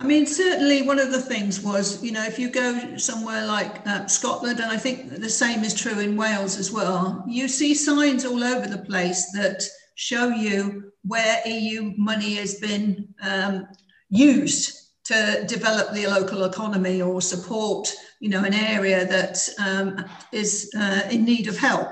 I 0.00 0.06
mean, 0.06 0.24
certainly 0.24 0.80
one 0.80 0.98
of 0.98 1.12
the 1.12 1.20
things 1.20 1.60
was, 1.60 2.02
you 2.02 2.10
know, 2.10 2.24
if 2.24 2.38
you 2.38 2.48
go 2.48 2.96
somewhere 2.96 3.44
like 3.44 3.86
uh, 3.86 4.06
Scotland, 4.06 4.58
and 4.58 4.70
I 4.70 4.78
think 4.78 5.20
the 5.20 5.28
same 5.28 5.62
is 5.62 5.74
true 5.74 5.98
in 6.00 6.16
Wales 6.16 6.58
as 6.58 6.72
well, 6.72 7.22
you 7.28 7.48
see 7.48 7.74
signs 7.74 8.24
all 8.24 8.42
over 8.42 8.66
the 8.66 8.78
place 8.78 9.30
that 9.32 9.62
show 9.96 10.28
you 10.28 10.90
where 11.04 11.46
EU 11.46 11.92
money 11.98 12.36
has 12.36 12.54
been 12.54 13.14
um, 13.20 13.68
used 14.08 14.74
to 15.04 15.44
develop 15.46 15.92
the 15.92 16.06
local 16.06 16.44
economy 16.44 17.02
or 17.02 17.20
support, 17.20 17.92
you 18.20 18.30
know, 18.30 18.42
an 18.42 18.54
area 18.54 19.04
that 19.04 19.46
um, 19.58 20.02
is 20.32 20.72
uh, 20.78 21.02
in 21.10 21.26
need 21.26 21.46
of 21.46 21.58
help. 21.58 21.88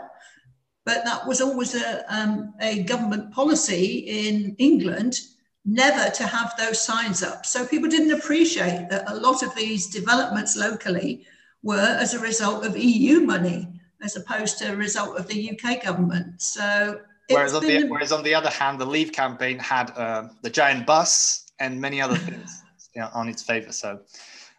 But 0.87 1.05
that 1.05 1.27
was 1.27 1.43
always 1.43 1.75
a, 1.75 2.05
um, 2.09 2.55
a 2.63 2.85
government 2.85 3.35
policy 3.35 3.99
in 4.27 4.57
England 4.59 5.21
never 5.69 6.11
to 6.11 6.27
have 6.27 6.55
those 6.57 6.81
signs 6.81 7.23
up. 7.23 7.45
So 7.45 7.67
people 7.67 7.89
didn't 7.89 8.13
appreciate 8.19 8.89
that 8.89 9.11
a 9.11 9.15
lot 9.15 9.43
of 9.43 9.55
these 9.55 9.87
developments 9.87 10.57
locally 10.57 11.27
were 11.63 11.97
as 12.01 12.15
a 12.15 12.19
result 12.19 12.65
of 12.65 12.77
EU 12.77 13.21
money 13.21 13.69
as 14.03 14.17
opposed 14.17 14.59
to 14.59 14.73
a 14.73 14.77
result 14.77 15.19
of 15.19 15.27
the 15.27 15.51
UK 15.51 15.85
government. 15.85 16.41
So 16.41 17.01
whereas 17.29 17.53
on, 17.53 17.65
the, 17.65 17.85
whereas 17.89 18.13
on 18.13 18.23
the 18.23 18.35
other 18.35 18.49
hand, 18.49 18.81
the 18.81 18.87
Leave 18.87 19.13
campaign 19.13 19.59
had 19.59 19.91
uh, 19.91 20.29
the 20.43 20.51
giant 20.51 20.87
bus 20.87 21.51
and 21.59 21.81
many 21.81 22.01
other 22.01 22.17
things 22.29 22.63
you 22.95 23.03
know, 23.03 23.11
on 23.13 23.29
its 23.29 23.43
favour. 23.43 23.73
So. 23.73 24.01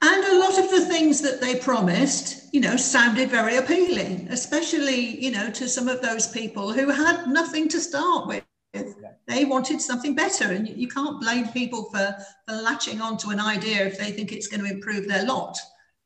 And 0.01 0.23
a 0.25 0.39
lot 0.39 0.57
of 0.57 0.69
the 0.69 0.85
things 0.85 1.21
that 1.21 1.41
they 1.41 1.55
promised, 1.55 2.53
you 2.53 2.61
know, 2.61 2.77
sounded 2.77 3.29
very 3.29 3.57
appealing, 3.57 4.27
especially, 4.29 5.21
you 5.23 5.31
know, 5.31 5.49
to 5.51 5.67
some 5.67 5.87
of 5.87 6.01
those 6.01 6.27
people 6.27 6.71
who 6.71 6.89
had 6.89 7.27
nothing 7.27 7.67
to 7.69 7.79
start 7.79 8.27
with. 8.27 8.43
They 8.73 9.45
wanted 9.45 9.81
something 9.81 10.15
better, 10.15 10.45
and 10.45 10.67
you 10.67 10.87
can't 10.87 11.21
blame 11.21 11.47
people 11.49 11.89
for, 11.91 12.15
for 12.47 12.55
latching 12.55 13.01
onto 13.01 13.29
an 13.29 13.39
idea 13.39 13.85
if 13.85 13.97
they 13.97 14.11
think 14.11 14.31
it's 14.31 14.47
going 14.47 14.63
to 14.63 14.71
improve 14.71 15.07
their 15.07 15.25
lot. 15.25 15.57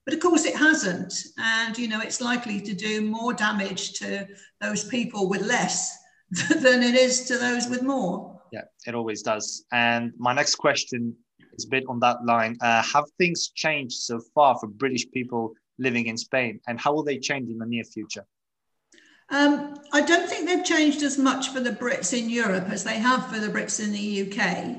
But 0.06 0.14
of 0.14 0.20
course, 0.20 0.46
it 0.46 0.56
hasn't, 0.56 1.14
and 1.38 1.78
you 1.78 1.88
know 1.88 2.02
it's 2.02 2.20
likely 2.20 2.60
to 2.62 2.74
do 2.74 3.02
more 3.02 3.34
damage 3.34 3.94
to 4.00 4.28
those 4.60 4.84
people 4.86 5.30
with 5.30 5.42
less 5.42 5.98
than 6.30 6.84
it 6.84 6.96
is 6.96 7.26
to 7.26 7.38
those 7.38 7.70
with 7.70 7.82
more. 7.82 8.42
Yeah, 8.52 8.64
it 8.86 8.96
always 8.96 9.22
does. 9.22 9.64
And 9.72 10.12
my 10.18 10.34
next 10.34 10.56
question 10.56 11.16
is 11.58 11.66
a 11.66 11.70
bit 11.70 11.86
on 11.88 12.00
that 12.02 12.26
line. 12.26 12.58
Uh, 12.62 12.84
have 12.84 13.06
things 13.18 13.50
changed 13.56 13.96
so 13.96 14.20
far 14.36 14.58
for 14.60 14.68
British 14.68 15.10
people 15.12 15.54
living 15.80 16.08
in 16.08 16.18
Spain, 16.18 16.60
and 16.68 16.80
how 16.80 16.94
will 16.94 17.04
they 17.04 17.18
change 17.18 17.50
in 17.50 17.58
the 17.58 17.66
near 17.66 17.84
future? 17.86 18.26
Um, 19.30 19.76
I 19.92 20.02
don't 20.02 20.30
think 20.30 20.48
they've 20.48 20.66
changed 20.66 21.02
as 21.02 21.18
much 21.18 21.50
for 21.50 21.60
the 21.60 21.72
Brits 21.72 22.18
in 22.18 22.30
Europe 22.30 22.70
as 22.70 22.84
they 22.84 22.96
have 22.96 23.28
for 23.28 23.40
the 23.40 23.48
Brits 23.48 23.84
in 23.84 23.92
the 23.92 24.32
UK. 24.32 24.78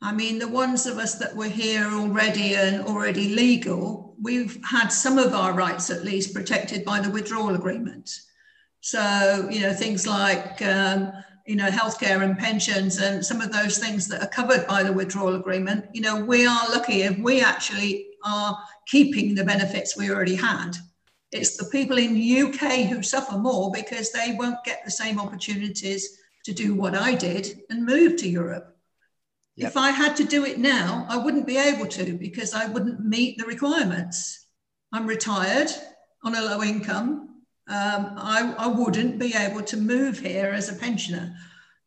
I 0.00 0.12
mean, 0.12 0.38
the 0.38 0.48
ones 0.48 0.86
of 0.86 0.98
us 0.98 1.14
that 1.16 1.36
were 1.36 1.48
here 1.48 1.86
already 1.86 2.56
and 2.56 2.84
already 2.84 3.34
legal, 3.34 4.16
we've 4.20 4.58
had 4.64 4.88
some 4.88 5.16
of 5.16 5.32
our 5.32 5.52
rights 5.52 5.90
at 5.90 6.04
least 6.04 6.34
protected 6.34 6.84
by 6.84 7.00
the 7.00 7.10
withdrawal 7.10 7.54
agreement. 7.54 8.10
So, 8.80 9.48
you 9.48 9.60
know, 9.60 9.72
things 9.72 10.08
like, 10.08 10.60
um, 10.62 11.12
you 11.46 11.54
know, 11.54 11.68
healthcare 11.68 12.24
and 12.24 12.36
pensions 12.36 12.98
and 12.98 13.24
some 13.24 13.40
of 13.40 13.52
those 13.52 13.78
things 13.78 14.08
that 14.08 14.22
are 14.22 14.28
covered 14.28 14.66
by 14.66 14.82
the 14.82 14.92
withdrawal 14.92 15.36
agreement, 15.36 15.84
you 15.92 16.00
know, 16.00 16.24
we 16.24 16.46
are 16.46 16.68
lucky 16.70 17.02
if 17.02 17.16
we 17.18 17.40
actually 17.40 18.06
are 18.24 18.58
keeping 18.86 19.36
the 19.36 19.44
benefits 19.44 19.96
we 19.96 20.10
already 20.10 20.34
had. 20.34 20.76
It's 21.32 21.56
the 21.56 21.64
people 21.64 21.96
in 21.96 22.14
UK 22.14 22.86
who 22.88 23.02
suffer 23.02 23.38
more 23.38 23.72
because 23.72 24.12
they 24.12 24.36
won't 24.38 24.62
get 24.64 24.84
the 24.84 24.90
same 24.90 25.18
opportunities 25.18 26.18
to 26.44 26.52
do 26.52 26.74
what 26.74 26.94
I 26.94 27.14
did 27.14 27.62
and 27.70 27.86
move 27.86 28.16
to 28.16 28.28
Europe. 28.28 28.76
Yep. 29.56 29.70
If 29.70 29.76
I 29.76 29.90
had 29.90 30.14
to 30.16 30.24
do 30.24 30.44
it 30.44 30.58
now, 30.58 31.06
I 31.08 31.16
wouldn't 31.16 31.46
be 31.46 31.56
able 31.56 31.86
to 31.86 32.14
because 32.14 32.52
I 32.52 32.66
wouldn't 32.66 33.04
meet 33.04 33.38
the 33.38 33.46
requirements. 33.46 34.46
I'm 34.92 35.06
retired 35.06 35.70
on 36.22 36.34
a 36.34 36.42
low 36.42 36.62
income. 36.62 37.40
Um, 37.68 38.14
I, 38.16 38.54
I 38.58 38.66
wouldn't 38.66 39.18
be 39.18 39.34
able 39.34 39.62
to 39.62 39.76
move 39.76 40.18
here 40.18 40.52
as 40.54 40.68
a 40.68 40.74
pensioner. 40.74 41.34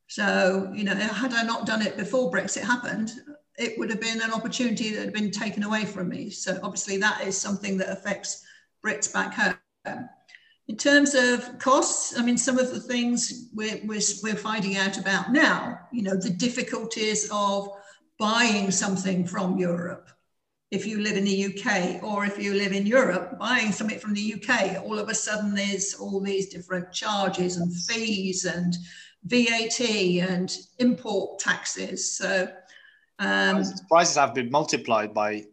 So, 0.07 0.71
you 0.73 0.83
know, 0.83 0.95
had 0.95 1.33
I 1.33 1.43
not 1.43 1.65
done 1.65 1.81
it 1.81 1.97
before 1.97 2.31
Brexit 2.31 2.61
happened, 2.61 3.11
it 3.57 3.77
would 3.77 3.89
have 3.89 4.01
been 4.01 4.21
an 4.21 4.33
opportunity 4.33 4.91
that 4.91 5.01
had 5.01 5.13
been 5.13 5.31
taken 5.31 5.63
away 5.63 5.85
from 5.85 6.09
me. 6.09 6.29
So, 6.29 6.59
obviously, 6.63 6.97
that 6.97 7.25
is 7.25 7.37
something 7.37 7.77
that 7.77 7.89
affects 7.89 8.44
Brits 8.85 9.11
back 9.11 9.33
home. 9.33 10.09
In 10.67 10.77
terms 10.77 11.13
of 11.15 11.57
costs, 11.59 12.17
I 12.17 12.23
mean, 12.23 12.37
some 12.37 12.57
of 12.57 12.71
the 12.71 12.79
things 12.79 13.49
we're, 13.53 13.79
we're, 13.83 14.01
we're 14.23 14.35
finding 14.35 14.77
out 14.77 14.97
about 14.97 15.31
now, 15.31 15.79
you 15.91 16.01
know, 16.03 16.15
the 16.15 16.29
difficulties 16.29 17.29
of 17.31 17.69
buying 18.19 18.71
something 18.71 19.25
from 19.25 19.57
Europe. 19.57 20.09
If 20.71 20.85
you 20.85 21.01
live 21.01 21.17
in 21.17 21.25
the 21.25 21.45
UK 21.45 22.03
or 22.03 22.25
if 22.25 22.39
you 22.39 22.53
live 22.55 22.73
in 22.73 22.85
Europe, 22.85 23.37
buying 23.39 23.71
something 23.71 23.99
from 23.99 24.13
the 24.13 24.33
UK, 24.35 24.83
all 24.83 24.97
of 24.97 25.09
a 25.09 25.15
sudden 25.15 25.53
there's 25.53 25.93
all 25.95 26.19
these 26.19 26.49
different 26.49 26.91
charges 26.91 27.57
and 27.57 27.73
fees 27.73 28.45
and 28.45 28.75
VAT 29.25 29.81
and 29.81 30.55
import 30.79 31.39
taxes. 31.39 32.17
So 32.17 32.47
um, 33.19 33.63
prices 33.87 34.17
have 34.17 34.33
been 34.33 34.49
multiplied 34.49 35.13
by 35.13 35.45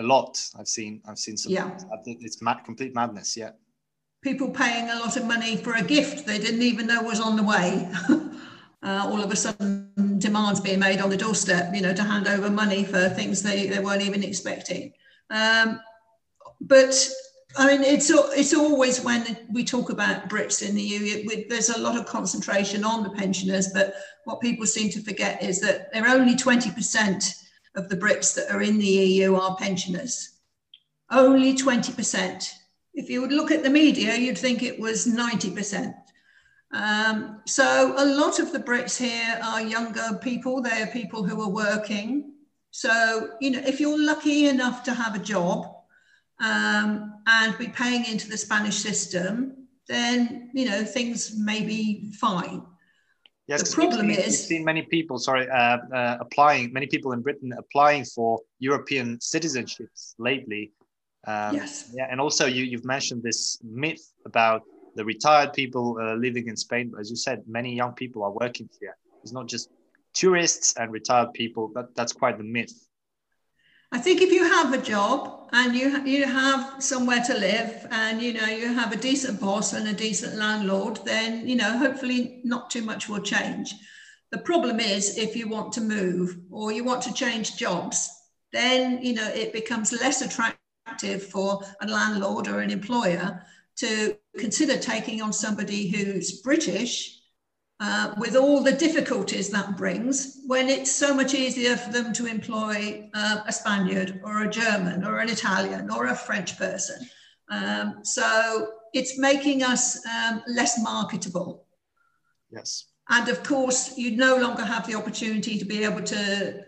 a 0.00 0.02
lot. 0.02 0.42
I've 0.58 0.68
seen 0.68 1.00
I've 1.06 1.18
seen 1.18 1.36
some. 1.36 1.52
Yeah. 1.52 1.70
It's 2.04 2.42
mad, 2.42 2.64
complete 2.64 2.94
madness. 2.94 3.36
Yeah. 3.36 3.50
People 4.22 4.50
paying 4.50 4.90
a 4.90 4.98
lot 4.98 5.16
of 5.16 5.24
money 5.24 5.56
for 5.56 5.74
a 5.74 5.82
gift 5.82 6.26
they 6.26 6.38
didn't 6.38 6.62
even 6.62 6.86
know 6.86 7.02
was 7.02 7.20
on 7.20 7.36
the 7.36 7.42
way. 7.42 7.88
uh, 8.82 9.08
all 9.08 9.22
of 9.22 9.30
a 9.30 9.36
sudden, 9.36 10.18
demands 10.18 10.60
being 10.60 10.78
made 10.78 11.00
on 11.00 11.10
the 11.10 11.16
doorstep. 11.16 11.74
You 11.74 11.82
know, 11.82 11.94
to 11.94 12.02
hand 12.02 12.26
over 12.26 12.50
money 12.50 12.84
for 12.84 13.08
things 13.10 13.42
they, 13.42 13.66
they 13.66 13.78
weren't 13.78 14.02
even 14.02 14.24
expecting. 14.24 14.92
Um, 15.30 15.80
but 16.60 17.08
I 17.56 17.66
mean, 17.66 17.82
it's 17.82 18.10
it's 18.10 18.54
always 18.54 19.02
when 19.02 19.36
we 19.52 19.64
talk 19.64 19.90
about 19.90 20.28
Brits 20.28 20.66
in 20.66 20.74
the 20.74 20.82
EU, 20.82 21.46
there's 21.48 21.70
a 21.70 21.80
lot 21.80 21.96
of 21.96 22.06
concentration 22.06 22.84
on 22.84 23.02
the 23.02 23.10
pensioners. 23.10 23.68
But 23.72 23.94
what 24.24 24.40
people 24.40 24.66
seem 24.66 24.90
to 24.90 25.02
forget 25.02 25.42
is 25.42 25.60
that 25.60 25.92
they're 25.92 26.08
only 26.08 26.34
20% 26.34 27.34
of 27.76 27.88
the 27.88 27.96
Brits 27.96 28.34
that 28.34 28.50
are 28.50 28.62
in 28.62 28.78
the 28.78 28.86
EU 28.86 29.34
are 29.34 29.56
pensioners. 29.56 30.38
Only 31.10 31.54
20%. 31.54 32.52
If 32.94 33.08
you 33.08 33.20
would 33.20 33.32
look 33.32 33.50
at 33.50 33.62
the 33.62 33.70
media, 33.70 34.16
you'd 34.16 34.38
think 34.38 34.62
it 34.62 34.78
was 34.78 35.06
90%. 35.06 35.94
Um, 36.72 37.40
so 37.46 37.94
a 37.96 38.04
lot 38.04 38.38
of 38.38 38.52
the 38.52 38.60
Brits 38.60 38.96
here 38.96 39.40
are 39.42 39.60
younger 39.60 40.18
people. 40.22 40.62
They 40.62 40.82
are 40.82 40.86
people 40.86 41.24
who 41.24 41.40
are 41.42 41.50
working. 41.50 42.32
So, 42.70 43.30
you 43.40 43.50
know, 43.50 43.60
if 43.60 43.80
you're 43.80 44.00
lucky 44.00 44.48
enough 44.48 44.84
to 44.84 44.94
have 44.94 45.16
a 45.16 45.18
job 45.18 45.66
um, 46.40 47.14
and 47.26 47.58
be 47.58 47.68
paying 47.68 48.04
into 48.04 48.28
the 48.28 48.36
Spanish 48.36 48.76
system, 48.76 49.66
then, 49.88 50.50
you 50.54 50.68
know, 50.68 50.84
things 50.84 51.36
may 51.36 51.62
be 51.62 52.12
fine. 52.12 52.62
Yes, 53.50 53.68
the 53.68 53.74
problem 53.74 54.06
we've, 54.06 54.18
is 54.18 54.26
we've 54.26 54.34
seen 54.34 54.64
many 54.64 54.82
people, 54.82 55.18
sorry, 55.18 55.50
uh, 55.50 55.78
uh, 55.92 56.18
applying, 56.20 56.72
many 56.72 56.86
people 56.86 57.10
in 57.10 57.20
Britain 57.20 57.52
applying 57.58 58.04
for 58.04 58.38
European 58.60 59.18
citizenships 59.18 60.14
lately. 60.20 60.70
Um, 61.26 61.56
yes. 61.56 61.90
Yeah, 61.92 62.06
and 62.08 62.20
also 62.20 62.46
you, 62.46 62.62
you've 62.62 62.84
mentioned 62.84 63.24
this 63.24 63.58
myth 63.64 64.04
about 64.24 64.62
the 64.94 65.04
retired 65.04 65.52
people 65.52 65.98
uh, 66.00 66.14
living 66.14 66.46
in 66.46 66.56
Spain. 66.56 66.90
But 66.92 67.00
As 67.00 67.10
you 67.10 67.16
said, 67.16 67.42
many 67.48 67.74
young 67.74 67.92
people 67.92 68.22
are 68.22 68.30
working 68.30 68.68
here. 68.80 68.96
It's 69.24 69.32
not 69.32 69.48
just 69.48 69.68
tourists 70.14 70.74
and 70.76 70.92
retired 70.92 71.32
people. 71.32 71.72
That, 71.74 71.86
that's 71.96 72.12
quite 72.12 72.38
the 72.38 72.44
myth. 72.44 72.86
I 73.90 73.98
think 73.98 74.22
if 74.22 74.30
you 74.30 74.44
have 74.44 74.72
a 74.72 74.78
job 74.78 75.39
and 75.52 75.74
you 75.74 76.04
you 76.04 76.26
have 76.26 76.82
somewhere 76.82 77.22
to 77.24 77.34
live 77.34 77.86
and 77.90 78.22
you 78.22 78.32
know 78.32 78.46
you 78.46 78.72
have 78.72 78.92
a 78.92 78.96
decent 78.96 79.40
boss 79.40 79.72
and 79.72 79.88
a 79.88 79.92
decent 79.92 80.36
landlord, 80.36 81.00
then 81.04 81.46
you 81.46 81.56
know 81.56 81.76
hopefully 81.78 82.40
not 82.44 82.70
too 82.70 82.82
much 82.82 83.08
will 83.08 83.20
change. 83.20 83.74
The 84.30 84.38
problem 84.38 84.78
is 84.78 85.18
if 85.18 85.34
you 85.34 85.48
want 85.48 85.72
to 85.72 85.80
move 85.80 86.38
or 86.50 86.72
you 86.72 86.84
want 86.84 87.02
to 87.02 87.12
change 87.12 87.56
jobs, 87.56 88.08
then 88.52 89.02
you 89.02 89.14
know 89.14 89.28
it 89.28 89.52
becomes 89.52 89.92
less 89.92 90.22
attractive 90.22 91.24
for 91.24 91.62
a 91.80 91.86
landlord 91.86 92.48
or 92.48 92.60
an 92.60 92.70
employer 92.70 93.42
to 93.76 94.16
consider 94.38 94.76
taking 94.76 95.22
on 95.22 95.32
somebody 95.32 95.88
who's 95.88 96.42
British 96.42 97.19
uh, 97.80 98.14
with 98.18 98.36
all 98.36 98.62
the 98.62 98.72
difficulties 98.72 99.48
that 99.48 99.76
brings 99.76 100.40
when 100.46 100.68
it's 100.68 100.92
so 100.92 101.14
much 101.14 101.32
easier 101.32 101.76
for 101.76 101.90
them 101.90 102.12
to 102.12 102.26
employ 102.26 103.08
uh, 103.14 103.40
a 103.46 103.52
Spaniard 103.52 104.20
or 104.22 104.42
a 104.42 104.50
German 104.50 105.02
or 105.02 105.18
an 105.18 105.30
Italian 105.30 105.90
or 105.90 106.06
a 106.08 106.14
French 106.14 106.58
person. 106.58 107.08
Um, 107.50 108.00
so 108.02 108.68
it's 108.92 109.18
making 109.18 109.62
us 109.62 110.04
um, 110.06 110.42
less 110.46 110.80
marketable. 110.82 111.64
Yes. 112.50 112.86
And 113.08 113.28
of 113.28 113.42
course, 113.42 113.96
you 113.96 114.16
no 114.16 114.36
longer 114.36 114.62
have 114.62 114.86
the 114.86 114.94
opportunity 114.94 115.58
to 115.58 115.64
be 115.64 115.82
able 115.82 116.02
to 116.02 116.62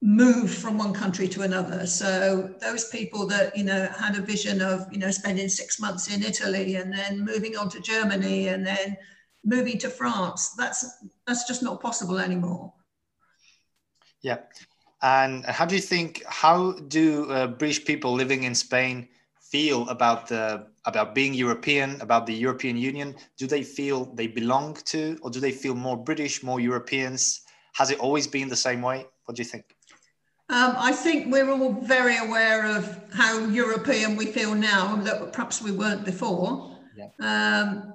move 0.00 0.52
from 0.52 0.78
one 0.78 0.94
country 0.94 1.28
to 1.28 1.42
another. 1.42 1.86
So 1.86 2.54
those 2.60 2.88
people 2.88 3.26
that 3.28 3.56
you 3.56 3.64
know 3.64 3.88
had 3.98 4.16
a 4.16 4.22
vision 4.22 4.62
of 4.62 4.86
you 4.92 4.98
know 4.98 5.10
spending 5.10 5.48
six 5.48 5.80
months 5.80 6.14
in 6.14 6.22
Italy 6.22 6.76
and 6.76 6.92
then 6.92 7.24
moving 7.24 7.56
on 7.56 7.68
to 7.70 7.80
Germany 7.80 8.48
and 8.48 8.66
then 8.66 8.96
moving 9.44 9.78
to 9.78 9.88
France, 9.88 10.54
that's 10.56 10.84
that's 11.26 11.46
just 11.46 11.62
not 11.62 11.80
possible 11.80 12.18
anymore. 12.18 12.72
Yeah, 14.22 14.38
and 15.02 15.44
how 15.44 15.66
do 15.66 15.74
you 15.74 15.80
think? 15.80 16.22
How 16.26 16.72
do 16.72 17.30
uh, 17.30 17.46
British 17.48 17.84
people 17.84 18.12
living 18.12 18.44
in 18.44 18.54
Spain 18.54 19.08
feel 19.50 19.88
about 19.88 20.28
the 20.28 20.66
about 20.84 21.14
being 21.14 21.34
European, 21.34 22.00
about 22.00 22.26
the 22.26 22.34
European 22.34 22.76
Union? 22.76 23.14
Do 23.36 23.46
they 23.46 23.62
feel 23.62 24.06
they 24.14 24.26
belong 24.26 24.74
to, 24.86 25.18
or 25.22 25.30
do 25.30 25.40
they 25.40 25.52
feel 25.52 25.74
more 25.74 25.96
British, 25.96 26.42
more 26.42 26.60
Europeans? 26.60 27.42
Has 27.74 27.90
it 27.90 27.98
always 27.98 28.26
been 28.26 28.48
the 28.48 28.56
same 28.56 28.82
way? 28.82 29.06
What 29.24 29.36
do 29.36 29.42
you 29.42 29.48
think? 29.48 29.64
Um, 30.48 30.74
I 30.76 30.92
think 30.92 31.32
we're 31.32 31.50
all 31.50 31.72
very 31.72 32.18
aware 32.18 32.66
of 32.76 32.84
how 33.14 33.38
European 33.46 34.16
we 34.16 34.26
feel 34.26 34.54
now 34.54 34.96
that 34.96 35.32
perhaps 35.32 35.62
we 35.62 35.72
weren't 35.72 36.04
before. 36.04 36.76
Yeah. 36.94 37.08
Um, 37.20 37.94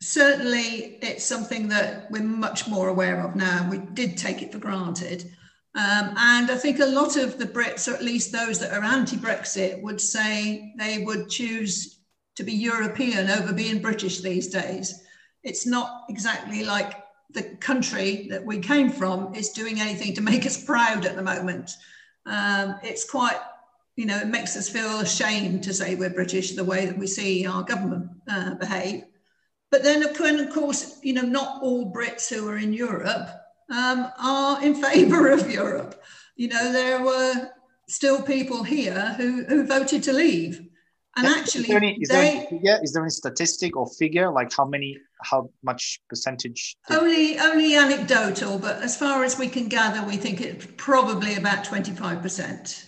certainly, 0.00 0.98
it's 1.02 1.24
something 1.24 1.68
that 1.68 2.10
we're 2.10 2.22
much 2.22 2.66
more 2.66 2.88
aware 2.88 3.20
of 3.20 3.36
now. 3.36 3.68
We 3.70 3.78
did 3.78 4.16
take 4.16 4.42
it 4.42 4.52
for 4.52 4.58
granted. 4.58 5.30
Um, 5.74 6.14
and 6.16 6.50
I 6.50 6.56
think 6.56 6.80
a 6.80 6.86
lot 6.86 7.16
of 7.16 7.38
the 7.38 7.46
Brits, 7.46 7.90
or 7.90 7.94
at 7.94 8.02
least 8.02 8.32
those 8.32 8.58
that 8.58 8.72
are 8.72 8.82
anti 8.82 9.16
Brexit, 9.16 9.82
would 9.82 10.00
say 10.00 10.74
they 10.78 11.04
would 11.04 11.28
choose 11.28 12.00
to 12.36 12.42
be 12.42 12.52
European 12.52 13.30
over 13.30 13.52
being 13.52 13.80
British 13.80 14.20
these 14.20 14.48
days. 14.48 15.04
It's 15.44 15.66
not 15.66 16.04
exactly 16.08 16.64
like 16.64 16.94
the 17.32 17.42
country 17.60 18.26
that 18.30 18.44
we 18.44 18.58
came 18.58 18.90
from 18.90 19.34
is 19.34 19.50
doing 19.50 19.80
anything 19.80 20.14
to 20.14 20.20
make 20.20 20.44
us 20.44 20.62
proud 20.62 21.06
at 21.06 21.16
the 21.16 21.22
moment. 21.22 21.70
Um, 22.26 22.76
it's 22.82 23.08
quite, 23.08 23.38
you 23.96 24.06
know, 24.06 24.18
it 24.18 24.26
makes 24.26 24.56
us 24.56 24.68
feel 24.68 25.00
ashamed 25.00 25.62
to 25.64 25.74
say 25.74 25.94
we're 25.94 26.10
British 26.10 26.52
the 26.52 26.64
way 26.64 26.86
that 26.86 26.98
we 26.98 27.06
see 27.06 27.46
our 27.46 27.62
government 27.62 28.10
uh, 28.28 28.54
behave. 28.54 29.04
But 29.70 29.84
then, 29.84 30.02
of 30.02 30.52
course, 30.52 30.98
you 31.02 31.12
know, 31.12 31.22
not 31.22 31.62
all 31.62 31.92
Brits 31.92 32.28
who 32.28 32.48
are 32.48 32.58
in 32.58 32.72
Europe 32.72 33.28
um, 33.70 34.10
are 34.18 34.62
in 34.62 34.74
favour 34.82 35.30
of 35.30 35.50
Europe. 35.50 36.02
You 36.36 36.48
know, 36.48 36.72
there 36.72 37.02
were 37.02 37.50
still 37.88 38.22
people 38.22 38.62
here 38.62 39.14
who, 39.16 39.44
who 39.44 39.66
voted 39.66 40.02
to 40.04 40.12
leave. 40.12 40.66
And 41.16 41.26
actually, 41.26 41.62
is 41.62 41.68
there, 41.68 41.76
any, 41.76 41.98
is, 42.00 42.08
they, 42.08 42.14
there 42.14 42.24
any 42.24 42.46
figure, 42.46 42.78
is 42.82 42.92
there 42.92 43.02
any 43.02 43.10
statistic 43.10 43.76
or 43.76 43.86
figure 43.86 44.30
like 44.30 44.52
how 44.52 44.64
many, 44.64 44.96
how 45.22 45.50
much 45.62 46.00
percentage? 46.08 46.76
Only, 46.88 47.38
only 47.38 47.74
anecdotal, 47.74 48.58
but 48.58 48.80
as 48.80 48.96
far 48.96 49.24
as 49.24 49.36
we 49.36 49.48
can 49.48 49.68
gather, 49.68 50.06
we 50.06 50.16
think 50.16 50.40
it's 50.40 50.68
probably 50.76 51.34
about 51.34 51.64
25%. 51.64 52.86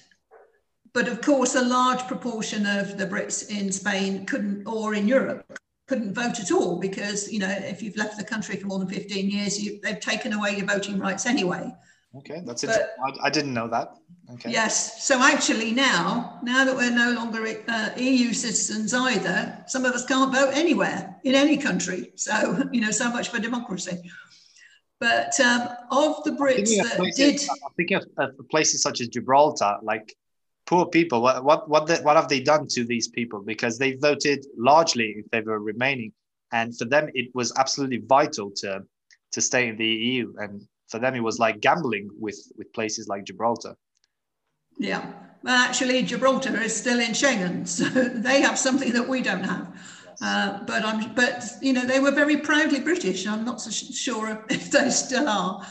But 0.92 1.08
of 1.08 1.20
course, 1.20 1.56
a 1.56 1.62
large 1.62 2.06
proportion 2.06 2.64
of 2.64 2.96
the 2.96 3.06
Brits 3.06 3.50
in 3.50 3.72
Spain 3.72 4.24
couldn't, 4.24 4.66
or 4.66 4.94
in 4.94 5.08
Europe, 5.08 5.58
couldn't 5.92 6.14
vote 6.14 6.40
at 6.40 6.50
all 6.50 6.80
because, 6.80 7.30
you 7.30 7.38
know, 7.38 7.50
if 7.50 7.82
you've 7.82 7.98
left 7.98 8.16
the 8.16 8.24
country 8.24 8.56
for 8.56 8.66
more 8.66 8.78
than 8.78 8.88
15 8.88 9.28
years, 9.28 9.62
you, 9.62 9.78
they've 9.82 10.00
taken 10.00 10.32
away 10.32 10.56
your 10.56 10.64
voting 10.64 10.98
rights 10.98 11.26
anyway. 11.26 11.70
Okay, 12.16 12.40
that's 12.46 12.64
it. 12.64 12.70
I, 12.70 13.26
I, 13.26 13.30
didn't 13.30 13.52
know 13.52 13.68
that. 13.68 13.94
Okay. 14.32 14.50
Yes. 14.50 15.06
So 15.06 15.22
actually, 15.22 15.72
now, 15.72 16.40
now 16.42 16.64
that 16.64 16.74
we're 16.74 16.90
no 16.90 17.12
longer 17.12 17.46
uh, 17.68 17.90
EU 17.96 18.32
citizens 18.32 18.94
either, 18.94 19.62
some 19.66 19.84
of 19.84 19.92
us 19.92 20.06
can't 20.06 20.32
vote 20.32 20.52
anywhere 20.54 21.14
in 21.24 21.34
any 21.34 21.58
country. 21.58 22.12
So 22.14 22.64
you 22.72 22.80
know, 22.80 22.90
so 22.90 23.10
much 23.10 23.28
for 23.28 23.38
democracy. 23.38 24.10
But 24.98 25.38
um, 25.40 25.68
of 25.90 26.24
the 26.24 26.30
Brits 26.30 26.74
that 26.76 26.96
places, 26.96 27.42
did, 27.42 27.50
I'm 27.50 27.74
thinking 27.76 27.96
of, 27.98 28.06
of, 28.16 28.48
places 28.48 28.80
such 28.82 29.00
as 29.02 29.08
Gibraltar, 29.08 29.76
like 29.82 30.14
poor 30.72 30.86
people. 30.86 31.20
What 31.20 31.44
what 31.44 31.68
what, 31.68 31.86
the, 31.86 31.96
what 31.98 32.16
have 32.16 32.28
they 32.28 32.40
done 32.40 32.66
to 32.68 32.84
these 32.84 33.08
people? 33.08 33.40
Because 33.40 33.78
they 33.78 33.92
voted 34.08 34.46
largely 34.56 35.08
in 35.18 35.24
favor 35.24 35.54
of 35.56 35.62
remaining, 35.62 36.12
and 36.50 36.76
for 36.78 36.86
them 36.86 37.10
it 37.14 37.28
was 37.34 37.52
absolutely 37.58 38.02
vital 38.06 38.50
to 38.62 38.82
to 39.32 39.40
stay 39.40 39.68
in 39.68 39.76
the 39.76 39.86
EU 39.86 40.34
and 40.38 40.62
for 40.88 40.98
them 40.98 41.14
it 41.14 41.22
was 41.22 41.38
like 41.38 41.60
gambling 41.60 42.08
with 42.18 42.38
with 42.56 42.72
places 42.72 43.06
like 43.06 43.24
Gibraltar. 43.24 43.74
Yeah, 44.78 45.12
well, 45.42 45.58
actually, 45.68 46.02
Gibraltar 46.02 46.58
is 46.62 46.74
still 46.74 47.00
in 47.00 47.12
Schengen, 47.12 47.68
so 47.76 47.84
they 48.28 48.40
have 48.40 48.58
something 48.58 48.92
that 48.92 49.06
we 49.06 49.20
don't 49.20 49.44
have. 49.44 49.66
Uh, 50.22 50.62
but 50.64 50.84
I'm, 50.84 51.14
but 51.14 51.44
you 51.60 51.72
know, 51.72 51.84
they 51.84 52.00
were 52.00 52.12
very 52.12 52.36
proudly 52.36 52.80
British. 52.80 53.26
I'm 53.26 53.44
not 53.44 53.60
so 53.60 53.70
sure 53.70 54.44
if 54.48 54.70
they 54.70 54.88
still 54.90 55.28
are. 55.28 55.66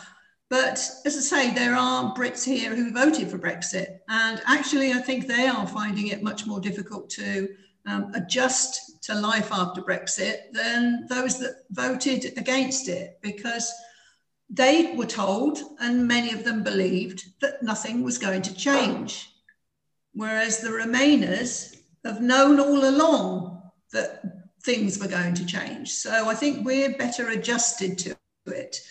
But 0.52 0.86
as 1.06 1.15
I 1.15 1.22
say, 1.22 1.53
there 1.53 1.76
are 1.76 2.14
Brits 2.14 2.44
here 2.44 2.76
who 2.76 2.91
voted 2.91 3.32
for 3.32 3.40
Brexit, 3.40 3.99
and 4.10 4.41
actually, 4.45 4.91
I 4.91 4.99
think 4.99 5.26
they 5.26 5.48
are 5.48 5.65
finding 5.65 6.07
it 6.07 6.22
much 6.22 6.45
more 6.45 6.60
difficult 6.60 7.10
to 7.11 7.48
um, 7.86 8.11
adjust 8.14 9.02
to 9.03 9.15
life 9.15 9.49
after 9.53 9.82
Brexit 9.82 10.52
than 10.52 11.07
those 11.07 11.40
that 11.40 11.64
voted 11.69 12.38
against 12.38 12.90
it, 12.90 13.18
because 13.22 13.73
they 14.49 14.94
were 14.94 15.06
told, 15.06 15.57
and 15.80 16.06
many 16.06 16.34
of 16.34 16.44
them 16.44 16.64
believed, 16.64 17.23
that 17.40 17.64
nothing 17.64 18.03
was 18.03 18.18
going 18.18 18.41
to 18.41 18.53
change. 18.53 19.30
Whereas 20.14 20.60
the 20.60 20.68
Remainers 20.68 21.78
have 22.03 22.19
known 22.19 22.60
all 22.60 22.90
along 22.90 23.61
that 23.94 24.22
things 24.64 24.99
were 24.99 25.07
going 25.07 25.34
to 25.36 25.45
change. 25.45 25.94
So 25.94 26.28
I 26.28 26.36
think 26.36 26.65
we're 26.65 26.98
better 26.98 27.30
adjusted 27.30 27.98
to 27.99 28.18
it. 28.48 28.82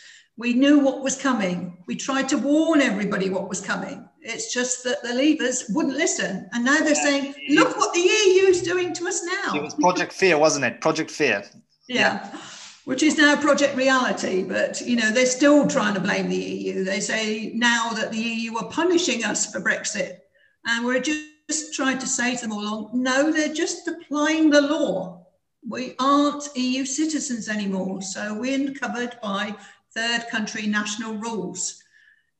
We 0.40 0.54
knew 0.54 0.78
what 0.78 1.02
was 1.02 1.20
coming. 1.20 1.76
We 1.86 1.96
tried 1.96 2.26
to 2.30 2.38
warn 2.38 2.80
everybody 2.80 3.28
what 3.28 3.46
was 3.46 3.60
coming. 3.60 4.08
It's 4.22 4.50
just 4.50 4.82
that 4.84 5.02
the 5.02 5.10
Leavers 5.10 5.64
wouldn't 5.74 5.96
listen. 5.96 6.48
And 6.54 6.64
now 6.64 6.78
they're 6.78 6.94
yeah, 6.94 7.04
saying, 7.04 7.34
look 7.50 7.76
what 7.76 7.92
the 7.92 8.00
EU 8.00 8.44
is 8.44 8.62
doing 8.62 8.94
to 8.94 9.06
us 9.06 9.22
now. 9.22 9.54
It 9.54 9.62
was 9.62 9.74
Project 9.74 10.14
Fear, 10.14 10.38
wasn't 10.38 10.64
it? 10.64 10.80
Project 10.80 11.10
Fear. 11.10 11.44
yeah. 11.88 12.32
yeah 12.32 12.40
which 12.86 13.02
is 13.02 13.18
now 13.18 13.36
project 13.36 13.76
reality 13.76 14.42
but 14.42 14.80
you 14.80 14.96
know 14.96 15.10
they're 15.10 15.26
still 15.26 15.66
trying 15.68 15.92
to 15.92 16.00
blame 16.00 16.28
the 16.28 16.36
eu 16.36 16.82
they 16.82 16.98
say 16.98 17.52
now 17.54 17.90
that 17.90 18.10
the 18.10 18.18
eu 18.18 18.56
are 18.56 18.70
punishing 18.70 19.22
us 19.22 19.52
for 19.52 19.60
brexit 19.60 20.20
and 20.66 20.84
we're 20.84 20.98
just 20.98 21.74
trying 21.74 21.98
to 21.98 22.06
say 22.06 22.34
to 22.34 22.40
them 22.42 22.52
all 22.52 22.62
along 22.62 22.90
no 22.94 23.30
they're 23.30 23.52
just 23.52 23.86
applying 23.86 24.48
the 24.48 24.62
law 24.62 25.24
we 25.68 25.94
aren't 26.00 26.48
eu 26.56 26.84
citizens 26.86 27.50
anymore 27.50 28.00
so 28.00 28.34
we're 28.34 28.72
covered 28.72 29.14
by 29.22 29.54
third 29.94 30.26
country 30.30 30.66
national 30.66 31.14
rules 31.14 31.82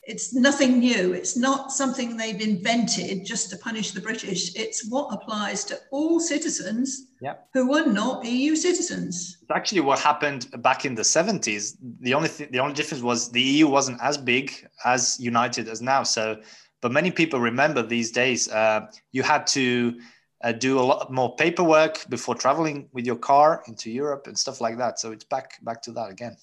it's 0.03 0.35
nothing 0.35 0.81
new. 0.81 1.13
It's 1.13 1.37
not 1.37 1.73
something 1.73 2.17
they've 2.17 2.41
invented 2.41 3.25
just 3.25 3.51
to 3.51 3.57
punish 3.57 3.93
the 3.93 4.01
British. 4.01 4.55
It's 4.57 4.89
what 4.89 5.13
applies 5.13 5.63
to 5.65 5.79
all 5.91 6.21
citizens 6.21 7.07
yep. 7.21 7.49
who 7.53 7.77
are 7.77 7.87
not 7.87 8.25
EU 8.25 8.57
citizens. 8.57 9.39
It's 9.43 9.51
actually 9.51 9.81
what 9.81 9.99
happened 9.99 10.49
back 10.63 10.85
in 10.85 10.95
the 10.95 11.03
70s. 11.03 11.77
The 12.01 12.15
only 12.15 12.29
th- 12.29 12.51
the 12.51 12.59
only 12.59 12.75
difference 12.75 13.03
was 13.03 13.31
the 13.31 13.43
EU 13.43 13.69
wasn't 13.69 14.01
as 14.03 14.17
big 14.17 14.67
as 14.85 15.21
united 15.21 15.69
as 15.69 15.83
now. 15.83 16.03
So, 16.03 16.41
but 16.81 16.93
many 16.93 17.11
people 17.11 17.39
remember 17.39 17.83
these 17.83 18.11
days 18.11 18.49
uh, 18.49 18.87
you 19.13 19.23
had 19.23 19.47
to 19.49 20.01
uh, 20.43 20.53
do 20.53 20.81
a 20.81 20.85
lot 20.91 21.13
more 21.13 21.37
paperwork 21.37 22.09
before 22.09 22.35
traveling 22.35 22.89
with 22.93 23.05
your 23.05 23.17
car 23.17 23.63
into 23.69 23.91
Europe 23.91 24.27
and 24.27 24.37
stuff 24.37 24.63
like 24.63 24.79
that. 24.79 24.99
So 24.99 25.13
it's 25.13 25.25
back 25.25 25.63
back 25.63 25.83
to 25.83 25.93
that 25.93 26.11
again. 26.11 26.37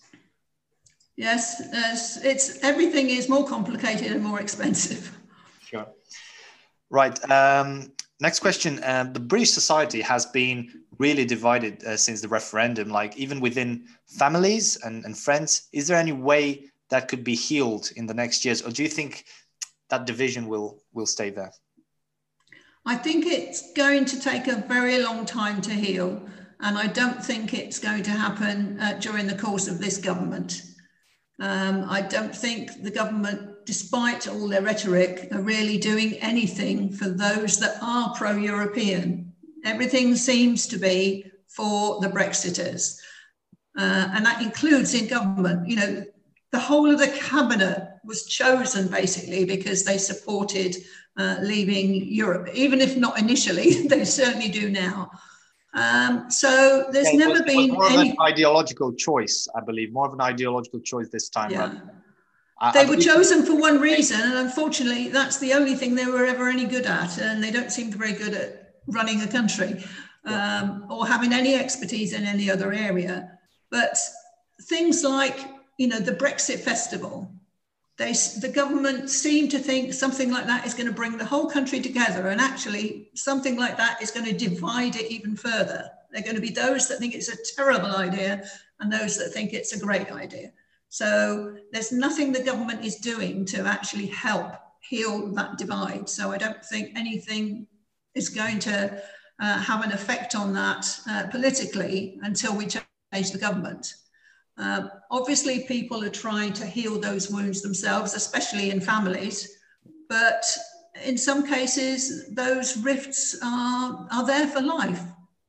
Yes, 1.17 1.61
it's, 1.73 2.17
it's 2.23 2.63
everything 2.63 3.09
is 3.09 3.27
more 3.27 3.45
complicated 3.45 4.11
and 4.11 4.23
more 4.23 4.39
expensive. 4.39 5.11
Sure. 5.65 5.87
Right. 6.91 7.19
Um, 7.31 7.91
next 8.21 8.39
question. 8.39 8.81
Uh, 8.83 9.09
the 9.11 9.19
British 9.19 9.51
society 9.51 10.01
has 10.01 10.27
been 10.27 10.83
really 10.99 11.25
divided 11.25 11.83
uh, 11.83 11.97
since 11.97 12.21
the 12.21 12.27
referendum, 12.27 12.89
like 12.89 13.17
even 13.17 13.39
within 13.39 13.85
families 14.05 14.77
and, 14.83 15.03
and 15.05 15.17
friends. 15.17 15.69
Is 15.73 15.87
there 15.87 15.97
any 15.97 16.13
way 16.13 16.65
that 16.89 17.07
could 17.07 17.23
be 17.23 17.35
healed 17.35 17.91
in 17.95 18.05
the 18.05 18.13
next 18.13 18.45
years, 18.45 18.61
or 18.61 18.71
do 18.71 18.83
you 18.83 18.89
think 18.89 19.25
that 19.89 20.05
division 20.05 20.47
will 20.47 20.81
will 20.93 21.07
stay 21.07 21.31
there? 21.31 21.51
I 22.85 22.95
think 22.95 23.25
it's 23.25 23.73
going 23.73 24.05
to 24.05 24.19
take 24.19 24.47
a 24.47 24.55
very 24.55 25.03
long 25.03 25.25
time 25.25 25.61
to 25.61 25.71
heal, 25.71 26.21
and 26.61 26.77
I 26.77 26.87
don't 26.87 27.23
think 27.23 27.53
it's 27.53 27.79
going 27.79 28.03
to 28.03 28.11
happen 28.11 28.79
uh, 28.79 28.93
during 28.99 29.27
the 29.27 29.35
course 29.35 29.67
of 29.67 29.79
this 29.79 29.97
government. 29.97 30.61
Um, 31.39 31.85
I 31.87 32.01
don't 32.01 32.35
think 32.35 32.81
the 32.81 32.91
government, 32.91 33.65
despite 33.65 34.27
all 34.27 34.47
their 34.47 34.61
rhetoric, 34.61 35.27
are 35.31 35.41
really 35.41 35.77
doing 35.77 36.13
anything 36.15 36.91
for 36.91 37.09
those 37.09 37.59
that 37.59 37.77
are 37.81 38.13
pro 38.15 38.31
European. 38.31 39.33
Everything 39.63 40.15
seems 40.15 40.67
to 40.67 40.77
be 40.77 41.31
for 41.47 41.99
the 41.99 42.07
Brexiters. 42.07 42.97
Uh, 43.77 44.09
and 44.13 44.25
that 44.25 44.41
includes 44.41 44.93
in 44.95 45.07
government. 45.07 45.67
You 45.67 45.75
know, 45.75 46.05
the 46.51 46.59
whole 46.59 46.89
of 46.89 46.99
the 46.99 47.09
cabinet 47.09 47.87
was 48.03 48.25
chosen 48.25 48.87
basically 48.87 49.45
because 49.45 49.83
they 49.83 49.97
supported 49.97 50.75
uh, 51.17 51.37
leaving 51.41 52.05
Europe, 52.07 52.49
even 52.53 52.81
if 52.81 52.97
not 52.97 53.19
initially, 53.19 53.87
they 53.87 54.05
certainly 54.05 54.49
do 54.49 54.69
now. 54.69 55.11
Um, 55.73 56.31
so 56.31 56.87
there's 56.91 57.13
never 57.13 57.43
been 57.43 57.71
more 57.71 57.87
any 57.89 58.09
of 58.11 58.15
an 58.15 58.21
ideological 58.21 58.93
choice, 58.93 59.47
I 59.55 59.61
believe, 59.61 59.91
more 59.91 60.07
of 60.07 60.13
an 60.13 60.21
ideological 60.21 60.79
choice 60.79 61.09
this 61.09 61.29
time. 61.29 61.51
Yeah. 61.51 61.73
I, 62.59 62.71
they 62.71 62.79
I 62.79 62.83
were 62.85 62.91
believe- 62.91 63.05
chosen 63.05 63.45
for 63.45 63.55
one 63.55 63.79
reason, 63.79 64.19
and 64.19 64.33
unfortunately, 64.39 65.09
that's 65.09 65.37
the 65.37 65.53
only 65.53 65.75
thing 65.75 65.93
they 65.93 66.05
were 66.07 66.25
ever 66.25 66.49
any 66.49 66.65
good 66.65 66.85
at, 66.85 67.19
and 67.19 67.43
they 67.43 67.51
don't 67.51 67.71
seem 67.71 67.91
very 67.91 68.13
good 68.13 68.33
at 68.33 68.73
running 68.87 69.21
a 69.21 69.27
country 69.27 69.83
um, 70.25 70.85
or 70.89 71.05
having 71.05 71.33
any 71.33 71.53
expertise 71.55 72.13
in 72.13 72.23
any 72.23 72.49
other 72.49 72.73
area. 72.73 73.37
But 73.69 73.97
things 74.63 75.03
like, 75.03 75.37
you 75.77 75.87
know, 75.87 75.99
the 75.99 76.13
Brexit 76.13 76.59
festival, 76.59 77.29
they, 77.97 78.13
the 78.13 78.51
government 78.53 79.09
seem 79.09 79.49
to 79.49 79.59
think 79.59 79.91
something 79.91 80.31
like 80.31 80.45
that 80.45 80.67
is 80.67 80.75
going 80.75 80.87
to 80.87 80.93
bring 80.93 81.17
the 81.17 81.25
whole 81.25 81.49
country 81.49 81.79
together, 81.81 82.27
and 82.27 82.39
actually, 82.39 83.09
something 83.15 83.57
like 83.57 83.77
that 83.77 84.01
is 84.01 84.11
going 84.11 84.25
to 84.25 84.33
divide 84.33 84.95
it 84.95 85.11
even 85.11 85.35
further. 85.35 85.89
They're 86.11 86.23
going 86.23 86.35
to 86.35 86.41
be 86.41 86.51
those 86.51 86.87
that 86.87 86.99
think 86.99 87.15
it's 87.15 87.29
a 87.29 87.55
terrible 87.55 87.95
idea, 87.95 88.43
and 88.79 88.91
those 88.91 89.17
that 89.17 89.29
think 89.29 89.53
it's 89.53 89.73
a 89.73 89.79
great 89.79 90.11
idea. 90.11 90.51
So 90.89 91.57
there's 91.71 91.91
nothing 91.91 92.31
the 92.31 92.43
government 92.43 92.85
is 92.85 92.97
doing 92.97 93.45
to 93.45 93.65
actually 93.65 94.07
help 94.07 94.53
heal 94.81 95.33
that 95.33 95.57
divide. 95.57 96.07
So 96.07 96.31
I 96.31 96.37
don't 96.37 96.63
think 96.65 96.91
anything 96.95 97.67
is 98.15 98.29
going 98.29 98.59
to 98.59 99.01
uh, 99.39 99.59
have 99.59 99.83
an 99.83 99.91
effect 99.91 100.35
on 100.35 100.53
that 100.53 100.99
uh, 101.09 101.27
politically 101.27 102.19
until 102.21 102.55
we 102.55 102.67
change 102.67 103.31
the 103.31 103.37
government. 103.37 103.95
Um, 104.57 104.89
obviously, 105.11 105.65
people 105.65 106.03
are 106.03 106.09
trying 106.09 106.53
to 106.53 106.65
heal 106.65 106.99
those 106.99 107.29
wounds 107.29 107.61
themselves, 107.61 108.15
especially 108.15 108.71
in 108.71 108.81
families. 108.81 109.59
But 110.09 110.43
in 111.05 111.17
some 111.17 111.45
cases, 111.45 112.33
those 112.33 112.77
rifts 112.77 113.37
are, 113.43 114.07
are 114.11 114.25
there 114.25 114.47
for 114.47 114.61
life 114.61 115.01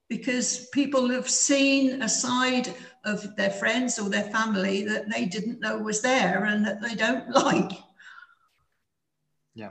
because 0.09 0.69
people 0.73 1.09
have 1.11 1.29
seen 1.29 2.03
a 2.03 2.09
side 2.09 2.75
of 3.05 3.37
their 3.37 3.51
friends 3.51 3.99
or 3.99 4.09
their 4.09 4.31
family 4.31 4.85
that 4.85 5.11
they 5.11 5.25
didn't 5.27 5.61
know 5.61 5.79
was 5.79 6.03
there 6.03 6.45
and 6.45 6.67
that 6.67 6.81
they 6.83 6.95
don't 6.95 7.29
like. 7.35 7.73
Yeah, 9.55 9.71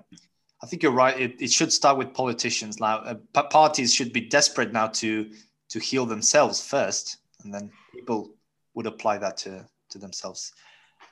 I 0.62 0.68
think 0.68 0.84
you're 0.84 0.92
right. 0.92 1.20
It, 1.20 1.42
it 1.42 1.52
should 1.52 1.72
start 1.72 1.98
with 1.98 2.14
politicians 2.14 2.80
now. 2.80 2.98
Uh, 2.98 3.16
pa- 3.34 3.48
parties 3.48 3.94
should 3.94 4.14
be 4.14 4.22
desperate 4.22 4.74
now 4.74 4.88
to 4.88 5.32
to 5.70 5.80
heal 5.80 6.06
themselves 6.06 6.66
first, 6.66 7.18
and 7.44 7.54
then 7.54 7.70
people 7.94 8.37
would 8.78 8.86
apply 8.86 9.18
that 9.18 9.36
to 9.44 9.66
to 9.90 9.98
themselves. 9.98 10.54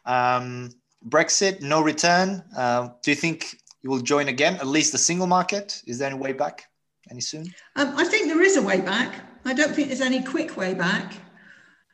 Um, 0.05 0.69
Brexit, 1.15 1.61
no 1.61 1.81
return. 1.81 2.43
Uh, 2.55 2.89
do 3.03 3.11
you 3.11 3.15
think 3.15 3.57
you 3.81 3.89
will 3.89 4.05
join 4.13 4.27
again? 4.27 4.55
At 4.55 4.67
least 4.67 4.91
the 4.91 4.97
single 5.09 5.27
market. 5.27 5.81
Is 5.87 5.97
there 5.97 6.09
any 6.09 6.19
way 6.19 6.33
back? 6.33 6.65
Any 7.11 7.21
soon? 7.21 7.45
Um, 7.75 7.93
I 7.97 8.05
think 8.05 8.27
there 8.27 8.41
is 8.41 8.57
a 8.57 8.61
way 8.61 8.81
back. 8.81 9.11
I 9.45 9.53
don't 9.53 9.73
think 9.75 9.87
there's 9.87 10.01
any 10.01 10.23
quick 10.23 10.57
way 10.57 10.73
back. 10.73 11.13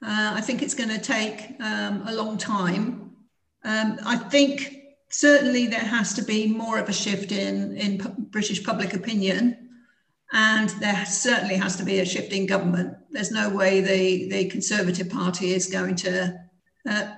Uh, 0.03 0.31
I 0.39 0.41
think 0.41 0.61
it's 0.61 0.73
going 0.73 0.89
to 0.89 0.99
take 0.99 1.37
um, 1.59 2.03
a 2.07 2.13
long 2.13 2.37
time. 2.37 3.11
Um, 3.63 3.99
I 4.05 4.17
think 4.17 4.51
certainly 5.09 5.67
there 5.67 5.87
has 5.97 6.13
to 6.13 6.23
be 6.23 6.47
more 6.47 6.79
of 6.79 6.87
a 6.89 6.93
shift 6.93 7.31
in, 7.31 7.77
in 7.77 7.97
British 8.31 8.63
public 8.63 8.93
opinion, 8.93 9.60
and 10.31 10.69
there 10.69 11.05
certainly 11.05 11.55
has 11.55 11.75
to 11.77 11.83
be 11.83 11.99
a 11.99 12.05
shift 12.05 12.31
in 12.31 12.45
government. 12.45 12.95
There's 13.11 13.31
no 13.31 13.49
way 13.49 13.81
the, 13.81 14.29
the 14.29 14.45
Conservative 14.49 15.09
Party 15.09 15.53
is 15.53 15.67
going 15.67 15.95
to 15.97 16.39
uh, 16.89 17.13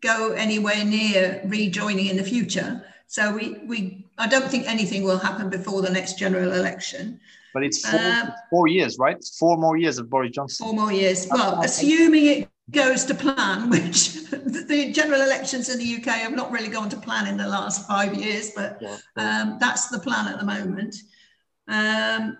go 0.00 0.32
anywhere 0.32 0.84
near 0.84 1.40
rejoining 1.44 2.06
in 2.06 2.16
the 2.16 2.24
future. 2.24 2.84
So 3.06 3.34
we, 3.34 3.58
we 3.66 4.06
I 4.18 4.28
don't 4.28 4.48
think 4.48 4.68
anything 4.68 5.02
will 5.02 5.18
happen 5.18 5.48
before 5.48 5.82
the 5.82 5.90
next 5.90 6.18
general 6.18 6.52
election. 6.52 7.20
But 7.54 7.64
it's 7.64 7.88
four, 7.88 8.00
Um, 8.00 8.32
four 8.50 8.68
years, 8.68 8.98
right? 8.98 9.16
It's 9.16 9.36
four 9.36 9.56
more 9.56 9.76
years 9.76 9.98
of 9.98 10.08
Boris 10.08 10.30
Johnson. 10.30 10.66
Four 10.66 10.74
more 10.74 10.92
years. 10.92 11.26
Well, 11.28 11.60
assuming 11.62 12.26
it 12.26 12.48
goes 12.70 13.04
to 13.06 13.14
plan, 13.14 13.70
which 13.74 14.12
the 14.30 14.92
general 14.92 15.22
elections 15.22 15.68
in 15.70 15.78
the 15.78 15.96
UK 15.96 16.20
have 16.20 16.36
not 16.36 16.52
really 16.52 16.68
gone 16.68 16.88
to 16.90 16.96
plan 16.96 17.26
in 17.26 17.36
the 17.36 17.48
last 17.48 17.88
five 17.88 18.14
years, 18.14 18.52
but 18.54 18.80
um, 19.16 19.56
that's 19.58 19.88
the 19.88 19.98
plan 19.98 20.28
at 20.28 20.38
the 20.38 20.46
moment. 20.46 20.94
Um, 21.70 22.36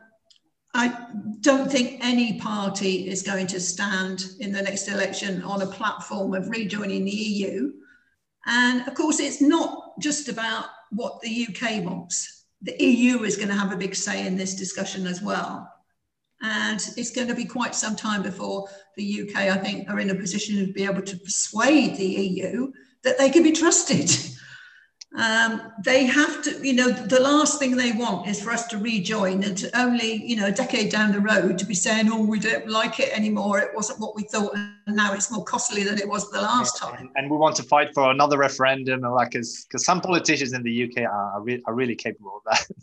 I 0.75 1.07
don't 1.41 1.71
think 1.71 1.99
any 2.05 2.39
party 2.39 3.09
is 3.09 3.23
going 3.23 3.47
to 3.49 3.61
stand 3.61 4.25
in 4.41 4.53
the 4.53 4.63
next 4.63 4.89
election 4.89 5.43
on 5.43 5.63
a 5.63 5.67
platform 5.67 6.35
of 6.35 6.51
rejoining 6.51 7.05
the 7.05 7.11
EU. 7.11 7.73
And 8.47 8.87
of 8.87 8.95
course, 8.95 9.21
it's 9.21 9.41
not 9.41 9.99
just 10.01 10.29
about 10.29 10.67
what 10.91 11.21
the 11.21 11.49
UK 11.49 11.85
wants. 11.85 12.45
The 12.63 12.77
EU 12.83 13.23
is 13.23 13.37
going 13.37 13.49
to 13.49 13.55
have 13.55 13.73
a 13.73 13.77
big 13.77 13.95
say 13.95 14.27
in 14.27 14.37
this 14.37 14.55
discussion 14.55 15.07
as 15.07 15.23
well. 15.23 15.73
And 16.43 16.81
it's 16.97 17.11
going 17.11 17.29
to 17.29 17.35
be 17.35 17.45
quite 17.45 17.75
some 17.75 17.95
time 17.95 18.23
before 18.23 18.69
the 18.97 19.23
UK, 19.23 19.37
I 19.37 19.59
think, 19.59 19.89
are 19.89 20.01
in 20.01 20.11
a 20.11 20.15
position 20.15 20.67
to 20.67 20.73
be 20.73 20.85
able 20.85 21.03
to 21.03 21.17
persuade 21.19 21.97
the 21.97 22.05
EU 22.05 22.73
that 23.03 23.19
they 23.19 23.31
can 23.31 23.43
be 23.43 23.53
trusted. 23.53 24.11
Um, 25.17 25.73
they 25.85 26.05
have 26.05 26.41
to, 26.43 26.65
you 26.65 26.73
know, 26.73 26.89
the 26.89 27.21
last 27.21 27.59
thing 27.59 27.77
they 27.77 27.91
want 27.91 28.29
is 28.29 28.41
for 28.41 28.53
us 28.53 28.69
to 28.69 28.79
rejoin 28.79 29.43
and 29.43 29.59
to 29.59 29.79
only, 29.79 30.25
you 30.25 30.37
know, 30.37 30.47
a 30.47 30.53
decade 30.53 30.93
down 30.93 31.11
the 31.11 31.21
road 31.21 31.59
to 31.59 31.67
be 31.67 31.75
saying, 31.75 32.09
oh, 32.13 32.25
we 32.25 32.39
don't 32.39 32.69
like 32.69 33.01
it 33.01 33.13
anymore. 33.17 33.59
It 33.59 33.75
wasn't 33.75 33.99
what 33.99 34.15
we 34.15 34.23
thought. 34.23 34.55
And 34.55 34.97
now 34.97 35.13
it's 35.13 35.33
more 35.33 35.45
costly 35.45 35.83
than 35.83 35.99
it 35.99 36.09
was 36.09 36.31
the 36.31 36.41
last 36.41 36.79
time. 36.79 37.11
And, 37.17 37.29
we 37.29 37.37
want 37.37 37.57
to 37.57 37.65
fight 37.65 37.93
for 37.93 38.11
another 38.11 38.39
referendum, 38.39 39.05
and 39.05 39.15
like, 39.15 39.33
because 39.33 39.67
some 39.77 40.01
politicians 40.01 40.53
in 40.53 40.63
the 40.63 40.85
UK 40.85 41.03
are, 41.03 41.33
are, 41.33 41.41
re- 41.43 41.63
are 41.67 41.75
really 41.75 41.97
capable 41.97 42.37
of 42.37 42.43
that. 42.53 42.77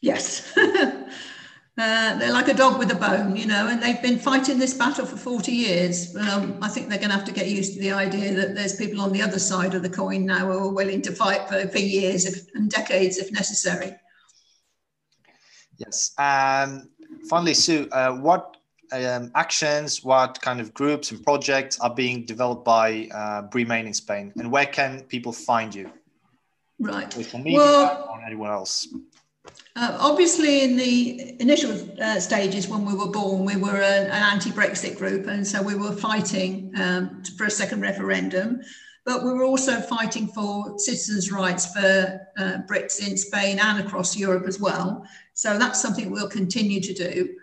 Yes. 0.00 0.56
Uh, 1.78 2.18
they're 2.18 2.32
like 2.32 2.48
a 2.48 2.54
dog 2.54 2.76
with 2.76 2.90
a 2.90 2.94
bone, 2.96 3.36
you 3.36 3.46
know, 3.46 3.68
and 3.68 3.80
they've 3.80 4.02
been 4.02 4.18
fighting 4.18 4.58
this 4.58 4.74
battle 4.74 5.06
for 5.06 5.16
40 5.16 5.52
years. 5.52 6.16
Um, 6.16 6.58
I 6.60 6.68
think 6.68 6.88
they're 6.88 6.98
going 6.98 7.10
to 7.10 7.16
have 7.16 7.26
to 7.26 7.32
get 7.32 7.46
used 7.46 7.74
to 7.74 7.80
the 7.80 7.92
idea 7.92 8.34
that 8.34 8.56
there's 8.56 8.74
people 8.74 9.00
on 9.00 9.12
the 9.12 9.22
other 9.22 9.38
side 9.38 9.74
of 9.74 9.82
the 9.82 9.88
coin 9.88 10.26
now 10.26 10.50
who 10.50 10.58
are 10.58 10.72
willing 10.72 11.02
to 11.02 11.12
fight 11.12 11.48
for, 11.48 11.68
for 11.68 11.78
years 11.78 12.26
if, 12.26 12.52
and 12.54 12.68
decades 12.68 13.18
if 13.18 13.30
necessary. 13.30 13.92
Yes. 15.76 16.14
Um, 16.18 16.90
finally, 17.30 17.54
Sue, 17.54 17.88
uh, 17.92 18.12
what 18.14 18.56
um, 18.90 19.30
actions, 19.36 20.02
what 20.02 20.40
kind 20.42 20.60
of 20.60 20.74
groups 20.74 21.12
and 21.12 21.22
projects 21.22 21.78
are 21.78 21.94
being 21.94 22.24
developed 22.24 22.64
by 22.64 23.08
uh, 23.14 23.42
Remain 23.54 23.86
in 23.86 23.94
Spain, 23.94 24.32
and 24.36 24.50
where 24.50 24.66
can 24.66 25.02
people 25.02 25.32
find 25.32 25.72
you? 25.72 25.92
Right. 26.80 27.14
Well- 27.44 28.10
or 28.12 28.20
anywhere 28.26 28.52
else? 28.52 28.88
Uh, 29.76 29.96
obviously, 30.00 30.64
in 30.64 30.76
the 30.76 31.40
initial 31.40 31.72
uh, 32.02 32.18
stages 32.18 32.66
when 32.66 32.84
we 32.84 32.94
were 32.94 33.10
born, 33.10 33.44
we 33.44 33.56
were 33.56 33.80
an, 33.80 34.06
an 34.06 34.22
anti 34.32 34.50
Brexit 34.50 34.96
group, 34.98 35.26
and 35.28 35.46
so 35.46 35.62
we 35.62 35.76
were 35.76 35.92
fighting 35.92 36.72
um, 36.76 37.22
for 37.36 37.46
a 37.46 37.50
second 37.50 37.80
referendum. 37.80 38.60
But 39.04 39.24
we 39.24 39.32
were 39.32 39.44
also 39.44 39.80
fighting 39.80 40.26
for 40.28 40.78
citizens' 40.78 41.30
rights 41.30 41.72
for 41.72 42.20
uh, 42.36 42.58
Brits 42.68 43.00
in 43.06 43.16
Spain 43.16 43.58
and 43.58 43.78
across 43.86 44.16
Europe 44.16 44.46
as 44.46 44.60
well. 44.60 45.06
So 45.32 45.58
that's 45.58 45.80
something 45.80 46.10
we'll 46.10 46.28
continue 46.28 46.80
to 46.80 46.92
do. 46.92 47.34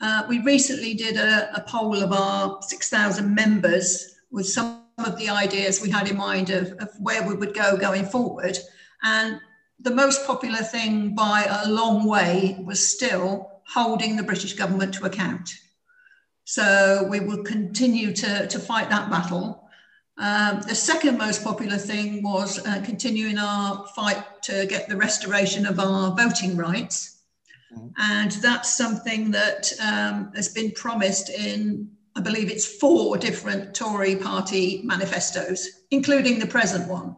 Uh, 0.00 0.24
we 0.28 0.40
recently 0.40 0.94
did 0.94 1.16
a, 1.16 1.56
a 1.56 1.60
poll 1.62 2.02
of 2.02 2.12
our 2.12 2.60
6,000 2.60 3.34
members 3.34 4.16
with 4.30 4.46
some 4.46 4.82
of 4.98 5.16
the 5.16 5.28
ideas 5.28 5.80
we 5.80 5.90
had 5.90 6.08
in 6.08 6.16
mind 6.16 6.50
of, 6.50 6.72
of 6.72 6.90
where 7.00 7.26
we 7.26 7.34
would 7.34 7.54
go 7.54 7.76
going 7.76 8.04
forward. 8.04 8.58
And 9.02 9.40
the 9.80 9.94
most 9.94 10.26
popular 10.26 10.58
thing 10.58 11.14
by 11.14 11.46
a 11.48 11.68
long 11.68 12.04
way 12.04 12.56
was 12.64 12.86
still 12.86 13.60
holding 13.66 14.16
the 14.16 14.22
British 14.22 14.54
government 14.54 14.94
to 14.94 15.04
account. 15.04 15.50
So 16.44 17.06
we 17.10 17.20
will 17.20 17.44
continue 17.44 18.12
to, 18.14 18.46
to 18.46 18.58
fight 18.58 18.88
that 18.90 19.10
battle. 19.10 19.68
Um, 20.16 20.62
the 20.62 20.74
second 20.74 21.18
most 21.18 21.44
popular 21.44 21.76
thing 21.76 22.22
was 22.22 22.58
uh, 22.66 22.82
continuing 22.84 23.38
our 23.38 23.86
fight 23.94 24.42
to 24.44 24.66
get 24.66 24.88
the 24.88 24.96
restoration 24.96 25.66
of 25.66 25.78
our 25.78 26.16
voting 26.16 26.56
rights. 26.56 27.20
Mhm. 27.72 27.92
And 27.98 28.32
that's 28.32 28.76
something 28.76 29.30
that 29.32 29.72
um, 29.80 30.32
has 30.34 30.48
been 30.48 30.72
promised 30.72 31.28
in, 31.28 31.90
I 32.16 32.20
believe 32.20 32.50
it's 32.50 32.66
four 32.66 33.16
different 33.16 33.74
Tory 33.74 34.16
party 34.16 34.80
manifestos, 34.84 35.68
including 35.90 36.38
the 36.38 36.46
present 36.46 36.88
one. 36.88 37.14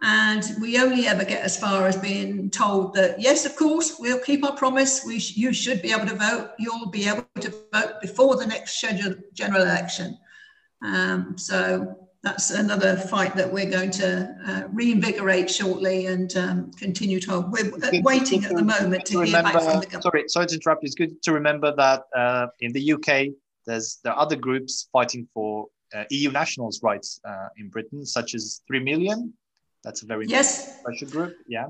And 0.00 0.44
we 0.60 0.78
only 0.78 1.08
ever 1.08 1.24
get 1.24 1.42
as 1.42 1.58
far 1.58 1.88
as 1.88 1.96
being 1.96 2.50
told 2.50 2.94
that, 2.94 3.20
yes, 3.20 3.44
of 3.44 3.56
course, 3.56 3.98
we'll 3.98 4.20
keep 4.20 4.44
our 4.44 4.54
promise. 4.54 5.04
We 5.04 5.18
sh- 5.18 5.36
you 5.36 5.52
should 5.52 5.82
be 5.82 5.92
able 5.92 6.06
to 6.06 6.14
vote. 6.14 6.50
You'll 6.58 6.90
be 6.90 7.08
able 7.08 7.26
to 7.40 7.52
vote 7.72 8.00
before 8.00 8.36
the 8.36 8.46
next 8.46 8.78
scheduled 8.78 9.18
general 9.32 9.62
election. 9.62 10.16
Um, 10.82 11.36
so 11.36 11.96
that's 12.22 12.50
another 12.50 12.96
fight 12.96 13.34
that 13.36 13.52
we're 13.52 13.70
going 13.70 13.90
to 13.92 14.36
uh, 14.46 14.62
reinvigorate 14.72 15.50
shortly 15.50 16.06
and 16.06 16.36
um, 16.36 16.70
continue 16.72 17.18
to. 17.20 17.30
hold. 17.30 17.52
We're 17.52 17.70
good, 17.70 18.04
waiting 18.04 18.44
at 18.44 18.54
the 18.54 18.62
moment 18.62 19.04
to, 19.06 19.12
to 19.12 19.18
hear 19.22 19.36
remember, 19.36 19.52
back 19.52 19.62
from 19.62 19.80
the 19.80 19.86
government. 19.86 20.02
Sorry, 20.02 20.24
sorry 20.28 20.46
to 20.46 20.54
interrupt. 20.54 20.84
It's 20.84 20.94
good 20.94 21.20
to 21.22 21.32
remember 21.32 21.74
that 21.76 22.02
uh, 22.14 22.46
in 22.60 22.72
the 22.72 22.92
UK, 22.92 23.34
there's 23.66 23.98
there 24.02 24.12
are 24.12 24.20
other 24.20 24.36
groups 24.36 24.88
fighting 24.92 25.28
for 25.32 25.66
uh, 25.94 26.04
EU 26.10 26.30
nationals' 26.30 26.82
rights 26.82 27.20
uh, 27.24 27.48
in 27.56 27.68
Britain, 27.68 28.04
such 28.04 28.34
as 28.34 28.62
Three 28.66 28.80
Million. 28.80 29.32
That's 29.84 30.02
a 30.02 30.06
very 30.06 30.26
yes 30.26 30.80
special 30.80 31.08
group. 31.08 31.36
Yeah. 31.46 31.68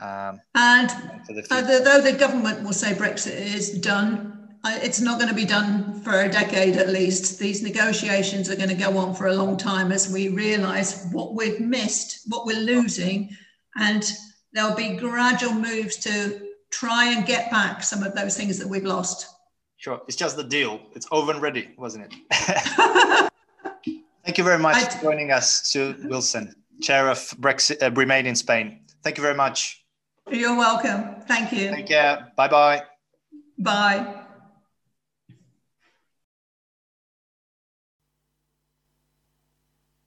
Um, 0.01 0.41
and 0.55 0.91
the 1.29 1.83
though 1.85 2.01
the 2.01 2.17
government 2.17 2.63
will 2.63 2.73
say 2.73 2.93
Brexit 2.93 3.35
is 3.35 3.79
done, 3.81 4.49
it's 4.65 5.01
not 5.01 5.19
going 5.19 5.29
to 5.29 5.35
be 5.35 5.45
done 5.45 6.01
for 6.03 6.23
a 6.23 6.29
decade 6.29 6.77
at 6.77 6.89
least. 6.89 7.39
These 7.39 7.63
negotiations 7.63 8.49
are 8.51 8.57
going 8.57 8.69
to 8.69 8.75
go 8.75 8.97
on 8.97 9.15
for 9.15 9.27
a 9.27 9.35
long 9.35 9.57
time 9.57 9.93
as 9.93 10.13
we 10.13 10.29
realise 10.29 11.07
what 11.13 11.35
we've 11.35 11.61
missed, 11.61 12.23
what 12.29 12.47
we're 12.47 12.61
losing, 12.61 13.31
and 13.77 14.05
there'll 14.53 14.75
be 14.75 14.97
gradual 14.97 15.53
moves 15.53 15.97
to 15.99 16.49
try 16.71 17.13
and 17.13 17.27
get 17.27 17.51
back 17.51 17.83
some 17.83 18.03
of 18.03 18.15
those 18.15 18.37
things 18.37 18.59
that 18.59 18.69
we've 18.69 18.85
lost. 18.85 19.27
Sure, 19.77 20.01
it's 20.09 20.17
just 20.17 20.37
the 20.37 20.45
deal. 20.45 20.81
It's 20.95 21.07
over 21.11 21.33
and 21.33 21.41
ready, 21.41 21.71
wasn't 21.77 22.07
it? 22.07 22.15
Thank 24.25 24.37
you 24.37 24.45
very 24.45 24.59
much 24.59 24.77
I, 24.77 24.85
for 24.85 25.03
joining 25.03 25.31
us, 25.31 25.69
Sue 25.69 25.95
Wilson, 26.05 26.55
Chair 26.83 27.09
of 27.09 27.19
Brexit, 27.41 27.83
uh, 27.83 27.91
Remain 27.93 28.27
in 28.27 28.35
Spain. 28.35 28.81
Thank 29.03 29.17
you 29.17 29.23
very 29.23 29.37
much. 29.37 29.85
You're 30.31 30.57
welcome. 30.57 31.23
Thank 31.27 31.53
you. 31.53 31.71
Take 31.71 31.87
care. 31.87 32.33
Bye 32.37 32.49
bye. 32.49 32.83
Bye. 33.57 34.25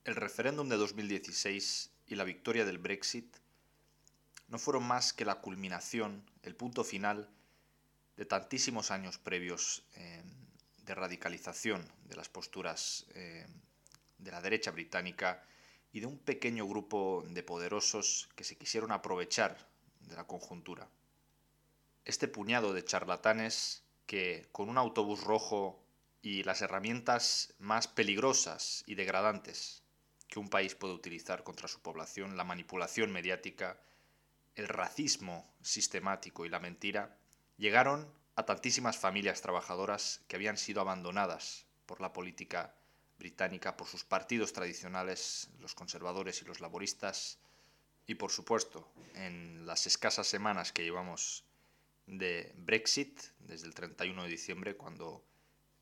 El 0.03 0.15
referéndum 0.15 0.67
de 0.67 0.77
2016 0.77 1.91
y 2.07 2.15
la 2.15 2.23
victoria 2.23 2.65
del 2.65 2.77
Brexit 2.77 3.37
no 4.51 4.59
fueron 4.59 4.83
más 4.83 5.13
que 5.13 5.25
la 5.25 5.35
culminación, 5.35 6.29
el 6.43 6.55
punto 6.55 6.83
final 6.83 7.29
de 8.17 8.25
tantísimos 8.25 8.91
años 8.91 9.17
previos 9.17 9.83
eh, 9.95 10.21
de 10.83 10.93
radicalización 10.93 11.89
de 12.03 12.17
las 12.17 12.27
posturas 12.27 13.07
eh, 13.15 13.47
de 14.17 14.31
la 14.31 14.41
derecha 14.41 14.71
británica 14.71 15.41
y 15.93 16.01
de 16.01 16.05
un 16.05 16.19
pequeño 16.19 16.67
grupo 16.67 17.23
de 17.29 17.43
poderosos 17.43 18.29
que 18.35 18.43
se 18.43 18.57
quisieron 18.57 18.91
aprovechar 18.91 19.69
de 20.01 20.17
la 20.17 20.27
conjuntura. 20.27 20.89
Este 22.03 22.27
puñado 22.27 22.73
de 22.73 22.83
charlatanes 22.83 23.83
que 24.05 24.49
con 24.51 24.67
un 24.67 24.77
autobús 24.77 25.23
rojo 25.23 25.81
y 26.21 26.43
las 26.43 26.61
herramientas 26.61 27.53
más 27.57 27.87
peligrosas 27.87 28.83
y 28.85 28.95
degradantes 28.95 29.81
que 30.27 30.39
un 30.39 30.49
país 30.49 30.75
puede 30.75 30.93
utilizar 30.93 31.43
contra 31.43 31.69
su 31.69 31.81
población, 31.81 32.35
la 32.35 32.43
manipulación 32.43 33.11
mediática, 33.11 33.79
el 34.55 34.67
racismo 34.67 35.49
sistemático 35.61 36.45
y 36.45 36.49
la 36.49 36.59
mentira 36.59 37.17
llegaron 37.57 38.11
a 38.35 38.45
tantísimas 38.45 38.97
familias 38.97 39.41
trabajadoras 39.41 40.21
que 40.27 40.35
habían 40.35 40.57
sido 40.57 40.81
abandonadas 40.81 41.65
por 41.85 42.01
la 42.01 42.13
política 42.13 42.73
británica, 43.19 43.77
por 43.77 43.87
sus 43.87 44.03
partidos 44.03 44.53
tradicionales, 44.53 45.49
los 45.59 45.75
conservadores 45.75 46.41
y 46.41 46.45
los 46.45 46.59
laboristas, 46.59 47.37
y 48.07 48.15
por 48.15 48.31
supuesto, 48.31 48.91
en 49.13 49.65
las 49.67 49.85
escasas 49.85 50.27
semanas 50.27 50.71
que 50.71 50.83
llevamos 50.83 51.45
de 52.07 52.51
Brexit, 52.57 53.21
desde 53.39 53.67
el 53.67 53.75
31 53.75 54.23
de 54.23 54.29
diciembre, 54.29 54.75
cuando 54.75 55.23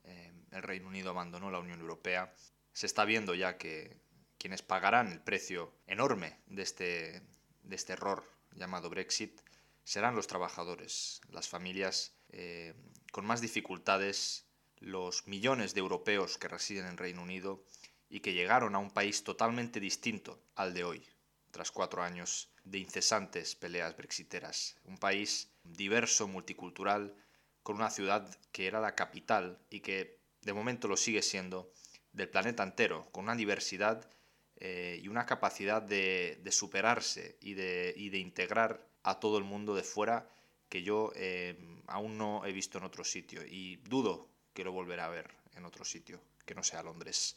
eh, 0.03 0.33
el 0.51 0.61
Reino 0.61 0.89
Unido 0.89 1.11
abandonó 1.11 1.49
la 1.49 1.59
Unión 1.59 1.79
Europea, 1.79 2.33
se 2.73 2.85
está 2.85 3.05
viendo 3.05 3.33
ya 3.35 3.57
que 3.57 3.97
quienes 4.37 4.61
pagarán 4.61 5.11
el 5.11 5.21
precio 5.21 5.73
enorme 5.87 6.37
de 6.47 6.61
este, 6.61 7.21
de 7.63 7.75
este 7.75 7.93
error 7.93 8.38
llamado 8.55 8.89
Brexit 8.89 9.41
serán 9.83 10.15
los 10.15 10.27
trabajadores, 10.27 11.21
las 11.29 11.49
familias 11.49 12.13
eh, 12.29 12.73
con 13.11 13.25
más 13.25 13.41
dificultades, 13.41 14.45
los 14.77 15.27
millones 15.27 15.73
de 15.73 15.79
europeos 15.79 16.37
que 16.37 16.47
residen 16.47 16.85
en 16.85 16.97
Reino 16.97 17.23
Unido 17.23 17.63
y 18.09 18.19
que 18.21 18.33
llegaron 18.33 18.75
a 18.75 18.79
un 18.79 18.91
país 18.91 19.23
totalmente 19.23 19.79
distinto 19.79 20.41
al 20.55 20.73
de 20.73 20.83
hoy, 20.83 21.07
tras 21.51 21.71
cuatro 21.71 22.03
años 22.03 22.49
de 22.63 22.79
incesantes 22.79 23.55
peleas 23.55 23.95
brexiteras. 23.97 24.75
Un 24.83 24.97
país 24.97 25.49
diverso, 25.63 26.27
multicultural, 26.27 27.15
con 27.63 27.75
una 27.75 27.89
ciudad 27.89 28.37
que 28.51 28.67
era 28.67 28.79
la 28.79 28.95
capital 28.95 29.59
y 29.69 29.81
que 29.81 30.19
de 30.41 30.53
momento 30.53 30.87
lo 30.87 30.97
sigue 30.97 31.21
siendo 31.21 31.71
del 32.13 32.29
planeta 32.29 32.63
entero, 32.63 33.09
con 33.11 33.25
una 33.25 33.35
diversidad 33.35 34.09
eh, 34.59 34.99
y 35.01 35.07
una 35.07 35.25
capacidad 35.25 35.81
de, 35.81 36.41
superarse 36.51 37.37
y 37.41 37.53
de, 37.53 37.93
integrar 38.13 38.85
a 39.03 39.19
todo 39.19 39.37
el 39.37 39.45
mundo 39.45 39.73
de 39.73 39.83
fuera 39.83 40.29
que 40.67 40.83
yo 40.83 41.11
eh, 41.15 41.57
aún 41.87 42.17
no 42.17 42.45
he 42.45 42.51
visto 42.51 42.77
en 42.77 42.83
otro 42.83 43.03
sitio 43.03 43.41
y 43.45 43.77
dudo 43.77 44.27
que 44.53 44.63
lo 44.63 44.71
volverá 44.71 45.05
a 45.05 45.09
ver 45.09 45.33
en 45.55 45.65
otro 45.65 45.85
sitio 45.85 46.21
que 46.45 46.55
no 46.55 46.63
sea 46.63 46.83
Londres. 46.83 47.35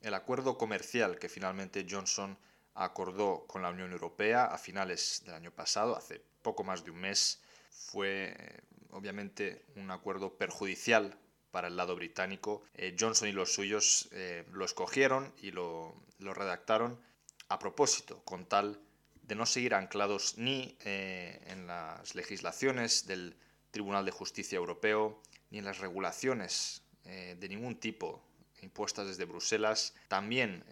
El 0.00 0.14
acuerdo 0.14 0.58
comercial 0.58 1.18
que 1.18 1.28
finalmente 1.28 1.86
Johnson 1.88 2.36
acordó 2.74 3.46
con 3.46 3.62
la 3.62 3.70
Unión 3.70 3.92
Europea 3.92 4.46
a 4.46 4.58
finales 4.58 5.22
del 5.24 5.34
año 5.34 5.52
pasado, 5.52 5.96
hace 5.96 6.20
poco 6.42 6.64
más 6.64 6.84
de 6.84 6.90
un 6.90 6.98
mes, 7.00 7.40
fue 7.70 8.34
eh, 8.38 8.60
obviamente 8.90 9.64
un 9.76 9.90
acuerdo 9.90 10.36
perjudicial 10.36 11.16
para 11.56 11.68
el 11.68 11.76
lado 11.78 11.96
británico. 11.96 12.64
Eh, 12.74 12.94
Johnson 13.00 13.30
y 13.30 13.32
los 13.32 13.54
suyos 13.54 14.10
eh, 14.12 14.44
lo 14.52 14.66
escogieron 14.66 15.32
y 15.40 15.52
lo, 15.52 15.94
redactaron 16.18 17.00
a 17.48 17.58
propósito, 17.58 18.20
con 18.26 18.44
tal 18.44 18.78
de 19.22 19.36
no 19.36 19.46
seguir 19.46 19.72
anclados 19.72 20.36
ni 20.36 20.76
eh, 20.80 21.40
en 21.46 21.66
las 21.66 22.14
legislaciones 22.14 23.06
del 23.06 23.38
Tribunal 23.70 24.04
de 24.04 24.10
Justicia 24.10 24.56
Europeo, 24.56 25.18
ni 25.48 25.56
en 25.56 25.64
las 25.64 25.78
regulaciones 25.78 26.82
de 27.04 27.48
ningún 27.48 27.76
tipo 27.76 28.22
impuestas 28.60 29.06
desde 29.06 29.24
Bruselas. 29.24 29.94
También 30.08 30.62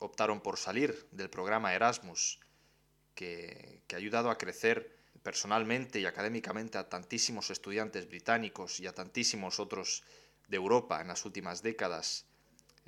optaron 0.00 0.42
por 0.42 0.58
salir 0.58 1.06
del 1.10 1.30
programa 1.30 1.72
Erasmus, 1.72 2.38
que, 3.14 3.80
que 3.86 3.94
ha 3.96 3.98
ayudado 3.98 4.28
a 4.28 4.36
crecer 4.36 4.94
personalmente 5.22 6.00
y 6.00 6.06
académicamente 6.06 6.78
a 6.78 6.88
tantísimos 6.88 7.50
estudiantes 7.50 8.08
británicos 8.08 8.80
y 8.80 8.86
a 8.86 8.92
tantísimos 8.92 9.60
otros 9.60 10.02
de 10.48 10.56
Europa 10.56 11.00
en 11.00 11.08
las 11.08 11.24
últimas 11.24 11.62
décadas, 11.62 12.26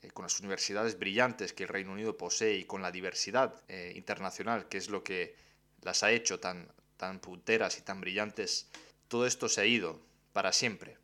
eh, 0.02 0.10
con 0.10 0.24
las 0.24 0.38
universidades 0.40 0.98
brillantes 0.98 1.52
que 1.52 1.62
el 1.64 1.68
Reino 1.68 1.92
Unido 1.92 2.16
posee 2.16 2.56
y 2.56 2.64
con 2.64 2.82
la 2.82 2.90
diversidad 2.90 3.62
eh, 3.68 3.92
internacional, 3.96 4.68
que 4.68 4.78
es 4.78 4.88
lo 4.88 5.02
que 5.02 5.36
las 5.82 6.02
ha 6.02 6.10
hecho 6.10 6.40
tan, 6.40 6.68
tan 6.96 7.20
punteras 7.20 7.78
y 7.78 7.82
tan 7.82 8.00
brillantes, 8.00 8.68
todo 9.08 9.26
esto 9.26 9.48
se 9.48 9.60
ha 9.60 9.66
ido 9.66 10.00
para 10.32 10.52
siempre. 10.52 10.98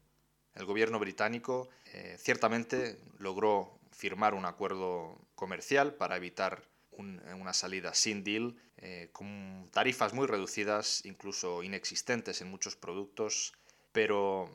El 0.54 0.64
gobierno 0.64 0.98
británico 0.98 1.68
eh, 1.92 2.16
ciertamente 2.18 2.98
logró 3.18 3.78
firmar 3.92 4.34
un 4.34 4.44
acuerdo 4.44 5.18
comercial 5.34 5.94
para 5.94 6.16
evitar 6.16 6.69
una 6.92 7.52
salida 7.52 7.94
sin 7.94 8.24
deal, 8.24 8.56
eh, 8.76 9.10
con 9.12 9.68
tarifas 9.72 10.12
muy 10.14 10.26
reducidas, 10.26 11.04
incluso 11.04 11.62
inexistentes 11.62 12.40
en 12.40 12.50
muchos 12.50 12.76
productos, 12.76 13.52
pero 13.92 14.50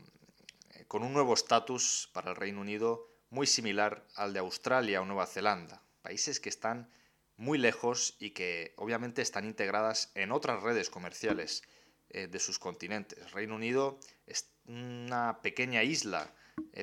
eh, 0.71 0.85
con 0.87 1.03
un 1.03 1.13
nuevo 1.13 1.33
estatus 1.33 2.09
para 2.13 2.31
el 2.31 2.35
Reino 2.35 2.61
Unido 2.61 3.07
muy 3.29 3.47
similar 3.47 4.05
al 4.15 4.33
de 4.33 4.39
Australia 4.39 5.01
o 5.01 5.05
Nueva 5.05 5.27
Zelanda, 5.27 5.83
países 6.01 6.39
que 6.39 6.49
están 6.49 6.89
muy 7.37 7.57
lejos 7.57 8.15
y 8.19 8.31
que 8.31 8.73
obviamente 8.77 9.21
están 9.21 9.45
integradas 9.45 10.11
en 10.15 10.31
otras 10.31 10.63
redes 10.63 10.89
comerciales 10.89 11.63
eh, 12.09 12.27
de 12.27 12.39
sus 12.39 12.59
continentes. 12.59 13.31
Reino 13.31 13.55
Unido 13.55 13.99
es 14.25 14.49
una 14.65 15.41
pequeña 15.41 15.83
isla 15.83 16.33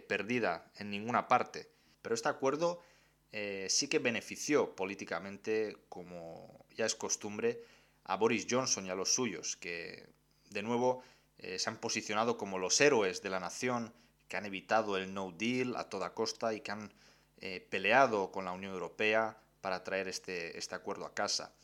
perdida 0.07 0.71
en 0.77 0.91
ninguna 0.91 1.29
parte, 1.29 1.71
pero 2.03 2.15
este 2.15 2.29
acuerdo 2.29 2.83
eh, 3.33 3.67
sí 3.71 3.89
que 3.89 3.99
benefició 3.99 4.77
políticamente, 4.77 5.79
como 5.89 6.67
ya 6.77 6.85
es 6.85 6.95
costumbre, 6.95 7.65
a 8.05 8.17
Boris 8.17 8.47
Johnson 8.49 8.87
y 8.87 8.91
a 8.91 8.95
los 8.95 9.15
suyos, 9.15 9.57
que 9.57 10.07
de 10.51 10.63
nuevo 10.63 11.03
eh, 11.39 11.59
se 11.59 11.71
han 11.71 11.79
posicionado 11.79 12.37
como 12.37 12.59
los 12.59 12.79
héroes 12.81 13.23
de 13.23 13.31
la 13.31 13.41
nación, 13.41 13.95
que 14.29 14.37
han 14.37 14.45
evitado 14.45 14.99
el 14.99 15.15
no 15.15 15.33
deal 15.33 15.77
a 15.77 15.89
toda 15.89 16.13
costa 16.13 16.53
y 16.53 16.61
que 16.61 16.73
han 16.73 16.93
eh, 17.39 17.67
peleado 17.71 18.31
con 18.31 18.45
la 18.45 18.53
Unión 18.53 18.75
Europea 18.75 19.39
para 19.63 19.83
traer 19.83 20.09
este, 20.09 20.59
este 20.59 20.75
acuerdo 20.75 21.07
a 21.07 21.15
casa. 21.15 21.55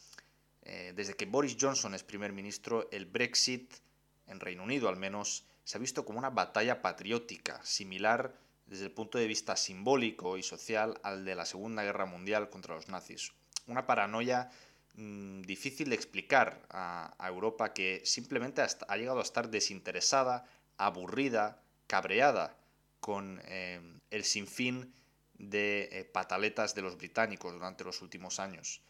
desde 0.95 1.15
que 1.15 1.25
Boris 1.25 1.57
Johnson 1.59 1.95
es 1.95 2.03
primer 2.03 2.33
ministro, 2.33 2.89
el 2.93 3.07
Brexit, 3.07 3.73
en 4.27 4.39
Reino 4.39 4.63
Unido 4.63 4.89
al 4.89 4.97
menos, 4.97 5.45
se 5.65 5.79
ha 5.79 5.81
visto 5.81 6.05
como 6.05 6.19
una 6.19 6.31
batalla 6.31 6.83
patriótica, 6.83 7.65
similar 7.65 8.35
desde 8.69 8.85
el 8.85 8.93
punto 8.93 9.19
de 9.19 9.27
vista 9.27 9.57
simbólico 9.57 10.37
y 10.37 10.43
social 10.43 11.01
al 11.03 11.25
de 11.25 11.35
la 11.35 11.47
Segunda 11.47 11.83
Guerra 11.83 12.07
Mundial 12.07 12.51
contra 12.51 12.75
los 12.75 12.89
nazis. 12.89 13.33
Una 13.67 13.87
paranoia 13.87 14.51
mm, 14.95 15.43
difícil 15.43 15.89
de 15.89 15.95
explicar 15.95 16.63
a, 16.71 17.15
Europa 17.29 17.73
que 17.73 18.03
simplemente 18.05 18.63
ha 18.63 18.97
llegado 18.97 19.21
a 19.21 19.23
estar 19.23 19.49
desinteresada, 19.49 20.47
aburrida, 20.77 21.63
cabreada 21.87 22.57
con 23.01 23.41
eh, 23.45 23.81
el 24.11 24.25
sinfín 24.25 24.93
de 25.39 25.89
eh, 25.93 26.05
pataletas 26.05 26.75
de 26.75 26.83
los 26.83 26.97
británicos 26.97 27.53
durante 27.53 27.85
los 27.85 28.03
últimos 28.03 28.39
años. 28.39 28.83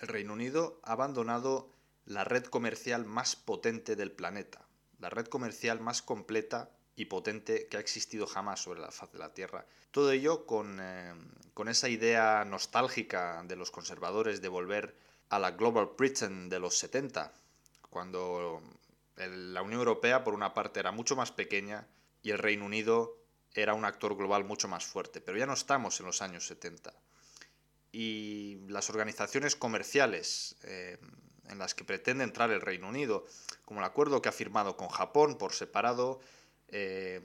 El 0.00 0.08
Reino 0.08 0.32
Unido 0.32 0.80
ha 0.82 0.92
abandonado 0.92 1.70
la 2.04 2.24
red 2.24 2.44
comercial 2.44 3.04
más 3.04 3.36
potente 3.36 3.96
del 3.96 4.10
planeta, 4.10 4.66
la 4.98 5.08
red 5.08 5.26
comercial 5.26 5.80
más 5.80 6.02
completa 6.02 6.70
y 6.96 7.06
potente 7.06 7.66
que 7.68 7.76
ha 7.76 7.80
existido 7.80 8.26
jamás 8.26 8.62
sobre 8.62 8.80
la 8.80 8.90
faz 8.90 9.12
de 9.12 9.18
la 9.18 9.32
Tierra. 9.32 9.66
Todo 9.90 10.12
ello 10.12 10.46
con, 10.46 10.78
eh, 10.80 11.12
con 11.54 11.68
esa 11.68 11.88
idea 11.88 12.44
nostálgica 12.44 13.42
de 13.46 13.56
los 13.56 13.70
conservadores 13.70 14.40
de 14.40 14.48
volver 14.48 14.94
a 15.28 15.38
la 15.38 15.52
Global 15.52 15.90
Britain 15.96 16.48
de 16.48 16.60
los 16.60 16.78
70, 16.78 17.32
cuando 17.90 18.62
la 19.16 19.62
Unión 19.62 19.80
Europea 19.80 20.24
por 20.24 20.34
una 20.34 20.54
parte 20.54 20.80
era 20.80 20.92
mucho 20.92 21.16
más 21.16 21.32
pequeña 21.32 21.86
y 22.22 22.30
el 22.30 22.38
Reino 22.38 22.64
Unido 22.64 23.16
era 23.54 23.74
un 23.74 23.84
actor 23.84 24.16
global 24.16 24.44
mucho 24.44 24.66
más 24.66 24.84
fuerte, 24.84 25.20
pero 25.20 25.38
ya 25.38 25.46
no 25.46 25.54
estamos 25.54 26.00
en 26.00 26.06
los 26.06 26.22
años 26.22 26.46
70. 26.46 26.92
Y 27.92 28.58
las 28.66 28.90
organizaciones 28.90 29.54
comerciales 29.54 30.56
eh, 30.64 30.98
en 31.48 31.58
las 31.58 31.74
que 31.74 31.84
pretende 31.84 32.24
entrar 32.24 32.50
el 32.50 32.60
Reino 32.60 32.88
Unido, 32.88 33.26
como 33.64 33.80
el 33.80 33.86
acuerdo 33.86 34.20
que 34.20 34.28
ha 34.28 34.32
firmado 34.32 34.76
con 34.76 34.88
Japón 34.88 35.38
por 35.38 35.52
separado, 35.52 36.20
eh, 36.68 37.20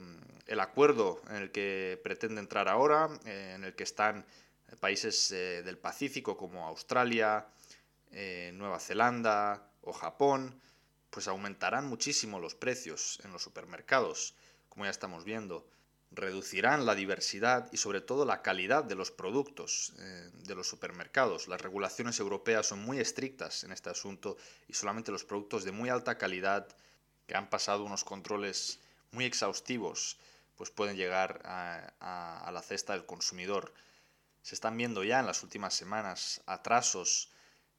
el 0.46 0.60
acuerdo 0.60 1.20
en 1.28 1.36
el 1.36 1.52
que 1.52 2.00
pretende 2.02 2.40
entrar 2.40 2.68
ahora, 2.68 3.08
eh, 3.24 3.52
en 3.54 3.64
el 3.64 3.74
que 3.74 3.84
están 3.84 4.24
países 4.80 5.32
eh, 5.32 5.62
del 5.62 5.78
Pacífico 5.78 6.36
como 6.36 6.66
Australia, 6.66 7.46
Nueva 8.54 8.80
Zelanda 8.80 9.70
o 9.82 9.92
Japón, 9.92 10.60
pues 11.10 11.28
aumentarán 11.28 11.86
muchísimo 11.86 12.40
los 12.40 12.56
precios 12.56 13.20
en 13.24 13.32
los 13.32 13.40
supermercados, 13.40 14.34
como 14.68 14.84
ya 14.84 14.90
estamos 14.90 15.22
viendo. 15.22 15.64
Reducirán 16.10 16.86
la 16.86 16.96
diversidad 16.96 17.68
y 17.70 17.76
sobre 17.76 18.00
todo 18.00 18.24
la 18.24 18.42
calidad 18.42 18.82
de 18.82 18.96
los 18.96 19.12
productos 19.12 19.92
de 20.32 20.54
los 20.56 20.68
supermercados. 20.68 21.46
Las 21.46 21.60
regulaciones 21.60 22.18
europeas 22.18 22.66
son 22.66 22.80
muy 22.80 22.98
estrictas 22.98 23.62
en 23.62 23.70
este 23.70 23.90
asunto 23.90 24.36
y 24.66 24.74
solamente 24.74 25.12
los 25.12 25.24
productos 25.24 25.62
de 25.62 25.70
muy 25.70 25.88
alta 25.88 26.18
calidad 26.18 26.66
que 27.28 27.36
han 27.36 27.48
pasado 27.48 27.84
unos 27.84 28.02
controles 28.02 28.80
muy 29.12 29.24
exhaustivos, 29.24 30.18
pues 30.56 30.70
pueden 30.70 30.96
llegar 30.96 31.40
a, 31.44 32.50
la 32.52 32.62
cesta 32.62 32.92
del 32.92 33.06
consumidor. 33.06 33.72
Se 34.42 34.54
están 34.54 34.76
viendo 34.76 35.04
ya 35.04 35.20
en 35.20 35.26
las 35.26 35.42
últimas 35.42 35.74
semanas 35.74 36.42
atrasos 36.46 37.30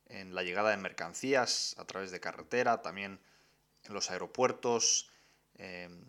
en 0.08 0.36
la 0.36 0.44
llegada 0.44 0.72
de 0.72 0.78
mercancías 0.78 1.76
a 1.78 1.86
través 1.86 2.12
de 2.12 2.20
carretera, 2.20 2.82
también 2.82 3.20
en 3.84 3.94
los 3.94 4.12
aeropuertos, 4.12 5.10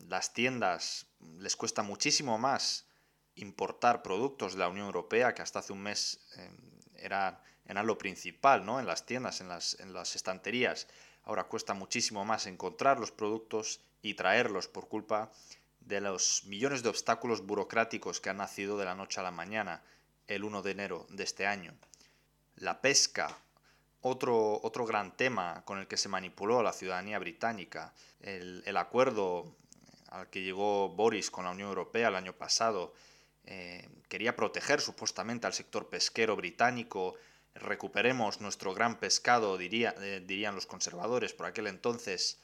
las 0.09 0.33
tiendas 0.33 1.07
les 1.39 1.57
cuesta 1.57 1.83
muchísimo 1.83 2.39
más 2.39 2.87
importar 3.35 4.03
productos 4.03 4.55
de 4.55 4.61
la 4.61 4.69
Unión 4.69 4.87
Europea, 4.87 5.35
que 5.35 5.43
hasta 5.43 5.61
hace 5.61 5.73
un 5.73 5.83
mes 5.83 6.21
eh, 6.37 6.51
era, 6.97 7.43
lo 7.85 7.99
principal 7.99 8.65
¿no? 8.65 8.81
en 8.81 8.87
las 8.87 9.07
tiendas, 9.07 9.41
en 9.41 9.49
las, 9.49 9.79
en 9.81 9.93
las 9.93 10.17
estanterías. 10.17 10.89
Ahora 11.25 11.45
cuesta 11.45 11.75
muchísimo 11.75 12.25
más 12.25 12.47
encontrar 12.47 12.99
los 12.99 13.13
productos 13.13 13.81
y 14.03 14.15
traerlos 14.15 14.69
por 14.69 14.89
culpa 14.89 15.31
de 15.81 16.01
los 16.01 16.45
millones 16.45 16.83
de 16.83 16.89
obstáculos 16.89 17.47
burocráticos 17.47 18.21
que 18.21 18.31
han 18.31 18.39
nacido 18.39 18.77
de 18.79 18.85
la 18.85 18.95
noche 18.95 19.21
a 19.21 19.23
la 19.23 19.31
mañana 19.31 19.83
el 20.27 20.45
1 20.45 20.63
de 20.63 20.71
enero 20.71 21.07
de 21.11 21.25
este 21.25 21.47
año. 21.47 21.75
La 22.57 22.81
pesca, 22.81 23.37
otro, 24.01 24.61
otro 24.63 24.85
gran 24.85 25.17
tema 25.17 25.63
con 25.65 25.79
el 25.79 25.87
que 25.87 25.97
se 25.97 26.09
manipuló 26.09 26.63
la 26.63 26.73
ciudadanía 26.73 27.19
británica, 27.19 27.93
el, 28.21 28.77
acuerdo 28.77 29.57
al 30.09 30.29
que 30.29 30.43
llegó 30.43 30.89
Boris 30.89 31.31
con 31.31 31.45
la 31.45 31.51
Unión 31.51 31.69
Europea 31.69 32.09
el 32.09 32.17
año 32.17 32.35
pasado, 32.35 32.95
eh, 33.45 33.89
quería 34.09 34.37
proteger 34.37 34.81
supuestamente 34.81 35.47
al 35.47 35.53
sector 35.53 35.89
pesquero 35.89 36.37
británico, 36.37 37.15
recuperemos 37.55 38.41
nuestro 38.41 38.73
gran 38.75 38.99
pescado, 38.99 39.59
diría, 39.59 39.95
eh, 40.01 40.23
dirían 40.25 40.55
los 40.55 40.67
conservadores 40.67 41.33
por 41.33 41.47
aquel 41.47 41.67
entonces, 41.67 42.39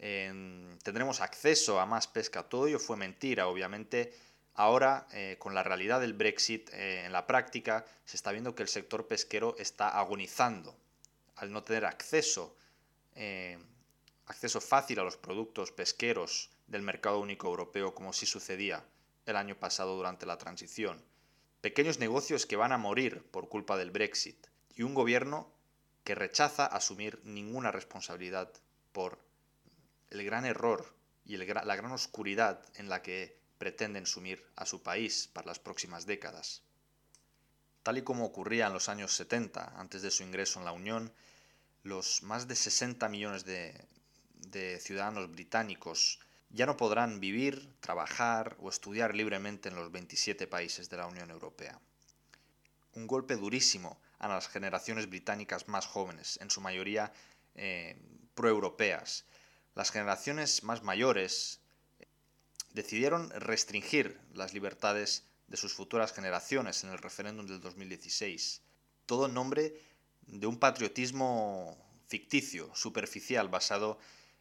tendremos 0.00 1.20
acceso 1.20 1.78
a 1.78 1.86
más 1.86 2.06
pesca. 2.06 2.48
Todo 2.48 2.66
ello 2.66 2.78
fue 2.78 2.96
mentira, 2.96 3.48
obviamente. 3.48 4.14
Ahora, 4.54 5.06
eh, 5.12 5.36
con 5.38 5.54
la 5.54 5.62
realidad 5.62 6.00
del 6.00 6.14
Brexit 6.14 6.70
eh, 6.72 7.04
en 7.04 7.12
la 7.12 7.26
práctica, 7.26 7.84
se 8.04 8.16
está 8.16 8.32
viendo 8.32 8.54
que 8.54 8.62
el 8.62 8.68
sector 8.68 9.06
pesquero 9.06 9.56
está 9.58 9.98
agonizando 9.98 10.76
al 11.36 11.52
no 11.52 11.62
tener 11.64 11.84
acceso, 11.84 12.56
eh, 13.14 13.58
acceso 14.26 14.60
fácil 14.60 15.00
a 15.00 15.04
los 15.04 15.16
productos 15.16 15.72
pesqueros 15.72 16.50
del 16.66 16.82
mercado 16.82 17.20
único 17.20 17.48
europeo, 17.48 17.94
como 17.94 18.12
sí 18.12 18.26
sucedía 18.26 18.84
el 19.26 19.36
año 19.36 19.56
pasado 19.56 19.96
durante 19.96 20.26
la 20.26 20.38
transición. 20.38 21.02
Pequeños 21.60 21.98
negocios 21.98 22.46
que 22.46 22.56
van 22.56 22.72
a 22.72 22.78
morir 22.78 23.22
por 23.30 23.48
culpa 23.48 23.76
del 23.76 23.90
Brexit 23.90 24.46
y 24.74 24.82
un 24.82 24.94
gobierno 24.94 25.50
que 26.04 26.14
rechaza 26.14 26.66
asumir 26.66 27.20
ninguna 27.24 27.70
responsabilidad 27.70 28.50
por 28.92 29.18
el 30.10 30.24
gran 30.24 30.44
error 30.44 30.94
y 31.24 31.36
la 31.36 31.76
gran 31.76 31.92
oscuridad 31.92 32.60
en 32.74 32.88
la 32.88 33.02
que 33.02 33.38
pretenden 33.58 34.06
sumir 34.06 34.44
a 34.56 34.66
su 34.66 34.82
país 34.82 35.28
para 35.32 35.46
las 35.46 35.58
próximas 35.58 36.06
décadas. 36.06 36.62
Tal 37.82 37.98
y 37.98 38.02
como 38.02 38.24
ocurría 38.24 38.66
en 38.66 38.72
los 38.72 38.88
años 38.88 39.12
70, 39.14 39.78
antes 39.78 40.02
de 40.02 40.10
su 40.10 40.22
ingreso 40.22 40.58
en 40.58 40.64
la 40.64 40.72
Unión, 40.72 41.12
los 41.82 42.22
más 42.22 42.46
de 42.48 42.56
60 42.56 43.08
millones 43.08 43.44
de, 43.44 43.86
ciudadanos 44.80 45.30
británicos 45.30 46.20
ya 46.50 46.66
no 46.66 46.76
podrán 46.76 47.20
vivir, 47.20 47.72
trabajar 47.80 48.56
o 48.60 48.68
estudiar 48.68 49.14
libremente 49.14 49.68
en 49.68 49.76
los 49.76 49.92
27 49.92 50.46
países 50.46 50.90
de 50.90 50.96
la 50.96 51.06
Unión 51.06 51.30
Europea. 51.30 51.78
Un 52.94 53.06
golpe 53.06 53.36
durísimo 53.36 54.00
a 54.18 54.28
las 54.28 54.48
generaciones 54.48 55.08
británicas 55.08 55.68
más 55.68 55.86
jóvenes, 55.86 56.38
en 56.42 56.50
su 56.50 56.60
mayoría 56.60 57.12
eh, 57.54 57.96
proeuropeas, 58.34 59.24
las 59.74 59.90
generaciones 59.90 60.62
más 60.62 60.82
mayores 60.82 61.60
decidieron 62.72 63.30
restringir 63.30 64.20
las 64.32 64.54
libertades 64.54 65.24
de 65.48 65.56
sus 65.56 65.74
futuras 65.74 66.12
generaciones 66.12 66.84
en 66.84 66.90
el 66.90 66.98
referéndum 66.98 67.46
del 67.46 67.60
2016, 67.60 68.62
todo 69.06 69.26
en 69.26 69.34
nombre 69.34 69.74
de 70.26 70.46
un 70.46 70.58
patriotismo 70.58 71.76
ficticio, 72.06 72.74
superficial, 72.74 73.48
basado 73.48 73.98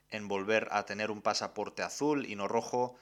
en 0.09 0.27
volver 0.27 0.67
a 0.71 0.85
tener 0.85 1.11
un 1.11 1.21
pasaporte 1.21 1.81
azul 1.81 2.25
y 2.25 2.35
no 2.35 2.47
rojo, 2.47 2.95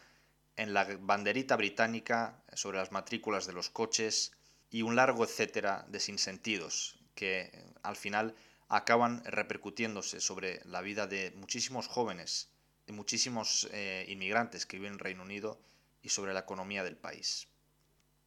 en 0.55 0.73
la 0.73 0.85
banderita 0.99 1.55
británica 1.55 2.41
sobre 2.53 2.79
las 2.79 2.91
matrículas 2.91 3.45
de 3.45 3.53
los 3.53 3.69
coches 3.69 4.33
y 4.69 4.81
un 4.81 4.95
largo 4.95 5.23
etcétera 5.23 5.85
de 5.87 5.99
sinsentidos 5.99 6.99
que 7.13 7.51
al 7.83 7.95
final 7.95 8.35
acaban 8.69 9.23
repercutiéndose 9.25 10.19
sobre 10.19 10.61
la 10.65 10.81
vida 10.81 11.07
de 11.07 11.31
muchísimos 11.35 11.87
jóvenes, 11.87 12.49
de 12.85 12.93
muchísimos 12.93 13.67
eh, 13.71 14.05
inmigrantes 14.09 14.65
que 14.65 14.77
viven 14.77 14.93
en 14.93 14.99
Reino 14.99 15.23
Unido 15.23 15.59
y 16.01 16.09
sobre 16.09 16.33
la 16.33 16.41
economía 16.41 16.83
del 16.83 16.97
país. 16.97 17.47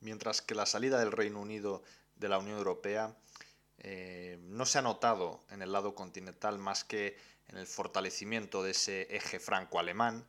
Mientras 0.01 0.41
que 0.41 0.55
la 0.55 0.67
salida 0.67 0.99
del 0.99 1.13
Reino 1.13 1.41
Unido 1.41 1.83
de 2.17 2.29
la 2.29 2.39
Unión 2.39 2.59
Europea 2.59 3.15
eh, 3.79 4.39
no 4.43 4.67
se 4.67 4.79
ha 4.79 4.83
notado 4.83 5.43
en 5.51 5.63
el 5.63 5.73
lado 5.73 5.95
continental 5.95 6.59
más 6.59 6.85
que 6.85 7.19
en 7.49 7.57
el 7.57 7.67
fortalecimiento 7.67 8.63
de 8.63 8.71
ese 8.71 9.15
eje 9.15 9.41
franco-alemán, 9.41 10.25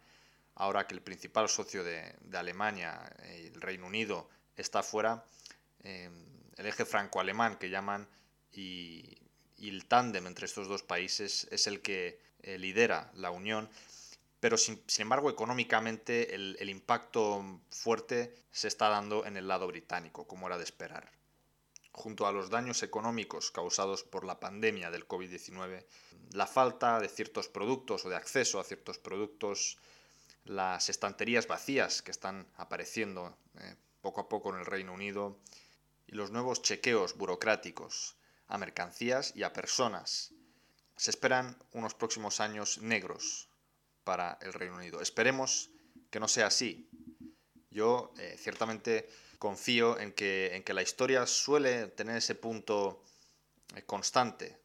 ahora 0.55 0.87
que 0.87 0.93
el 0.93 1.01
principal 1.01 1.49
socio 1.49 1.83
de, 1.83 2.15
Alemania, 2.33 3.13
el 3.23 3.61
Reino 3.61 3.87
Unido, 3.87 4.29
está 4.55 4.83
fuera, 4.83 5.23
eh, 5.83 6.09
el 6.57 6.65
eje 6.65 6.85
franco-alemán 6.85 7.57
que 7.57 7.69
llaman 7.69 8.07
y, 8.51 9.20
el 9.69 9.85
tándem 9.85 10.27
entre 10.27 10.45
estos 10.45 10.67
dos 10.67 10.83
países 10.83 11.47
es 11.51 11.67
el 11.67 11.81
que 11.81 12.19
eh, 12.41 12.57
lidera 12.57 13.11
la 13.15 13.31
Unión, 13.31 13.69
pero 14.39 14.57
sin, 14.57 14.81
embargo 14.97 15.29
económicamente 15.29 16.33
el 16.33 16.69
impacto 16.69 17.61
fuerte 17.69 18.33
se 18.51 18.67
está 18.67 18.89
dando 18.89 19.25
en 19.25 19.37
el 19.37 19.47
lado 19.47 19.67
británico, 19.67 20.27
como 20.27 20.47
era 20.47 20.57
de 20.57 20.63
esperar. 20.63 21.11
Junto 21.91 22.25
a 22.25 22.31
los 22.31 22.49
daños 22.49 22.83
económicos 22.83 23.51
causados 23.51 24.03
por 24.03 24.23
la 24.23 24.39
pandemia 24.39 24.91
del 24.91 25.07
COVID-19, 25.07 25.85
la 26.31 26.47
falta 26.47 26.99
de 26.99 27.09
ciertos 27.09 27.49
productos 27.49 28.05
o 28.05 28.09
de 28.09 28.15
acceso 28.15 28.59
a 28.59 28.63
ciertos 28.63 28.97
productos, 28.97 29.77
las 30.45 30.89
estanterías 30.89 31.47
vacías 31.47 32.01
que 32.01 32.11
están 32.11 32.47
apareciendo 32.55 33.37
eh, 33.59 33.75
poco 34.01 34.21
a 34.21 34.29
poco 34.29 34.53
en 34.53 34.59
el 34.59 34.65
Reino 34.65 34.93
Unido 34.93 35.37
y 36.07 36.13
los 36.15 36.31
nuevos 36.31 36.61
chequeos 36.61 37.15
burocráticos 37.15 38.15
a 38.51 38.57
mercancías 38.57 39.33
y 39.35 39.43
a 39.43 39.53
personas. 39.53 40.33
Se 40.97 41.09
esperan 41.09 41.57
unos 41.71 41.95
próximos 41.95 42.39
años 42.41 42.79
negros 42.79 43.49
para 44.03 44.37
el 44.41 44.53
Reino 44.53 44.75
Unido. 44.75 45.01
Esperemos 45.01 45.71
que 46.09 46.19
no 46.19 46.27
sea 46.27 46.47
así. 46.47 46.89
Yo 47.69 48.13
eh, 48.17 48.35
ciertamente 48.37 49.09
confío 49.39 49.97
en 49.97 50.11
que, 50.11 50.55
en 50.55 50.63
que 50.63 50.73
la 50.73 50.81
historia 50.81 51.25
suele 51.25 51.87
tener 51.87 52.17
ese 52.17 52.35
punto 52.35 53.03
eh, 53.75 53.83
constante 53.83 54.59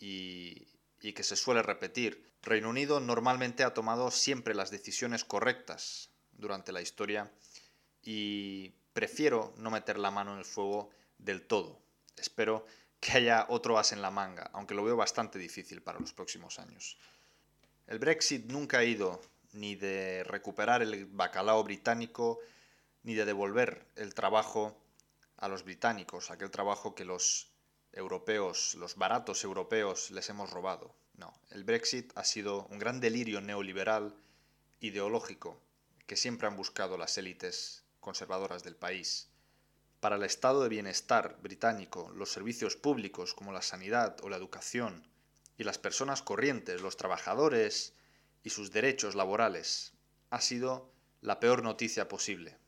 y, 0.00 0.66
que 1.00 1.22
se 1.22 1.36
suele 1.36 1.62
repetir. 1.62 2.32
Reino 2.40 2.70
Unido 2.70 2.98
normalmente 2.98 3.62
ha 3.62 3.74
tomado 3.74 4.10
siempre 4.10 4.54
las 4.54 4.70
decisiones 4.70 5.22
correctas 5.24 6.10
durante 6.32 6.72
la 6.72 6.80
historia 6.80 7.30
y 8.02 8.70
prefiero 8.94 9.52
no 9.58 9.70
meter 9.70 9.98
la 9.98 10.10
mano 10.10 10.32
en 10.32 10.38
el 10.38 10.44
fuego 10.46 10.88
del 11.18 11.46
todo. 11.46 11.82
Espero 12.16 12.64
que 13.04 13.18
haya 13.18 13.44
otro 13.50 13.76
as 13.78 13.92
en 13.92 14.00
la 14.00 14.10
manga, 14.10 14.48
aunque 14.54 14.74
lo 14.74 14.82
veo 14.82 14.96
bastante 14.96 15.38
difícil 15.38 15.82
para 15.82 16.00
los 16.00 16.14
próximos 16.14 16.58
años. 16.58 16.96
El 17.86 17.98
Brexit 17.98 18.46
nunca 18.46 18.78
ha 18.78 18.84
ido 18.84 19.20
ni 19.52 19.76
de 19.76 20.24
recuperar 20.24 20.80
el 20.80 21.04
bacalao 21.04 21.62
británico 21.62 22.40
ni 23.02 23.12
de 23.12 23.26
devolver 23.26 23.84
el 23.96 24.14
trabajo 24.14 24.80
a 25.36 25.48
los 25.48 25.64
británicos, 25.64 26.30
aquel 26.30 26.50
trabajo 26.50 26.94
que 26.94 27.04
los 27.04 27.52
europeos, 27.92 28.74
los 28.76 28.96
baratos 28.96 29.44
europeos 29.44 30.10
les 30.10 30.30
hemos 30.30 30.50
robado. 30.50 30.96
No, 31.18 31.38
el 31.50 31.62
Brexit 31.62 32.10
ha 32.16 32.24
sido 32.24 32.64
un 32.70 32.78
gran 32.78 33.00
delirio 33.00 33.42
neoliberal 33.42 34.16
ideológico 34.80 35.60
que 36.06 36.16
siempre 36.16 36.48
han 36.48 36.56
buscado 36.56 36.96
las 36.96 37.18
élites 37.18 37.84
conservadoras 38.00 38.64
del 38.64 38.76
país. 38.76 39.28
Para 40.04 40.16
el 40.16 40.22
estado 40.24 40.62
de 40.62 40.68
bienestar 40.68 41.38
británico, 41.40 42.12
los 42.14 42.30
servicios 42.30 42.76
públicos 42.76 43.32
como 43.32 43.52
la 43.52 43.62
sanidad 43.62 44.18
o 44.22 44.28
la 44.28 44.36
educación 44.36 45.08
y 45.56 45.64
las 45.64 45.78
personas 45.78 46.20
corrientes, 46.20 46.82
los 46.82 46.98
trabajadores 46.98 47.94
y 48.42 48.50
sus 48.50 48.70
derechos 48.70 49.14
laborales, 49.14 49.94
ha 50.28 50.42
sido 50.42 50.92
la 51.22 51.40
peor 51.40 51.62
noticia 51.62 52.06
posible. 52.06 52.58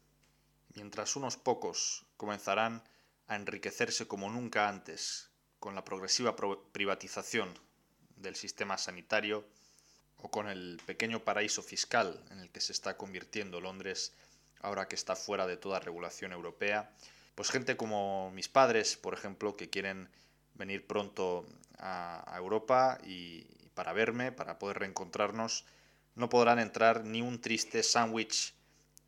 Mientras 0.77 1.15
unos 1.15 1.37
pocos 1.37 2.07
comenzarán 2.17 2.83
a 3.27 3.37
enriquecerse 3.37 4.09
como 4.09 4.31
nunca 4.31 4.71
antes 4.71 5.29
con 5.59 5.75
la 5.75 5.85
progresiva 5.85 6.37
privatización 6.73 7.53
del 8.17 8.35
sistema 8.35 8.79
sanitario 8.79 9.47
o 10.17 10.31
con 10.31 10.49
el 10.49 10.81
pequeño 10.87 11.23
paraíso 11.23 11.63
fiscal 11.63 12.25
en 12.31 12.39
el 12.39 12.51
que 12.51 12.63
se 12.63 12.73
está 12.73 12.97
convirtiendo 12.97 13.61
Londres 13.61 14.15
ahora 14.63 14.89
que 14.89 14.95
está 14.97 15.15
fuera 15.17 15.47
de 15.47 15.59
toda 15.59 15.81
regulación 15.81 16.33
europea, 16.33 16.91
pues 17.37 17.51
gente 17.51 17.77
como 17.77 18.33
mis 18.33 18.49
padres, 18.49 18.97
por 18.97 19.15
ejemplo, 19.15 19.57
que 19.57 19.71
quieren 19.71 20.09
venir 20.55 20.87
pronto 20.87 21.47
a, 21.79 22.35
Europa 22.39 22.99
y, 23.05 23.47
para 23.75 23.93
verme, 23.93 24.33
para 24.33 24.59
poder 24.59 24.79
reencontrarnos, 24.79 25.67
no 26.15 26.31
podrán 26.31 26.59
entrar 26.59 27.05
ni 27.05 27.21
un 27.21 27.41
triste 27.41 27.83
sándwich 27.83 28.55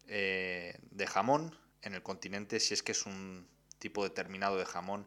eh, 0.06 0.78
de 0.90 1.06
jamón 1.06 1.56
en 1.82 1.94
el 1.94 2.02
continente 2.02 2.60
si 2.60 2.74
es 2.74 2.82
que 2.82 2.92
es 2.92 3.06
un 3.06 3.48
tipo 3.78 4.05
determinado 4.05 4.59
de 4.59 4.66
jamón 4.66 5.06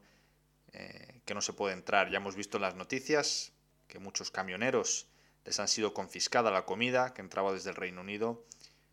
eh, 0.73 1.21
que 1.25 1.35
no 1.35 1.41
se 1.41 1.53
puede 1.53 1.75
entrar. 1.75 2.09
Ya 2.09 2.17
hemos 2.17 2.35
visto 2.35 2.57
en 2.57 2.63
las 2.63 2.75
noticias 2.75 3.51
que 3.87 3.99
muchos 3.99 4.31
camioneros 4.31 5.07
les 5.45 5.59
han 5.59 5.67
sido 5.67 5.93
confiscada 5.93 6.49
la 6.49 6.65
comida 6.65 7.13
que 7.13 7.21
entraba 7.21 7.53
desde 7.53 7.69
el 7.69 7.75
Reino 7.75 8.01
Unido 8.01 8.43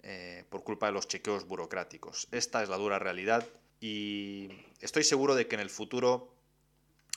eh, 0.02 0.44
por 0.50 0.64
culpa 0.64 0.86
de 0.86 0.92
los 0.92 1.09
chequeos 1.09 1.46
burocráticos. 1.46 2.28
Esta 2.30 2.62
es 2.62 2.68
la 2.68 2.76
dura 2.76 2.98
realidad 2.98 3.46
y 3.80 4.48
estoy 4.80 5.05
seguro 5.05 5.34
de 5.34 5.46
que 5.46 5.55
en 5.55 5.60
el 5.60 5.70
futuro 5.70 6.34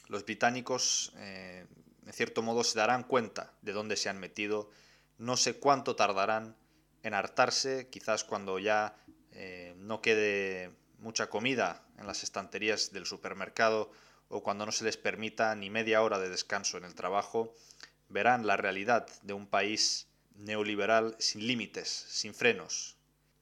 los 0.07 0.25
británicos, 0.25 1.13
en 1.15 2.13
cierto 2.13 2.41
modo, 2.41 2.63
se 2.63 2.77
darán 2.77 3.03
cuenta 3.03 3.53
de 3.61 3.71
dónde 3.71 3.95
se 3.95 4.09
han 4.09 4.19
metido. 4.19 4.69
No 5.17 5.37
sé 5.37 5.55
cuánto 5.55 5.95
tardarán 5.95 6.55
en 7.03 7.13
hartarse, 7.13 7.87
quizás 7.89 8.23
cuando 8.23 8.59
ya 8.59 8.95
eh, 9.31 9.73
no 9.77 10.01
quede 10.01 10.71
mucha 10.99 11.29
comida 11.29 11.83
en 11.97 12.07
las 12.07 12.23
estanterías 12.23 12.91
del 12.91 13.05
supermercado 13.05 13.91
o 14.29 14.43
cuando 14.43 14.65
no 14.65 14.71
se 14.71 14.83
les 14.83 14.97
permita 14.97 15.55
ni 15.55 15.69
media 15.69 16.01
hora 16.01 16.19
de 16.19 16.29
descanso 16.29 16.77
en 16.77 16.85
el 16.85 16.95
trabajo, 16.95 17.53
verán 18.09 18.45
la 18.45 18.57
realidad 18.57 19.07
de 19.23 19.33
un 19.33 19.47
país 19.47 20.07
neoliberal 20.35 21.15
sin 21.19 21.47
límites, 21.47 21.87
sin 21.87 22.33
frenos. 22.33 22.97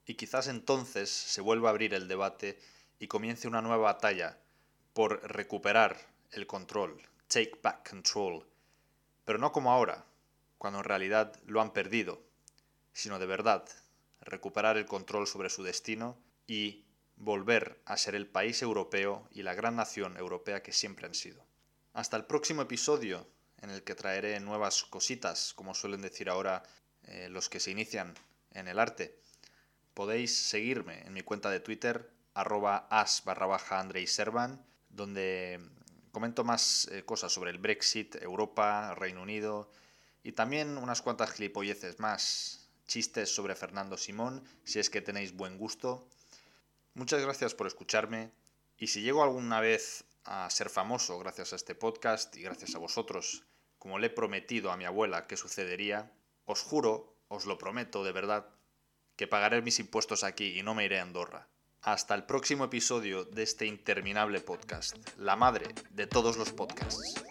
Y 0.06 0.16
quizás 0.16 0.48
entonces 0.48 1.10
se 1.10 1.42
vuelva 1.42 1.70
a 1.70 1.72
abrir 1.72 1.94
el 1.94 2.08
debate 2.08 2.60
y 3.00 3.08
comience 3.08 3.48
una 3.48 3.62
nueva 3.62 3.94
batalla 3.94 4.38
por 4.94 5.22
recuperar 5.24 5.98
el 6.32 6.46
control, 6.46 7.02
take 7.28 7.60
back 7.64 7.90
control, 7.90 8.46
pero 9.26 9.40
no 9.40 9.52
como 9.52 9.72
ahora, 9.72 10.06
cuando 10.58 10.80
en 10.80 10.86
realidad 10.86 11.40
lo 11.46 11.62
han 11.62 11.72
perdido 11.72 12.30
sino 13.00 13.18
de 13.18 13.26
verdad 13.26 13.68
recuperar 14.22 14.78
el 14.78 14.86
control 14.86 15.26
sobre 15.26 15.50
su 15.50 15.64
destino 15.64 16.18
y 16.48 16.86
volver 17.16 17.82
a 17.86 17.96
ser 17.96 18.16
el 18.16 18.28
país 18.28 18.62
europeo 18.62 19.28
y 19.32 19.44
la 19.44 19.54
gran 19.54 19.78
nación 19.78 20.18
europea 20.18 20.62
que 20.62 20.74
siempre 20.74 21.06
han 21.06 21.14
sido. 21.14 21.46
Hasta 21.94 22.18
el 22.18 22.26
próximo 22.26 22.62
episodio, 22.62 23.26
en 23.62 23.70
el 23.70 23.84
que 23.84 23.96
traeré 23.96 24.40
nuevas 24.40 24.84
cositas, 24.84 25.54
como 25.54 25.74
suelen 25.74 26.02
decir 26.02 26.30
ahora 26.30 26.64
eh, 27.04 27.30
los 27.30 27.50
que 27.50 27.60
se 27.60 27.72
inician 27.72 28.14
en 28.52 28.68
el 28.68 28.80
arte. 28.80 29.18
Podéis 29.94 30.36
seguirme 30.36 31.02
en 31.06 31.14
mi 31.14 31.22
cuenta 31.22 31.50
de 31.50 31.60
Twitter, 31.60 32.10
arroba 32.40 32.88
as 32.90 33.24
barra 33.26 33.46
baja 33.46 33.86
Servan, 34.08 34.64
donde 34.90 35.60
comento 36.12 36.44
más 36.44 36.88
eh, 36.92 37.04
cosas 37.04 37.32
sobre 37.32 37.52
el 37.52 37.58
Brexit, 37.58 38.16
Europa, 38.16 38.96
Reino 38.96 39.22
Unido 39.22 39.70
y 40.24 40.32
también 40.32 40.78
unas 40.78 41.02
cuantas 41.02 41.32
gilipolleces 41.32 42.00
más 42.00 42.70
chistes 42.88 43.34
sobre 43.34 43.56
Fernando 43.56 43.98
Simón, 43.98 44.44
si 44.64 44.80
es 44.80 44.90
que 44.90 45.02
tenéis 45.02 45.34
buen 45.36 45.58
gusto. 45.58 46.08
Muchas 46.94 47.22
gracias 47.22 47.54
por 47.54 47.68
escucharme 47.68 48.32
y 48.78 48.88
si 48.88 49.02
llego 49.02 49.24
alguna 49.24 49.60
vez 49.60 50.06
a 50.24 50.50
ser 50.50 50.70
famoso 50.70 51.20
gracias 51.20 51.54
a 51.54 51.56
este 51.56 51.76
podcast 51.76 52.36
y 52.36 52.42
gracias 52.42 52.76
a 52.76 52.80
vosotros, 52.80 53.44
como 53.78 54.00
le 54.00 54.08
he 54.08 54.12
prometido 54.12 54.72
a 54.72 54.78
mi 54.78 54.86
abuela 54.86 55.28
que 55.28 55.38
sucedería, 55.38 56.12
os 56.46 56.62
juro, 56.62 57.16
os 57.28 57.46
lo 57.46 57.58
prometo 57.58 58.04
de 58.04 58.12
verdad, 58.12 58.50
que 59.16 59.28
pagaré 59.28 59.62
mis 59.62 59.80
impuestos 59.80 60.24
aquí 60.24 60.58
y 60.58 60.64
no 60.64 60.74
me 60.74 60.86
iré 60.86 61.00
a 61.00 61.04
Andorra. 61.04 61.48
Hasta 61.82 62.14
el 62.14 62.24
próximo 62.24 62.66
episodio 62.66 63.24
de 63.24 63.44
este 63.44 63.66
interminable 63.66 64.42
podcast, 64.42 64.98
la 65.18 65.38
madre 65.38 65.66
de 65.92 66.08
todos 66.08 66.36
los 66.36 66.52
podcasts. 66.52 67.24